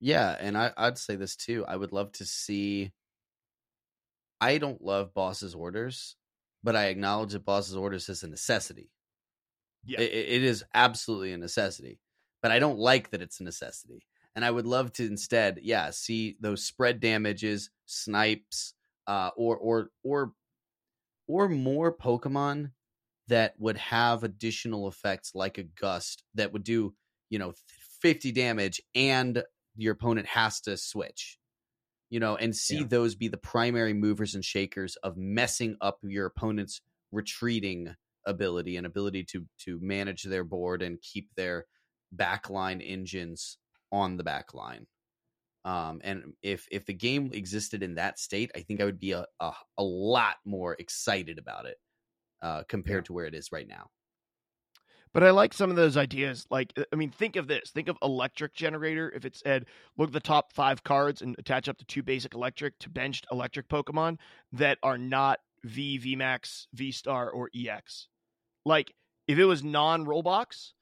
Yeah, 0.00 0.36
and 0.38 0.58
I, 0.58 0.72
I'd 0.76 0.98
say 0.98 1.16
this 1.16 1.36
too. 1.36 1.64
I 1.66 1.76
would 1.76 1.92
love 1.92 2.12
to 2.12 2.24
see. 2.24 2.92
I 4.42 4.58
don't 4.58 4.82
love 4.82 5.14
boss's 5.14 5.54
orders, 5.54 6.16
but 6.64 6.76
I 6.76 6.86
acknowledge 6.86 7.32
that 7.32 7.44
boss's 7.46 7.76
orders 7.76 8.08
is 8.08 8.24
a 8.24 8.28
necessity. 8.28 8.92
Yeah. 9.84 10.00
I- 10.00 10.02
I- 10.02 10.06
it 10.06 10.42
is 10.44 10.64
absolutely 10.74 11.32
a 11.32 11.38
necessity, 11.38 12.00
but 12.42 12.50
I 12.52 12.58
don't 12.58 12.78
like 12.78 13.10
that 13.10 13.22
it's 13.22 13.40
a 13.40 13.44
necessity. 13.44 14.06
And 14.34 14.44
I 14.44 14.50
would 14.50 14.66
love 14.66 14.92
to 14.94 15.06
instead, 15.06 15.60
yeah, 15.62 15.90
see 15.90 16.36
those 16.40 16.64
spread 16.64 17.00
damages, 17.00 17.70
snipes, 17.86 18.74
uh, 19.06 19.30
or 19.36 19.56
or 19.58 19.90
or 20.02 20.34
or 21.28 21.48
more 21.48 21.96
Pokemon 21.96 22.72
that 23.28 23.58
would 23.58 23.78
have 23.78 24.24
additional 24.24 24.88
effects 24.88 25.34
like 25.34 25.58
a 25.58 25.64
gust 25.64 26.24
that 26.34 26.52
would 26.52 26.64
do 26.64 26.96
you 27.30 27.38
know 27.38 27.54
50 28.02 28.32
damage 28.32 28.82
and 28.94 29.44
your 29.76 29.94
opponent 29.94 30.26
has 30.28 30.60
to 30.62 30.76
switch 30.76 31.38
you 32.12 32.20
know 32.20 32.36
and 32.36 32.54
see 32.54 32.80
Yeah. 32.80 32.86
those 32.88 33.14
be 33.14 33.28
the 33.28 33.38
primary 33.38 33.94
movers 33.94 34.34
and 34.34 34.44
shakers 34.44 34.96
of 34.96 35.16
messing 35.16 35.76
up 35.80 35.98
your 36.02 36.26
opponent's 36.26 36.82
retreating 37.10 37.96
ability 38.26 38.76
and 38.76 38.86
ability 38.86 39.24
to 39.24 39.46
to 39.58 39.80
manage 39.80 40.24
their 40.24 40.44
board 40.44 40.82
and 40.82 41.00
keep 41.00 41.30
their 41.36 41.66
backline 42.14 42.86
engines 42.86 43.56
on 43.90 44.18
the 44.18 44.24
backline 44.24 44.84
um 45.64 46.02
and 46.04 46.34
if 46.42 46.68
if 46.70 46.84
the 46.84 46.92
game 46.92 47.30
existed 47.32 47.82
in 47.82 47.94
that 47.94 48.18
state 48.18 48.50
i 48.54 48.60
think 48.60 48.82
i 48.82 48.84
would 48.84 49.00
be 49.00 49.12
a 49.12 49.24
a, 49.40 49.52
a 49.78 49.82
lot 49.82 50.36
more 50.44 50.76
excited 50.78 51.38
about 51.38 51.64
it 51.64 51.78
uh 52.42 52.62
compared 52.68 53.06
to 53.06 53.14
where 53.14 53.26
it 53.26 53.34
is 53.34 53.50
right 53.52 53.68
now 53.68 53.88
But 55.14 55.22
I 55.22 55.30
like 55.30 55.52
some 55.52 55.70
of 55.70 55.76
those 55.76 55.96
ideas. 55.96 56.46
Like, 56.50 56.72
uh, 56.76 56.84
I 56.92 56.96
mean, 56.96 57.10
think 57.10 57.36
of 57.36 57.46
this. 57.46 57.70
Think 57.70 57.88
of 57.88 57.98
electric 58.02 58.54
generator. 58.54 59.12
If 59.14 59.24
it 59.24 59.36
said, 59.36 59.66
look 59.98 60.08
at 60.08 60.12
the 60.12 60.20
top 60.20 60.52
five 60.52 60.82
cards 60.84 61.20
and 61.20 61.36
attach 61.38 61.68
up 61.68 61.78
to 61.78 61.84
two 61.84 62.02
basic 62.02 62.34
electric 62.34 62.78
to 62.80 62.90
benched 62.90 63.26
electric 63.30 63.68
Pokemon 63.68 64.18
that 64.52 64.78
are 64.82 64.98
not 64.98 65.40
V, 65.64 65.98
VMAX, 65.98 66.66
V 66.72 66.92
Star, 66.92 67.30
or 67.30 67.50
EX. 67.54 68.08
Like, 68.64 68.94
if 69.28 69.38
it 69.38 69.44
was 69.44 69.62
non 69.62 70.04
rule 70.04 70.22
box, 70.22 70.72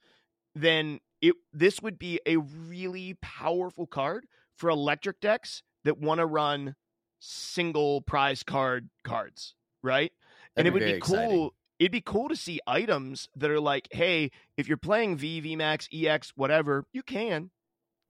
then 0.55 0.99
it 1.21 1.35
this 1.53 1.81
would 1.81 1.99
be 1.99 2.19
a 2.25 2.37
really 2.37 3.17
powerful 3.21 3.85
card 3.85 4.25
for 4.57 4.69
electric 4.69 5.19
decks 5.19 5.61
that 5.83 5.99
want 5.99 6.19
to 6.19 6.25
run 6.25 6.75
single 7.19 8.01
prize 8.01 8.43
card 8.43 8.89
cards, 9.03 9.55
right? 9.83 10.11
and 10.55 10.67
it 10.67 10.71
That'd 10.71 10.73
would 10.73 10.85
be 10.85 10.99
very 11.09 11.27
cool. 11.27 11.53
It'd 11.81 11.91
be 11.91 12.01
cool 12.01 12.29
to 12.29 12.35
see 12.35 12.59
items 12.67 13.27
that 13.35 13.49
are 13.49 13.59
like, 13.59 13.87
hey, 13.89 14.29
if 14.55 14.67
you're 14.67 14.77
playing 14.77 15.17
V, 15.17 15.41
VMAX, 15.41 15.87
EX, 15.91 16.31
whatever, 16.35 16.85
you 16.93 17.01
can 17.01 17.49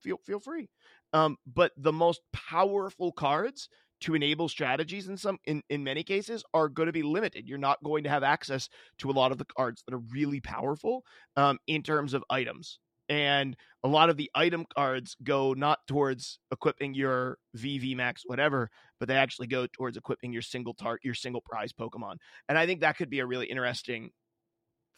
feel 0.01 0.17
feel 0.25 0.41
free. 0.41 0.67
Um, 1.13 1.37
but 1.47 1.71
the 1.77 1.93
most 1.93 2.19
powerful 2.33 3.13
cards 3.13 3.69
to 4.01 4.13
enable 4.13 4.49
strategies 4.49 5.07
in 5.07 5.15
some 5.15 5.37
in, 5.45 5.63
in 5.69 5.85
many 5.85 6.03
cases 6.03 6.43
are 6.53 6.67
going 6.67 6.87
to 6.87 6.91
be 6.91 7.01
limited. 7.01 7.47
You're 7.47 7.57
not 7.57 7.81
going 7.81 8.03
to 8.03 8.09
have 8.09 8.23
access 8.23 8.67
to 8.97 9.09
a 9.09 9.13
lot 9.13 9.31
of 9.31 9.37
the 9.37 9.45
cards 9.45 9.83
that 9.87 9.93
are 9.93 10.03
really 10.11 10.41
powerful 10.41 11.05
um, 11.37 11.57
in 11.65 11.81
terms 11.81 12.13
of 12.13 12.25
items. 12.29 12.77
And 13.11 13.57
a 13.83 13.89
lot 13.89 14.09
of 14.09 14.15
the 14.15 14.31
item 14.33 14.65
cards 14.73 15.17
go 15.21 15.53
not 15.53 15.79
towards 15.85 16.39
equipping 16.49 16.93
your 16.93 17.39
VV 17.57 17.93
max 17.93 18.23
whatever, 18.25 18.69
but 18.99 19.09
they 19.09 19.17
actually 19.17 19.47
go 19.47 19.67
towards 19.67 19.97
equipping 19.97 20.31
your 20.31 20.41
single 20.41 20.73
tar- 20.73 20.99
your 21.03 21.13
single 21.13 21.41
prize 21.41 21.73
Pokemon. 21.73 22.15
And 22.47 22.57
I 22.57 22.65
think 22.65 22.79
that 22.79 22.95
could 22.95 23.09
be 23.09 23.19
a 23.19 23.25
really 23.25 23.47
interesting 23.47 24.11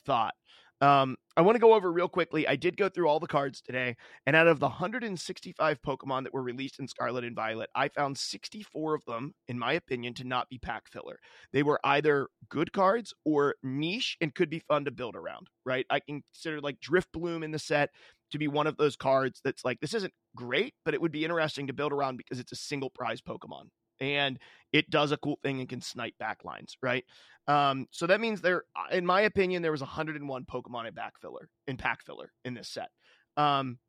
thought. 0.05 0.35
Um, 0.83 1.15
I 1.37 1.41
want 1.41 1.55
to 1.55 1.61
go 1.61 1.73
over 1.73 1.89
real 1.93 2.09
quickly. 2.09 2.45
I 2.45 2.57
did 2.57 2.75
go 2.75 2.89
through 2.89 3.07
all 3.07 3.21
the 3.21 3.25
cards 3.25 3.61
today, 3.61 3.95
and 4.25 4.35
out 4.35 4.47
of 4.47 4.59
the 4.59 4.67
165 4.67 5.81
Pokemon 5.81 6.23
that 6.23 6.33
were 6.33 6.43
released 6.43 6.77
in 6.77 6.89
Scarlet 6.89 7.23
and 7.23 7.37
Violet, 7.37 7.69
I 7.73 7.87
found 7.87 8.17
64 8.17 8.93
of 8.93 9.05
them, 9.05 9.33
in 9.47 9.57
my 9.57 9.71
opinion, 9.71 10.13
to 10.15 10.25
not 10.25 10.49
be 10.49 10.57
pack 10.57 10.89
filler. 10.91 11.19
They 11.53 11.63
were 11.63 11.79
either 11.85 12.27
good 12.49 12.73
cards 12.73 13.13
or 13.23 13.55
niche 13.63 14.17
and 14.19 14.35
could 14.35 14.49
be 14.49 14.59
fun 14.59 14.83
to 14.83 14.91
build 14.91 15.15
around, 15.15 15.47
right? 15.65 15.85
I 15.89 16.01
consider 16.01 16.59
like 16.59 16.81
Drifblim 16.81 17.45
in 17.45 17.51
the 17.51 17.59
set 17.59 17.91
to 18.31 18.37
be 18.37 18.49
one 18.49 18.67
of 18.67 18.75
those 18.75 18.97
cards 18.97 19.39
that's 19.41 19.63
like, 19.63 19.79
this 19.79 19.93
isn't 19.93 20.13
great, 20.35 20.73
but 20.83 20.93
it 20.93 20.99
would 20.99 21.13
be 21.13 21.23
interesting 21.23 21.67
to 21.67 21.73
build 21.73 21.93
around 21.93 22.17
because 22.17 22.41
it's 22.41 22.51
a 22.51 22.57
single 22.57 22.89
prize 22.89 23.21
Pokemon 23.21 23.69
and 24.03 24.39
it 24.71 24.89
does 24.89 25.11
a 25.11 25.17
cool 25.17 25.39
thing 25.41 25.59
and 25.59 25.69
can 25.69 25.81
snipe 25.81 26.15
backlines, 26.21 26.75
right? 26.81 27.05
Um, 27.47 27.87
so 27.91 28.07
that 28.07 28.21
means 28.21 28.41
there, 28.41 28.63
in 28.91 29.05
my 29.05 29.21
opinion, 29.21 29.61
there 29.61 29.71
was 29.71 29.81
101 29.81 30.45
Pokemon 30.45 30.87
in 30.87 30.93
back 30.93 31.19
filler, 31.19 31.49
in 31.67 31.77
pack 31.77 32.03
filler 32.03 32.31
in 32.45 32.53
this 32.53 32.69
set. 32.69 32.89
Um, 33.37 33.79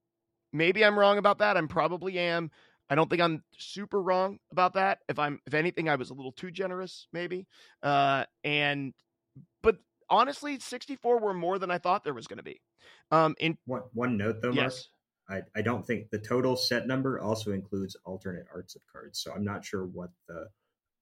maybe 0.53 0.85
I'm 0.85 0.99
wrong 0.99 1.19
about 1.19 1.39
that. 1.39 1.57
I'm 1.57 1.69
probably 1.69 2.19
am. 2.19 2.51
I 2.91 2.95
don't 2.95 3.09
think 3.09 3.23
I'm 3.23 3.43
super 3.59 4.01
wrong 4.03 4.39
about 4.53 4.74
that. 4.74 4.99
If 5.09 5.19
I'm, 5.19 5.41
if 5.47 5.55
anything, 5.55 5.89
I 5.89 5.97
was 5.97 6.11
a 6.11 6.15
little 6.15 6.32
too 6.32 6.51
generous, 6.51 7.07
maybe. 7.12 7.47
Uh, 7.82 8.24
and, 8.43 8.93
but 9.62 9.77
honestly, 10.11 10.59
64 10.59 11.19
were 11.19 11.35
more 11.35 11.59
than 11.59 11.70
I 11.70 11.78
thought 11.78 12.05
there 12.05 12.15
was 12.15 12.27
going 12.27 12.39
to 12.39 12.45
be. 12.45 12.61
Um, 13.11 13.35
in 13.39 13.57
One, 13.66 13.82
one 13.93 14.16
note 14.16 14.43
though, 14.43 14.53
yes, 14.53 14.89
I, 15.29 15.43
I 15.57 15.63
don't 15.63 15.87
think 15.87 16.11
the 16.11 16.19
total 16.19 16.57
set 16.57 16.87
number 16.87 17.21
also 17.21 17.53
includes 17.53 17.97
alternate 18.05 18.47
arts 18.53 18.77
of 18.77 18.83
cards. 18.91 19.21
So 19.21 19.33
I'm 19.33 19.45
not 19.45 19.65
sure 19.65 19.85
what 19.87 20.11
the 20.29 20.49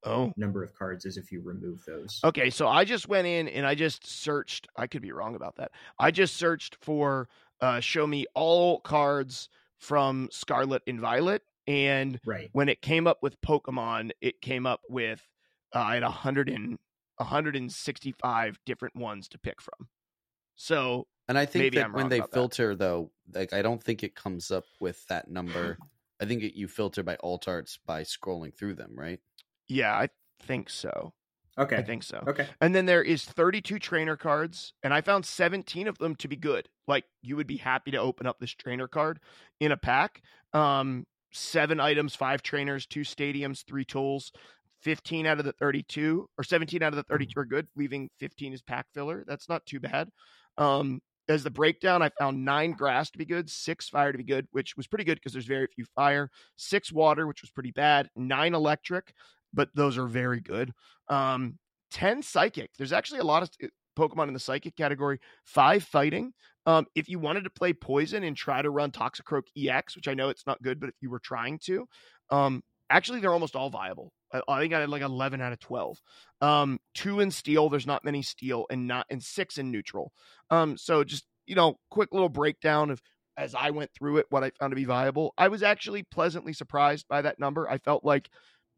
oh, 0.04 0.32
number 0.36 0.62
of 0.62 0.74
cards 0.74 1.04
is 1.04 1.16
if 1.16 1.32
you 1.32 1.40
remove 1.42 1.84
those. 1.86 2.20
Okay, 2.24 2.50
so 2.50 2.68
I 2.68 2.84
just 2.84 3.08
went 3.08 3.26
in 3.26 3.48
and 3.48 3.66
I 3.66 3.74
just 3.74 4.06
searched. 4.06 4.68
I 4.76 4.86
could 4.86 5.02
be 5.02 5.12
wrong 5.12 5.34
about 5.34 5.56
that. 5.56 5.72
I 5.98 6.10
just 6.10 6.36
searched 6.36 6.76
for 6.80 7.28
uh, 7.60 7.80
show 7.80 8.06
me 8.06 8.26
all 8.34 8.80
cards 8.80 9.48
from 9.78 10.28
Scarlet 10.30 10.82
and 10.86 11.00
Violet, 11.00 11.42
and 11.66 12.20
Right. 12.24 12.48
when 12.52 12.68
it 12.68 12.82
came 12.82 13.06
up 13.06 13.18
with 13.22 13.40
Pokemon, 13.40 14.10
it 14.20 14.40
came 14.40 14.66
up 14.66 14.80
with 14.88 15.26
uh, 15.74 15.80
I 15.80 15.94
had 15.94 16.02
100 16.02 16.48
and 16.48 16.78
165 17.16 18.58
different 18.66 18.96
ones 18.96 19.28
to 19.28 19.38
pick 19.38 19.60
from. 19.60 19.88
So 20.54 21.06
And 21.28 21.38
I 21.38 21.46
think 21.46 21.62
Maybe 21.64 21.76
that 21.78 21.86
I'm 21.86 21.92
when 21.92 22.08
they 22.08 22.18
about 22.18 22.30
that. 22.30 22.36
filter 22.36 22.74
though, 22.74 23.10
like 23.32 23.52
I 23.52 23.62
don't 23.62 23.82
think 23.82 24.02
it 24.02 24.14
comes 24.14 24.50
up 24.50 24.64
with 24.80 25.06
that 25.08 25.28
number. 25.28 25.78
I 26.20 26.24
think 26.26 26.42
it, 26.42 26.54
you 26.56 26.68
filter 26.68 27.02
by 27.02 27.16
alt 27.22 27.48
arts 27.48 27.78
by 27.84 28.02
scrolling 28.02 28.54
through 28.54 28.74
them, 28.74 28.92
right? 28.94 29.20
yeah, 29.68 29.94
I 29.94 30.08
think 30.42 30.70
so. 30.70 31.14
Okay. 31.58 31.76
I 31.76 31.82
think 31.82 32.02
so. 32.02 32.22
Okay. 32.26 32.48
And 32.60 32.74
then 32.74 32.86
there 32.86 33.02
is 33.02 33.24
32 33.24 33.78
trainer 33.78 34.16
cards, 34.16 34.72
and 34.82 34.94
I 34.94 35.00
found 35.02 35.26
17 35.26 35.86
of 35.86 35.98
them 35.98 36.16
to 36.16 36.28
be 36.28 36.36
good. 36.36 36.68
Like 36.88 37.04
you 37.22 37.36
would 37.36 37.46
be 37.46 37.58
happy 37.58 37.90
to 37.90 37.98
open 37.98 38.26
up 38.26 38.38
this 38.40 38.52
trainer 38.52 38.88
card 38.88 39.20
in 39.60 39.72
a 39.72 39.76
pack. 39.76 40.22
Um, 40.54 41.06
seven 41.32 41.78
items, 41.80 42.14
five 42.14 42.42
trainers, 42.42 42.86
two 42.86 43.02
stadiums, 43.02 43.64
three 43.64 43.84
tools. 43.84 44.32
15 44.80 45.26
out 45.26 45.38
of 45.38 45.44
the 45.44 45.52
32 45.52 46.28
or 46.36 46.42
17 46.42 46.82
out 46.82 46.88
of 46.92 46.96
the 46.96 47.04
32 47.04 47.38
are 47.38 47.44
good, 47.44 47.68
leaving 47.76 48.10
15 48.18 48.52
as 48.52 48.62
pack 48.62 48.86
filler. 48.92 49.24
That's 49.28 49.48
not 49.48 49.64
too 49.64 49.78
bad. 49.78 50.08
Um, 50.58 51.00
as 51.28 51.42
the 51.44 51.50
breakdown, 51.50 52.02
I 52.02 52.10
found 52.18 52.44
nine 52.44 52.72
grass 52.72 53.10
to 53.10 53.18
be 53.18 53.24
good, 53.24 53.48
six 53.48 53.88
fire 53.88 54.12
to 54.12 54.18
be 54.18 54.24
good, 54.24 54.46
which 54.52 54.76
was 54.76 54.86
pretty 54.86 55.04
good 55.04 55.16
because 55.16 55.32
there's 55.32 55.46
very 55.46 55.66
few 55.66 55.84
fire, 55.94 56.30
six 56.56 56.92
water, 56.92 57.26
which 57.26 57.42
was 57.42 57.50
pretty 57.50 57.70
bad, 57.70 58.08
nine 58.16 58.54
electric, 58.54 59.14
but 59.52 59.68
those 59.74 59.98
are 59.98 60.06
very 60.06 60.40
good. 60.40 60.72
Um, 61.08 61.58
10 61.92 62.22
psychic. 62.22 62.70
There's 62.76 62.92
actually 62.92 63.20
a 63.20 63.24
lot 63.24 63.42
of 63.42 63.50
uh, 63.62 63.68
Pokemon 63.96 64.28
in 64.28 64.34
the 64.34 64.40
psychic 64.40 64.76
category, 64.76 65.20
five 65.44 65.84
fighting. 65.84 66.32
Um, 66.64 66.86
if 66.94 67.08
you 67.08 67.18
wanted 67.18 67.44
to 67.44 67.50
play 67.50 67.72
poison 67.72 68.24
and 68.24 68.36
try 68.36 68.62
to 68.62 68.70
run 68.70 68.90
Toxicroak 68.90 69.42
EX, 69.56 69.96
which 69.96 70.08
I 70.08 70.14
know 70.14 70.28
it's 70.28 70.46
not 70.46 70.62
good, 70.62 70.80
but 70.80 70.88
if 70.88 70.94
you 71.00 71.10
were 71.10 71.18
trying 71.18 71.58
to, 71.64 71.86
um, 72.30 72.62
actually 72.92 73.20
they're 73.20 73.32
almost 73.32 73.56
all 73.56 73.70
viable. 73.70 74.12
I, 74.32 74.42
I 74.46 74.60
think 74.60 74.74
I 74.74 74.80
had 74.80 74.88
like 74.88 75.02
11 75.02 75.40
out 75.40 75.52
of 75.52 75.60
12. 75.60 75.98
Um, 76.40 76.78
two 76.94 77.20
in 77.20 77.30
steel, 77.30 77.68
there's 77.68 77.86
not 77.86 78.04
many 78.04 78.22
steel, 78.22 78.66
and 78.70 78.86
not 78.86 79.06
and 79.10 79.22
six 79.22 79.58
in 79.58 79.70
neutral. 79.70 80.12
Um, 80.50 80.76
so 80.76 81.02
just 81.02 81.26
you 81.46 81.56
know, 81.56 81.76
quick 81.90 82.10
little 82.12 82.28
breakdown 82.28 82.90
of 82.90 83.00
as 83.36 83.54
I 83.54 83.70
went 83.70 83.90
through 83.92 84.18
it, 84.18 84.26
what 84.28 84.44
I 84.44 84.50
found 84.50 84.72
to 84.72 84.76
be 84.76 84.84
viable. 84.84 85.32
I 85.38 85.48
was 85.48 85.62
actually 85.62 86.02
pleasantly 86.02 86.52
surprised 86.52 87.06
by 87.08 87.22
that 87.22 87.40
number. 87.40 87.68
I 87.68 87.78
felt 87.78 88.04
like 88.04 88.28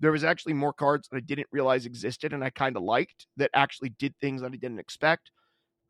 there 0.00 0.12
was 0.12 0.24
actually 0.24 0.52
more 0.52 0.72
cards 0.72 1.08
that 1.08 1.16
I 1.16 1.20
didn't 1.20 1.48
realize 1.50 1.86
existed 1.86 2.32
and 2.32 2.42
I 2.42 2.50
kind 2.50 2.76
of 2.76 2.82
liked 2.82 3.26
that 3.36 3.50
actually 3.54 3.90
did 3.90 4.14
things 4.20 4.42
that 4.42 4.52
I 4.52 4.56
didn't 4.56 4.78
expect. 4.78 5.30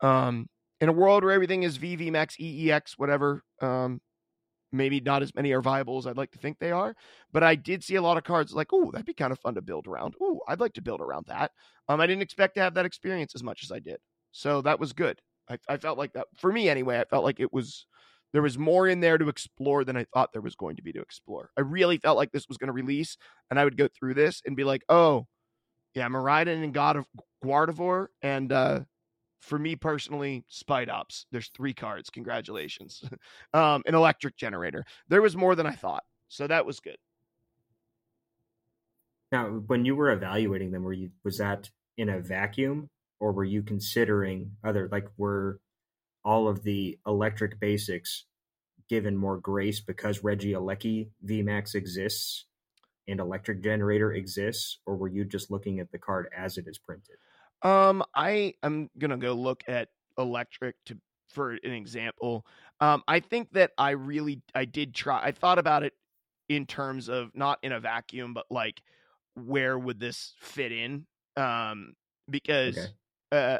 Um, 0.01 0.47
in 0.81 0.89
a 0.89 0.93
world 0.93 1.23
where 1.23 1.33
everything 1.33 1.63
is 1.63 1.77
VV 1.77 2.11
Max, 2.11 2.35
EEX, 2.37 2.93
whatever, 2.97 3.43
um, 3.61 4.01
maybe 4.77 4.99
not 4.99 5.21
as 5.21 5.33
many 5.35 5.51
are 5.51 5.61
viable 5.61 5.97
as 5.97 6.07
I'd 6.07 6.17
like 6.17 6.31
to 6.31 6.39
think 6.39 6.59
they 6.59 6.71
are, 6.71 6.95
but 7.31 7.43
I 7.43 7.55
did 7.55 7.83
see 7.83 7.95
a 7.95 8.01
lot 8.01 8.17
of 8.17 8.23
cards 8.23 8.53
like, 8.53 8.73
oh, 8.73 8.91
that'd 8.91 9.05
be 9.05 9.13
kind 9.13 9.31
of 9.31 9.39
fun 9.39 9.55
to 9.55 9.61
build 9.61 9.87
around. 9.87 10.15
Oh, 10.21 10.41
I'd 10.47 10.59
like 10.59 10.73
to 10.73 10.81
build 10.81 11.01
around 11.01 11.25
that. 11.27 11.51
Um, 11.87 12.01
I 12.01 12.07
didn't 12.07 12.23
expect 12.23 12.55
to 12.55 12.61
have 12.61 12.73
that 12.75 12.85
experience 12.85 13.33
as 13.35 13.43
much 13.43 13.63
as 13.63 13.71
I 13.71 13.79
did. 13.79 13.97
So 14.31 14.61
that 14.61 14.79
was 14.79 14.93
good. 14.93 15.21
I, 15.49 15.57
I 15.69 15.77
felt 15.77 15.97
like 15.97 16.13
that 16.13 16.27
for 16.37 16.51
me 16.51 16.69
anyway. 16.69 16.99
I 16.99 17.05
felt 17.05 17.23
like 17.23 17.39
it 17.39 17.53
was 17.53 17.85
there 18.33 18.41
was 18.41 18.57
more 18.57 18.87
in 18.87 18.99
there 18.99 19.17
to 19.17 19.29
explore 19.29 19.85
than 19.85 19.95
I 19.95 20.05
thought 20.13 20.33
there 20.33 20.41
was 20.41 20.55
going 20.55 20.75
to 20.75 20.81
be 20.81 20.91
to 20.91 21.01
explore. 21.01 21.51
I 21.57 21.61
really 21.61 21.97
felt 21.97 22.17
like 22.17 22.31
this 22.31 22.49
was 22.49 22.57
going 22.57 22.67
to 22.67 22.73
release, 22.73 23.17
and 23.49 23.57
I 23.59 23.63
would 23.63 23.77
go 23.77 23.87
through 23.87 24.15
this 24.15 24.41
and 24.45 24.57
be 24.57 24.65
like, 24.65 24.83
oh, 24.89 25.25
yeah, 25.93 26.09
Miraidon 26.09 26.61
and 26.61 26.73
God 26.73 26.97
of 26.97 27.05
Gardevoir, 27.45 28.07
and 28.21 28.51
uh, 28.51 28.81
for 29.45 29.59
me 29.59 29.75
personally, 29.75 30.43
Spidops. 30.51 31.25
There's 31.31 31.49
three 31.49 31.73
cards. 31.73 32.09
Congratulations. 32.09 33.03
um, 33.53 33.83
an 33.85 33.95
electric 33.95 34.35
generator. 34.35 34.85
There 35.07 35.21
was 35.21 35.35
more 35.35 35.55
than 35.55 35.65
I 35.65 35.73
thought, 35.73 36.03
so 36.27 36.47
that 36.47 36.65
was 36.65 36.79
good. 36.79 36.97
Now, 39.31 39.45
when 39.45 39.85
you 39.85 39.95
were 39.95 40.11
evaluating 40.11 40.71
them, 40.71 40.83
were 40.83 40.93
you 40.93 41.11
was 41.23 41.37
that 41.37 41.69
in 41.97 42.09
a 42.09 42.19
vacuum, 42.19 42.89
or 43.19 43.31
were 43.31 43.43
you 43.43 43.63
considering 43.63 44.51
other 44.63 44.89
like 44.91 45.07
were 45.17 45.59
all 46.23 46.47
of 46.47 46.63
the 46.63 46.97
electric 47.05 47.59
basics 47.59 48.25
given 48.89 49.15
more 49.15 49.37
grace 49.37 49.79
because 49.79 50.19
Regieleki 50.19 51.09
VMAX 51.25 51.75
exists 51.75 52.45
and 53.07 53.19
electric 53.19 53.63
generator 53.63 54.13
exists, 54.13 54.79
or 54.85 54.95
were 54.95 55.07
you 55.07 55.25
just 55.25 55.51
looking 55.51 55.79
at 55.79 55.91
the 55.91 55.99
card 55.99 56.27
as 56.35 56.57
it 56.57 56.65
is 56.67 56.77
printed? 56.77 57.15
Um, 57.65 58.03
I 58.15 58.53
am 58.63 58.89
gonna 58.97 59.17
go 59.17 59.33
look 59.33 59.63
at 59.67 59.89
electric 60.17 60.77
to 60.85 60.99
for 61.29 61.51
an 61.51 61.73
example. 61.73 62.45
Um, 62.79 63.03
I 63.07 63.19
think 63.19 63.51
that 63.53 63.73
I 63.77 63.91
really 63.91 64.43
I 64.55 64.65
did 64.65 64.95
try. 64.95 65.21
I 65.23 65.31
thought 65.31 65.59
about 65.59 65.83
it 65.83 65.93
in 66.49 66.67
terms 66.67 67.09
of 67.09 67.35
not 67.35 67.59
in 67.63 67.73
a 67.73 67.81
vacuum, 67.81 68.33
but 68.35 68.47
like 68.51 68.83
where 69.35 69.79
would 69.79 69.99
this 69.99 70.35
fit 70.39 70.71
in? 70.71 71.07
Um, 71.37 71.95
because 72.29 72.77
Okay. 72.77 72.95
uh, 73.31 73.59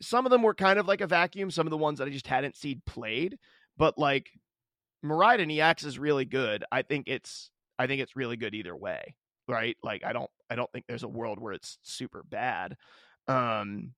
some 0.00 0.26
of 0.26 0.30
them 0.30 0.42
were 0.42 0.54
kind 0.54 0.78
of 0.78 0.86
like 0.88 1.02
a 1.02 1.08
vacuum. 1.08 1.50
Some 1.50 1.66
of 1.66 1.72
the 1.72 1.78
ones 1.78 1.98
that 2.00 2.08
I 2.08 2.12
just 2.12 2.28
hadn't 2.28 2.56
seen 2.56 2.82
played, 2.86 3.38
but 3.78 3.98
like 3.98 4.30
Miraidon 5.04 5.50
EX 5.50 5.84
is 5.84 5.98
really 5.98 6.24
good. 6.24 6.64
I 6.70 6.82
think 6.82 7.08
it's 7.08 7.50
I 7.78 7.86
think 7.86 8.00
it's 8.00 8.16
really 8.16 8.36
good 8.36 8.54
either 8.54 8.76
way, 8.76 9.16
right? 9.48 9.76
Like 9.82 10.04
I 10.04 10.12
don't 10.12 10.30
I 10.48 10.54
don't 10.54 10.70
think 10.72 10.86
there's 10.86 11.02
a 11.02 11.08
world 11.08 11.40
where 11.40 11.52
it's 11.52 11.78
super 11.82 12.22
bad. 12.22 12.76
Um 13.28 13.94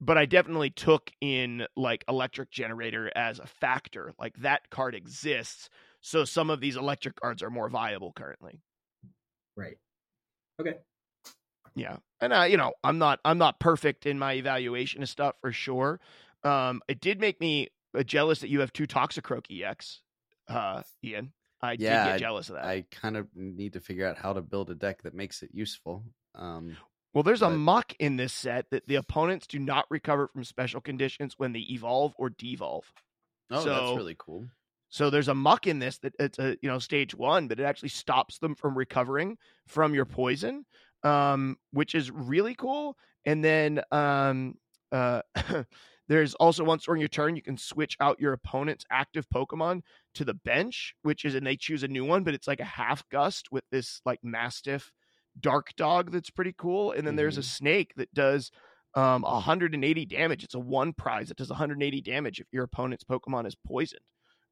but 0.00 0.16
I 0.16 0.26
definitely 0.26 0.70
took 0.70 1.10
in 1.20 1.66
like 1.76 2.04
electric 2.08 2.50
generator 2.50 3.10
as 3.16 3.38
a 3.40 3.46
factor. 3.46 4.14
Like 4.18 4.36
that 4.38 4.70
card 4.70 4.94
exists, 4.94 5.68
so 6.00 6.24
some 6.24 6.50
of 6.50 6.60
these 6.60 6.76
electric 6.76 7.16
cards 7.20 7.42
are 7.42 7.50
more 7.50 7.68
viable 7.68 8.12
currently. 8.12 8.60
Right. 9.56 9.78
Okay. 10.60 10.78
Yeah. 11.74 11.96
And 12.20 12.32
uh, 12.32 12.42
you 12.42 12.56
know, 12.56 12.74
I'm 12.84 12.98
not 12.98 13.20
I'm 13.24 13.38
not 13.38 13.60
perfect 13.60 14.06
in 14.06 14.18
my 14.18 14.34
evaluation 14.34 15.02
of 15.02 15.08
stuff 15.08 15.36
for 15.40 15.52
sure. 15.52 16.00
Um 16.44 16.80
it 16.88 17.00
did 17.00 17.20
make 17.20 17.40
me 17.40 17.68
uh, 17.96 18.02
jealous 18.02 18.40
that 18.40 18.50
you 18.50 18.60
have 18.60 18.72
two 18.72 18.86
Toxicroak 18.86 19.46
EX, 19.50 20.02
uh, 20.48 20.82
Ian. 21.02 21.32
I 21.60 21.76
did 21.76 21.82
Yeah, 21.82 22.12
get 22.12 22.20
jealous 22.20 22.48
of 22.50 22.56
that. 22.56 22.64
I 22.66 22.84
kind 22.92 23.16
of 23.16 23.28
need 23.34 23.72
to 23.72 23.80
figure 23.80 24.06
out 24.06 24.16
how 24.16 24.32
to 24.32 24.40
build 24.42 24.70
a 24.70 24.74
deck 24.74 25.02
that 25.02 25.14
makes 25.14 25.42
it 25.42 25.50
useful. 25.52 26.04
Um, 26.34 26.76
well, 27.18 27.24
there's 27.24 27.42
a 27.42 27.48
but- 27.48 27.56
Muk 27.56 27.94
in 27.98 28.16
this 28.16 28.32
set 28.32 28.70
that 28.70 28.86
the 28.86 28.94
opponents 28.94 29.48
do 29.48 29.58
not 29.58 29.86
recover 29.90 30.28
from 30.28 30.44
special 30.44 30.80
conditions 30.80 31.34
when 31.36 31.52
they 31.52 31.66
evolve 31.68 32.14
or 32.16 32.30
devolve. 32.30 32.84
oh, 33.50 33.64
So- 33.64 33.68
that's 33.70 33.96
really 33.96 34.14
cool. 34.16 34.46
So 34.88 35.10
there's 35.10 35.26
a 35.26 35.34
Muk 35.34 35.66
in 35.66 35.80
this 35.80 35.98
that 35.98 36.14
it's 36.20 36.38
a 36.38 36.56
you 36.62 36.68
know 36.68 36.78
stage 36.78 37.16
one, 37.16 37.48
but 37.48 37.58
it 37.58 37.64
actually 37.64 37.88
stops 37.88 38.38
them 38.38 38.54
from 38.54 38.78
recovering 38.78 39.36
from 39.66 39.96
your 39.96 40.04
poison, 40.04 40.64
um, 41.02 41.56
which 41.72 41.96
is 41.96 42.08
really 42.12 42.54
cool. 42.54 42.96
And 43.24 43.44
then 43.44 43.82
um, 43.90 44.54
uh, 44.92 45.22
there's 46.06 46.34
also 46.36 46.62
once 46.62 46.84
during 46.84 47.00
your 47.00 47.08
turn, 47.08 47.34
you 47.34 47.42
can 47.42 47.58
switch 47.58 47.96
out 47.98 48.20
your 48.20 48.32
opponent's 48.32 48.84
active 48.92 49.28
Pokemon 49.28 49.82
to 50.14 50.24
the 50.24 50.34
bench, 50.34 50.94
which 51.02 51.24
is 51.24 51.34
and 51.34 51.44
they 51.44 51.56
choose 51.56 51.82
a 51.82 51.88
new 51.88 52.04
one, 52.04 52.22
but 52.22 52.32
it's 52.32 52.46
like 52.46 52.60
a 52.60 52.64
half 52.64 53.02
gust 53.08 53.48
with 53.50 53.64
this 53.72 54.00
like 54.06 54.20
Mastiff 54.22 54.92
Dark 55.40 55.74
Dog 55.76 56.10
that's 56.12 56.30
pretty 56.30 56.54
cool. 56.56 56.92
And 56.92 57.06
then 57.06 57.16
there's 57.16 57.36
a 57.38 57.42
snake 57.42 57.92
that 57.96 58.12
does 58.14 58.50
um 58.94 59.22
180 59.22 60.06
damage. 60.06 60.44
It's 60.44 60.54
a 60.54 60.58
one 60.58 60.92
prize 60.92 61.28
that 61.28 61.36
does 61.36 61.50
180 61.50 62.00
damage 62.00 62.40
if 62.40 62.46
your 62.52 62.64
opponent's 62.64 63.04
Pokemon 63.04 63.46
is 63.46 63.54
poisoned 63.66 64.00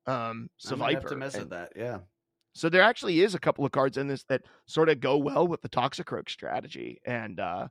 um 0.07 0.49
so 0.59 0.77
I 0.83 0.93
have 0.93 1.07
to 1.07 1.17
mess 1.17 1.35
And 1.35 1.45
with 1.45 1.51
that. 1.51 1.73
Yeah. 1.75 1.99
So 2.55 2.69
there 2.69 2.83
actually 2.83 3.21
is 3.21 3.35
a 3.35 3.39
couple 3.41 3.65
of 3.65 3.73
cards 3.73 3.97
in 3.99 4.07
this 4.09 4.25
that 4.25 4.43
sort 4.67 4.89
of 4.89 5.01
go 5.01 5.17
well 5.19 5.47
with 5.49 5.63
the 5.63 5.69
Toxicroak 5.69 6.29
strategy. 6.31 7.01
And 7.05 7.41
uh 7.41 7.69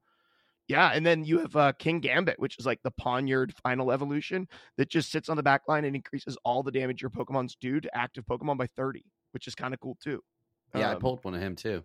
yeah, 0.67 0.89
and 0.93 1.05
then 1.05 1.23
you 1.23 1.39
have 1.39 1.55
uh 1.55 1.73
Kingambit, 1.79 2.35
which 2.39 2.57
is 2.59 2.65
like 2.65 2.81
the 2.83 2.91
Pawniard 2.91 3.53
final 3.63 3.91
evolution 3.91 4.47
that 4.77 4.89
just 4.89 5.11
sits 5.11 5.29
on 5.29 5.37
the 5.37 5.43
back 5.43 5.61
line 5.67 5.85
and 5.85 5.95
increases 5.95 6.37
all 6.43 6.63
the 6.63 6.71
damage 6.71 7.01
your 7.01 7.11
Pokemon's 7.11 7.55
do 7.55 7.79
to 7.79 7.95
active 7.97 8.25
Pokemon 8.25 8.57
by 8.57 8.67
30, 8.75 9.03
which 9.31 9.47
is 9.47 9.53
kind 9.55 9.73
of 9.73 9.79
cool 9.79 9.97
too. 10.03 10.21
Yeah, 10.73 10.89
I 10.89 10.93
Um, 10.95 10.99
pulled 10.99 11.23
one 11.23 11.35
of 11.35 11.41
him 11.41 11.55
too. 11.55 11.83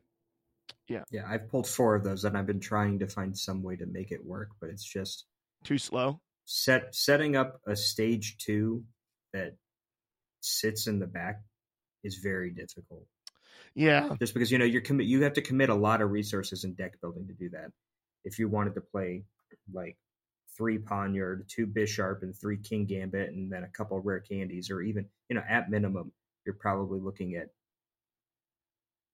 Yeah, 0.88 1.04
Yeah, 1.10 1.22
I've 1.28 1.48
pulled 1.48 1.68
four 1.68 1.94
of 1.94 2.04
those, 2.04 2.24
and 2.24 2.36
I've 2.36 2.46
been 2.46 2.60
trying 2.60 2.98
to 3.00 3.06
find 3.06 3.36
some 3.36 3.62
way 3.62 3.76
to 3.76 3.86
make 3.86 4.10
it 4.10 4.24
work, 4.24 4.50
but 4.60 4.70
it's 4.70 4.84
just 4.84 5.26
too 5.64 5.78
slow. 5.78 6.20
set 6.44 6.94
setting 6.94 7.36
up 7.36 7.60
a 7.66 7.76
stage 7.76 8.38
two 8.38 8.84
that 9.32 9.56
sits 10.40 10.86
in 10.86 10.98
the 10.98 11.06
back 11.06 11.42
is 12.02 12.16
very 12.16 12.50
difficult. 12.50 13.06
Yeah. 13.74 14.16
Just 14.18 14.34
because 14.34 14.50
you 14.50 14.58
know 14.58 14.64
you're 14.64 14.80
commit, 14.80 15.06
you 15.06 15.22
have 15.22 15.34
to 15.34 15.42
commit 15.42 15.68
a 15.68 15.74
lot 15.74 16.02
of 16.02 16.10
resources 16.10 16.64
in 16.64 16.74
deck 16.74 17.00
building 17.00 17.28
to 17.28 17.34
do 17.34 17.50
that. 17.50 17.70
If 18.24 18.38
you 18.38 18.48
wanted 18.48 18.74
to 18.74 18.80
play 18.80 19.24
like 19.72 19.96
three 20.56 20.78
Pawniard, 20.78 21.48
two 21.48 21.66
Bisharp, 21.66 22.22
and 22.22 22.36
three 22.36 22.58
Kingambit, 22.58 23.28
and 23.28 23.50
then 23.50 23.62
a 23.64 23.68
couple 23.68 23.96
of 23.96 24.04
rare 24.04 24.20
candies, 24.20 24.70
or 24.70 24.80
even 24.82 25.06
you 25.28 25.36
know 25.36 25.42
at 25.48 25.70
minimum 25.70 26.12
you're 26.44 26.54
probably 26.54 27.00
looking 27.00 27.36
at 27.36 27.48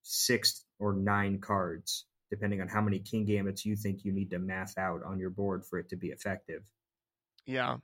six 0.09 0.65
or 0.79 0.93
nine 0.93 1.41
cards, 1.41 2.05
depending 2.31 2.61
on 2.61 2.69
how 2.69 2.81
many 2.81 3.01
Kingambits 3.01 3.65
you 3.65 3.75
think 3.75 4.05
you 4.05 4.13
need 4.13 4.31
to 4.31 4.39
math 4.39 4.79
out 4.79 5.03
on 5.05 5.19
your 5.19 5.31
board 5.31 5.65
for 5.67 5.79
it 5.81 5.89
to 5.89 5.97
be 5.97 6.09
effective 6.09 6.63
Yeah. 7.45 7.79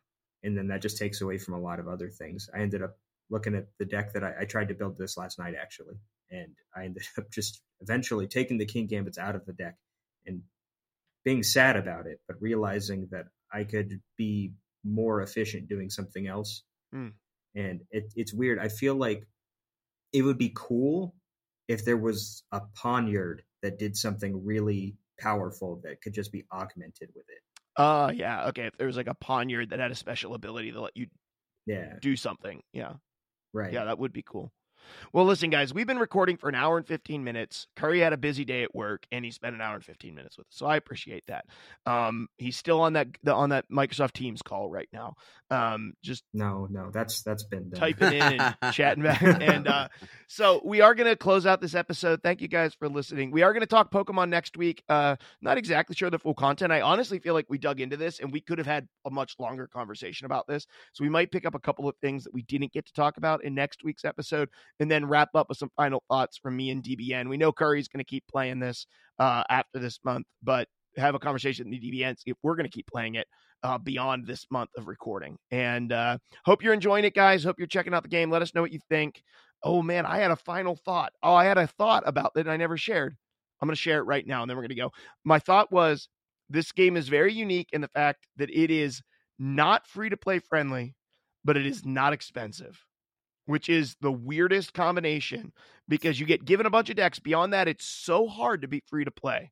and 0.45 0.57
then 0.57 0.69
that 0.69 0.83
just 0.83 0.99
takes 0.99 1.21
away 1.21 1.39
from 1.39 1.55
a 1.55 1.61
lot 1.61 1.81
of 1.81 1.89
other 1.89 2.11
things. 2.11 2.49
I 2.55 2.61
ended 2.61 2.83
up 2.83 2.97
looking 3.29 3.55
at 3.57 3.67
the 3.79 3.85
deck 3.87 4.13
that 4.13 4.23
I, 4.23 4.33
I 4.43 4.45
tried 4.45 4.69
to 4.69 4.75
build 4.75 4.97
this 4.97 5.17
last 5.17 5.39
night 5.39 5.55
actually, 5.61 5.97
and 6.31 6.55
I 6.77 6.85
ended 6.85 7.03
up 7.19 7.31
just 7.31 7.61
eventually 7.81 8.29
taking 8.29 8.59
the 8.59 8.67
Kingambits 8.67 9.19
out 9.19 9.35
of 9.35 9.45
the 9.45 9.53
deck 9.53 9.77
and 10.27 10.43
being 11.25 11.43
sad 11.43 11.77
about 11.77 12.07
it, 12.07 12.21
but 12.29 12.37
realizing 12.41 13.09
that 13.11 13.27
I 13.53 13.65
could 13.65 14.01
be 14.17 14.53
more 14.85 15.23
efficient 15.23 15.69
doing 15.69 15.91
something 15.91 16.27
else. 16.27 16.63
Mm. 16.95 17.13
And 17.55 17.81
it, 17.91 18.13
it's 18.17 18.33
weird. 18.33 18.59
I 18.59 18.69
feel 18.69 18.95
like 18.95 19.27
it 20.13 20.23
would 20.23 20.39
be 20.39 20.53
cool 20.55 21.15
if 21.69 21.85
there 21.85 21.97
was 21.97 22.43
a 22.53 22.61
Pawniard 22.77 23.41
that 23.63 23.79
did 23.79 23.97
something 23.97 24.45
really 24.45 24.97
powerful 25.21 25.81
that 25.85 26.01
could 26.03 26.13
just 26.15 26.33
be 26.33 26.45
augmented 26.53 27.11
with 27.15 27.25
it. 27.29 27.43
Uh 27.81 28.13
yeah, 28.15 28.49
okay. 28.49 28.67
If 28.67 28.77
there 28.77 28.87
was 28.87 28.97
like 28.97 29.07
a 29.09 29.15
Pawniard 29.15 29.71
that 29.71 29.79
had 29.79 29.91
a 29.91 29.95
special 29.95 30.35
ability 30.35 30.73
to 30.73 30.81
let 30.81 30.97
you 30.97 31.07
Yeah. 31.67 31.95
do 32.01 32.17
something. 32.17 32.63
Yeah. 32.73 32.95
Right. 33.55 33.73
Yeah, 33.73 33.85
that 33.85 33.99
would 33.99 34.13
be 34.13 34.23
cool. 34.23 34.53
Well, 35.13 35.25
listen, 35.25 35.51
guys, 35.51 35.73
we've 35.75 35.87
been 35.87 35.99
recording 35.99 36.37
for 36.37 36.49
an 36.49 36.55
hour 36.55 36.77
and 36.77 36.87
15 36.87 37.23
minutes. 37.25 37.67
Curry 37.77 38.01
had 38.01 38.13
a 38.13 38.17
busy 38.17 38.45
day 38.45 38.63
at 38.63 38.75
work 38.75 39.07
and 39.13 39.25
he 39.25 39.31
spent 39.31 39.55
an 39.55 39.61
hour 39.61 39.75
and 39.75 39.85
15 39.85 40.15
minutes 40.15 40.39
with 40.39 40.47
us. 40.49 40.55
So 40.57 40.67
I 40.67 40.77
appreciate 40.77 41.25
that. 41.27 41.47
Um, 41.87 42.29
he's 42.39 42.57
still 42.57 42.81
on 42.81 42.95
that 42.95 43.09
the, 43.23 43.35
on 43.35 43.51
that 43.51 43.71
Microsoft 43.71 44.13
Teams 44.13 44.43
call 44.43 44.71
right 44.71 44.89
now. 44.93 45.15
Um, 45.51 45.95
just 46.03 46.25
No, 46.33 46.67
no, 46.71 46.91
that's 46.93 47.23
that's 47.23 47.45
been 47.45 47.71
done. 47.71 47.79
typing 47.81 48.13
in 48.15 48.41
and 48.41 48.57
chatting 48.73 49.03
back. 49.03 49.23
And 49.23 49.69
uh, 49.69 49.89
so 50.27 50.61
we 50.65 50.81
are 50.81 50.95
going 50.95 51.09
to 51.11 51.17
close 51.17 51.45
out 51.47 51.61
this 51.61 51.75
episode. 51.75 52.23
Thank 52.23 52.41
you 52.41 52.49
guys 52.49 52.75
for 52.75 52.89
listening. 52.89 53.31
We 53.31 53.43
are 53.43 53.53
going 53.53 53.61
to 53.61 53.67
talk 53.67 53.91
Pokemon 53.93 54.31
next 54.31 54.57
week. 54.57 54.83
Uh, 54.89 55.17
not 55.41 55.59
exactly 55.59 55.95
sure 55.95 56.09
the 56.11 56.19
full 56.19 56.35
content. 56.35 56.73
I 56.73 56.81
honestly 56.81 57.19
feel 57.19 57.35
like 57.35 57.47
we 57.49 57.59
dug 57.59 57.81
into 57.81 57.97
this 57.97 58.19
and 58.21 58.33
we 58.33 58.41
could 58.41 58.59
have 58.59 58.67
had 58.67 58.89
a 59.05 59.11
much 59.11 59.35
longer 59.39 59.67
conversation 59.67 60.25
about 60.25 60.47
this. 60.47 60.67
So 60.93 61.05
we 61.05 61.11
might 61.11 61.31
pick 61.31 61.45
up 61.45 61.55
a 61.55 61.59
couple 61.61 61.89
of 61.89 61.97
things 62.01 62.25
that 62.25 62.33
we 62.33 62.43
didn't 62.43 62.73
get 62.73 62.87
to 62.87 62.93
talk 62.93 63.17
about 63.19 63.45
in 63.45 63.55
next 63.55 63.85
week's 63.85 64.05
episode 64.05 64.49
and 64.81 64.91
then 64.91 65.07
wrap 65.07 65.31
up 65.35 65.49
with 65.49 65.59
some 65.59 65.71
final 65.77 66.03
thoughts 66.09 66.39
from 66.39 66.57
me 66.57 66.71
and 66.71 66.83
DBN. 66.83 67.29
We 67.29 67.37
know 67.37 67.53
Curry's 67.53 67.89
going 67.89 68.05
to 68.05 68.09
keep 68.09 68.25
playing 68.29 68.59
this 68.59 68.87
uh, 69.19 69.45
after 69.49 69.79
this 69.79 69.99
month, 70.05 70.27
but 70.43 70.69
have 70.97 71.15
a 71.15 71.19
conversation 71.19 71.71
with 71.71 71.81
the 71.81 71.91
DBN 71.91 72.17
if 72.27 72.37
we're 72.43 72.57
going 72.57 72.69
to 72.69 72.73
keep 72.73 72.87
playing 72.87 73.15
it 73.15 73.27
uh, 73.63 73.79
beyond 73.79 74.27
this 74.27 74.47
month 74.51 74.71
of 74.77 74.89
recording. 74.89 75.37
And 75.51 75.93
uh, 75.93 76.19
hope 76.45 76.63
you're 76.63 76.75
enjoying 76.75 77.05
it, 77.05 77.15
guys. 77.15 77.45
Hope 77.45 77.57
you're 77.59 77.67
checking 77.67 77.95
out 77.95 78.03
the 78.03 78.09
game. 78.09 78.31
Let 78.31 78.43
us 78.43 78.55
know 78.55 78.63
what 78.63 78.73
you 78.73 78.81
think. 78.89 79.23
Oh 79.63 79.83
man, 79.83 80.07
I 80.07 80.19
had 80.19 80.31
a 80.31 80.37
final 80.37 80.77
thought. 80.77 81.13
Oh, 81.23 81.35
I 81.35 81.45
had 81.45 81.59
a 81.59 81.67
thought 81.67 82.03
about 82.07 82.35
that 82.35 82.49
I 82.49 82.57
never 82.57 82.77
shared. 82.77 83.17
I'm 83.61 83.69
going 83.69 83.77
to 83.77 83.81
share 83.81 84.01
it 84.01 84.05
right 84.05 84.27
now, 84.27 84.43
and 84.43 84.51
then 84.51 84.57
we're 84.57 84.63
going 84.63 84.71
to 84.71 84.83
go. 84.83 84.91
My 85.25 85.39
thought 85.39 85.71
was 85.71 86.09
this 86.51 86.73
game 86.73 86.97
is 86.97 87.09
very 87.09 87.33
unique 87.33 87.69
in 87.73 87.81
the 87.81 87.89
fact 87.89 88.27
that 88.37 88.51
it 88.51 88.71
is 88.73 89.01
not 89.39 89.87
free 89.87 90.11
to 90.11 90.17
play 90.17 90.41
friendly, 90.41 90.97
but 91.45 91.57
it 91.57 91.65
is 91.65 91.85
not 91.85 92.13
expensive, 92.13 92.85
which 93.47 93.69
is 93.69 93.97
the 94.01 94.13
weirdest 94.13 94.73
combination 94.73 95.53
because 95.89 96.19
you 96.21 96.27
get 96.27 96.45
given 96.45 96.67
a 96.67 96.71
bunch 96.71 96.91
of 96.91 96.97
decks. 96.97 97.19
Beyond 97.19 97.53
that, 97.53 97.69
it's 97.69 97.87
so 97.87 98.29
hard 98.29 98.63
to 98.63 98.69
be 98.69 98.83
free 98.87 99.05
to 99.05 99.11
play. 99.11 99.51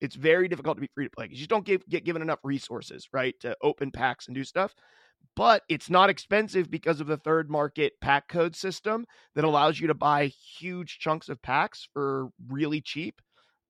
It's 0.00 0.16
very 0.16 0.48
difficult 0.48 0.76
to 0.76 0.80
be 0.80 0.90
free 0.94 1.06
to 1.06 1.10
play 1.10 1.26
because 1.26 1.40
you 1.40 1.46
don't 1.46 1.64
give, 1.64 1.86
get 1.88 2.04
given 2.04 2.22
enough 2.22 2.40
resources, 2.42 3.08
right, 3.12 3.34
to 3.40 3.56
open 3.62 3.90
packs 3.90 4.26
and 4.26 4.34
do 4.34 4.44
stuff. 4.44 4.74
But 5.36 5.62
it's 5.68 5.88
not 5.88 6.10
expensive 6.10 6.70
because 6.70 7.00
of 7.00 7.06
the 7.06 7.16
third 7.16 7.48
market 7.50 7.92
pack 8.00 8.28
code 8.28 8.56
system 8.56 9.06
that 9.34 9.44
allows 9.44 9.80
you 9.80 9.86
to 9.86 9.94
buy 9.94 10.26
huge 10.58 10.98
chunks 10.98 11.28
of 11.28 11.40
packs 11.40 11.88
for 11.92 12.28
really 12.48 12.80
cheap. 12.80 13.20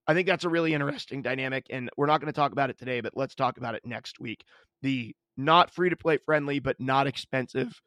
I 0.06 0.14
think 0.14 0.26
that's 0.26 0.44
a 0.44 0.48
really 0.48 0.74
interesting 0.74 1.22
dynamic, 1.22 1.66
and 1.70 1.90
we're 1.96 2.06
not 2.06 2.20
going 2.20 2.32
to 2.32 2.36
talk 2.36 2.52
about 2.52 2.70
it 2.70 2.78
today, 2.78 3.00
but 3.00 3.12
let's 3.14 3.34
talk 3.34 3.58
about 3.58 3.74
it 3.74 3.82
next 3.84 4.18
week. 4.18 4.42
The 4.80 5.14
not 5.36 5.70
free 5.70 5.90
to 5.90 5.96
play 5.96 6.16
friendly, 6.16 6.58
but 6.58 6.80
not 6.80 7.06
expensive 7.06 7.80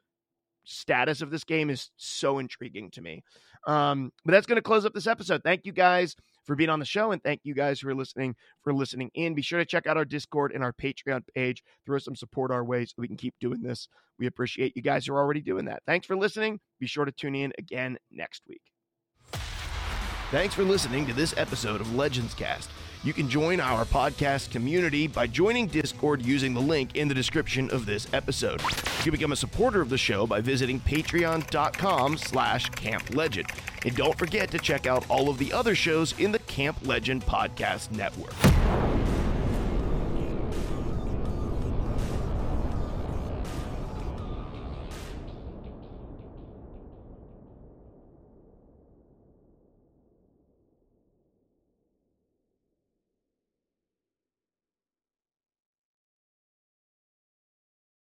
status 0.66 1.22
of 1.22 1.32
this 1.32 1.44
game 1.44 1.70
is 1.70 1.92
so 1.98 2.40
intriguing 2.40 2.92
to 2.92 3.02
me. 3.02 3.24
Um, 3.68 4.12
but 4.24 4.32
that's 4.32 4.46
going 4.46 4.58
to 4.58 4.62
close 4.62 4.86
up 4.86 4.94
this 4.94 5.08
episode. 5.08 5.42
Thank 5.44 5.66
you 5.66 5.72
guys 5.72 6.16
for 6.46 6.56
being 6.56 6.70
on 6.70 6.80
the 6.80 6.86
show, 6.86 7.12
and 7.12 7.24
thank 7.24 7.42
you 7.44 7.56
guys 7.56 7.80
who 7.80 7.90
are 7.90 7.96
listening 7.96 8.36
for 8.64 8.74
listening 8.74 9.10
in. 9.16 9.34
Be 9.34 9.42
sure 9.42 9.60
to 9.60 9.66
check 9.66 9.88
out 9.88 9.98
our 9.98 10.06
Discord 10.06 10.52
and 10.52 10.64
our 10.64 10.74
Patreon 10.74 11.24
page. 11.34 11.64
Throw 11.86 11.98
some 11.98 12.16
support 12.16 12.52
our 12.52 12.64
way 12.64 12.86
so 12.86 12.94
we 12.98 13.08
can 13.08 13.18
keep 13.18 13.34
doing 13.40 13.64
this. 13.64 13.88
We 14.20 14.28
appreciate 14.28 14.76
you 14.76 14.82
guys 14.82 15.08
who 15.08 15.14
are 15.14 15.20
already 15.20 15.42
doing 15.42 15.66
that. 15.66 15.82
Thanks 15.88 16.06
for 16.06 16.16
listening. 16.16 16.60
Be 16.80 16.88
sure 16.88 17.06
to 17.06 17.12
tune 17.12 17.36
in 17.36 17.52
again 17.58 17.98
next 18.12 18.44
week. 18.48 18.62
Thanks 20.32 20.54
for 20.54 20.64
listening 20.64 21.06
to 21.08 21.14
this 21.14 21.36
episode 21.38 21.82
of 21.82 21.96
Legends 21.96 22.34
Cast. 22.34 22.70
You 23.06 23.14
can 23.14 23.30
join 23.30 23.60
our 23.60 23.86
podcast 23.86 24.50
community 24.50 25.06
by 25.06 25.28
joining 25.28 25.68
Discord 25.68 26.26
using 26.26 26.56
the 26.56 26.60
link 26.60 26.96
in 26.96 27.08
the 27.08 27.14
description 27.14 27.70
of 27.70 27.86
this 27.86 28.12
episode. 28.14 28.60
You 28.64 29.04
can 29.04 29.12
become 29.12 29.32
a 29.32 29.36
supporter 29.36 29.80
of 29.80 29.90
the 29.90 29.98
show 29.98 30.26
by 30.26 30.42
visiting 30.42 30.80
patreon.com 30.80 32.18
slash 32.18 32.68
Camp 32.70 33.16
Legend. 33.16 33.48
And 33.86 33.96
don't 33.96 34.18
forget 34.18 34.50
to 34.50 34.58
check 34.58 34.88
out 34.88 35.08
all 35.08 35.30
of 35.30 35.38
the 35.38 35.54
other 35.54 35.76
shows 35.76 36.20
in 36.20 36.32
the 36.32 36.40
Camp 36.40 36.78
Legend 36.82 37.24
Podcast 37.24 37.92
Network. 37.92 38.34